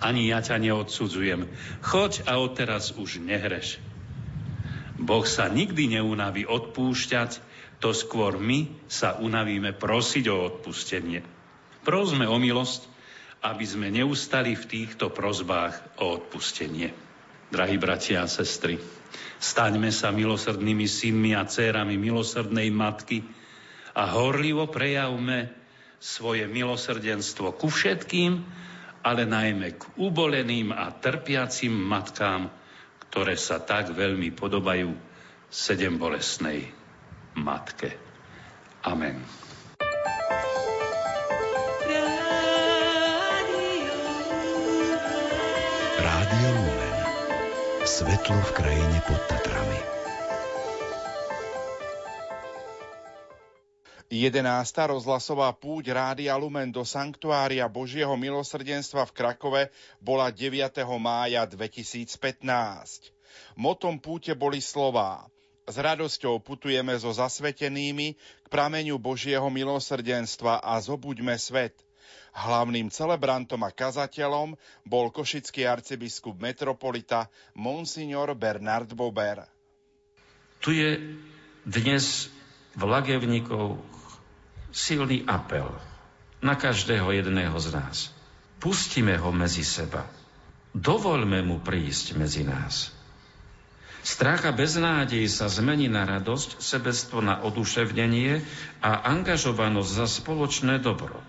Ani 0.00 0.32
ja 0.32 0.40
ťa 0.40 0.56
neodsudzujem. 0.56 1.44
Choď 1.84 2.24
a 2.24 2.40
odteraz 2.40 2.96
už 2.96 3.20
nehreš. 3.20 3.76
Boh 4.96 5.24
sa 5.28 5.50
nikdy 5.50 6.00
neunaví 6.00 6.48
odpúšťať, 6.48 7.42
to 7.80 7.96
skôr 7.96 8.36
my 8.36 8.68
sa 8.88 9.16
unavíme 9.16 9.72
prosiť 9.72 10.24
o 10.28 10.36
odpustenie. 10.52 11.24
Prosme 11.80 12.28
o 12.28 12.36
milosť, 12.36 12.84
aby 13.40 13.64
sme 13.64 13.88
neustali 13.88 14.52
v 14.52 14.68
týchto 14.68 15.08
prozbách 15.08 15.80
o 15.96 16.20
odpustenie. 16.20 16.92
Drahí 17.50 17.76
bratia 17.82 18.22
a 18.22 18.30
sestry, 18.30 18.78
staňme 19.42 19.90
sa 19.90 20.14
milosrdnými 20.14 20.86
synmi 20.86 21.34
a 21.34 21.42
dcérami 21.42 21.98
milosrdnej 21.98 22.70
matky 22.70 23.26
a 23.90 24.06
horlivo 24.14 24.70
prejavme 24.70 25.50
svoje 25.98 26.46
milosrdenstvo 26.46 27.58
ku 27.58 27.66
všetkým, 27.66 28.38
ale 29.02 29.26
najmä 29.26 29.76
k 29.76 29.82
uboleným 29.98 30.70
a 30.70 30.94
trpiacim 30.94 31.74
matkám, 31.74 32.48
ktoré 33.10 33.34
sa 33.34 33.58
tak 33.58 33.90
veľmi 33.92 34.30
podobajú 34.30 34.94
sedem 35.50 35.98
bolesnej 35.98 36.70
matke. 37.34 37.98
Amen. 38.86 39.39
Svetlo 48.00 48.32
v 48.32 48.52
krajine 48.56 48.98
pod 49.04 49.20
Tatrami. 49.28 49.76
11. 54.08 54.40
rozhlasová 54.88 55.52
púť 55.52 55.92
Rádia 55.92 56.32
Lumen 56.40 56.72
do 56.72 56.80
Sanktuária 56.80 57.68
Božieho 57.68 58.16
milosrdenstva 58.16 59.04
v 59.04 59.12
Krakove 59.12 59.62
bola 60.00 60.32
9. 60.32 60.80
mája 60.96 61.44
2015. 61.44 62.16
Motom 63.60 64.00
púte 64.00 64.32
boli 64.32 64.64
slová 64.64 65.28
s 65.68 65.76
radosťou 65.76 66.40
putujeme 66.40 66.96
so 66.96 67.12
zasvetenými 67.12 68.16
k 68.16 68.46
prameňu 68.48 68.96
Božieho 68.96 69.52
milosrdenstva 69.52 70.64
a 70.64 70.80
zobuďme 70.80 71.36
svet– 71.36 71.76
Hlavným 72.40 72.88
celebrantom 72.88 73.60
a 73.60 73.70
kazateľom 73.70 74.56
bol 74.88 75.12
košický 75.12 75.68
arcibiskup 75.68 76.40
metropolita 76.40 77.28
Monsignor 77.52 78.32
Bernard 78.32 78.88
Bober. 78.96 79.44
Tu 80.64 80.80
je 80.80 80.90
dnes 81.68 82.04
v 82.72 82.82
Lagevnikoch 82.88 83.76
silný 84.72 85.26
apel 85.28 85.68
na 86.40 86.56
každého 86.56 87.12
jedného 87.12 87.56
z 87.60 87.68
nás. 87.76 87.96
Pustíme 88.60 89.16
ho 89.20 89.32
medzi 89.32 89.64
seba. 89.64 90.08
Dovoľme 90.72 91.44
mu 91.44 91.60
prísť 91.60 92.16
medzi 92.16 92.46
nás. 92.46 92.94
Strach 94.00 94.48
a 94.48 94.52
beznádej 94.56 95.28
sa 95.28 95.52
zmení 95.52 95.92
na 95.92 96.08
radosť, 96.08 96.56
sebectvo 96.56 97.20
na 97.20 97.44
oduševnenie 97.44 98.40
a 98.80 99.04
angažovanosť 99.12 99.90
za 99.92 100.06
spoločné 100.08 100.80
dobro. 100.80 101.20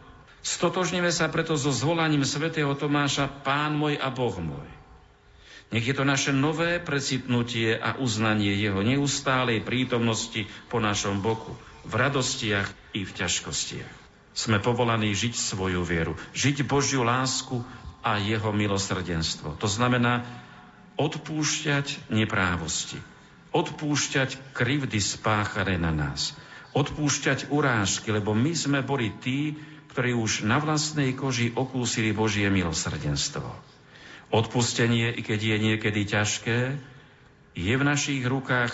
Stotožníme 0.41 1.13
sa 1.13 1.29
preto 1.29 1.53
so 1.53 1.69
zvolaním 1.69 2.25
svätého 2.25 2.73
Tomáša 2.73 3.29
Pán 3.45 3.77
môj 3.77 4.01
a 4.01 4.09
Boh 4.09 4.33
môj. 4.41 4.69
Nech 5.71 5.87
je 5.87 5.95
to 5.95 6.03
naše 6.03 6.35
nové 6.35 6.83
precitnutie 6.83 7.79
a 7.79 7.95
uznanie 7.95 8.51
jeho 8.59 8.83
neustálej 8.83 9.63
prítomnosti 9.63 10.43
po 10.67 10.83
našom 10.83 11.23
boku, 11.23 11.55
v 11.87 11.93
radostiach 11.95 12.67
i 12.91 13.07
v 13.07 13.11
ťažkostiach. 13.15 13.93
Sme 14.35 14.59
povolaní 14.59 15.15
žiť 15.15 15.33
svoju 15.37 15.85
vieru, 15.87 16.19
žiť 16.35 16.67
Božiu 16.67 17.07
lásku 17.07 17.63
a 18.03 18.19
jeho 18.19 18.51
milosrdenstvo. 18.51 19.55
To 19.61 19.67
znamená 19.69 20.27
odpúšťať 20.99 22.11
neprávosti, 22.11 22.99
odpúšťať 23.55 24.51
krivdy 24.51 24.99
spáchané 24.99 25.79
na 25.79 25.95
nás, 25.95 26.35
odpúšťať 26.75 27.47
urážky, 27.47 28.11
lebo 28.11 28.35
my 28.35 28.51
sme 28.51 28.79
boli 28.83 29.11
tí, 29.23 29.55
ktorí 29.91 30.15
už 30.15 30.47
na 30.47 30.63
vlastnej 30.63 31.11
koži 31.11 31.51
okúsili 31.51 32.15
Božie 32.15 32.47
milosrdenstvo. 32.47 33.43
Odpustenie, 34.31 35.11
i 35.11 35.19
keď 35.19 35.39
je 35.43 35.57
niekedy 35.59 36.01
ťažké, 36.07 36.59
je 37.51 37.73
v 37.75 37.83
našich 37.83 38.23
rukách 38.23 38.71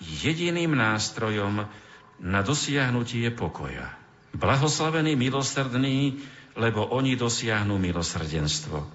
jediným 0.00 0.72
nástrojom 0.72 1.68
na 2.16 2.40
dosiahnutie 2.40 3.28
pokoja. 3.36 3.92
Blahoslavení 4.32 5.12
milosrdní, 5.14 6.24
lebo 6.56 6.88
oni 6.88 7.14
dosiahnu 7.14 7.76
milosrdenstvo. 7.76 8.88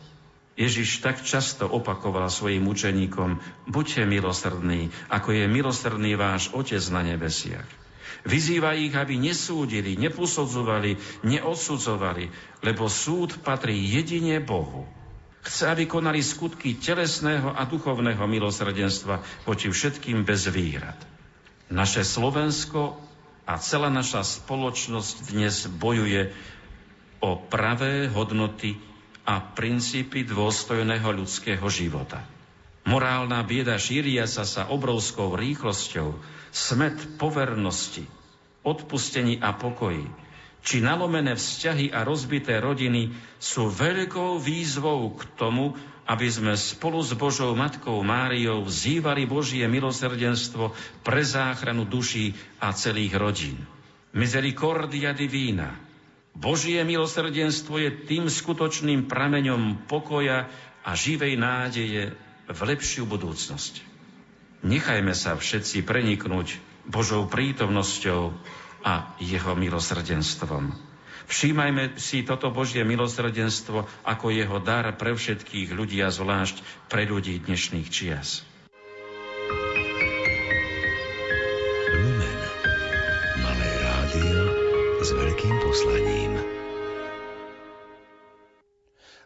Ježiš 0.60 1.00
tak 1.00 1.24
často 1.24 1.70
opakoval 1.70 2.28
svojim 2.28 2.68
učeníkom, 2.68 3.40
buďte 3.72 4.04
milosrdní, 4.04 4.92
ako 5.08 5.32
je 5.32 5.46
milosrdný 5.48 6.20
váš 6.20 6.52
Otec 6.52 6.84
na 6.92 7.06
nebesiach. 7.06 7.79
Vyzýva 8.28 8.76
ich, 8.76 8.94
aby 8.94 9.16
nesúdili, 9.16 9.96
neposudzovali, 9.96 11.24
neodsudzovali, 11.24 12.26
lebo 12.64 12.92
súd 12.92 13.40
patrí 13.42 13.76
jedine 13.76 14.44
Bohu. 14.44 14.86
Chce, 15.40 15.72
aby 15.72 15.88
konali 15.88 16.20
skutky 16.20 16.76
telesného 16.76 17.56
a 17.56 17.64
duchovného 17.64 18.22
milosrdenstva 18.28 19.48
voči 19.48 19.72
všetkým 19.72 20.28
bez 20.28 20.52
výhrad. 20.52 21.00
Naše 21.72 22.04
Slovensko 22.04 23.00
a 23.48 23.58
celá 23.58 23.90
naša 23.90 24.22
spoločnosť 24.22 25.32
dnes 25.32 25.66
bojuje 25.66 26.30
o 27.24 27.40
pravé 27.50 28.12
hodnoty 28.12 28.78
a 29.26 29.42
princípy 29.42 30.26
dôstojného 30.26 31.08
ľudského 31.14 31.66
života. 31.70 32.39
Morálna 32.90 33.46
bieda 33.46 33.78
šíria 33.78 34.26
sa 34.26 34.50
sa 34.50 34.66
obrovskou 34.66 35.38
rýchlosťou, 35.38 36.18
smet 36.50 36.98
povernosti, 37.22 38.10
odpustení 38.66 39.38
a 39.38 39.54
pokoji, 39.54 40.10
či 40.66 40.82
nalomené 40.82 41.38
vzťahy 41.38 41.94
a 41.94 42.02
rozbité 42.02 42.58
rodiny 42.58 43.14
sú 43.38 43.70
veľkou 43.70 44.42
výzvou 44.42 45.14
k 45.14 45.22
tomu, 45.38 45.78
aby 46.10 46.26
sme 46.34 46.58
spolu 46.58 47.06
s 47.06 47.14
Božou 47.14 47.54
Matkou 47.54 48.02
Máriou 48.02 48.66
vzývali 48.66 49.30
Božie 49.30 49.70
milosrdenstvo 49.70 50.74
pre 51.06 51.22
záchranu 51.22 51.86
duší 51.86 52.34
a 52.58 52.74
celých 52.74 53.14
rodín. 53.14 53.62
Misericordia 54.18 55.14
divina. 55.14 55.78
Božie 56.34 56.82
milosrdenstvo 56.82 57.78
je 57.78 57.94
tým 58.10 58.26
skutočným 58.26 59.06
prameňom 59.06 59.86
pokoja 59.86 60.50
a 60.82 60.98
živej 60.98 61.38
nádeje 61.38 62.18
v 62.50 62.60
lepšiu 62.66 63.06
budúcnosť. 63.06 63.86
Nechajme 64.66 65.14
sa 65.16 65.38
všetci 65.38 65.86
preniknúť 65.86 66.60
Božou 66.90 67.30
prítomnosťou 67.30 68.34
a 68.84 69.16
jeho 69.22 69.54
milosrdenstvom. 69.56 70.74
Všímajme 71.30 72.02
si 72.02 72.26
toto 72.26 72.50
Božie 72.50 72.82
milosrdenstvo 72.82 73.86
ako 74.02 74.26
jeho 74.34 74.58
dar 74.58 74.90
pre 74.98 75.14
všetkých 75.14 75.70
ľudí 75.78 76.02
a 76.02 76.10
zvlášť 76.10 76.90
pre 76.90 77.06
ľudí 77.06 77.38
dnešných 77.46 77.88
čias. 77.88 78.42
Lumen. 81.94 82.40
Malé 83.46 83.70
rádio 83.78 84.42
s 85.06 85.10
veľkým 85.14 85.56
poslaním. 85.62 86.09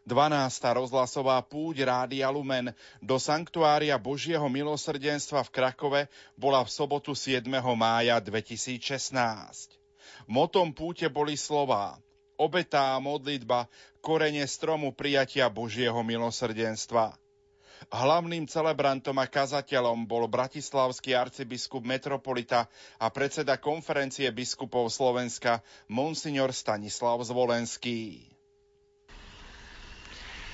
12. 0.04 0.60
rozhlasová 0.76 1.40
púť 1.48 1.88
Rádia 1.88 2.28
Lumen 2.28 2.76
do 3.00 3.16
Sanktuária 3.16 3.96
Božieho 3.96 4.44
milosrdenstva 4.52 5.48
v 5.48 5.54
Krakove 5.56 6.02
bola 6.36 6.60
v 6.60 6.70
sobotu 6.76 7.16
7. 7.16 7.48
mája 7.72 8.20
2016. 8.20 9.80
Motom 10.28 10.76
púte 10.76 11.08
boli 11.08 11.40
slová 11.40 11.96
obetá 12.36 13.00
modlitba, 13.00 13.72
korene 14.04 14.44
stromu 14.44 14.92
prijatia 14.92 15.48
Božieho 15.48 16.04
milosrdenstva. 16.04 17.16
Hlavným 17.88 18.44
celebrantom 18.44 19.16
a 19.24 19.28
kazateľom 19.28 20.04
bol 20.04 20.28
bratislavský 20.28 21.16
arcibiskup 21.16 21.84
metropolita 21.84 22.68
a 23.00 23.08
predseda 23.08 23.56
konferencie 23.56 24.28
biskupov 24.36 24.92
Slovenska 24.92 25.64
Monsignor 25.88 26.52
Stanislav 26.52 27.24
Zvolenský 27.24 28.33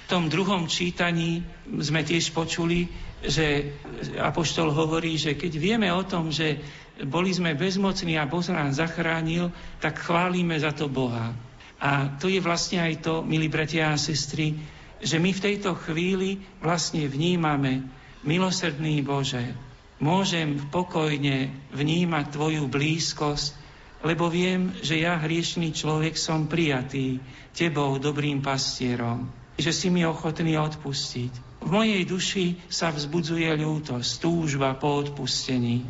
tom 0.09 0.25
druhom 0.25 0.65
čítaní 0.65 1.45
sme 1.69 2.01
tiež 2.01 2.33
počuli, 2.33 2.89
že 3.21 3.77
Apoštol 4.17 4.73
hovorí, 4.73 5.21
že 5.21 5.37
keď 5.37 5.53
vieme 5.61 5.85
o 5.93 6.01
tom, 6.01 6.33
že 6.33 6.57
boli 7.05 7.29
sme 7.29 7.53
bezmocní 7.53 8.17
a 8.17 8.25
Boh 8.25 8.41
nás 8.49 8.81
zachránil, 8.81 9.53
tak 9.77 10.01
chválime 10.01 10.57
za 10.57 10.73
to 10.73 10.89
Boha. 10.89 11.37
A 11.79 12.17
to 12.17 12.27
je 12.27 12.41
vlastne 12.41 12.81
aj 12.81 13.05
to, 13.05 13.21
milí 13.21 13.47
bratia 13.47 13.93
a 13.93 14.01
sestry, 14.01 14.57
že 14.99 15.21
my 15.21 15.31
v 15.31 15.43
tejto 15.45 15.77
chvíli 15.77 16.41
vlastne 16.59 17.05
vnímame, 17.07 17.87
milosrdný 18.25 18.99
Bože, 19.05 19.55
môžem 20.01 20.59
pokojne 20.73 21.55
vnímať 21.71 22.25
Tvoju 22.35 22.67
blízkosť, 22.67 23.55
lebo 24.03 24.27
viem, 24.27 24.75
že 24.83 24.99
ja, 24.99 25.15
hriešný 25.21 25.71
človek, 25.71 26.19
som 26.19 26.51
prijatý 26.51 27.23
Tebou, 27.55 27.95
dobrým 27.95 28.43
pastierom 28.43 29.38
že 29.59 29.75
si 29.75 29.91
mi 29.91 30.07
ochotný 30.07 30.55
odpustiť. 30.55 31.63
V 31.63 31.69
mojej 31.69 32.07
duši 32.07 32.55
sa 32.71 32.89
vzbudzuje 32.95 33.51
ľútosť, 33.59 34.09
túžba 34.23 34.71
po 34.79 35.03
odpustení. 35.03 35.83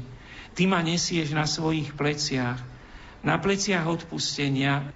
Ty 0.57 0.63
ma 0.65 0.81
nesieš 0.81 1.31
na 1.37 1.45
svojich 1.45 1.93
pleciach, 1.93 2.57
na 3.21 3.37
pleciach 3.37 3.85
odpustenia 3.85 4.89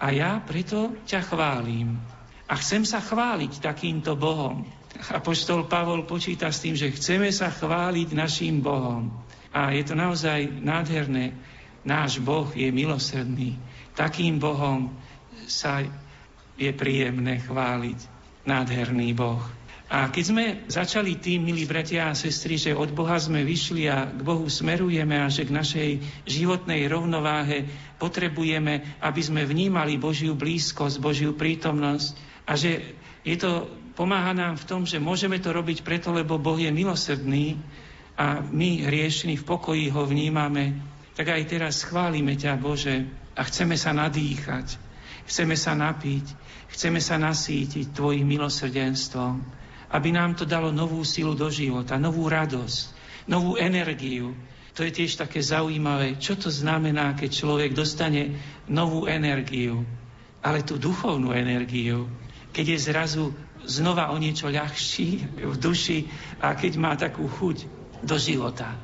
a 0.00 0.06
ja 0.10 0.40
preto 0.40 0.96
ťa 1.04 1.20
chválim. 1.28 2.00
A 2.48 2.56
chcem 2.56 2.88
sa 2.88 3.04
chváliť 3.04 3.60
takýmto 3.60 4.16
Bohom. 4.16 4.64
Apoštol 5.12 5.68
Pavol 5.68 6.08
počíta 6.08 6.48
s 6.48 6.64
tým, 6.64 6.72
že 6.72 6.88
chceme 6.96 7.28
sa 7.28 7.52
chváliť 7.52 8.08
našim 8.16 8.64
Bohom. 8.64 9.12
A 9.52 9.76
je 9.76 9.84
to 9.84 9.92
naozaj 9.92 10.48
nádherné. 10.48 11.36
Náš 11.84 12.24
Boh 12.24 12.48
je 12.56 12.72
milosrdný. 12.72 13.60
Takým 13.92 14.40
Bohom 14.40 14.96
sa 15.44 15.84
je 16.58 16.70
príjemné 16.74 17.38
chváliť 17.40 17.98
nádherný 18.44 19.14
Boh. 19.14 19.40
A 19.88 20.12
keď 20.12 20.24
sme 20.28 20.44
začali 20.68 21.16
tým, 21.16 21.48
milí 21.48 21.64
bratia 21.64 22.12
a 22.12 22.18
sestry, 22.18 22.60
že 22.60 22.76
od 22.76 22.92
Boha 22.92 23.16
sme 23.16 23.40
vyšli 23.40 23.88
a 23.88 24.04
k 24.04 24.20
Bohu 24.20 24.44
smerujeme 24.44 25.16
a 25.16 25.32
že 25.32 25.48
k 25.48 25.56
našej 25.56 25.90
životnej 26.28 26.84
rovnováhe 26.92 27.64
potrebujeme, 27.96 29.00
aby 29.00 29.20
sme 29.24 29.48
vnímali 29.48 29.96
Božiu 29.96 30.36
blízkosť, 30.36 31.00
Božiu 31.00 31.32
prítomnosť 31.32 32.20
a 32.44 32.52
že 32.52 32.84
je 33.24 33.36
to, 33.40 33.64
pomáha 33.96 34.36
nám 34.36 34.60
v 34.60 34.68
tom, 34.68 34.84
že 34.84 35.00
môžeme 35.00 35.40
to 35.40 35.56
robiť 35.56 35.80
preto, 35.80 36.12
lebo 36.12 36.36
Boh 36.36 36.60
je 36.60 36.68
milosrdný 36.68 37.56
a 38.12 38.44
my 38.44 38.84
hriešni 38.84 39.40
v 39.40 39.46
pokoji 39.48 39.88
ho 39.88 40.04
vnímame, 40.04 40.84
tak 41.16 41.32
aj 41.32 41.48
teraz 41.48 41.88
chválime 41.88 42.36
ťa, 42.36 42.60
Bože, 42.60 43.08
a 43.32 43.40
chceme 43.40 43.78
sa 43.80 43.96
nadýchať, 43.96 44.87
chceme 45.28 45.54
sa 45.54 45.76
napiť, 45.76 46.48
Chceme 46.68 47.00
sa 47.00 47.16
nasítiť 47.16 47.96
Tvojim 47.96 48.28
milosrdenstvom, 48.28 49.40
aby 49.88 50.08
nám 50.12 50.36
to 50.36 50.44
dalo 50.44 50.68
novú 50.68 51.00
silu 51.00 51.32
do 51.32 51.48
života, 51.48 51.96
novú 51.96 52.28
radosť, 52.28 52.82
novú 53.32 53.56
energiu. 53.56 54.36
To 54.76 54.84
je 54.84 54.92
tiež 54.92 55.16
také 55.16 55.40
zaujímavé, 55.40 56.20
čo 56.20 56.36
to 56.36 56.52
znamená, 56.52 57.16
keď 57.16 57.30
človek 57.32 57.70
dostane 57.72 58.36
novú 58.68 59.08
energiu, 59.08 59.82
ale 60.44 60.62
tú 60.62 60.76
duchovnú 60.76 61.32
energiu, 61.32 62.06
keď 62.52 62.76
je 62.76 62.78
zrazu 62.78 63.24
znova 63.64 64.12
o 64.12 64.16
niečo 64.20 64.52
ľahší 64.52 65.40
v 65.40 65.56
duši 65.56 66.06
a 66.38 66.54
keď 66.54 66.72
má 66.78 66.92
takú 66.94 67.26
chuť 67.26 67.66
do 68.04 68.14
života. 68.20 68.76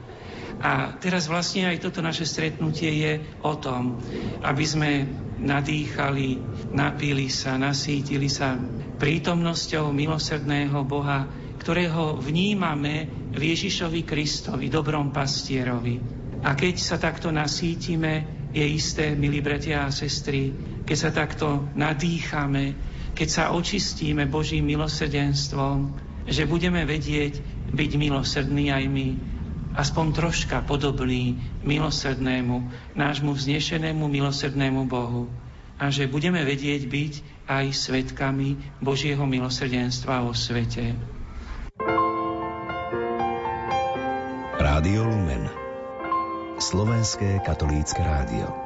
A 0.63 0.95
teraz 0.99 1.27
vlastne 1.27 1.67
aj 1.67 1.83
toto 1.83 2.05
naše 2.05 2.23
stretnutie 2.29 2.91
je 3.03 3.13
o 3.43 3.55
tom, 3.59 3.99
aby 4.43 4.65
sme 4.65 4.91
nadýchali, 5.41 6.39
napili 6.73 7.27
sa, 7.27 7.59
nasítili 7.59 8.31
sa 8.31 8.55
prítomnosťou 8.99 9.91
milosrdného 9.91 10.79
Boha, 10.87 11.27
ktorého 11.59 12.21
vnímame 12.21 13.09
v 13.35 13.41
Ježišovi 13.57 14.05
Kristovi, 14.07 14.71
dobrom 14.71 15.11
pastierovi. 15.11 15.99
A 16.45 16.53
keď 16.53 16.75
sa 16.77 16.97
takto 17.01 17.33
nasítime, 17.33 18.45
je 18.55 18.63
isté, 18.63 19.17
milí 19.19 19.43
bratia 19.43 19.89
a 19.89 19.91
sestry, 19.91 20.53
keď 20.85 20.97
sa 20.97 21.11
takto 21.11 21.67
nadýchame, 21.75 22.77
keď 23.17 23.29
sa 23.29 23.45
očistíme 23.57 24.29
Božím 24.31 24.69
milosrdenstvom, 24.71 25.97
že 26.29 26.47
budeme 26.47 26.85
vedieť 26.87 27.41
byť 27.75 27.91
milosrdní 27.99 28.71
aj 28.71 28.85
my, 28.87 29.09
aspoň 29.75 30.07
troška 30.15 30.63
podobný 30.63 31.43
milosrdnému, 31.67 32.71
nášmu 32.95 33.35
vznešenému 33.35 34.07
milosrdnému 34.07 34.87
Bohu 34.87 35.27
a 35.77 35.91
že 35.91 36.07
budeme 36.07 36.41
vedieť 36.47 36.87
byť 36.87 37.15
aj 37.51 37.65
svetkami 37.75 38.79
Božieho 38.79 39.27
milosrdenstva 39.27 40.23
vo 40.23 40.33
svete. 40.33 40.95
Rádio 44.55 45.03
Lumen 45.05 45.51
Slovenské 46.57 47.43
katolícke 47.43 47.99
rádio 48.01 48.64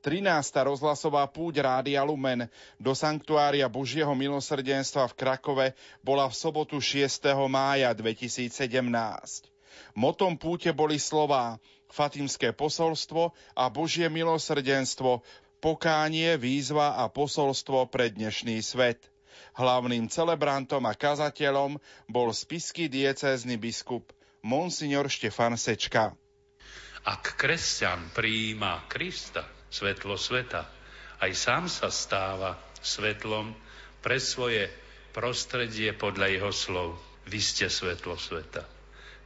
13. 0.00 0.24
rozhlasová 0.64 1.28
púť 1.28 1.60
Rádia 1.60 2.00
Lumen 2.00 2.48
do 2.80 2.96
Sanktuária 2.96 3.68
Božieho 3.68 4.16
milosrdenstva 4.16 5.12
v 5.12 5.16
Krakove 5.16 5.66
bola 6.00 6.24
v 6.24 6.34
sobotu 6.40 6.80
6. 6.80 7.20
mája 7.52 7.92
2017. 7.92 8.48
Motom 9.92 10.40
púte 10.40 10.72
boli 10.72 10.96
slová 10.96 11.60
Fatimské 11.92 12.56
posolstvo 12.56 13.36
a 13.52 13.68
Božie 13.68 14.08
milosrdenstvo, 14.08 15.20
pokánie, 15.60 16.40
výzva 16.40 16.96
a 16.96 17.12
posolstvo 17.12 17.92
pre 17.92 18.08
dnešný 18.08 18.56
svet. 18.64 19.04
Hlavným 19.52 20.08
celebrantom 20.08 20.80
a 20.88 20.96
kazateľom 20.96 21.76
bol 22.08 22.32
spisky 22.32 22.88
diecézny 22.88 23.60
biskup 23.60 24.08
Monsignor 24.40 25.12
Štefan 25.12 25.60
Sečka. 25.60 26.16
Ak 27.04 27.36
kresťan 27.36 28.12
prijíma 28.16 28.88
Krista, 28.88 29.59
svetlo 29.70 30.18
sveta. 30.18 30.66
Aj 31.22 31.32
sám 31.32 31.70
sa 31.70 31.88
stáva 31.88 32.58
svetlom 32.82 33.54
pre 34.02 34.18
svoje 34.18 34.68
prostredie 35.14 35.94
podľa 35.94 36.26
jeho 36.30 36.52
slov. 36.52 36.88
Vy 37.30 37.38
ste 37.38 37.70
svetlo 37.70 38.18
sveta. 38.18 38.66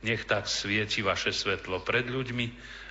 Nech 0.05 0.29
tak 0.29 0.45
svieti 0.45 1.01
vaše 1.01 1.33
svetlo 1.33 1.81
pred 1.81 2.05
ľuďmi, 2.05 2.47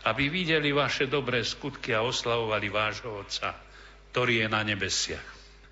aby 0.09 0.23
videli 0.33 0.73
vaše 0.73 1.05
dobré 1.05 1.45
skutky 1.45 1.93
a 1.93 2.01
oslavovali 2.01 2.73
vášho 2.73 3.21
Otca, 3.21 3.53
ktorý 4.09 4.43
je 4.43 4.47
na 4.49 4.65
nebesiach. 4.65 5.27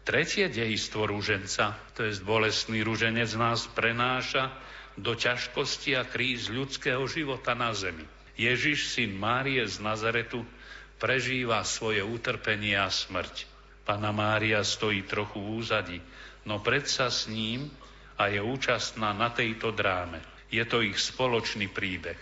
Tretie 0.06 0.50
dejistvo 0.50 1.10
rúženca, 1.10 1.78
to 1.98 2.06
je 2.06 2.22
bolestný 2.22 2.86
rúženec, 2.86 3.30
nás 3.38 3.66
prenáša 3.74 4.54
do 4.98 5.14
ťažkosti 5.18 5.98
a 5.98 6.06
kríz 6.06 6.50
ľudského 6.50 7.06
života 7.06 7.54
na 7.54 7.74
zemi. 7.74 8.06
Ježiš, 8.38 8.98
syn 8.98 9.18
Márie 9.18 9.62
z 9.66 9.78
Nazaretu, 9.82 10.42
prežíva 11.02 11.66
svoje 11.66 12.06
utrpenie 12.06 12.78
a 12.78 12.86
smrť. 12.86 13.50
Pana 13.82 14.14
Mária 14.14 14.62
stojí 14.62 15.02
trochu 15.10 15.42
v 15.42 15.50
úzadi, 15.58 15.98
no 16.46 16.62
predsa 16.62 17.10
s 17.10 17.26
ním 17.26 17.74
a 18.22 18.30
je 18.30 18.38
účastná 18.38 19.10
na 19.10 19.34
tejto 19.34 19.74
dráme. 19.74 20.22
Je 20.54 20.62
to 20.70 20.86
ich 20.86 21.02
spoločný 21.02 21.74
príbeh. 21.74 22.22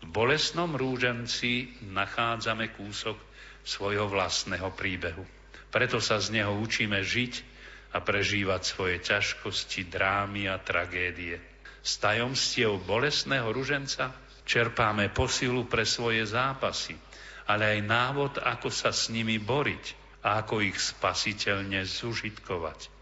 V 0.00 0.08
bolesnom 0.08 0.72
rúženci 0.72 1.84
nachádzame 1.84 2.72
kúsok 2.72 3.20
svojho 3.60 4.08
vlastného 4.08 4.72
príbehu. 4.72 5.28
Preto 5.68 6.00
sa 6.00 6.16
z 6.16 6.40
neho 6.40 6.56
učíme 6.56 7.04
žiť 7.04 7.44
a 7.92 8.00
prežívať 8.00 8.62
svoje 8.64 9.04
ťažkosti, 9.04 9.84
drámy 9.92 10.48
a 10.48 10.56
tragédie. 10.56 11.36
S 11.84 12.00
tajomstiev 12.00 12.80
bolesného 12.88 13.52
ruženca 13.52 14.16
čerpáme 14.48 15.12
posilu 15.12 15.68
pre 15.68 15.84
svoje 15.84 16.24
zápasy– 16.24 16.96
ale 17.48 17.80
aj 17.80 17.80
návod, 17.88 18.32
ako 18.44 18.68
sa 18.68 18.92
s 18.92 19.08
nimi 19.08 19.40
boriť 19.40 19.84
a 20.20 20.44
ako 20.44 20.60
ich 20.60 20.76
spasiteľne 20.76 21.80
zužitkovať. 21.88 22.92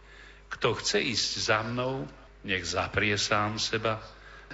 Kto 0.46 0.78
chce 0.78 1.02
ísť 1.02 1.30
za 1.50 1.66
mnou, 1.66 2.06
nech 2.46 2.62
zaprie 2.62 3.18
sám 3.18 3.58
seba, 3.58 3.98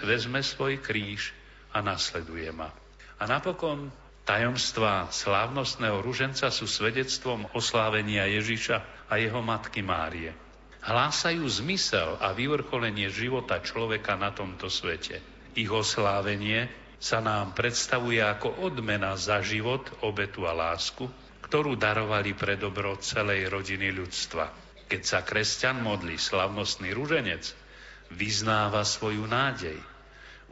vezme 0.01 0.41
svoj 0.41 0.81
kríž 0.81 1.37
a 1.77 1.85
nasleduje 1.85 2.49
ma. 2.49 2.73
A 3.21 3.29
napokon 3.29 3.93
Tajomstva 4.23 5.11
slávnostného 5.11 5.99
ruženca 5.99 6.47
sú 6.55 6.71
svedectvom 6.71 7.43
oslávenia 7.59 8.23
Ježiša 8.31 9.11
a 9.11 9.19
jeho 9.19 9.43
matky 9.43 9.83
Márie. 9.83 10.31
Hlásajú 10.83 11.43
zmysel 11.43 12.23
a 12.23 12.31
vyvrcholenie 12.31 13.11
života 13.11 13.59
človeka 13.59 14.15
na 14.15 14.31
tomto 14.31 14.71
svete. 14.71 15.19
Ich 15.59 15.67
oslávenie 15.67 16.71
sa 17.03 17.19
nám 17.19 17.59
predstavuje 17.59 18.23
ako 18.23 18.63
odmena 18.63 19.19
za 19.19 19.43
život, 19.43 19.91
obetu 20.07 20.47
a 20.47 20.55
lásku, 20.55 21.11
ktorú 21.43 21.75
darovali 21.75 22.39
pre 22.39 22.55
dobro 22.55 22.95
celej 23.03 23.51
rodiny 23.51 23.91
ľudstva. 23.91 24.55
Keď 24.87 25.03
sa 25.03 25.27
kresťan 25.27 25.83
modlí 25.83 26.15
slavnostný 26.15 26.95
ruženec, 26.95 27.43
vyznáva 28.15 28.87
svoju 28.87 29.27
nádej– 29.27 29.83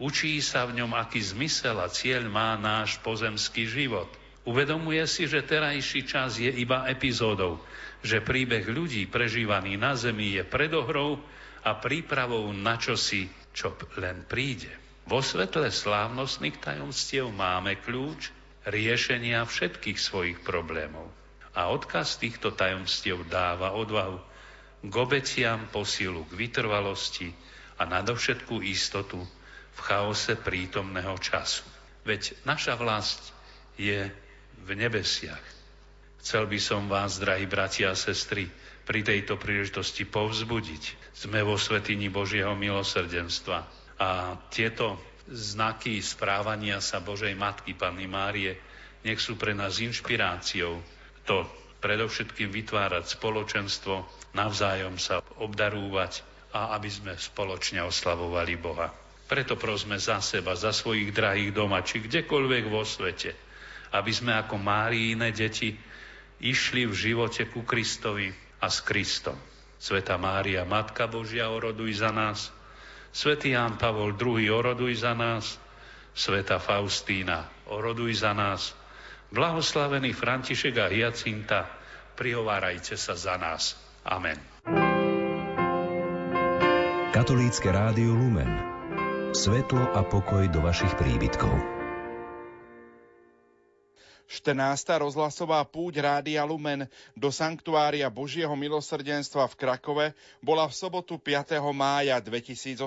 Učí 0.00 0.40
sa 0.40 0.64
v 0.64 0.80
ňom, 0.80 0.96
aký 0.96 1.20
zmysel 1.20 1.76
a 1.76 1.92
cieľ 1.92 2.24
má 2.32 2.56
náš 2.56 2.96
pozemský 3.04 3.68
život. 3.68 4.08
Uvedomuje 4.48 5.04
si, 5.04 5.28
že 5.28 5.44
terajší 5.44 6.08
čas 6.08 6.40
je 6.40 6.48
iba 6.48 6.88
epizódou, 6.88 7.60
že 8.00 8.24
príbeh 8.24 8.64
ľudí 8.64 9.04
prežívaný 9.12 9.76
na 9.76 9.92
zemi 9.92 10.40
je 10.40 10.42
predohrou 10.48 11.20
a 11.60 11.76
prípravou 11.76 12.48
na 12.56 12.80
čosi, 12.80 13.28
čo 13.52 13.76
len 14.00 14.24
príde. 14.24 14.72
Vo 15.08 15.24
svetle 15.24 15.72
slávnostných 15.72 16.60
tajomstiev 16.60 17.32
máme 17.32 17.78
kľúč 17.80 18.32
riešenia 18.68 19.44
všetkých 19.46 19.96
svojich 19.96 20.38
problémov. 20.44 21.08
A 21.56 21.72
odkaz 21.72 22.20
týchto 22.20 22.52
tajomstiev 22.52 23.26
dáva 23.26 23.72
odvahu 23.74 24.20
k 24.80 24.94
obeciam, 24.96 25.68
posilu 25.68 26.24
k 26.28 26.36
vytrvalosti 26.36 27.32
a 27.80 27.84
nadovšetku 27.84 28.64
istotu, 28.64 29.20
v 29.70 29.80
chaose 29.86 30.36
prítomného 30.36 31.16
času. 31.16 31.64
Veď 32.04 32.36
naša 32.44 32.76
vlast 32.76 33.32
je 33.80 34.12
v 34.60 34.70
nebesiach. 34.76 35.40
Chcel 36.20 36.44
by 36.44 36.58
som 36.60 36.84
vás, 36.84 37.16
drahí 37.16 37.48
bratia 37.48 37.96
a 37.96 37.96
sestry, 37.96 38.44
pri 38.84 39.00
tejto 39.00 39.40
príležitosti 39.40 40.04
povzbudiť. 40.04 41.14
Sme 41.16 41.40
vo 41.40 41.56
svetini 41.56 42.12
Božieho 42.12 42.52
milosrdenstva 42.52 43.79
a 44.00 44.40
tieto 44.48 44.96
znaky 45.28 46.00
správania 46.00 46.80
sa 46.80 47.04
Božej 47.04 47.36
Matky 47.36 47.76
Panny 47.76 48.08
Márie 48.08 48.56
nech 49.04 49.20
sú 49.20 49.36
pre 49.36 49.52
nás 49.52 49.80
inšpiráciou 49.80 50.80
to 51.28 51.44
predovšetkým 51.80 52.52
vytvárať 52.52 53.16
spoločenstvo, 53.16 54.04
navzájom 54.36 55.00
sa 55.00 55.24
obdarúvať 55.40 56.24
a 56.52 56.76
aby 56.76 56.90
sme 56.90 57.12
spoločne 57.16 57.80
oslavovali 57.86 58.56
Boha. 58.60 58.92
Preto 59.30 59.54
prosme 59.54 59.96
za 59.96 60.18
seba, 60.18 60.58
za 60.58 60.74
svojich 60.74 61.14
drahých 61.14 61.54
doma, 61.54 61.86
či 61.86 62.02
kdekoľvek 62.02 62.64
vo 62.66 62.82
svete, 62.82 63.32
aby 63.94 64.10
sme 64.10 64.34
ako 64.34 64.58
Máriine 64.58 65.30
deti 65.30 65.78
išli 66.42 66.84
v 66.84 66.94
živote 66.94 67.46
ku 67.46 67.62
Kristovi 67.62 68.34
a 68.60 68.66
s 68.66 68.82
Kristom. 68.82 69.38
Sveta 69.80 70.20
Mária, 70.20 70.66
Matka 70.66 71.06
Božia, 71.06 71.48
oroduj 71.48 72.02
za 72.02 72.10
nás. 72.12 72.52
Svetý 73.10 73.58
Ján 73.58 73.74
Pavol 73.76 74.14
II, 74.14 74.50
oroduj 74.50 75.02
za 75.02 75.14
nás. 75.14 75.58
Sveta 76.14 76.58
Faustína, 76.58 77.46
oroduj 77.70 78.22
za 78.22 78.34
nás. 78.34 78.74
Blahoslavený 79.30 80.10
František 80.10 80.74
a 80.78 80.86
Hyacinta, 80.90 81.70
prihovárajte 82.18 82.98
sa 82.98 83.14
za 83.14 83.38
nás. 83.38 83.78
Amen. 84.02 84.38
Katolícke 87.14 87.70
rádio 87.70 88.14
Lumen 88.14 88.70
Svetlo 89.30 89.94
a 89.94 90.02
pokoj 90.02 90.42
do 90.50 90.58
vašich 90.58 90.90
príbytkov. 90.98 91.79
14. 94.30 95.02
rozhlasová 95.02 95.58
púť 95.66 96.06
Rádia 96.06 96.46
Lumen 96.46 96.86
do 97.18 97.34
Sanktuária 97.34 98.06
Božieho 98.06 98.54
milosrdenstva 98.54 99.50
v 99.50 99.58
Krakove 99.58 100.06
bola 100.38 100.70
v 100.70 100.74
sobotu 100.78 101.18
5. 101.18 101.58
mája 101.74 102.14
2018. 102.22 102.78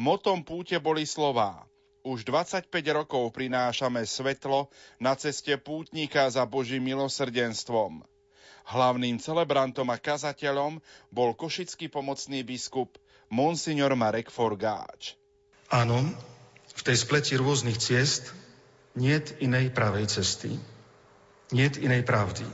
Motom 0.00 0.40
púte 0.40 0.80
boli 0.80 1.04
slová 1.04 1.68
už 2.08 2.24
25 2.24 2.72
rokov 2.96 3.36
prinášame 3.36 4.00
svetlo 4.08 4.72
na 4.96 5.12
ceste 5.12 5.60
pútnika 5.60 6.24
za 6.32 6.48
Božím 6.48 6.88
milosrdenstvom. 6.88 8.00
Hlavným 8.64 9.20
celebrantom 9.20 9.92
a 9.92 10.00
kazateľom 10.00 10.80
bol 11.12 11.36
košický 11.36 11.92
pomocný 11.92 12.48
biskup 12.48 12.96
monsignor 13.28 13.92
Marek 13.92 14.32
Forgáč. 14.32 15.20
Áno, 15.68 16.00
v 16.72 16.80
tej 16.80 16.96
spleti 16.96 17.36
rôznych 17.36 17.76
ciest 17.76 18.32
niet 18.98 19.38
inej 19.38 19.70
pravej 19.70 20.10
cesty, 20.10 20.58
niet 21.54 21.78
inej 21.78 22.02
pravdy, 22.02 22.44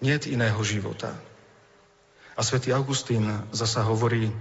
niet 0.00 0.24
iného 0.24 0.58
života. 0.64 1.12
A 2.36 2.40
svätý 2.40 2.72
Augustín 2.72 3.28
zasa 3.52 3.84
hovorí, 3.84 4.32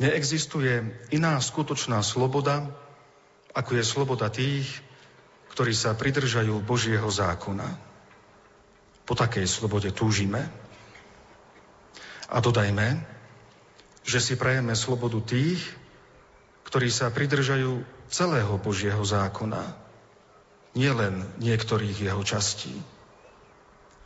neexistuje 0.00 0.80
iná 1.12 1.36
skutočná 1.36 2.00
sloboda, 2.00 2.72
ako 3.52 3.70
je 3.76 3.84
sloboda 3.84 4.32
tých, 4.32 4.80
ktorí 5.52 5.76
sa 5.76 5.92
pridržajú 5.92 6.64
Božieho 6.64 7.08
zákona. 7.12 7.68
Po 9.04 9.12
takej 9.12 9.44
slobode 9.44 9.92
túžime. 9.92 10.48
A 12.32 12.40
dodajme, 12.40 13.04
že 14.08 14.24
si 14.24 14.40
prajeme 14.40 14.72
slobodu 14.72 15.20
tých, 15.20 15.60
ktorí 16.64 16.88
sa 16.88 17.12
pridržajú 17.12 17.84
celého 18.12 18.60
Božieho 18.60 19.00
zákona, 19.00 19.72
nielen 20.76 21.24
niektorých 21.40 22.12
jeho 22.12 22.20
častí. 22.20 22.76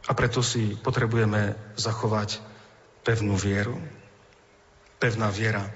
A 0.06 0.14
preto 0.14 0.46
si 0.46 0.78
potrebujeme 0.78 1.58
zachovať 1.74 2.38
pevnú 3.02 3.34
vieru. 3.34 3.74
Pevná 5.02 5.34
viera 5.34 5.66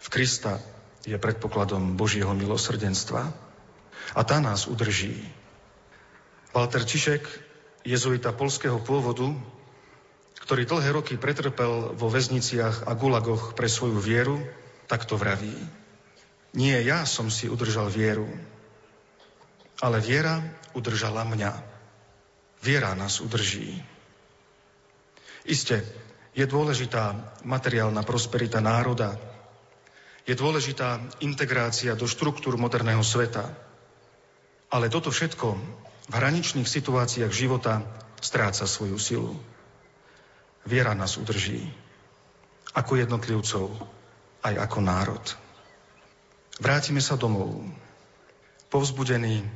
v 0.00 0.08
Krista 0.08 0.56
je 1.04 1.20
predpokladom 1.20 1.96
Božieho 2.00 2.32
milosrdenstva 2.32 3.28
a 4.16 4.20
tá 4.24 4.40
nás 4.40 4.64
udrží. 4.64 5.20
Walter 6.56 6.88
Čišek, 6.88 7.28
jezuita 7.84 8.32
polského 8.32 8.80
pôvodu, 8.80 9.28
ktorý 10.40 10.64
dlhé 10.64 10.90
roky 10.96 11.14
pretrpel 11.20 11.92
vo 11.92 12.08
väzniciach 12.08 12.88
a 12.88 12.96
gulagoch 12.96 13.52
pre 13.52 13.68
svoju 13.68 14.00
vieru, 14.00 14.40
tak 14.88 15.04
to 15.04 15.20
vraví. 15.20 15.52
Nie 16.56 16.80
ja 16.80 17.04
som 17.04 17.28
si 17.28 17.48
udržal 17.48 17.92
vieru, 17.92 18.28
ale 19.84 20.00
viera 20.00 20.40
udržala 20.72 21.24
mňa. 21.28 21.52
Viera 22.64 22.94
nás 22.98 23.20
udrží. 23.22 23.78
Isté, 25.46 25.86
je 26.34 26.44
dôležitá 26.46 27.34
materiálna 27.46 28.02
prosperita 28.02 28.58
národa, 28.58 29.18
je 30.28 30.36
dôležitá 30.36 31.00
integrácia 31.24 31.96
do 31.96 32.04
štruktúr 32.04 32.60
moderného 32.60 33.00
sveta. 33.00 33.48
Ale 34.68 34.92
toto 34.92 35.08
všetko 35.08 35.56
v 36.08 36.12
hraničných 36.12 36.68
situáciách 36.68 37.32
života 37.32 37.80
stráca 38.20 38.68
svoju 38.68 39.00
silu. 39.00 39.34
Viera 40.68 40.92
nás 40.92 41.16
udrží. 41.16 41.64
Ako 42.76 43.00
jednotlivcov, 43.00 43.72
aj 44.44 44.54
ako 44.68 44.78
národ. 44.84 45.24
Vrátime 46.58 46.98
sa 46.98 47.14
domov. 47.14 47.62
Povzbudení, 48.68 49.46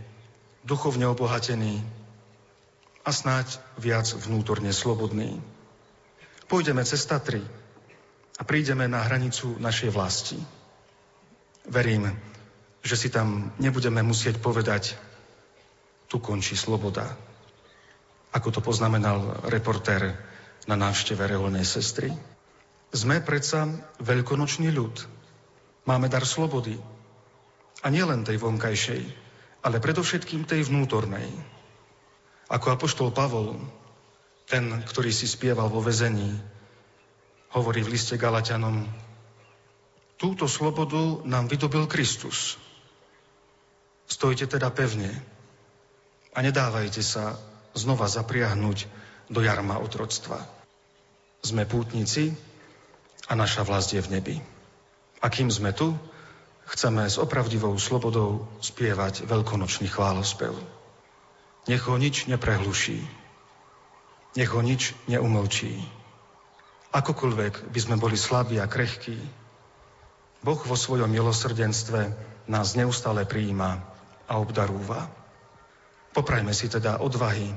duchovne 0.62 1.10
obohatení 1.10 1.82
a 3.02 3.10
snáď 3.10 3.58
viac 3.74 4.06
vnútorne 4.14 4.70
slobodní. 4.70 5.42
Pôjdeme 6.46 6.86
cez 6.86 7.02
Tatry 7.02 7.42
a 8.38 8.42
prídeme 8.46 8.86
na 8.86 9.02
hranicu 9.02 9.58
našej 9.58 9.90
vlasti. 9.90 10.38
Verím, 11.66 12.06
že 12.86 12.94
si 12.94 13.10
tam 13.10 13.50
nebudeme 13.58 14.02
musieť 14.06 14.38
povedať, 14.38 14.94
tu 16.06 16.22
končí 16.22 16.54
sloboda. 16.54 17.18
Ako 18.30 18.54
to 18.54 18.60
poznamenal 18.62 19.42
reportér 19.50 20.14
na 20.70 20.78
návšteve 20.78 21.26
reholnej 21.26 21.66
sestry. 21.66 22.14
Sme 22.94 23.18
predsa 23.24 23.66
veľkonočný 23.98 24.70
ľud. 24.70 25.21
Máme 25.82 26.06
dar 26.06 26.22
slobody. 26.22 26.78
A 27.82 27.90
nielen 27.90 28.22
tej 28.22 28.38
vonkajšej, 28.38 29.02
ale 29.66 29.82
predovšetkým 29.82 30.46
tej 30.46 30.70
vnútornej. 30.70 31.26
Ako 32.46 32.78
apoštol 32.78 33.10
Pavol, 33.10 33.58
ten, 34.46 34.70
ktorý 34.86 35.10
si 35.10 35.26
spieval 35.26 35.66
vo 35.66 35.82
vezení, 35.82 36.38
hovorí 37.50 37.82
v 37.82 37.98
liste 37.98 38.14
Galatianom, 38.14 38.86
túto 40.20 40.46
slobodu 40.46 41.26
nám 41.26 41.50
vydobil 41.50 41.90
Kristus. 41.90 42.60
Stojte 44.06 44.46
teda 44.46 44.70
pevne 44.70 45.10
a 46.36 46.38
nedávajte 46.44 47.02
sa 47.02 47.34
znova 47.72 48.06
zapriahnuť 48.06 48.86
do 49.32 49.40
jarma 49.40 49.80
otroctva. 49.80 50.44
Sme 51.42 51.66
pútnici 51.66 52.30
a 53.26 53.32
naša 53.34 53.64
vlast 53.64 53.96
je 53.96 54.04
v 54.04 54.12
nebi. 54.20 54.36
A 55.22 55.30
kým 55.30 55.48
sme 55.48 55.70
tu, 55.70 55.94
chceme 56.66 57.06
s 57.06 57.16
opravdivou 57.16 57.78
slobodou 57.78 58.50
spievať 58.58 59.24
veľkonočný 59.30 59.86
chválospev. 59.86 60.52
Nech 61.70 61.86
ho 61.86 61.94
nič 61.94 62.26
neprehluší, 62.26 62.98
nech 64.34 64.50
ho 64.50 64.60
nič 64.60 64.98
neumlčí. 65.06 65.78
Akokoľvek 66.90 67.70
by 67.70 67.78
sme 67.80 67.96
boli 67.96 68.18
slabí 68.18 68.58
a 68.58 68.66
krehkí, 68.66 69.16
Boh 70.42 70.58
vo 70.58 70.74
svojom 70.74 71.06
milosrdenstve 71.06 72.10
nás 72.50 72.74
neustále 72.74 73.22
prijíma 73.22 73.78
a 74.26 74.42
obdarúva. 74.42 75.06
Poprajme 76.10 76.50
si 76.50 76.66
teda 76.66 76.98
odvahy 76.98 77.54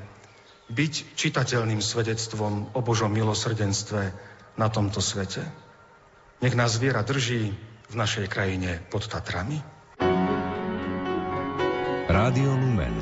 byť 0.70 1.18
čitateľným 1.18 1.82
svedectvom 1.82 2.78
o 2.78 2.80
Božom 2.86 3.10
milosrdenstve 3.10 4.14
na 4.62 4.68
tomto 4.70 5.02
svete. 5.02 5.65
Nech 6.46 6.54
nás 6.54 6.78
viera 6.78 7.02
drží 7.02 7.58
v 7.90 7.96
našej 7.98 8.30
krajine 8.30 8.78
pod 8.94 9.10
Tatrami. 9.10 9.66
Rádio 12.06 12.54
Lumen 12.54 13.02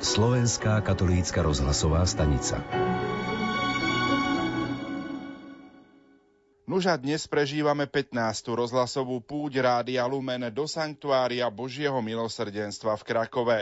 Slovenská 0.00 0.80
katolícka 0.80 1.44
rozhlasová 1.44 2.08
stanica. 2.08 2.64
Nuža 6.64 6.96
dnes 6.96 7.28
prežívame 7.28 7.84
15. 7.84 8.16
rozhlasovú 8.56 9.20
púť 9.20 9.60
Rádia 9.60 10.08
Lumen 10.08 10.48
do 10.48 10.64
Sanktuária 10.64 11.52
Božieho 11.52 12.00
milosrdenstva 12.00 12.96
v 12.96 13.04
Krakove. 13.04 13.60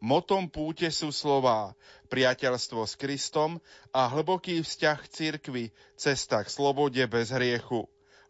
Motom 0.00 0.48
púte 0.48 0.88
sú 0.88 1.12
slová 1.12 1.76
priateľstvo 2.08 2.80
s 2.88 2.96
Kristom 2.96 3.60
a 3.92 4.08
hlboký 4.08 4.64
vzťah 4.64 4.98
k 5.04 5.10
cirkvi, 5.12 5.64
cesta 6.00 6.40
k 6.40 6.48
slobode 6.48 7.04
bez 7.04 7.28
hriechu. 7.28 7.84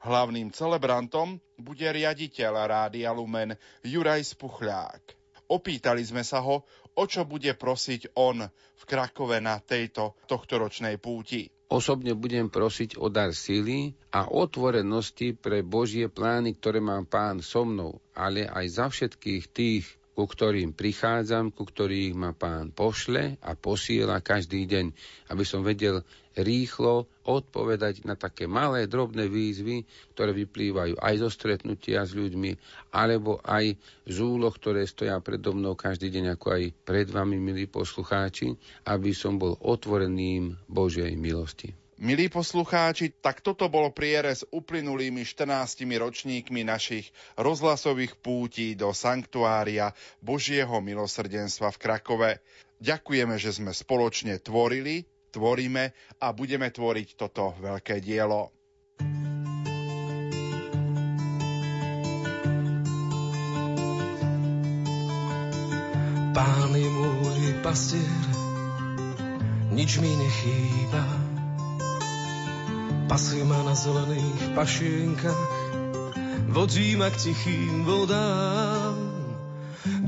Hlavným 0.05 0.53
celebrantom 0.53 1.41
bude 1.57 1.89
riaditeľ 1.89 2.53
Rádia 2.69 3.09
Lumen 3.17 3.57
Juraj 3.81 4.37
Spuchľák. 4.37 5.01
Opýtali 5.49 6.05
sme 6.05 6.21
sa 6.21 6.45
ho, 6.45 6.69
o 6.93 7.05
čo 7.09 7.25
bude 7.25 7.57
prosiť 7.57 8.13
on 8.13 8.45
v 8.45 8.83
Krakove 8.85 9.41
na 9.41 9.57
tejto 9.65 10.13
tohtoročnej 10.29 11.01
púti. 11.01 11.49
Osobne 11.73 12.13
budem 12.13 12.53
prosiť 12.53 13.01
o 13.01 13.09
dar 13.09 13.33
síly 13.33 13.97
a 14.13 14.29
otvorenosti 14.29 15.33
pre 15.33 15.65
Božie 15.65 16.13
plány, 16.13 16.61
ktoré 16.61 16.85
má 16.85 17.01
Pán 17.09 17.41
so 17.41 17.65
mnou, 17.65 18.05
ale 18.13 18.45
aj 18.45 18.67
za 18.69 18.87
všetkých 18.93 19.45
tých, 19.57 19.89
ku 20.13 20.29
ktorým 20.29 20.77
prichádzam, 20.77 21.49
ku 21.49 21.65
ktorých 21.65 22.13
ma 22.13 22.37
Pán 22.37 22.77
pošle 22.77 23.41
a 23.41 23.57
posiela 23.57 24.21
každý 24.21 24.69
deň, 24.69 24.87
aby 25.33 25.45
som 25.49 25.65
vedel 25.65 26.05
rýchlo 26.39 27.07
odpovedať 27.25 28.05
na 28.05 28.19
také 28.19 28.45
malé, 28.51 28.91
drobné 28.91 29.31
výzvy, 29.31 29.87
ktoré 30.13 30.35
vyplývajú 30.35 30.99
aj 30.99 31.15
zo 31.23 31.29
stretnutia 31.31 32.03
s 32.05 32.13
ľuďmi, 32.13 32.59
alebo 32.93 33.39
aj 33.43 33.79
z 34.05 34.17
úloh, 34.21 34.53
ktoré 34.53 34.85
stoja 34.85 35.17
predo 35.23 35.55
mnou 35.55 35.79
každý 35.79 36.11
deň, 36.11 36.35
ako 36.35 36.47
aj 36.59 36.63
pred 36.85 37.09
vami, 37.09 37.39
milí 37.39 37.71
poslucháči, 37.71 38.55
aby 38.91 39.11
som 39.15 39.39
bol 39.39 39.57
otvoreným 39.63 40.59
Božej 40.67 41.15
milosti. 41.17 41.73
Milí 41.95 42.27
poslucháči, 42.27 43.15
tak 43.23 43.39
toto 43.39 43.71
bol 43.71 43.95
prierez 43.95 44.43
uplynulými 44.51 45.23
14 45.23 45.87
ročníkmi 45.87 46.67
našich 46.67 47.15
rozhlasových 47.39 48.19
pútí 48.19 48.75
do 48.75 48.91
sanktuária 48.91 49.95
Božieho 50.19 50.83
milosrdenstva 50.83 51.71
v 51.71 51.79
Krakove. 51.81 52.31
Ďakujeme, 52.83 53.39
že 53.39 53.55
sme 53.55 53.71
spoločne 53.71 54.43
tvorili, 54.43 55.07
tvoríme 55.35 55.91
a 56.23 56.27
budeme 56.31 56.71
tvoriť 56.71 57.09
toto 57.19 57.59
veľké 57.59 57.99
dielo. 57.99 58.55
Pán 66.35 66.71
je 66.75 66.91
môj 66.91 67.43
pastier, 67.63 68.25
nič 69.75 69.99
mi 69.99 70.11
nechýba 70.15 71.25
Pasie 73.05 73.45
ma 73.45 73.61
na 73.63 73.77
zelených 73.77 74.57
pašienkach, 74.57 75.53
vodí 76.49 76.97
ma 76.97 77.13
k 77.13 77.31
tichým 77.31 77.85
vodám. 77.85 78.97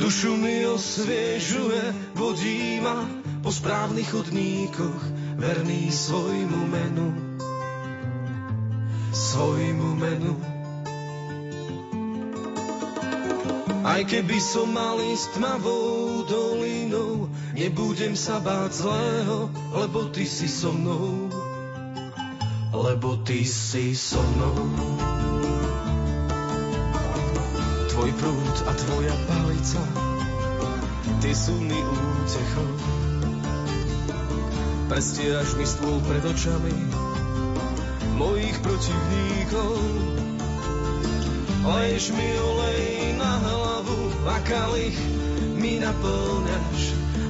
Dušu 0.00 0.32
mi 0.40 0.64
osviežuje, 0.64 2.16
vodí 2.16 2.80
ma 2.80 3.25
po 3.46 3.54
správnych 3.54 4.10
chodníkoch, 4.10 5.02
verný 5.38 5.86
svojmu 5.86 6.66
menu. 6.66 7.14
Svojmu 9.14 9.90
menu. 9.94 10.34
Aj 13.86 14.02
keby 14.02 14.42
som 14.42 14.66
mal 14.74 14.98
ísť 14.98 15.38
tmavou 15.38 16.26
dolinou, 16.26 17.30
nebudem 17.54 18.18
sa 18.18 18.42
báť 18.42 18.82
zlého, 18.82 19.46
lebo 19.78 20.10
ty 20.10 20.26
si 20.26 20.50
so 20.50 20.74
mnou 20.74 21.30
lebo 22.76 23.16
ty 23.24 23.40
si 23.40 23.96
so 23.96 24.20
mnou. 24.20 24.58
Tvoj 27.88 28.10
prúd 28.20 28.56
a 28.68 28.72
tvoja 28.76 29.16
palica, 29.24 29.80
ty 31.24 31.32
sú 31.32 31.56
mi 31.56 31.78
útechou. 31.80 32.95
Prestieraš 34.86 35.58
mi 35.58 35.66
stôl 35.66 35.98
pred 36.06 36.22
očami 36.22 36.70
mojich 38.14 38.54
protivníkov. 38.62 39.76
Leješ 41.66 42.14
mi 42.14 42.28
olej 42.38 43.18
na 43.18 43.32
hlavu 43.42 43.98
a 44.30 44.38
kalich 44.46 44.94
mi 45.58 45.82
naplňaš 45.82 46.80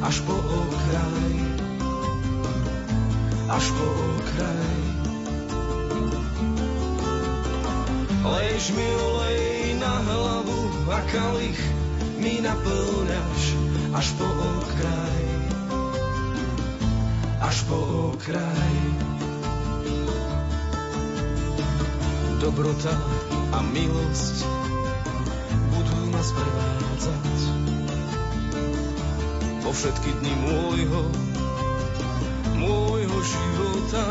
až 0.05 0.17
po 0.29 0.37
okraj. 0.37 1.33
Až 3.49 3.67
po 3.73 3.87
okraj. 4.21 4.77
Lež 8.27 8.65
mi 8.77 8.89
olej 9.01 9.81
na 9.81 9.95
hlavu 10.05 10.61
a 10.93 11.01
kalich 11.09 11.63
mi 12.21 12.39
naplňaš 12.45 13.43
až 13.97 14.07
po 14.21 14.29
okraj. 14.29 15.26
Až 17.47 17.63
po 17.71 17.79
okraj. 18.11 18.75
Dobrota 22.43 22.91
a 23.55 23.63
milosť 23.63 24.37
budú 25.71 25.99
nás 26.11 26.35
prevádzať 26.35 27.39
po 29.63 29.71
všetky 29.71 30.11
dni 30.19 30.35
môjho, 30.43 31.03
môjho 32.59 33.19
života 33.23 34.07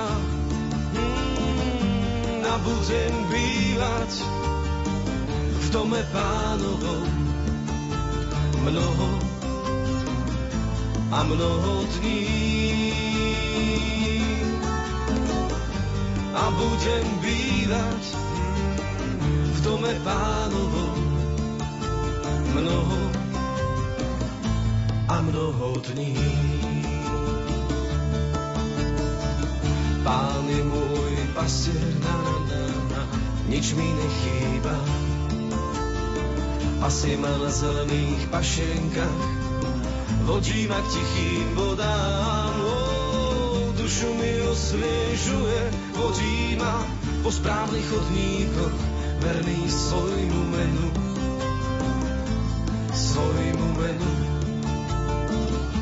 a 2.39 2.53
budem 2.63 3.13
bývať 3.31 4.11
v 5.59 5.65
dome 5.75 5.99
pánovom 6.15 7.07
mnoho 8.63 9.09
a 11.11 11.19
mnoho 11.23 11.83
dní. 11.99 13.14
A 16.45 16.53
budem 16.53 17.07
bývať 17.25 18.03
v 19.25 19.57
dome 19.65 19.97
pánovom 20.05 21.01
mnoho 22.53 23.01
a 25.09 25.15
mnoho 25.25 25.81
dní. 25.89 26.13
Pán 30.05 30.45
je 30.45 30.61
môj 30.69 31.13
pastier, 31.33 31.81
na, 32.05 32.13
na, 32.13 32.37
na, 32.45 32.61
na, 32.93 33.01
nič 33.49 33.73
mi 33.73 33.89
nechýba. 33.89 34.77
Pasie 36.77 37.17
ma 37.17 37.33
na 37.41 37.49
zelených 37.49 38.29
pašienkach, 38.29 39.21
vodí 40.29 40.69
ma 40.69 40.77
k 40.77 40.87
tichým 40.93 41.57
vodám. 41.57 42.53
Ó, 42.61 42.77
dušu 43.73 44.13
mi 44.13 44.44
osviežuje, 44.55 45.61
vodí 45.99 46.55
ma 46.55 46.79
po 47.19 47.27
správnych 47.27 47.83
chodníkoch, 47.83 48.75
verný 49.19 49.59
svojmu 49.67 50.41
menu. 50.55 50.87
Svojmu 52.95 53.67
menu. 53.75 54.11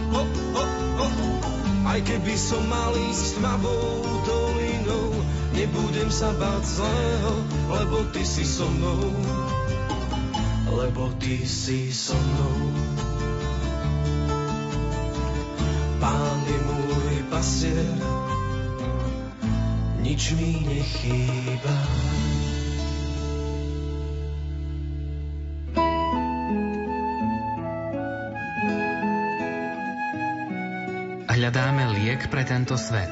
Oh, 0.10 0.30
oh, 0.58 0.74
oh. 1.06 1.16
Aj 1.86 2.02
keby 2.02 2.34
som 2.34 2.66
mal 2.66 2.98
ísť 2.98 3.38
tmavou 3.38 4.02
dolinou, 4.26 5.22
Nebudem 5.54 6.10
sa 6.10 6.34
báť 6.34 6.66
zlého, 6.66 7.34
lebo 7.70 8.10
ty 8.10 8.26
si 8.26 8.42
so 8.42 8.66
mnou. 8.66 9.06
Lebo 10.66 11.14
ty 11.22 11.46
si 11.46 11.94
so 11.94 12.18
mnou. 12.18 12.74
Pán 16.02 16.42
je 16.50 16.58
môj 16.58 17.16
pasier, 17.30 18.13
nič 20.14 20.38
mi 20.38 20.62
nechýba. 20.62 21.78
Hľadáme 31.34 31.98
liek 31.98 32.30
pre 32.30 32.46
tento 32.46 32.78
svet. 32.78 33.10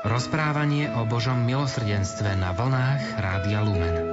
Rozprávanie 0.00 0.88
o 0.96 1.04
Božom 1.04 1.44
milosrdenstve 1.44 2.32
na 2.40 2.56
vlnách 2.56 3.20
Rádia 3.20 3.60
Lumen. 3.60 4.09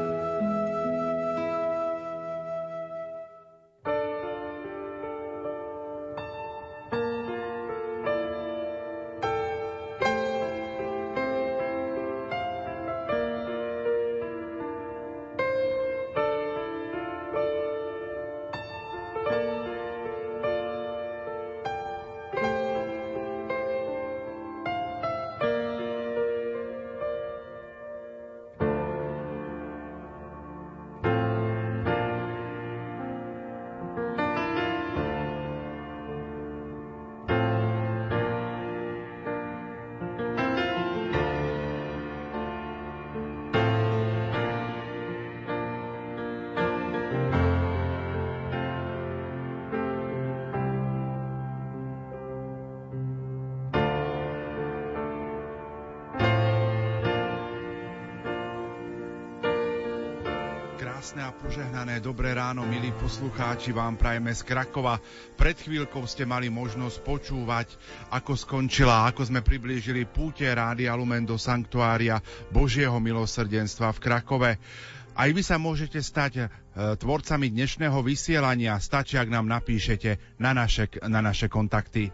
Poslucháči, 63.08 63.72
vám 63.72 63.96
prajeme 63.96 64.36
z 64.36 64.44
Krakova. 64.44 65.00
Pred 65.40 65.56
chvíľkou 65.64 66.04
ste 66.04 66.28
mali 66.28 66.52
možnosť 66.52 67.08
počúvať, 67.08 67.72
ako 68.12 68.36
skončila, 68.36 69.08
ako 69.08 69.24
sme 69.24 69.40
priblížili 69.40 70.04
púte 70.04 70.44
Rádia 70.44 70.92
Lumen 70.92 71.24
do 71.24 71.40
Sanktuária 71.40 72.20
Božieho 72.52 73.00
milosrdenstva 73.00 73.96
v 73.96 74.04
Krakove. 74.04 74.52
Aj 75.16 75.30
vy 75.32 75.40
sa 75.40 75.56
môžete 75.56 76.04
stať 76.04 76.34
e, 76.36 76.44
tvorcami 77.00 77.48
dnešného 77.48 77.96
vysielania, 78.04 78.76
stačí, 78.76 79.16
ak 79.16 79.32
nám 79.32 79.48
napíšete 79.48 80.36
na 80.44 80.52
naše, 80.52 80.92
na 81.08 81.24
naše 81.24 81.48
kontakty. 81.48 82.12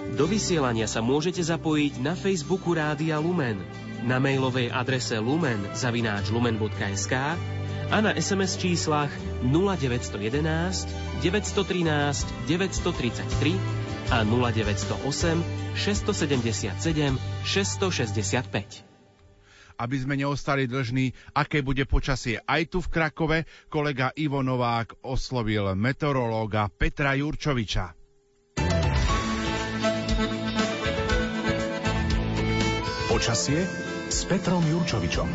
Do 0.00 0.24
vysielania 0.24 0.88
sa 0.88 1.04
môžete 1.04 1.44
zapojiť 1.44 2.00
na 2.00 2.16
Facebooku 2.16 2.72
Rádia 2.72 3.20
Lumen, 3.20 3.60
na 4.00 4.16
mailovej 4.16 4.72
adrese 4.72 5.20
lumen 5.20 5.60
zavináč 5.76 6.32
lumen.sk 6.32 7.14
a 7.90 7.96
na 8.00 8.16
SMS 8.16 8.56
číslach 8.56 9.12
0911 9.44 11.20
913 11.20 12.24
933 12.48 13.60
a 14.08 14.24
0908 14.24 15.76
677 15.76 17.20
665 17.44 18.88
aby 19.80 19.96
sme 19.96 20.12
neostali 20.20 20.68
dlžní, 20.68 21.16
aké 21.32 21.64
bude 21.64 21.88
počasie 21.88 22.36
aj 22.44 22.68
tu 22.68 22.84
v 22.84 22.92
Krakove, 22.92 23.48
kolega 23.72 24.12
Ivo 24.12 24.44
Novák 24.44 25.00
oslovil 25.08 25.72
meteorológa 25.72 26.68
Petra 26.68 27.16
Jurčoviča. 27.16 27.99
Počasie 33.20 33.68
s 34.08 34.24
Petrom 34.24 34.64
Jurčovičom. 34.64 35.28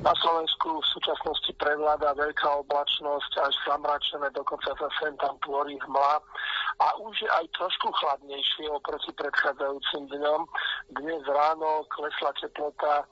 Na 0.00 0.12
Slovensku 0.16 0.80
v 0.80 0.86
súčasnosti 0.96 1.52
prevláda 1.60 2.16
veľká 2.16 2.48
oblačnosť, 2.64 3.32
až 3.36 3.52
zamračené, 3.68 4.32
dokonca 4.32 4.72
sa 4.80 4.88
sem 4.96 5.12
tam 5.20 5.36
tvorí 5.44 5.76
hmla 5.76 6.24
a 6.80 6.86
už 7.04 7.20
je 7.20 7.28
aj 7.36 7.52
trošku 7.52 7.92
chladnejšie 7.92 8.72
oproti 8.72 9.12
predchádzajúcim 9.12 10.08
dňom. 10.08 10.40
Dnes 10.96 11.20
ráno 11.36 11.84
klesla 11.92 12.32
teplota 12.40 13.04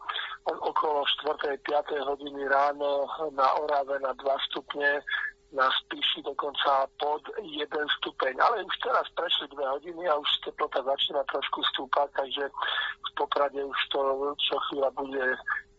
okolo 0.48 1.04
4. 1.28 1.60
5. 1.60 2.08
hodiny 2.08 2.48
ráno 2.48 3.04
na 3.36 3.52
Orave 3.60 4.00
na 4.00 4.16
2 4.16 4.32
stupne, 4.48 5.04
na 5.54 5.70
Spíši 5.70 6.26
dokonca 6.26 6.90
pod 6.98 7.22
1 7.38 7.64
stupeň. 8.02 8.34
Ale 8.42 8.66
už 8.66 8.74
teraz 8.82 9.06
prešli 9.14 9.46
2 9.54 9.74
hodiny 9.78 10.02
a 10.10 10.18
už 10.18 10.28
teplota 10.44 10.82
začína 10.82 11.22
trošku 11.30 11.62
stúpať, 11.74 12.10
takže 12.18 12.44
v 12.50 13.10
Poprade 13.14 13.62
už 13.62 13.78
to 13.94 14.00
čo 14.42 14.56
chvíľa 14.68 14.90
bude 14.98 15.24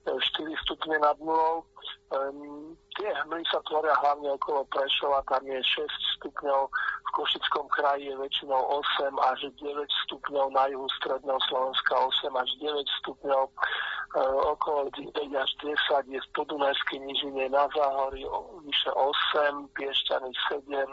4 0.07 0.63
stupne 0.63 0.95
nad 1.03 1.19
nulou. 1.19 1.67
Um, 2.13 2.77
tie 2.93 3.09
hmly 3.25 3.41
sa 3.49 3.57
tvoria 3.65 3.97
hlavne 3.97 4.29
okolo 4.37 4.61
Prešova, 4.69 5.25
tam 5.25 5.41
je 5.49 5.57
6 5.57 5.89
stupňov, 6.21 6.69
v 6.69 7.09
Košickom 7.17 7.65
kraji 7.73 8.13
je 8.13 8.15
väčšinou 8.21 8.61
8 9.01 9.09
až 9.25 9.49
9 9.57 10.05
stupňov, 10.05 10.53
na 10.53 10.69
juhu 10.69 10.85
stredného 11.01 11.41
Slovenska 11.49 11.97
8 11.97 12.29
až 12.37 12.49
9 12.61 12.99
stupňov, 13.01 13.43
e, 13.49 14.21
okolo 14.53 14.93
9 14.93 15.17
až 15.33 15.51
10 15.65 16.13
je 16.13 16.21
v 16.21 16.29
Podunajskej 16.37 16.99
nižine 17.01 17.49
na 17.49 17.65
Záhorí 17.73 18.21
vyše 18.61 18.91
8, 18.93 19.65
Piešťany 19.73 20.29
7, 20.53 20.85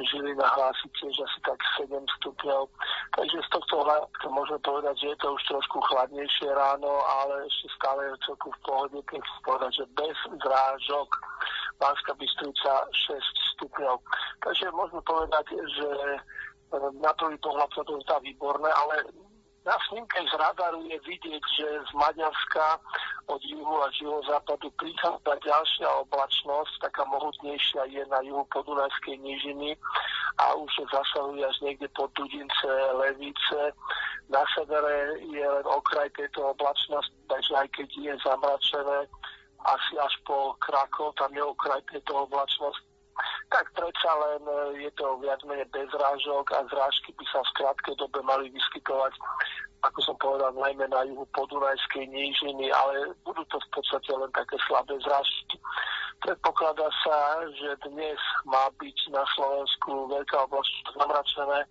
Žilina 0.00 0.46
hlási 0.48 0.88
tiež 0.96 1.12
asi 1.12 1.38
tak 1.44 1.58
7 1.76 1.92
stupňov. 2.20 2.66
Takže 3.16 3.38
z 3.42 3.48
tohto 3.52 3.84
hľadiska 3.84 4.26
môžeme 4.32 4.60
povedať, 4.64 4.94
že 4.96 5.06
je 5.12 5.18
to 5.20 5.28
už 5.34 5.42
trošku 5.50 5.78
chladnejšie 5.92 6.48
ráno, 6.56 6.92
ale 7.20 7.44
ešte 7.44 7.68
stále 7.76 8.00
je 8.08 8.24
celku 8.24 8.48
v 8.48 8.60
pohode, 8.64 8.98
keď 9.10 9.20
povedať, 9.44 9.70
že 9.82 9.84
bez 9.98 10.16
zrážok 10.40 11.08
Banská 11.80 12.12
Bystrica 12.16 12.72
6 13.08 13.56
stupňov. 13.56 13.96
Takže 14.44 14.68
môžeme 14.72 15.02
povedať, 15.04 15.46
že 15.52 15.88
na 17.00 17.12
prvý 17.16 17.36
pohľad 17.40 17.70
sa 17.72 17.82
to 17.84 17.98
zdá 18.04 18.16
výborné, 18.20 18.68
ale 18.68 19.04
na 19.60 19.76
snímke 19.88 20.16
z 20.24 20.32
radaru 20.40 20.80
je 20.88 20.96
vidieť, 21.04 21.44
že 21.60 21.68
z 21.84 21.90
Maďarska 21.92 22.80
od 23.28 23.40
juhu 23.44 23.76
a 23.84 23.92
juhozápadu 23.92 24.72
prichádza 24.80 25.36
ďalšia 25.44 25.88
oblačnosť, 26.08 26.80
taká 26.80 27.04
mohutnejšia 27.04 27.84
je 27.92 28.02
na 28.08 28.24
juhu 28.24 28.40
podunajskej 28.48 29.20
nížiny 29.20 29.76
a 30.40 30.56
už 30.56 30.72
zasahuje 30.88 31.44
až 31.44 31.56
niekde 31.60 31.92
pod 31.92 32.08
Dudince, 32.16 32.72
Levice. 32.96 33.76
Na 34.32 34.40
severe 34.56 35.20
je 35.28 35.44
len 35.44 35.66
okraj 35.68 36.08
tejto 36.16 36.56
oblačnosti, 36.56 37.20
takže 37.28 37.52
aj 37.60 37.68
keď 37.76 37.88
je 38.00 38.12
zamračené, 38.24 38.98
asi 39.66 39.92
až 40.00 40.14
po 40.24 40.56
Krakov, 40.62 41.12
tam 41.20 41.32
je 41.36 41.42
okraj 41.44 41.80
tejto 41.92 42.24
oblačnosti, 42.24 42.86
tak 43.50 43.66
predsa 43.76 44.10
len 44.16 44.42
e, 44.46 44.88
je 44.88 44.90
to 44.96 45.18
viac 45.20 45.40
menej 45.44 45.68
bez 45.74 45.90
rážok 45.92 46.44
a 46.56 46.64
zrážky 46.70 47.12
by 47.18 47.24
sa 47.28 47.40
v 47.42 47.54
krátkej 47.60 47.94
dobe 47.98 48.20
mali 48.24 48.48
vyskytovať, 48.48 49.12
ako 49.84 49.98
som 50.04 50.16
povedal, 50.20 50.52
najmä 50.56 50.88
na 50.88 51.04
juhu 51.04 51.24
podunajskej 51.36 52.04
nížiny, 52.08 52.72
ale 52.72 53.12
budú 53.26 53.44
to 53.48 53.58
v 53.58 53.68
podstate 53.74 54.10
len 54.12 54.30
také 54.32 54.56
slabé 54.68 54.96
zrážky. 55.04 55.56
Predpokladá 56.20 56.88
sa, 57.00 57.18
že 57.56 57.80
dnes 57.88 58.20
má 58.44 58.68
byť 58.76 58.98
na 59.08 59.24
Slovensku 59.36 60.08
veľká 60.12 60.36
oblasť 60.48 60.74
zamračené, 61.00 61.64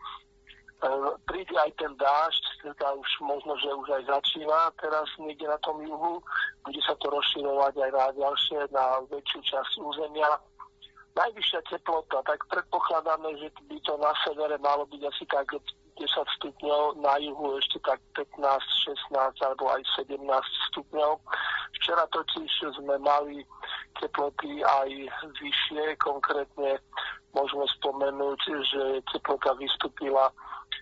príde 1.28 1.56
aj 1.60 1.72
ten 1.76 1.92
dážď, 2.00 2.44
teda 2.64 2.96
už 2.96 3.10
možno, 3.20 3.54
že 3.60 3.68
už 3.68 3.88
aj 4.00 4.04
začína 4.08 4.72
teraz 4.80 5.08
niekde 5.20 5.48
na 5.48 5.60
tom 5.60 5.84
juhu, 5.84 6.24
bude 6.64 6.82
sa 6.88 6.96
to 7.04 7.12
rozširovať 7.12 7.76
aj 7.84 7.92
na 7.92 8.06
ďalšie, 8.16 8.60
na 8.72 8.86
väčšiu 9.12 9.40
časť 9.44 9.74
územia. 9.84 10.32
Najvyššia 11.20 11.62
teplota, 11.68 12.24
tak 12.24 12.40
predpokladáme, 12.48 13.36
že 13.44 13.52
by 13.68 13.78
to 13.84 13.94
na 14.00 14.14
severe 14.24 14.56
malo 14.64 14.88
byť 14.88 15.02
asi 15.04 15.26
tak 15.28 15.52
10 16.00 16.38
stupňov, 16.40 17.04
na 17.04 17.20
juhu 17.20 17.60
ešte 17.60 17.78
tak 17.84 18.00
15, 18.16 18.40
16 19.12 19.44
alebo 19.44 19.66
aj 19.70 19.84
17 20.00 20.16
stupňov. 20.72 21.20
Včera 21.76 22.08
totiž 22.10 22.52
sme 22.80 22.96
mali 23.04 23.44
teploty 24.00 24.64
aj 24.64 24.90
vyššie, 25.44 26.00
konkrétne 26.00 26.80
môžeme 27.36 27.68
spomenúť, 27.78 28.40
že 28.66 28.84
teplota 29.12 29.54
vystúpila 29.60 30.32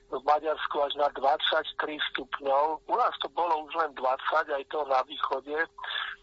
v 0.08 0.24
Maďarsku 0.24 0.76
až 0.80 0.94
na 0.96 1.10
23 1.12 2.00
stupňov. 2.14 2.86
U 2.88 2.96
nás 2.96 3.12
to 3.20 3.28
bolo 3.36 3.68
už 3.68 3.74
len 3.76 3.92
20, 3.98 4.56
aj 4.56 4.64
to 4.72 4.80
na 4.88 5.04
východe, 5.04 5.58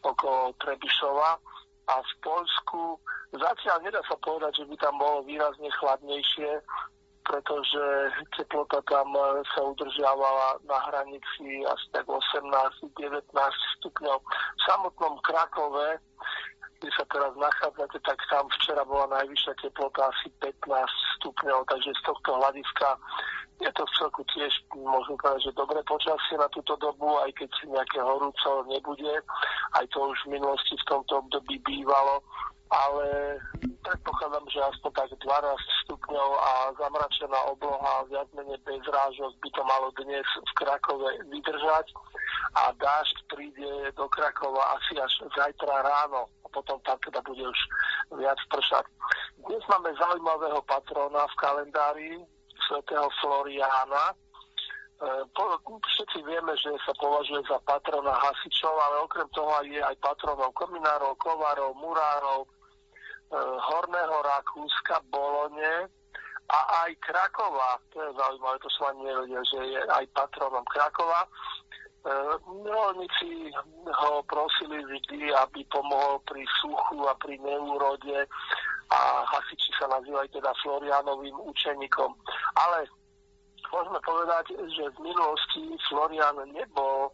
okolo 0.01 0.57
Trebišova 0.63 1.37
a 1.85 1.95
v 2.01 2.13
Polsku 2.25 2.97
zatiaľ 3.37 3.85
nedá 3.85 4.01
sa 4.09 4.17
povedať, 4.25 4.63
že 4.63 4.69
by 4.73 4.77
tam 4.81 4.97
bolo 4.97 5.27
výrazne 5.29 5.69
chladnejšie, 5.69 6.51
pretože 7.25 7.85
teplota 8.37 8.85
tam 8.87 9.17
sa 9.57 9.61
udržiavala 9.65 10.61
na 10.69 10.79
hranici 10.93 11.65
asi 11.65 11.87
tak 11.97 12.05
18-19 12.05 13.33
stupňov. 13.81 14.19
V 14.21 14.61
samotnom 14.69 15.17
Krakove 15.25 15.99
kde 16.85 17.01
sa 17.01 17.05
teraz 17.09 17.33
nachádzate, 17.41 17.97
tak 18.05 18.21
tam 18.29 18.45
včera 18.61 18.85
bola 18.85 19.09
najvyššia 19.17 19.57
teplota 19.57 20.05
asi 20.05 20.29
15 20.45 20.69
stupňov, 21.17 21.65
takže 21.73 21.97
z 21.97 22.03
tohto 22.05 22.31
hľadiska 22.37 22.89
je 23.61 23.71
to 23.73 23.83
v 23.87 23.95
celku 23.99 24.23
tiež, 24.35 24.53
môžem 24.75 25.15
povedať, 25.19 25.51
že 25.51 25.59
dobré 25.59 25.81
počasie 25.87 26.35
na 26.35 26.49
túto 26.51 26.75
dobu, 26.83 27.19
aj 27.23 27.31
keď 27.39 27.51
nejaké 27.71 27.99
horúco 28.03 28.51
nebude. 28.67 29.15
Aj 29.79 29.85
to 29.95 30.11
už 30.11 30.19
v 30.27 30.39
minulosti 30.39 30.75
v 30.75 30.89
tomto 30.91 31.23
období 31.23 31.63
bývalo 31.63 32.23
ale 32.75 33.39
predpokladám, 33.85 34.47
že 34.49 34.59
aspoň 34.59 34.91
tak 34.97 35.11
12 35.21 35.85
stupňov 35.85 36.31
a 36.41 36.53
zamračená 36.81 37.41
obloha, 37.53 38.09
viac 38.09 38.29
menej 38.33 38.59
bez 38.65 38.83
rážok 38.89 39.31
by 39.39 39.49
to 39.53 39.63
malo 39.63 39.89
dnes 40.01 40.25
v 40.25 40.53
Krakove 40.59 41.11
vydržať 41.29 41.87
a 42.57 42.73
dážď 42.75 43.17
príde 43.29 43.71
do 43.95 44.09
Krakova 44.09 44.81
asi 44.81 44.97
až 44.99 45.13
zajtra 45.37 45.85
ráno 45.85 46.27
a 46.43 46.47
potom 46.51 46.81
tam 46.83 46.99
teda 47.05 47.21
bude 47.23 47.45
už 47.45 47.61
viac 48.17 48.39
pršať. 48.49 48.85
Dnes 49.45 49.63
máme 49.69 49.93
zaujímavého 49.95 50.61
patrona 50.65 51.29
v 51.29 51.39
kalendári, 51.39 52.11
svätého 52.69 53.09
Floriána, 53.21 54.13
e, 54.13 54.17
všetci 55.85 56.19
vieme, 56.25 56.53
že 56.59 56.75
sa 56.85 56.93
považuje 56.97 57.43
za 57.47 57.59
patrona 57.65 58.13
hasičov, 58.13 58.75
ale 58.75 58.97
okrem 59.05 59.29
toho 59.33 59.51
je 59.67 59.81
aj 59.81 59.97
patronom 60.01 60.51
kominárov, 60.57 61.15
kovárov, 61.21 61.73
murárov, 61.77 62.41
e, 62.45 62.49
Horného 63.41 64.19
Rakúska, 64.23 65.05
Bolone 65.09 65.89
a 66.51 66.61
aj 66.85 66.91
Krakova. 67.01 67.81
To 67.93 67.97
je 68.05 68.11
zaujímavé, 68.17 68.57
to 68.61 68.69
som 68.77 68.93
ani 68.93 69.03
nevedel, 69.09 69.43
že 69.49 69.61
je 69.65 69.81
aj 69.89 70.05
patronom 70.13 70.65
Krakova. 70.69 71.25
Milovníci 72.45 73.49
ho 73.89 74.21
prosili 74.29 74.85
vždy, 74.85 75.33
aby 75.33 75.65
pomohol 75.73 76.21
pri 76.29 76.45
suchu 76.61 77.01
a 77.09 77.17
pri 77.17 77.41
neúrode 77.41 78.29
a 78.93 79.01
hasiči 79.25 79.73
sa 79.81 79.89
nazývajú 79.89 80.29
teda 80.37 80.53
Florianovým 80.61 81.33
učeníkom. 81.49 82.13
Ale 82.61 82.85
môžeme 83.73 84.01
povedať, 84.05 84.53
že 84.69 84.85
v 84.93 84.99
minulosti 85.01 85.65
Florian 85.89 86.45
nebol 86.53 87.09
e, 87.09 87.13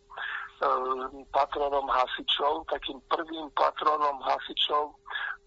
patronom 1.30 1.86
hasičov. 1.86 2.66
Takým 2.66 2.98
prvým 3.06 3.46
patronom 3.54 4.18
hasičov 4.26 4.90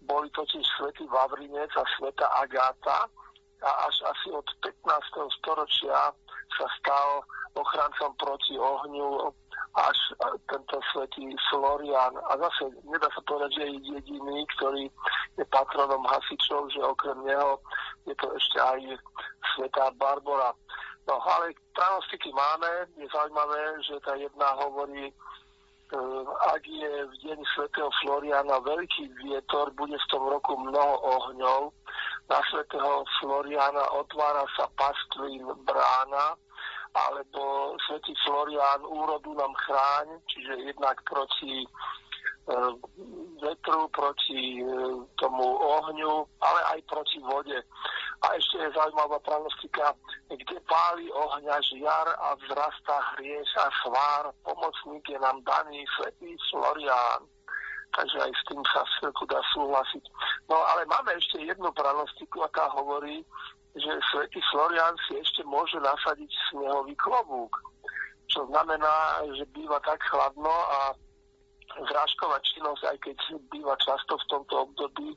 boli 0.08 0.32
totiž 0.32 0.64
svätý 0.80 1.04
Vavrinec 1.12 1.68
a 1.76 1.84
sveta 2.00 2.26
Agáta 2.40 3.04
a 3.64 3.70
až 3.88 3.96
asi 4.08 4.28
od 4.32 4.44
15. 4.60 5.36
storočia 5.40 6.12
sa 6.58 6.66
stal 6.80 7.08
ochrancom 7.54 8.10
proti 8.18 8.58
ohňu 8.58 9.30
až 9.74 9.98
tento 10.46 10.78
svetý 10.94 11.34
Florian. 11.50 12.14
A 12.30 12.38
zase 12.38 12.70
nedá 12.86 13.10
sa 13.10 13.22
povedať, 13.26 13.50
že 13.58 13.64
je 13.66 13.98
jediný, 13.98 14.46
ktorý 14.58 14.84
je 15.38 15.44
patronom 15.50 16.02
hasičov, 16.06 16.70
že 16.70 16.82
okrem 16.82 17.18
neho 17.26 17.58
je 18.06 18.14
to 18.20 18.28
ešte 18.36 18.58
aj 18.60 18.80
svetá 19.54 19.90
Barbara. 19.98 20.52
No 21.04 21.20
ale 21.20 21.52
pranostiky 21.76 22.32
máme, 22.32 22.88
je 22.96 23.06
zaujímavé, 23.12 23.60
že 23.84 24.00
tá 24.00 24.16
jedna 24.16 24.56
hovorí, 24.56 25.12
e, 25.12 25.14
ak 26.54 26.62
je 26.64 26.92
v 27.04 27.14
deň 27.28 27.38
svätého 27.52 27.90
Floriana 28.00 28.56
veľký 28.64 29.12
vietor, 29.20 29.68
bude 29.76 29.96
v 29.96 30.10
tom 30.10 30.24
roku 30.24 30.56
mnoho 30.56 30.94
ohňov. 31.04 31.60
Na 32.24 32.40
svätého 32.48 33.04
Floriana 33.20 33.84
otvára 34.00 34.48
sa 34.56 34.64
pastvin 34.80 35.44
brána, 35.68 36.32
alebo 36.94 37.74
svätý 37.84 38.14
Florián 38.24 38.86
úrodu 38.86 39.34
nám 39.34 39.52
chráň, 39.66 40.22
čiže 40.30 40.72
jednak 40.72 40.96
proti 41.04 41.66
e, 41.66 41.68
vetru, 43.42 43.90
proti 43.90 44.62
e, 44.62 44.66
tomu 45.18 45.58
ohňu, 45.58 46.22
ale 46.38 46.60
aj 46.72 46.80
proti 46.86 47.18
vode. 47.18 47.58
A 48.24 48.26
ešte 48.38 48.56
je 48.62 48.72
zaujímavá 48.72 49.18
pranostika, 49.20 49.92
kde 50.30 50.56
páli 50.64 51.10
ohňa 51.12 51.60
žiar 51.60 52.08
a 52.08 52.38
vzrastá 52.40 52.96
hrieš 53.14 53.50
a 53.58 53.68
svár, 53.84 54.24
pomocník 54.46 55.04
je 55.10 55.18
nám 55.18 55.42
daný 55.44 55.84
svätý 55.98 56.32
Florián. 56.48 57.26
Takže 57.94 58.18
aj 58.26 58.32
s 58.34 58.42
tým 58.50 58.62
sa 58.74 58.82
všetko 58.82 59.22
dá 59.30 59.40
súhlasiť. 59.54 60.04
No 60.50 60.58
ale 60.58 60.82
máme 60.90 61.14
ešte 61.14 61.38
jednu 61.38 61.70
pranostiku, 61.70 62.42
aká 62.42 62.66
hovorí, 62.74 63.22
že 63.74 63.90
svätý 64.10 64.42
Florian 64.50 64.94
si 65.06 65.18
ešte 65.18 65.42
môže 65.46 65.78
nasadiť 65.78 66.30
snehový 66.50 66.94
klobúk. 66.98 67.54
Čo 68.30 68.46
znamená, 68.50 69.22
že 69.38 69.46
býva 69.54 69.78
tak 69.82 70.02
chladno 70.10 70.50
a 70.50 70.94
zrážková 71.90 72.38
činnosť, 72.54 72.82
aj 72.86 72.98
keď 73.02 73.16
býva 73.50 73.74
často 73.82 74.14
v 74.14 74.28
tomto 74.30 74.54
období, 74.70 75.10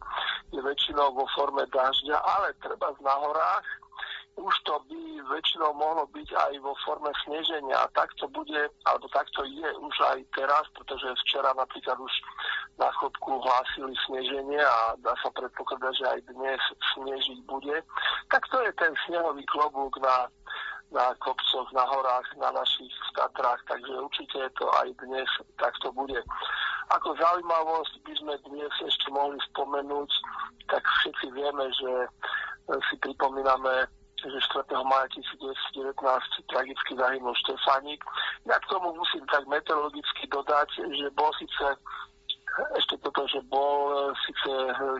je 0.53 0.59
väčšinou 0.61 1.13
vo 1.13 1.25
forme 1.37 1.65
dažďa, 1.69 2.17
ale 2.17 2.53
treba 2.61 2.93
na 3.01 3.13
horách 3.13 3.67
už 4.37 4.53
to 4.69 4.77
by 4.85 5.01
väčšinou 5.33 5.73
mohlo 5.73 6.05
byť 6.13 6.29
aj 6.29 6.53
vo 6.61 6.77
forme 6.85 7.09
sneženia. 7.25 7.73
A 7.73 7.89
tak 7.97 8.13
to 8.21 8.29
bude, 8.29 8.69
alebo 8.85 9.07
tak 9.09 9.25
to 9.33 9.41
je 9.43 9.69
už 9.81 9.95
aj 10.13 10.21
teraz, 10.37 10.65
pretože 10.77 11.09
včera 11.25 11.51
napríklad 11.57 11.97
už 11.97 12.13
na 12.77 12.89
chodku 13.01 13.41
hlásili 13.41 13.97
sneženie 14.05 14.61
a 14.61 14.93
dá 15.01 15.13
sa 15.25 15.33
predpokladať, 15.33 15.93
že 15.97 16.05
aj 16.05 16.19
dnes 16.29 16.61
snežiť 16.93 17.39
bude. 17.49 17.81
Tak 18.29 18.45
to 18.53 18.61
je 18.61 18.71
ten 18.77 18.93
snehový 19.09 19.41
klobúk 19.49 19.97
na, 20.05 20.29
na 20.93 21.17
kopcoch, 21.17 21.67
na 21.73 21.83
horách, 21.89 22.29
na 22.37 22.53
našich 22.53 22.93
Tatrách, 23.17 23.65
takže 23.65 23.89
určite 23.97 24.45
to 24.61 24.69
aj 24.77 24.93
dnes 25.01 25.25
takto 25.57 25.89
bude. 25.89 26.21
Ako 26.93 27.17
zaujímavosť 27.17 27.93
by 28.05 28.13
sme 28.21 28.33
dnes 28.45 28.71
ešte 28.85 29.09
mohli 29.09 29.41
spomenúť, 29.51 30.09
tak 30.69 30.85
všetci 31.01 31.33
vieme, 31.33 31.65
že 31.73 31.91
si 32.87 32.95
pripomíname 33.01 33.89
že 34.25 34.39
4. 34.49 34.65
maja 34.81 35.05
1919 35.13 35.93
tragicky 36.49 36.91
zahynul 36.97 37.35
Štefánik. 37.45 38.01
Ja 38.49 38.57
k 38.57 38.69
tomu 38.73 38.97
musím 38.97 39.21
tak 39.29 39.45
meteorologicky 39.45 40.25
dodať, 40.33 40.69
že 40.73 41.07
bol 41.13 41.29
síce 41.37 41.77
ešte 42.57 42.97
toto, 43.05 43.29
že 43.29 43.37
bol 43.53 43.93
e, 43.93 44.17
síce 44.25 44.49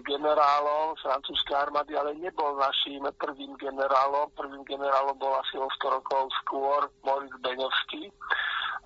generálom 0.06 0.94
francúzskej 1.02 1.58
armády, 1.58 1.98
ale 1.98 2.14
nebol 2.14 2.54
našim 2.54 3.02
prvým 3.18 3.58
generálom. 3.58 4.30
Prvým 4.38 4.62
generálom 4.70 5.18
bol 5.18 5.34
asi 5.42 5.58
o 5.58 5.66
100 5.82 5.98
rokov 5.98 6.30
skôr 6.46 6.86
Moritz 7.02 7.34
Beňovský. 7.42 8.14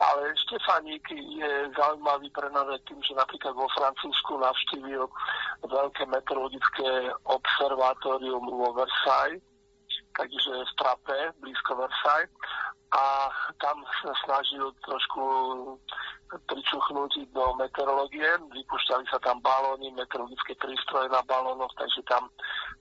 Ale 0.02 0.34
Štefaník 0.48 1.04
je 1.14 1.52
zaujímavý 1.78 2.32
pre 2.34 2.50
nás 2.50 2.66
tým, 2.90 2.98
že 3.06 3.14
napríklad 3.14 3.54
vo 3.54 3.70
Francúzsku 3.76 4.34
navštívil 4.40 5.04
veľké 5.68 6.10
meteorologické 6.10 7.14
observatórium 7.28 8.42
vo 8.50 8.74
Versailles 8.74 9.44
takže 10.22 10.54
v 10.54 10.74
Trape, 10.78 11.20
blízko 11.42 11.82
Versailles. 11.82 12.30
A 12.92 13.32
tam 13.58 13.82
sa 14.04 14.12
snažil 14.28 14.68
trošku 14.84 15.24
pričuchnúť 16.46 17.34
do 17.34 17.56
meteorológie. 17.56 18.28
Vypúšťali 18.52 19.08
sa 19.10 19.18
tam 19.24 19.40
balóny, 19.42 19.90
meteorologické 19.96 20.54
prístroje 20.60 21.08
na 21.10 21.24
balónoch, 21.26 21.72
takže 21.80 22.04
tam, 22.06 22.28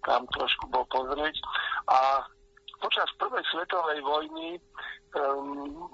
tam 0.05 0.27
trošku 0.35 0.67
bol 0.69 0.85
pozrieť. 0.91 1.39
A 1.89 2.27
počas 2.83 3.07
prvej 3.23 3.45
svetovej 3.55 4.03
vojny 4.03 4.59
um, 5.15 5.89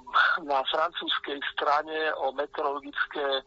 na 0.49 0.65
francúzskej 0.71 1.41
strane 1.53 2.13
o 2.25 2.33
meteorologické 2.33 3.45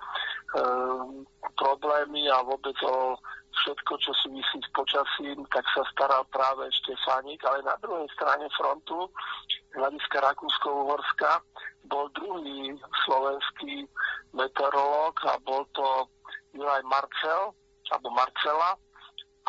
um, 0.53 1.25
problémy 1.57 2.29
a 2.29 2.45
vôbec 2.45 2.77
o 2.85 3.17
všetko, 3.63 3.93
čo 3.99 4.11
súvisí 4.23 4.57
s 4.59 4.69
počasím, 4.71 5.43
tak 5.51 5.65
sa 5.75 5.83
staral 5.91 6.23
práve 6.31 6.67
Štefánik, 6.83 7.43
ale 7.43 7.63
na 7.63 7.75
druhej 7.83 8.07
strane 8.15 8.47
frontu, 8.55 9.11
hľadiska 9.75 10.23
Rakúsko-Uhorska, 10.23 11.43
bol 11.87 12.11
druhý 12.15 12.75
slovenský 13.07 13.87
meteorológ 14.35 15.15
a 15.27 15.39
bol 15.43 15.63
to 15.75 16.07
Juraj 16.55 16.83
Marcel, 16.87 17.53
alebo 17.89 18.09
Marcela, 18.13 18.77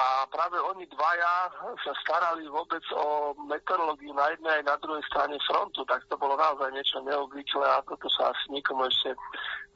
a 0.00 0.24
práve 0.32 0.56
oni 0.56 0.88
dvaja 0.88 1.52
sa 1.84 1.92
starali 2.00 2.48
vôbec 2.48 2.80
o 2.96 3.36
meteorológiu 3.44 4.16
na 4.16 4.32
jednej 4.32 4.62
aj 4.62 4.64
na 4.64 4.76
druhej 4.80 5.04
strane 5.12 5.36
frontu, 5.44 5.84
tak 5.84 6.00
to 6.08 6.16
bolo 6.16 6.40
naozaj 6.40 6.72
niečo 6.72 7.04
neobvyklé 7.04 7.66
a 7.68 7.84
toto 7.84 8.08
sa 8.16 8.32
asi 8.32 8.48
nikomu 8.48 8.88
ešte 8.88 9.12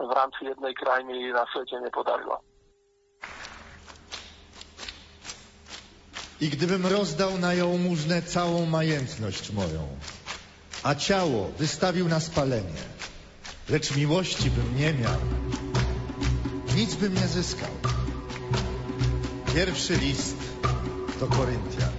v 0.01 0.11
rámci 0.17 0.49
jednej 0.49 0.73
krajiny 0.81 1.29
na 1.29 1.45
svete 1.53 1.77
nepodarilo. 1.77 2.41
I 6.45 6.49
gdybym 6.49 6.87
rozdał 6.87 7.39
na 7.39 7.55
jałmużnę 7.55 8.23
całą 8.23 8.67
majętność 8.67 9.51
moją, 9.51 9.89
a 10.83 10.95
ciało 10.95 11.51
wystawił 11.59 12.09
na 12.09 12.21
spalenie, 12.21 12.83
lecz 13.69 13.97
miłości 13.97 14.51
bym 14.51 14.77
nie 14.77 14.95
miał, 14.95 15.21
nic 16.77 16.95
bym 16.95 17.15
nie 17.15 17.29
zyskał. 17.29 17.71
Pierwszy 19.55 19.97
list 19.97 20.37
do 21.21 21.27
Koryntian. 21.27 21.94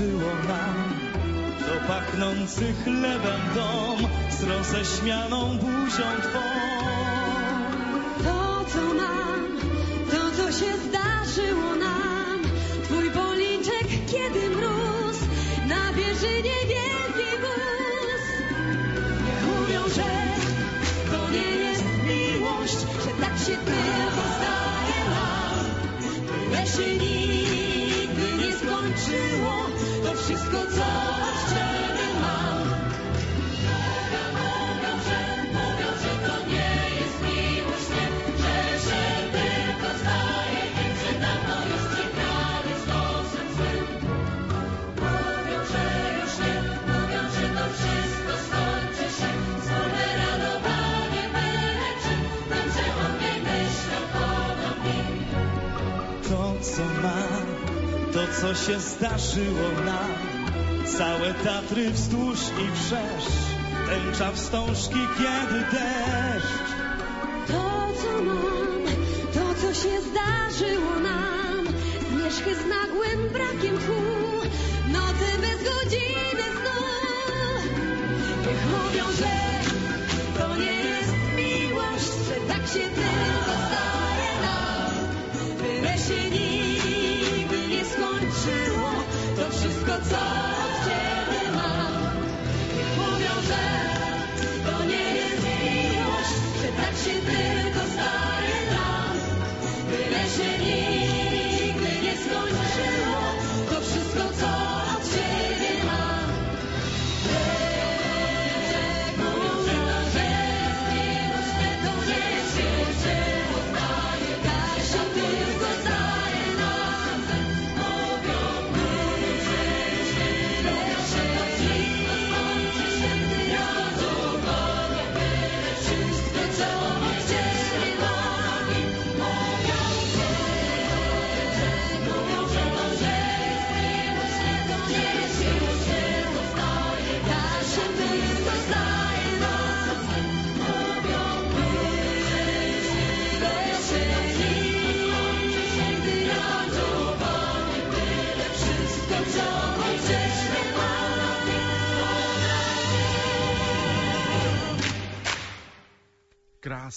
Zdarzyło 0.00 0.34
nam. 0.48 1.00
To 1.58 1.88
pachnący 1.88 2.74
chlebem 2.84 3.40
dom 3.54 4.10
z 4.30 4.42
roześmianą 4.42 5.58
buzią 5.58 6.20
twą. 6.22 6.79
Co 58.50 58.56
się 58.56 58.80
zdarzyło 58.80 59.70
nam. 59.84 60.14
Całe 60.98 61.34
Tatry 61.34 61.90
wzdłuż 61.90 62.38
i 62.38 62.76
wszerz, 62.76 63.32
tęcza 63.88 64.32
wstążki, 64.32 65.00
kiedy 65.18 65.60
deszcz. 65.72 66.70
To, 67.46 67.88
co 68.02 68.22
mam, 68.22 68.82
to, 69.34 69.54
co 69.60 69.74
się 69.74 70.00
zdarzyło 70.00 70.98
nam, 71.02 71.66
zmierzchy 72.10 72.54
z 72.54 72.66
nagłym 72.66 73.28
brakiem 73.32 73.78
tchu, 73.78 74.02
nocy 74.92 75.38
bez 75.40 75.58
godziny 75.70 76.46
snu. 76.56 76.80
Niech 78.46 78.66
mówią, 78.66 79.04
że 79.18 79.59
skończyło, 88.40 88.90
to 89.36 89.50
wszystko, 89.50 89.92
co 90.10 90.29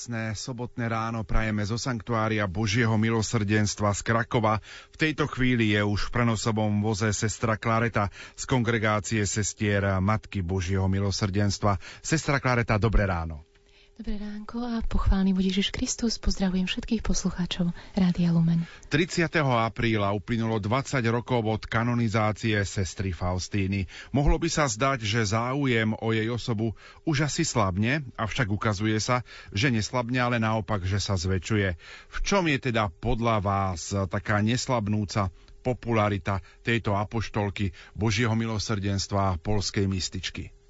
Krásne 0.03 0.35
sobotné 0.35 0.91
ráno 0.91 1.23
prajeme 1.23 1.63
zo 1.63 1.79
Sanktuária 1.79 2.43
Božieho 2.43 2.91
milosrdenstva 2.99 3.95
z 3.95 4.03
Krakova. 4.03 4.59
V 4.91 4.99
tejto 4.99 5.31
chvíli 5.31 5.71
je 5.71 5.79
už 5.79 6.11
v 6.11 6.19
prenosovom 6.19 6.83
voze 6.83 7.07
sestra 7.15 7.55
Klareta 7.55 8.11
z 8.35 8.43
kongregácie 8.43 9.23
sestier 9.23 9.79
Matky 10.03 10.43
Božieho 10.43 10.91
milosrdenstva. 10.91 11.79
Sestra 12.03 12.43
Klareta, 12.43 12.75
dobré 12.75 13.07
ráno. 13.07 13.47
Dobré 13.93 14.17
ránko 14.17 14.65
a 14.65 14.81
pochválny 14.81 15.37
bude 15.37 15.53
Ježiš 15.53 15.69
Kristus. 15.69 16.17
Pozdravujem 16.17 16.65
všetkých 16.65 17.05
poslucháčov 17.05 17.77
Rádia 17.93 18.33
Lumen. 18.33 18.65
30. 18.89 19.29
apríla 19.45 20.09
uplynulo 20.17 20.57
20 20.57 20.97
rokov 21.13 21.45
od 21.45 21.69
kanonizácie 21.69 22.57
sestry 22.65 23.13
Faustíny. 23.13 23.85
Mohlo 24.09 24.41
by 24.41 24.49
sa 24.49 24.65
zdať, 24.65 25.05
že 25.05 25.37
záujem 25.37 25.93
o 25.93 26.09
jej 26.09 26.25
osobu 26.25 26.73
už 27.05 27.29
asi 27.29 27.45
slabne, 27.45 28.01
avšak 28.17 28.49
ukazuje 28.49 28.97
sa, 28.97 29.21
že 29.53 29.69
neslabne, 29.69 30.17
ale 30.17 30.41
naopak, 30.41 30.81
že 30.89 30.97
sa 30.97 31.13
zväčšuje. 31.13 31.77
V 32.09 32.17
čom 32.25 32.49
je 32.49 32.73
teda 32.73 32.89
podľa 32.97 33.45
vás 33.45 33.93
taká 34.09 34.41
neslabnúca 34.41 35.29
popularita 35.61 36.41
tejto 36.65 36.97
apoštolky 36.97 37.69
Božieho 37.93 38.33
milosrdenstva 38.33 39.37
a 39.37 39.37
polskej 39.37 39.85
mističky? 39.85 40.62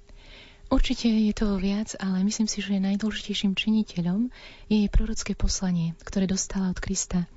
Určite 0.74 1.06
je 1.06 1.30
toho 1.30 1.54
viac, 1.54 1.94
ale 2.02 2.26
myslím 2.26 2.50
si, 2.50 2.58
že 2.58 2.82
najdôležitejším 2.82 3.54
činiteľom 3.54 4.26
je 4.66 4.82
jej 4.82 4.90
prorocké 4.90 5.38
poslanie, 5.38 5.94
ktoré 6.02 6.26
dostala 6.26 6.74
od 6.74 6.82
Krista. 6.82 7.30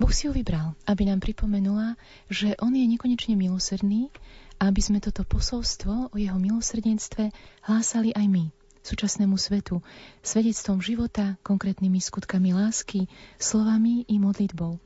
Boh 0.00 0.08
si 0.08 0.24
ho 0.24 0.32
vybral, 0.32 0.72
aby 0.88 1.04
nám 1.04 1.20
pripomenula, 1.20 2.00
že 2.32 2.56
On 2.56 2.72
je 2.72 2.80
nekonečne 2.88 3.36
milosrdný 3.36 4.08
a 4.56 4.72
aby 4.72 4.80
sme 4.80 4.96
toto 4.96 5.28
posolstvo 5.28 6.08
o 6.08 6.16
Jeho 6.16 6.40
milosrdenstve 6.40 7.36
hlásali 7.68 8.16
aj 8.16 8.26
my, 8.32 8.48
súčasnému 8.80 9.36
svetu, 9.36 9.84
svedectvom 10.24 10.80
života, 10.80 11.36
konkrétnymi 11.44 12.00
skutkami 12.00 12.56
lásky, 12.56 13.12
slovami 13.36 14.08
i 14.08 14.16
modlitbou. 14.16 14.80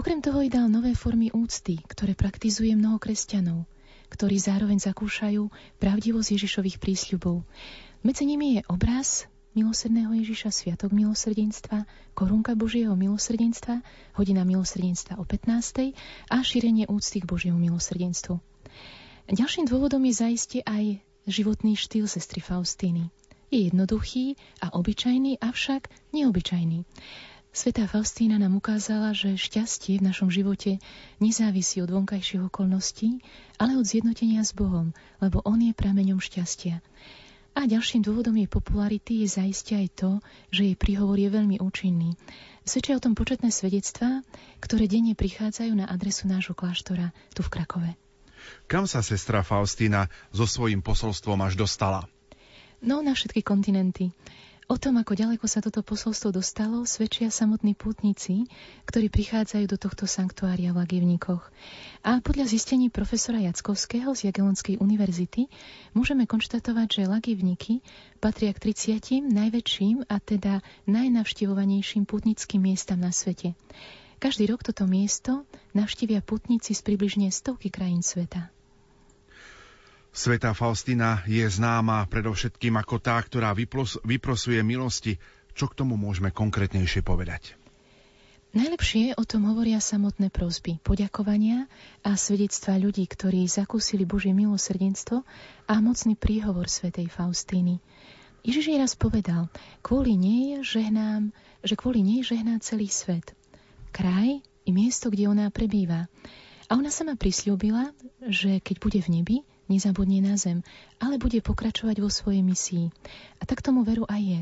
Okrem 0.00 0.24
toho 0.24 0.40
i 0.40 0.48
dal 0.48 0.72
nové 0.72 0.96
formy 0.96 1.28
úcty, 1.36 1.76
ktoré 1.92 2.16
praktizuje 2.16 2.72
mnoho 2.72 2.96
kresťanov– 2.96 3.68
ktorí 4.08 4.40
zároveň 4.40 4.80
zakúšajú 4.80 5.48
pravdivosť 5.78 6.28
Ježišových 6.34 6.80
prísľubov. 6.80 7.44
Medzi 8.02 8.24
nimi 8.24 8.58
je 8.58 8.62
obraz 8.68 9.28
milosrdného 9.58 10.14
Ježiša, 10.22 10.54
Sviatok 10.54 10.94
milosrdenstva, 10.94 11.82
korunka 12.14 12.54
Božieho 12.54 12.94
milosrdenstva, 12.94 13.82
hodina 14.14 14.46
milosrdenstva 14.46 15.18
o 15.18 15.24
15. 15.26 15.96
a 16.30 16.36
šírenie 16.44 16.86
úcty 16.86 17.18
k 17.18 17.26
Božiemu 17.26 17.58
milosrdenstvu. 17.58 18.38
Ďalším 19.28 19.68
dôvodom 19.68 20.00
je 20.08 20.14
zaiste 20.14 20.58
aj 20.64 21.02
životný 21.28 21.76
štýl 21.76 22.08
sestry 22.08 22.40
Faustíny. 22.40 23.12
Je 23.48 23.68
jednoduchý 23.68 24.36
a 24.60 24.72
obyčajný, 24.76 25.40
avšak 25.40 25.88
neobyčajný. 26.12 26.84
Svetá 27.58 27.90
Faustína 27.90 28.38
nám 28.38 28.54
ukázala, 28.62 29.10
že 29.10 29.34
šťastie 29.34 29.98
v 29.98 30.06
našom 30.06 30.30
živote 30.30 30.78
nezávisí 31.18 31.82
od 31.82 31.90
vonkajších 31.90 32.46
okolností, 32.46 33.18
ale 33.58 33.74
od 33.74 33.82
zjednotenia 33.82 34.46
s 34.46 34.54
Bohom, 34.54 34.94
lebo 35.18 35.42
On 35.42 35.58
je 35.58 35.74
prameňom 35.74 36.22
šťastia. 36.22 36.78
A 37.58 37.66
ďalším 37.66 38.06
dôvodom 38.06 38.38
jej 38.38 38.46
popularity 38.46 39.26
je 39.26 39.42
zaiste 39.42 39.74
aj 39.74 39.90
to, 39.90 40.10
že 40.54 40.70
jej 40.70 40.76
príhovor 40.78 41.18
je 41.18 41.34
veľmi 41.34 41.58
účinný. 41.58 42.14
Svedčia 42.62 42.94
o 42.94 43.02
tom 43.02 43.18
početné 43.18 43.50
svedectvá, 43.50 44.22
ktoré 44.62 44.86
denne 44.86 45.18
prichádzajú 45.18 45.82
na 45.82 45.90
adresu 45.90 46.30
nášho 46.30 46.54
kláštora 46.54 47.10
tu 47.34 47.42
v 47.42 47.58
Krakove. 47.58 47.90
Kam 48.70 48.86
sa 48.86 49.02
sestra 49.02 49.42
Faustína 49.42 50.06
so 50.30 50.46
svojím 50.46 50.78
posolstvom 50.78 51.42
až 51.42 51.58
dostala? 51.58 52.06
No, 52.78 53.02
na 53.02 53.18
všetky 53.18 53.42
kontinenty. 53.42 54.14
O 54.68 54.76
tom, 54.76 55.00
ako 55.00 55.16
ďaleko 55.16 55.48
sa 55.48 55.64
toto 55.64 55.80
posolstvo 55.80 56.28
dostalo, 56.28 56.84
svedčia 56.84 57.32
samotní 57.32 57.72
pútnici, 57.72 58.44
ktorí 58.84 59.08
prichádzajú 59.08 59.64
do 59.64 59.80
tohto 59.80 60.04
sanktuária 60.04 60.76
v 60.76 60.84
Lagivníkoch. 60.84 61.40
A 62.04 62.20
podľa 62.20 62.52
zistení 62.52 62.92
profesora 62.92 63.40
Jackovského 63.40 64.12
z 64.12 64.28
Jagelonskej 64.28 64.76
univerzity 64.76 65.48
môžeme 65.96 66.28
konštatovať, 66.28 67.00
že 67.00 67.08
Lagivníky 67.08 67.80
patria 68.20 68.52
k 68.52 68.68
30 68.68 69.24
najväčším 69.32 70.04
a 70.04 70.20
teda 70.20 70.60
najnavštevovanejším 70.84 72.04
pútnickým 72.04 72.60
miestam 72.60 73.00
na 73.00 73.08
svete. 73.08 73.56
Každý 74.20 74.52
rok 74.52 74.68
toto 74.68 74.84
miesto 74.84 75.48
navštívia 75.72 76.20
putníci 76.20 76.76
z 76.76 76.84
približne 76.84 77.32
stovky 77.32 77.72
krajín 77.72 78.04
sveta. 78.04 78.52
Sveta 80.10 80.56
Faustina 80.56 81.22
je 81.28 81.44
známa 81.46 82.08
predovšetkým 82.08 82.74
ako 82.80 82.96
tá, 82.98 83.20
ktorá 83.20 83.54
vyplos, 83.54 84.00
vyprosuje 84.02 84.58
milosti. 84.64 85.20
Čo 85.54 85.70
k 85.70 85.78
tomu 85.84 85.98
môžeme 85.98 86.30
konkrétnejšie 86.30 87.02
povedať? 87.02 87.58
Najlepšie 88.48 89.12
o 89.20 89.28
tom 89.28 89.44
hovoria 89.44 89.76
samotné 89.76 90.32
prosby, 90.32 90.80
poďakovania 90.80 91.68
a 92.00 92.16
svedectvá 92.16 92.80
ľudí, 92.80 93.04
ktorí 93.04 93.44
zakúsili 93.44 94.08
Božie 94.08 94.32
milosrdenstvo 94.32 95.20
a 95.68 95.74
mocný 95.84 96.16
príhovor 96.16 96.64
svätej 96.72 97.12
Faustíny. 97.12 97.84
Ježiš 98.40 98.72
raz 98.80 98.96
povedal, 98.96 99.52
kvôli 99.84 100.16
nej 100.16 100.64
žehnám, 100.64 101.28
že 101.60 101.76
kvôli 101.76 102.00
nej 102.00 102.24
žehná 102.24 102.56
celý 102.64 102.88
svet. 102.88 103.36
Kraj 103.92 104.40
i 104.64 104.70
miesto, 104.72 105.12
kde 105.12 105.28
ona 105.28 105.52
prebýva. 105.52 106.08
A 106.72 106.76
ona 106.76 106.88
sama 106.88 107.20
prislúbila, 107.20 107.92
že 108.24 108.64
keď 108.64 108.76
bude 108.80 109.00
v 109.04 109.08
nebi, 109.20 109.36
nezabudne 109.68 110.24
na 110.24 110.34
zem, 110.40 110.64
ale 110.98 111.20
bude 111.20 111.38
pokračovať 111.44 112.00
vo 112.00 112.10
svojej 112.10 112.42
misii. 112.42 112.88
A 113.38 113.46
tak 113.46 113.60
tomu 113.60 113.84
veru 113.84 114.08
aj 114.08 114.22
je. 114.24 114.40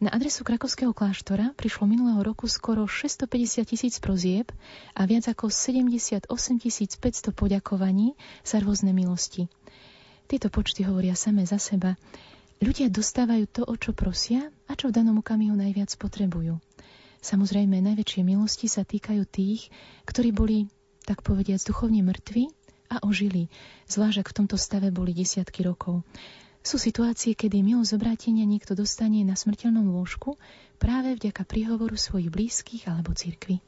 Na 0.00 0.08
adresu 0.08 0.48
krakovského 0.48 0.96
kláštora 0.96 1.52
prišlo 1.60 1.84
minulého 1.84 2.24
roku 2.24 2.48
skoro 2.48 2.88
650 2.88 3.68
tisíc 3.68 4.00
prozieb 4.00 4.48
a 4.96 5.04
viac 5.04 5.28
ako 5.28 5.52
78 5.52 6.24
500 6.24 7.36
poďakovaní 7.36 8.16
za 8.40 8.64
rôzne 8.64 8.96
milosti. 8.96 9.52
Tieto 10.24 10.48
počty 10.48 10.88
hovoria 10.88 11.12
same 11.12 11.44
za 11.44 11.60
seba. 11.60 12.00
Ľudia 12.64 12.88
dostávajú 12.88 13.44
to, 13.48 13.62
o 13.68 13.74
čo 13.76 13.92
prosia 13.92 14.48
a 14.68 14.72
čo 14.72 14.88
v 14.88 14.96
danom 14.96 15.20
okamihu 15.20 15.52
najviac 15.52 15.92
potrebujú. 16.00 16.56
Samozrejme, 17.20 17.84
najväčšie 17.84 18.24
milosti 18.24 18.72
sa 18.72 18.88
týkajú 18.88 19.28
tých, 19.28 19.68
ktorí 20.08 20.32
boli, 20.32 20.64
tak 21.04 21.20
povediať, 21.20 21.68
duchovne 21.68 22.00
mŕtvi 22.00 22.48
a 22.90 23.06
ožili, 23.06 23.46
zvlášť 23.86 24.26
ak 24.26 24.28
v 24.34 24.36
tomto 24.42 24.58
stave 24.58 24.90
boli 24.90 25.14
desiatky 25.14 25.62
rokov. 25.62 26.02
Sú 26.60 26.76
situácie, 26.76 27.32
kedy 27.32 27.64
milosť 27.64 27.96
obrátenia 27.96 28.44
niekto 28.44 28.76
dostane 28.76 29.24
na 29.24 29.32
smrteľnom 29.32 29.96
lôžku 29.96 30.36
práve 30.76 31.16
vďaka 31.16 31.48
príhovoru 31.48 31.96
svojich 31.96 32.28
blízkych 32.28 32.84
alebo 32.84 33.16
cirkvi. 33.16 33.64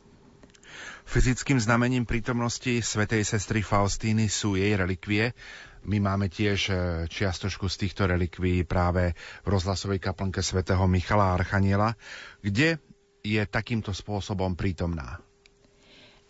Fyzickým 1.08 1.60
znamením 1.60 2.04
prítomnosti 2.04 2.80
svätej 2.80 3.24
sestry 3.24 3.64
Faustíny 3.64 4.28
sú 4.28 4.56
jej 4.56 4.76
relikvie. 4.76 5.32
My 5.82 5.98
máme 5.98 6.30
tiež 6.30 6.60
e, 6.70 6.74
čiastočku 7.10 7.66
z 7.66 7.86
týchto 7.86 8.06
relikví 8.06 8.62
práve 8.64 9.12
v 9.42 9.48
rozhlasovej 9.50 9.98
kaplnke 9.98 10.40
svätého 10.40 10.84
Michala 10.86 11.34
Archaniela, 11.34 11.98
kde 12.40 12.78
je 13.20 13.42
takýmto 13.44 13.90
spôsobom 13.90 14.54
prítomná. 14.54 15.18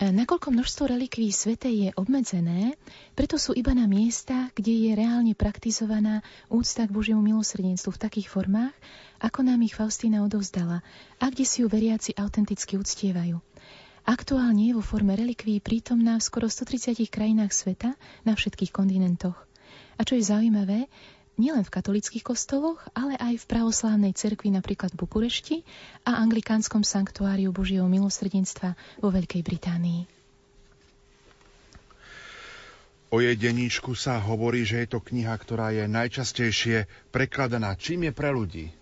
E, 0.03 0.11
nakoľko 0.11 0.51
množstvo 0.51 0.91
relikví 0.91 1.31
svetej 1.31 1.75
je 1.79 1.91
obmedzené, 1.95 2.75
preto 3.15 3.39
sú 3.39 3.55
iba 3.55 3.71
na 3.71 3.87
miesta, 3.87 4.51
kde 4.51 4.75
je 4.75 4.91
reálne 4.99 5.31
praktizovaná 5.39 6.27
úcta 6.51 6.91
k 6.91 6.95
Božiemu 6.95 7.23
milosrdenstvu 7.23 7.95
v 7.95 8.03
takých 8.03 8.27
formách, 8.27 8.75
ako 9.23 9.47
nám 9.47 9.63
ich 9.63 9.79
Faustína 9.79 10.27
odovzdala 10.27 10.83
a 11.23 11.25
kde 11.31 11.47
si 11.47 11.63
ju 11.63 11.71
veriaci 11.71 12.19
autenticky 12.19 12.75
uctievajú. 12.83 13.39
Aktuálne 14.03 14.75
je 14.75 14.75
vo 14.75 14.83
forme 14.83 15.15
relikví 15.15 15.63
prítomná 15.63 16.19
v 16.19 16.27
skoro 16.27 16.51
130 16.51 16.99
krajinách 17.07 17.55
sveta 17.55 17.95
na 18.27 18.35
všetkých 18.35 18.75
kontinentoch. 18.75 19.39
A 19.95 20.03
čo 20.03 20.19
je 20.19 20.27
zaujímavé, 20.27 20.91
nielen 21.41 21.65
v 21.65 21.75
katolických 21.75 22.25
kostoloch, 22.25 22.81
ale 22.93 23.17
aj 23.17 23.41
v 23.41 23.49
pravoslávnej 23.49 24.13
cerkvi 24.13 24.53
napríklad 24.53 24.93
v 24.93 25.01
Bukurešti 25.05 25.57
a 26.05 26.21
anglikánskom 26.21 26.85
sanktuáriu 26.85 27.53
Božieho 27.53 27.89
milosrdenstva 27.89 28.77
vo 29.01 29.09
Veľkej 29.09 29.43
Británii. 29.45 30.01
O 33.13 33.21
jej 33.21 33.37
deníčku 33.37 33.93
sa 33.93 34.17
hovorí, 34.17 34.65
že 34.65 34.89
je 34.89 34.97
to 34.97 35.05
kniha, 35.05 35.37
ktorá 35.37 35.69
je 35.69 35.85
najčastejšie 35.85 36.89
prekladaná. 37.13 37.77
Čím 37.77 38.09
je 38.09 38.13
pre 38.17 38.33
ľudí? 38.33 38.73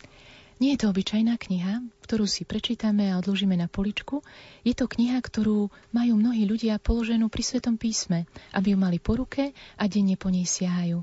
Nie 0.62 0.76
je 0.76 0.86
to 0.86 0.92
obyčajná 0.94 1.34
kniha, 1.34 1.82
ktorú 2.06 2.30
si 2.30 2.46
prečítame 2.46 3.10
a 3.10 3.18
odložíme 3.18 3.58
na 3.58 3.66
poličku. 3.66 4.22
Je 4.62 4.76
to 4.76 4.86
kniha, 4.86 5.18
ktorú 5.18 5.72
majú 5.90 6.14
mnohí 6.14 6.46
ľudia 6.46 6.78
položenú 6.78 7.26
pri 7.26 7.42
Svetom 7.42 7.74
písme, 7.74 8.28
aby 8.54 8.76
ju 8.76 8.78
mali 8.78 9.02
po 9.02 9.18
ruke 9.18 9.50
a 9.74 9.84
denne 9.90 10.14
po 10.14 10.30
nej 10.30 10.46
siahajú. 10.46 11.02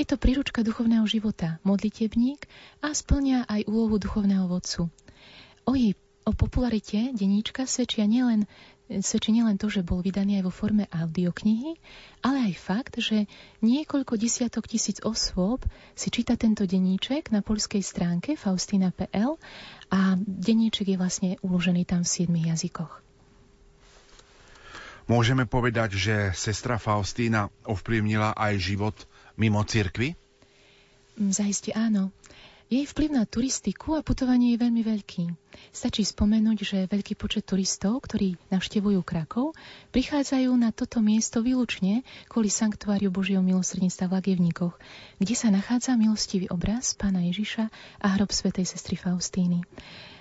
Je 0.00 0.08
to 0.08 0.16
príručka 0.16 0.64
duchovného 0.64 1.04
života, 1.04 1.60
modlitebník 1.68 2.48
a 2.80 2.96
splňa 2.96 3.44
aj 3.44 3.68
úlohu 3.68 4.00
duchovného 4.00 4.48
vodcu. 4.48 4.88
O 5.68 5.76
jej 5.76 5.92
o 6.22 6.32
popularite 6.32 7.10
deníčka 7.12 7.66
svedčia 7.66 8.06
nielen, 8.06 8.46
svedčí 8.88 9.34
nielen 9.34 9.58
to, 9.58 9.66
že 9.66 9.82
bol 9.82 10.00
vydaný 10.00 10.38
aj 10.40 10.44
vo 10.46 10.52
forme 10.54 10.86
audioknihy, 10.90 11.76
ale 12.22 12.50
aj 12.50 12.54
fakt, 12.62 12.94
že 13.02 13.26
niekoľko 13.60 14.14
desiatok 14.16 14.70
tisíc 14.70 15.02
osôb 15.02 15.66
si 15.98 16.08
číta 16.14 16.38
tento 16.38 16.62
deníček 16.62 17.34
na 17.34 17.42
poľskej 17.42 17.82
stránke 17.82 18.38
faustina.pl 18.38 19.38
a 19.90 20.00
deníček 20.18 20.94
je 20.94 20.96
vlastne 20.96 21.30
uložený 21.42 21.84
tam 21.84 22.06
v 22.06 22.12
siedmých 22.14 22.46
jazykoch. 22.54 23.02
Môžeme 25.10 25.50
povedať, 25.50 25.98
že 25.98 26.30
sestra 26.30 26.78
Faustína 26.78 27.50
ovplyvnila 27.66 28.38
aj 28.38 28.54
život 28.62 28.96
mimo 29.36 29.62
cirkvy? 29.64 30.14
Mm, 31.18 31.32
Zajiste 31.32 31.72
áno. 31.76 32.12
Jej 32.72 32.88
vplyv 32.88 33.20
na 33.20 33.28
turistiku 33.28 34.00
a 34.00 34.00
putovanie 34.00 34.56
je 34.56 34.62
veľmi 34.64 34.80
veľký. 34.80 35.28
Stačí 35.76 36.08
spomenúť, 36.08 36.58
že 36.64 36.78
veľký 36.88 37.20
počet 37.20 37.44
turistov, 37.44 38.00
ktorí 38.00 38.40
navštevujú 38.48 39.04
Krakov, 39.04 39.52
prichádzajú 39.92 40.48
na 40.56 40.72
toto 40.72 41.04
miesto 41.04 41.44
výlučne 41.44 42.00
kvôli 42.32 42.48
sanktuáriu 42.48 43.12
Božieho 43.12 43.44
milosrdenstva 43.44 44.08
v 44.08 44.14
Lagevníkoch, 44.16 44.72
kde 45.20 45.34
sa 45.36 45.52
nachádza 45.52 46.00
milostivý 46.00 46.48
obraz 46.48 46.96
pána 46.96 47.20
Ježiša 47.28 47.68
a 48.00 48.06
hrob 48.16 48.32
svätej 48.32 48.64
sestry 48.64 48.96
Faustíny. 48.96 49.60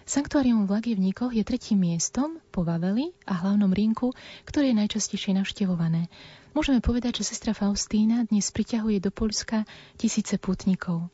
Sanktuárium 0.02 0.66
v 0.66 0.74
Lagievníkoch 0.74 1.30
je 1.30 1.46
tretím 1.46 1.86
miestom 1.86 2.42
po 2.50 2.66
Vaveli 2.66 3.14
a 3.30 3.38
hlavnom 3.38 3.70
rinku, 3.70 4.18
ktoré 4.50 4.74
je 4.74 4.80
najčastejšie 4.82 5.38
navštevované. 5.38 6.10
Môžeme 6.58 6.82
povedať, 6.82 7.22
že 7.22 7.32
sestra 7.32 7.54
Faustína 7.54 8.26
dnes 8.26 8.50
priťahuje 8.50 8.98
do 8.98 9.14
Polska 9.14 9.62
tisíce 10.02 10.42
pútnikov. 10.42 11.14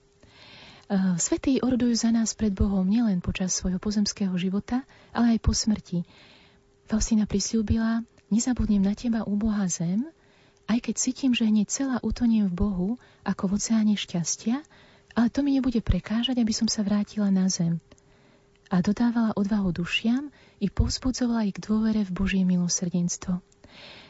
Eh, 0.88 1.20
svetí 1.20 1.60
orodujú 1.60 2.00
za 2.00 2.16
nás 2.16 2.32
pred 2.32 2.56
Bohom 2.56 2.88
nielen 2.88 3.20
počas 3.20 3.52
svojho 3.52 3.76
pozemského 3.76 4.32
života, 4.40 4.88
ale 5.12 5.36
aj 5.36 5.40
po 5.44 5.52
smrti. 5.52 6.08
Faustína 6.88 7.28
prisľúbila, 7.28 8.08
nezabudnem 8.32 8.88
na 8.88 8.96
teba, 8.96 9.28
úbohá 9.28 9.68
zem, 9.68 10.08
aj 10.72 10.80
keď 10.80 10.96
cítim, 10.96 11.36
že 11.36 11.44
hneď 11.44 11.68
celá 11.68 12.00
utoniem 12.00 12.48
v 12.48 12.56
Bohu 12.56 12.90
ako 13.28 13.52
v 13.52 13.56
oceáne 13.60 14.00
šťastia, 14.00 14.64
ale 15.12 15.28
to 15.28 15.44
mi 15.44 15.60
nebude 15.60 15.84
prekážať, 15.84 16.40
aby 16.40 16.56
som 16.56 16.72
sa 16.72 16.88
vrátila 16.88 17.28
na 17.36 17.52
zem. 17.52 17.84
A 18.68 18.84
dodávala 18.84 19.32
odvahu 19.36 19.72
dušiam 19.72 20.30
i 20.60 20.68
povzbudzovala 20.68 21.48
ich 21.48 21.56
k 21.56 21.64
dôvere 21.64 22.04
v 22.04 22.12
Božie 22.12 22.44
milosrdenstvo. 22.44 23.40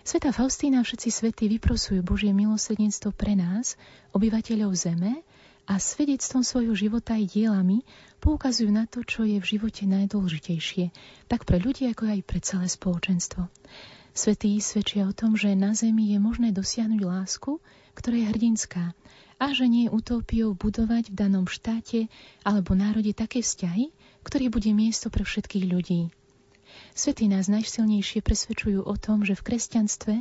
Sveta 0.08 0.32
Faustína 0.32 0.82
všetci 0.82 1.10
svety 1.12 1.46
vyprosujú 1.60 2.00
Božie 2.00 2.32
milosrdenstvo 2.32 3.12
pre 3.12 3.36
nás, 3.36 3.76
obyvateľov 4.16 4.72
Zeme, 4.74 5.22
a 5.68 5.84
svedectvom 5.84 6.48
svojho 6.48 6.72
života 6.72 7.20
aj 7.20 7.36
dielami 7.36 7.84
poukazujú 8.24 8.72
na 8.72 8.88
to, 8.88 9.04
čo 9.04 9.28
je 9.28 9.36
v 9.36 9.50
živote 9.60 9.84
najdôležitejšie, 9.84 10.96
tak 11.28 11.44
pre 11.44 11.60
ľudí, 11.60 11.92
ako 11.92 12.08
aj 12.08 12.20
pre 12.24 12.40
celé 12.40 12.72
spoločenstvo. 12.72 13.52
Svetí 14.16 14.56
svedčia 14.64 15.06
o 15.06 15.14
tom, 15.14 15.36
že 15.36 15.54
na 15.54 15.76
Zemi 15.76 16.16
je 16.16 16.24
možné 16.24 16.56
dosiahnuť 16.56 17.02
lásku, 17.04 17.60
ktorá 17.94 18.16
je 18.16 18.32
hrdinská, 18.32 18.96
a 19.38 19.46
že 19.54 19.70
nie 19.70 19.86
je 19.86 19.94
utopiou 19.94 20.58
budovať 20.58 21.14
v 21.14 21.16
danom 21.20 21.46
štáte 21.46 22.10
alebo 22.42 22.74
národe 22.74 23.14
také 23.14 23.44
vzťahy, 23.44 23.94
ktorý 24.28 24.52
bude 24.52 24.76
miesto 24.76 25.08
pre 25.08 25.24
všetkých 25.24 25.66
ľudí. 25.72 26.12
Svety 26.92 27.32
nás 27.32 27.48
najsilnejšie 27.48 28.20
presvedčujú 28.20 28.84
o 28.84 28.96
tom, 29.00 29.24
že 29.24 29.40
v 29.40 29.46
kresťanstve 29.54 30.14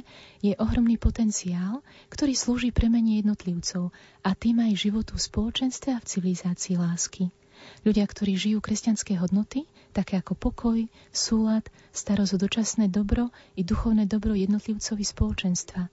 je 0.46 0.52
ohromný 0.62 0.94
potenciál, 0.94 1.82
ktorý 2.14 2.38
slúži 2.38 2.70
premene 2.70 3.18
jednotlivcov 3.18 3.90
a 4.22 4.30
tým 4.38 4.62
aj 4.62 4.78
životu 4.78 5.18
v 5.18 5.26
spoločenstve 5.26 5.90
a 5.90 5.98
v 5.98 6.08
civilizácii 6.08 6.78
lásky. 6.78 7.34
Ľudia, 7.82 8.06
ktorí 8.06 8.38
žijú 8.38 8.62
kresťanské 8.62 9.18
hodnoty, 9.18 9.66
také 9.90 10.22
ako 10.22 10.38
pokoj, 10.38 10.78
súlad, 11.10 11.66
starosť 11.90 12.32
o 12.36 12.42
dočasné 12.46 12.86
dobro 12.92 13.34
i 13.58 13.66
duchovné 13.66 14.06
dobro 14.06 14.38
jednotlivcovi 14.38 15.02
spoločenstva. 15.02 15.90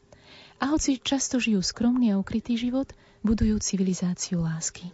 A 0.62 0.64
hoci 0.70 1.02
často 1.02 1.42
žijú 1.42 1.66
skromný 1.66 2.14
a 2.14 2.20
ukrytý 2.22 2.62
život, 2.62 2.94
budujú 3.26 3.58
civilizáciu 3.58 4.44
lásky. 4.44 4.94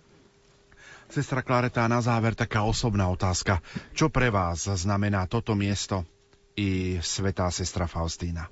Sestra 1.09 1.41
Klareta, 1.41 1.89
na 1.89 2.05
záver 2.05 2.38
taká 2.38 2.61
osobná 2.61 3.09
otázka. 3.09 3.65
Čo 3.97 4.13
pre 4.13 4.29
vás 4.29 4.69
znamená 4.69 5.25
toto 5.25 5.57
miesto 5.57 6.05
i 6.53 7.01
svetá 7.01 7.49
sestra 7.49 7.89
Faustína? 7.89 8.45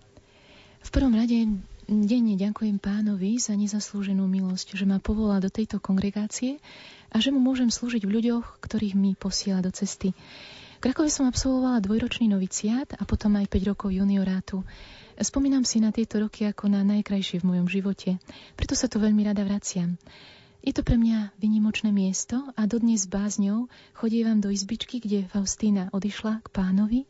V 0.81 0.89
prvom 0.89 1.13
rade 1.13 1.45
denne 1.85 2.33
ďakujem 2.33 2.81
pánovi 2.81 3.37
za 3.37 3.53
nezaslúženú 3.53 4.25
milosť, 4.25 4.73
že 4.73 4.89
ma 4.89 4.97
povolá 4.97 5.37
do 5.37 5.53
tejto 5.53 5.77
kongregácie 5.77 6.57
a 7.13 7.21
že 7.21 7.29
mu 7.29 7.37
môžem 7.37 7.69
slúžiť 7.69 8.09
v 8.09 8.13
ľuďoch, 8.17 8.57
ktorých 8.57 8.97
mi 8.97 9.13
posiela 9.13 9.61
do 9.61 9.69
cesty. 9.69 10.17
V 10.77 10.81
Krakove 10.81 11.13
som 11.13 11.29
absolvovala 11.29 11.77
dvojročný 11.85 12.25
noviciát 12.33 12.89
a 12.97 13.05
potom 13.05 13.37
aj 13.37 13.53
5 13.53 13.69
rokov 13.69 13.89
juniorátu. 13.93 14.65
Spomínam 15.21 15.61
si 15.61 15.77
na 15.77 15.93
tieto 15.93 16.17
roky 16.17 16.49
ako 16.49 16.73
na 16.73 16.81
najkrajšie 16.81 17.37
v 17.41 17.53
mojom 17.53 17.69
živote, 17.69 18.17
preto 18.57 18.73
sa 18.73 18.89
tu 18.89 18.97
veľmi 18.97 19.25
rada 19.29 19.45
vraciam. 19.45 19.97
Je 20.67 20.75
to 20.75 20.83
pre 20.83 20.99
mňa 20.99 21.31
vynimočné 21.39 21.95
miesto 21.95 22.43
a 22.59 22.67
dodnes 22.67 22.99
s 22.99 23.07
bázňou 23.07 23.71
chodievam 23.95 24.43
do 24.43 24.51
izbičky, 24.51 24.99
kde 24.99 25.23
Faustína 25.31 25.87
odišla 25.95 26.43
k 26.43 26.47
pánovi. 26.51 27.07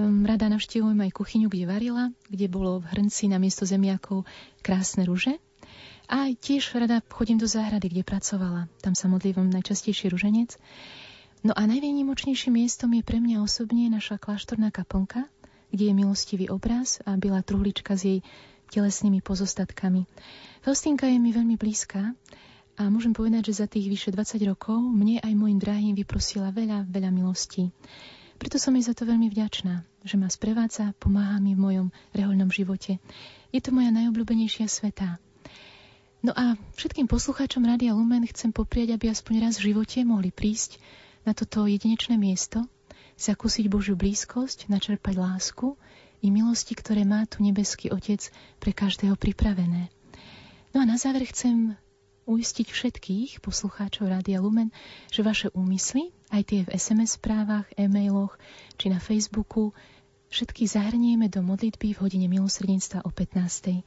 Um, 0.00 0.24
rada 0.24 0.48
navštevujem 0.48 0.96
aj 1.04 1.12
kuchyňu, 1.12 1.52
kde 1.52 1.68
varila, 1.68 2.08
kde 2.32 2.48
bolo 2.48 2.80
v 2.80 2.88
hrnci 2.96 3.28
na 3.28 3.36
miesto 3.36 3.68
zemiakov 3.68 4.24
krásne 4.64 5.04
ruže. 5.04 5.36
A 6.08 6.32
tiež 6.32 6.72
rada 6.72 7.04
chodím 7.12 7.36
do 7.36 7.44
záhrady, 7.44 7.92
kde 7.92 8.00
pracovala. 8.00 8.64
Tam 8.80 8.96
sa 8.96 9.12
modlívam 9.12 9.52
najčastejšie 9.52 10.08
ruženec. 10.08 10.56
No 11.44 11.52
a 11.52 11.68
najvýnimočnejším 11.68 12.64
miestom 12.64 12.96
je 12.96 13.04
pre 13.04 13.20
mňa 13.20 13.44
osobne 13.44 13.92
naša 13.92 14.16
kláštorná 14.16 14.72
kaplnka, 14.72 15.28
kde 15.68 15.92
je 15.92 15.92
milostivý 15.92 16.48
obraz 16.48 17.04
a 17.04 17.12
byla 17.20 17.44
truhlička 17.44 17.92
s 17.92 18.08
jej 18.08 18.18
telesnými 18.72 19.20
pozostatkami. 19.20 20.08
Faustinka 20.64 21.04
je 21.12 21.20
mi 21.20 21.36
veľmi 21.36 21.60
blízka 21.60 22.16
a 22.76 22.92
môžem 22.92 23.16
povedať, 23.16 23.48
že 23.52 23.64
za 23.64 23.66
tých 23.66 23.88
vyše 23.88 24.12
20 24.12 24.36
rokov 24.52 24.76
mne 24.76 25.16
aj 25.24 25.32
mojim 25.32 25.56
drahým 25.56 25.96
vyprosila 25.96 26.52
veľa, 26.52 26.84
veľa 26.84 27.08
milostí. 27.08 27.72
Preto 28.36 28.60
som 28.60 28.76
jej 28.76 28.84
za 28.84 28.92
to 28.92 29.08
veľmi 29.08 29.32
vďačná, 29.32 29.80
že 30.04 30.20
ma 30.20 30.28
sprevádza, 30.28 30.92
pomáha 31.00 31.40
mi 31.40 31.56
v 31.56 31.64
mojom 31.64 31.86
rehoľnom 32.12 32.52
živote. 32.52 33.00
Je 33.48 33.60
to 33.64 33.72
moja 33.72 33.88
najobľúbenejšia 33.88 34.68
sveta. 34.68 35.16
No 36.20 36.36
a 36.36 36.60
všetkým 36.76 37.08
poslucháčom 37.08 37.64
Rádia 37.64 37.96
Lumen 37.96 38.28
chcem 38.28 38.52
poprieť, 38.52 38.92
aby 38.92 39.08
aspoň 39.08 39.48
raz 39.48 39.56
v 39.56 39.72
živote 39.72 40.04
mohli 40.04 40.28
prísť 40.28 40.76
na 41.24 41.32
toto 41.32 41.64
jedinečné 41.64 42.20
miesto, 42.20 42.60
zakúsiť 43.16 43.72
Božiu 43.72 43.96
blízkosť, 43.96 44.68
načerpať 44.68 45.16
lásku 45.16 45.80
i 46.20 46.28
milosti, 46.28 46.76
ktoré 46.76 47.08
má 47.08 47.24
tu 47.24 47.40
nebeský 47.40 47.88
Otec 47.88 48.20
pre 48.60 48.76
každého 48.76 49.16
pripravené. 49.16 49.88
No 50.76 50.84
a 50.84 50.84
na 50.84 51.00
záver 51.00 51.24
chcem 51.24 51.72
uistiť 52.26 52.68
všetkých 52.68 53.30
poslucháčov 53.40 54.10
Rádia 54.10 54.42
Lumen, 54.42 54.74
že 55.08 55.22
vaše 55.22 55.48
úmysly, 55.54 56.10
aj 56.34 56.42
tie 56.42 56.60
v 56.66 56.74
SMS 56.74 57.16
správach, 57.16 57.70
e-mailoch 57.78 58.34
či 58.76 58.90
na 58.90 58.98
Facebooku, 58.98 59.70
všetky 60.28 60.66
zahrnieme 60.66 61.30
do 61.30 61.40
modlitby 61.40 61.94
v 61.94 62.00
hodine 62.02 62.26
milosrdenstva 62.26 63.06
o 63.06 63.10
15. 63.14 63.86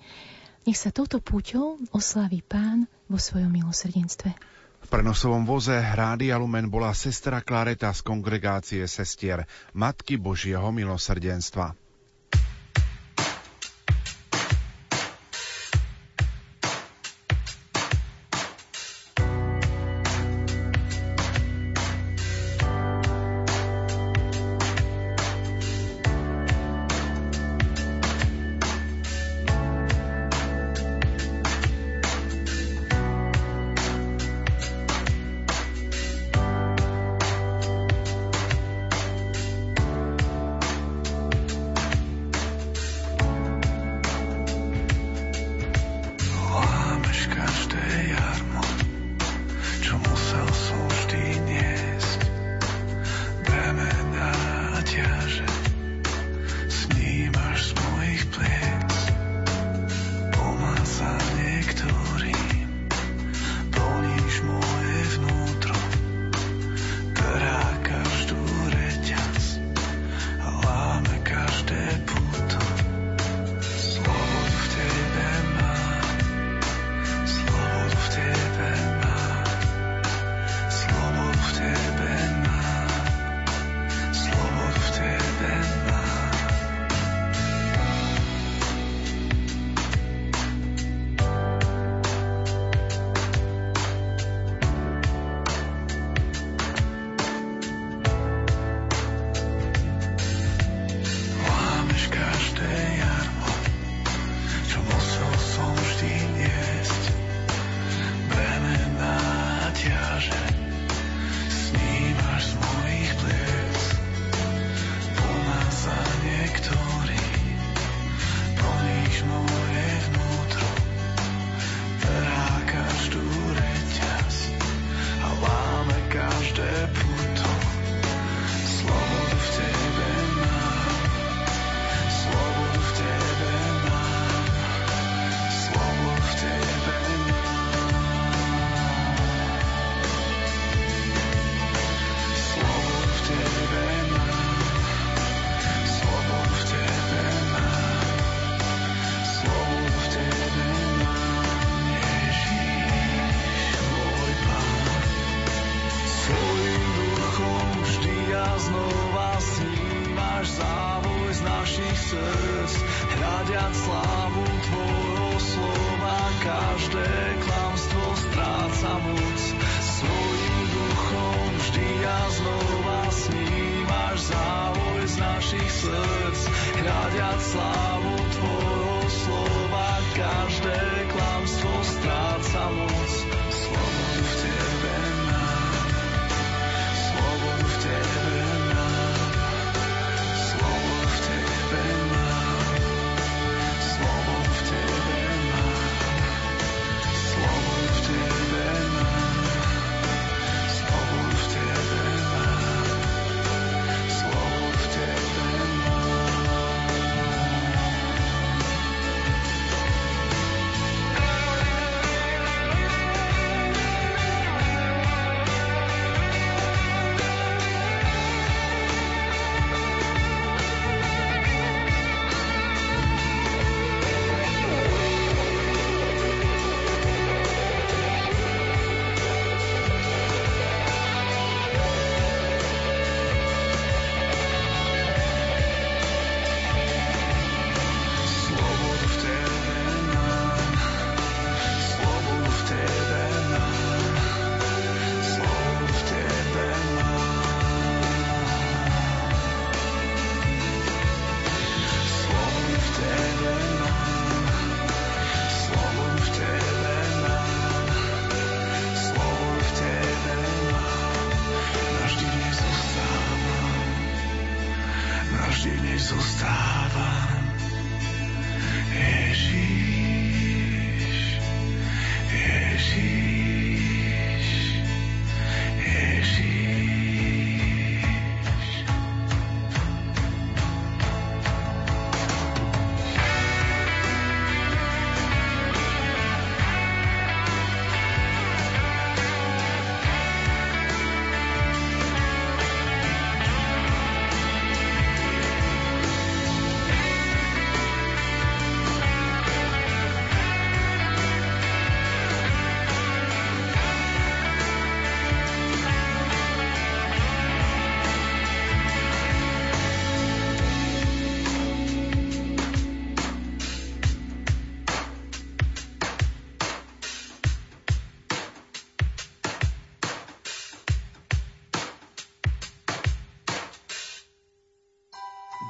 Nech 0.67 0.79
sa 0.79 0.91
touto 0.91 1.19
púťou 1.19 1.79
oslaví 1.91 2.39
Pán 2.43 2.87
vo 3.11 3.19
svojom 3.19 3.51
milosrdenstve. 3.51 4.31
V 4.79 4.87
prenosovom 4.87 5.43
voze 5.43 5.75
Rádia 5.75 6.39
Lumen 6.39 6.71
bola 6.71 6.95
sestra 6.95 7.43
Klareta 7.43 7.91
z 7.91 7.99
kongregácie 7.99 8.83
sestier 8.87 9.43
Matky 9.75 10.15
Božieho 10.15 10.71
milosrdenstva. 10.71 11.88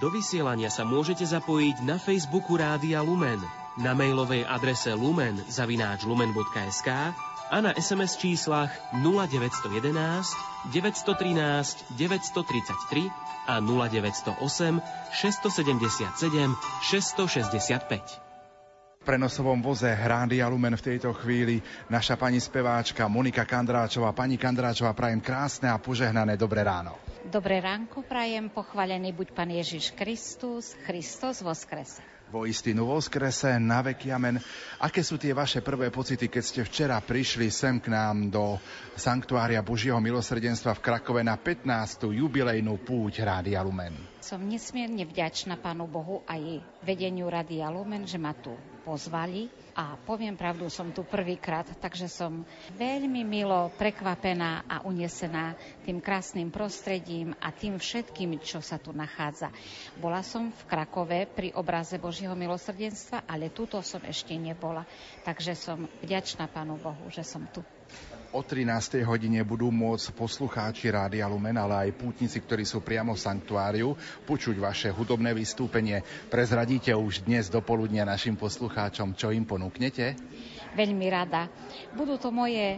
Do 0.10 0.18
vysielania 0.18 0.74
sa 0.74 0.90
môžete 0.90 1.22
zapojiť 1.22 1.86
na 1.86 2.02
Facebooku 2.02 2.58
Rádia 2.58 2.98
Lumen, 3.06 3.38
na 3.78 3.94
mailovej 3.94 4.42
adrese 4.42 4.90
lumen 4.98 5.38
zavináč 5.46 6.02
lumen.sk 6.02 7.14
a 7.54 7.58
na 7.62 7.78
SMS 7.78 8.18
číslach 8.18 8.74
0911 9.06 9.70
913 10.74 11.94
933 11.94 13.06
a 13.54 13.62
0908 13.62 14.82
677 15.14 16.58
665 16.90 18.29
prenosovom 19.10 19.58
voze 19.58 19.90
Rádia 19.90 20.46
Lumen 20.46 20.78
v 20.78 20.86
tejto 20.86 21.10
chvíli 21.18 21.58
naša 21.90 22.14
pani 22.14 22.38
speváčka 22.38 23.10
Monika 23.10 23.42
Kandráčová. 23.42 24.14
Pani 24.14 24.38
Kandráčová, 24.38 24.94
prajem 24.94 25.18
krásne 25.18 25.66
a 25.66 25.82
požehnané 25.82 26.38
dobré 26.38 26.62
ráno. 26.62 26.94
Dobré 27.26 27.58
ránko 27.58 28.06
prajem, 28.06 28.54
pochválený 28.54 29.10
buď 29.18 29.34
Pán 29.34 29.50
Ježiš 29.50 29.98
Kristus, 29.98 30.78
Christos 30.86 31.42
voskrese 31.42 32.06
vo 32.30 32.46
istinu 32.46 32.86
voskrese, 32.86 33.58
na 33.58 33.82
veky 33.82 34.14
amen. 34.14 34.38
Aké 34.78 35.02
sú 35.02 35.18
tie 35.18 35.34
vaše 35.34 35.66
prvé 35.66 35.90
pocity, 35.90 36.30
keď 36.30 36.44
ste 36.46 36.62
včera 36.62 37.02
prišli 37.02 37.50
sem 37.50 37.82
k 37.82 37.90
nám 37.90 38.30
do 38.30 38.62
Sanktuária 38.94 39.66
Božieho 39.66 39.98
milosrdenstva 39.98 40.78
v 40.78 40.84
Krakove 40.86 41.26
na 41.26 41.34
15. 41.42 42.06
jubilejnú 42.14 42.78
púť 42.86 43.26
Rádia 43.26 43.66
Lumen? 43.66 43.98
Som 44.30 44.46
nesmierne 44.46 45.10
vďačná 45.10 45.58
Pánu 45.58 45.90
Bohu 45.90 46.22
aj 46.30 46.62
vedeniu 46.86 47.26
Rádia 47.34 47.66
Lumen, 47.74 48.06
že 48.06 48.22
ma 48.22 48.30
tu 48.38 48.54
pozvali 48.86 49.50
a 49.74 49.98
poviem 49.98 50.38
pravdu, 50.38 50.70
som 50.70 50.94
tu 50.94 51.02
prvýkrát, 51.02 51.66
takže 51.82 52.06
som 52.06 52.46
veľmi 52.78 53.26
milo 53.26 53.74
prekvapená 53.74 54.70
a 54.70 54.86
unesená 54.86 55.58
tým 55.82 55.98
krásnym 55.98 56.54
prostredím 56.54 57.34
a 57.42 57.50
tým 57.50 57.82
všetkým, 57.82 58.38
čo 58.38 58.62
sa 58.62 58.78
tu 58.78 58.94
nachádza. 58.94 59.50
Bola 59.98 60.22
som 60.22 60.54
v 60.54 60.62
Krakove 60.70 61.26
pri 61.26 61.50
obraze 61.58 61.98
Božieho 61.98 62.38
milosrdenstva, 62.38 63.26
ale 63.26 63.50
tuto 63.50 63.82
som 63.82 64.06
ešte 64.06 64.38
nebola, 64.38 64.86
takže 65.26 65.58
som 65.58 65.90
vďačná 66.06 66.46
Pánu 66.54 66.78
Bohu, 66.78 67.10
že 67.10 67.26
som 67.26 67.50
tu. 67.50 67.66
O 68.30 68.46
13. 68.46 69.02
hodine 69.10 69.42
budú 69.42 69.74
môcť 69.74 70.14
poslucháči 70.14 70.94
Rádia 70.94 71.26
Lumen, 71.26 71.58
ale 71.58 71.90
aj 71.90 71.98
pútnici, 71.98 72.38
ktorí 72.38 72.62
sú 72.62 72.78
priamo 72.78 73.18
v 73.18 73.24
sanktuáriu, 73.26 73.98
počuť 74.30 74.54
vaše 74.62 74.94
hudobné 74.94 75.34
vystúpenie. 75.34 76.06
Prezradíte 76.30 76.94
už 76.94 77.26
dnes 77.26 77.50
do 77.50 77.58
poludnia 77.66 78.06
našim 78.06 78.38
poslucháčom, 78.38 79.18
čo 79.18 79.34
im 79.34 79.50
ponúknete? 79.50 80.14
Veľmi 80.78 81.10
rada. 81.10 81.50
Budú 81.98 82.22
to 82.22 82.30
moje 82.30 82.78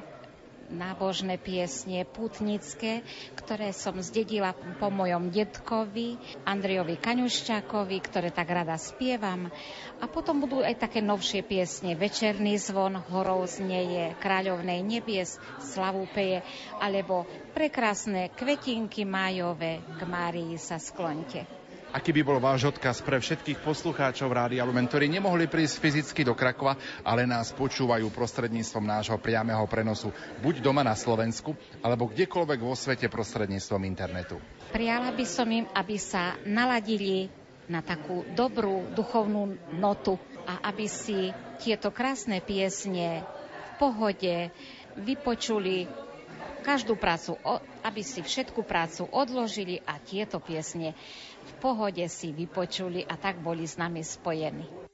nábožné 0.71 1.37
piesne 1.37 2.07
putnické, 2.07 3.03
ktoré 3.37 3.75
som 3.75 3.99
zdedila 3.99 4.55
po 4.79 4.87
mojom 4.89 5.29
detkovi, 5.29 6.15
Andrejovi 6.47 6.97
Kaňuščákovi, 6.97 7.97
ktoré 8.01 8.31
tak 8.31 8.49
rada 8.49 8.79
spievam. 8.79 9.51
A 10.01 10.09
potom 10.09 10.41
budú 10.41 10.65
aj 10.65 10.81
také 10.81 11.03
novšie 11.03 11.45
piesne. 11.45 11.93
Večerný 11.93 12.57
zvon, 12.57 12.97
horou 13.11 13.45
znieje, 13.45 14.17
kráľovnej 14.17 14.81
nebies, 14.81 15.37
slavu 15.61 16.09
peje, 16.09 16.41
alebo 16.81 17.27
prekrásne 17.53 18.31
kvetinky 18.33 19.05
májové, 19.05 19.83
k 19.83 20.01
Márii 20.07 20.57
sa 20.57 20.81
sklonte. 20.81 21.60
Aký 21.91 22.15
by 22.15 22.23
bol 22.23 22.39
váš 22.39 22.71
odkaz 22.71 23.03
pre 23.03 23.19
všetkých 23.19 23.67
poslucháčov 23.67 24.31
Rádia 24.31 24.63
Lumen, 24.63 24.87
ktorí 24.87 25.11
nemohli 25.11 25.51
prísť 25.51 25.83
fyzicky 25.83 26.23
do 26.23 26.31
Krakova, 26.31 26.79
ale 27.03 27.27
nás 27.27 27.51
počúvajú 27.51 28.07
prostredníctvom 28.15 28.87
nášho 28.87 29.19
priameho 29.19 29.67
prenosu, 29.67 30.07
buď 30.39 30.63
doma 30.63 30.87
na 30.87 30.95
Slovensku, 30.95 31.51
alebo 31.83 32.07
kdekoľvek 32.07 32.59
vo 32.63 32.79
svete 32.79 33.11
prostredníctvom 33.11 33.83
internetu? 33.83 34.39
Prijala 34.71 35.11
by 35.11 35.25
som 35.27 35.51
im, 35.51 35.67
aby 35.75 35.99
sa 35.99 36.39
naladili 36.47 37.27
na 37.67 37.83
takú 37.83 38.23
dobrú 38.39 38.87
duchovnú 38.95 39.59
notu 39.75 40.15
a 40.47 40.71
aby 40.71 40.87
si 40.87 41.35
tieto 41.59 41.91
krásne 41.91 42.39
piesne 42.39 43.27
v 43.27 43.71
pohode 43.83 44.47
vypočuli 44.95 45.91
každú 46.61 46.95
prácu, 46.95 47.35
aby 47.81 48.01
si 48.05 48.21
všetku 48.21 48.61
prácu 48.63 49.09
odložili 49.09 49.81
a 49.83 49.97
tieto 49.97 50.37
piesne 50.37 50.93
pohode 51.61 52.01
si 52.09 52.33
vypočuli 52.33 53.05
a 53.05 53.13
tak 53.21 53.37
boli 53.37 53.69
s 53.69 53.77
nami 53.77 54.01
spojení. 54.01 54.90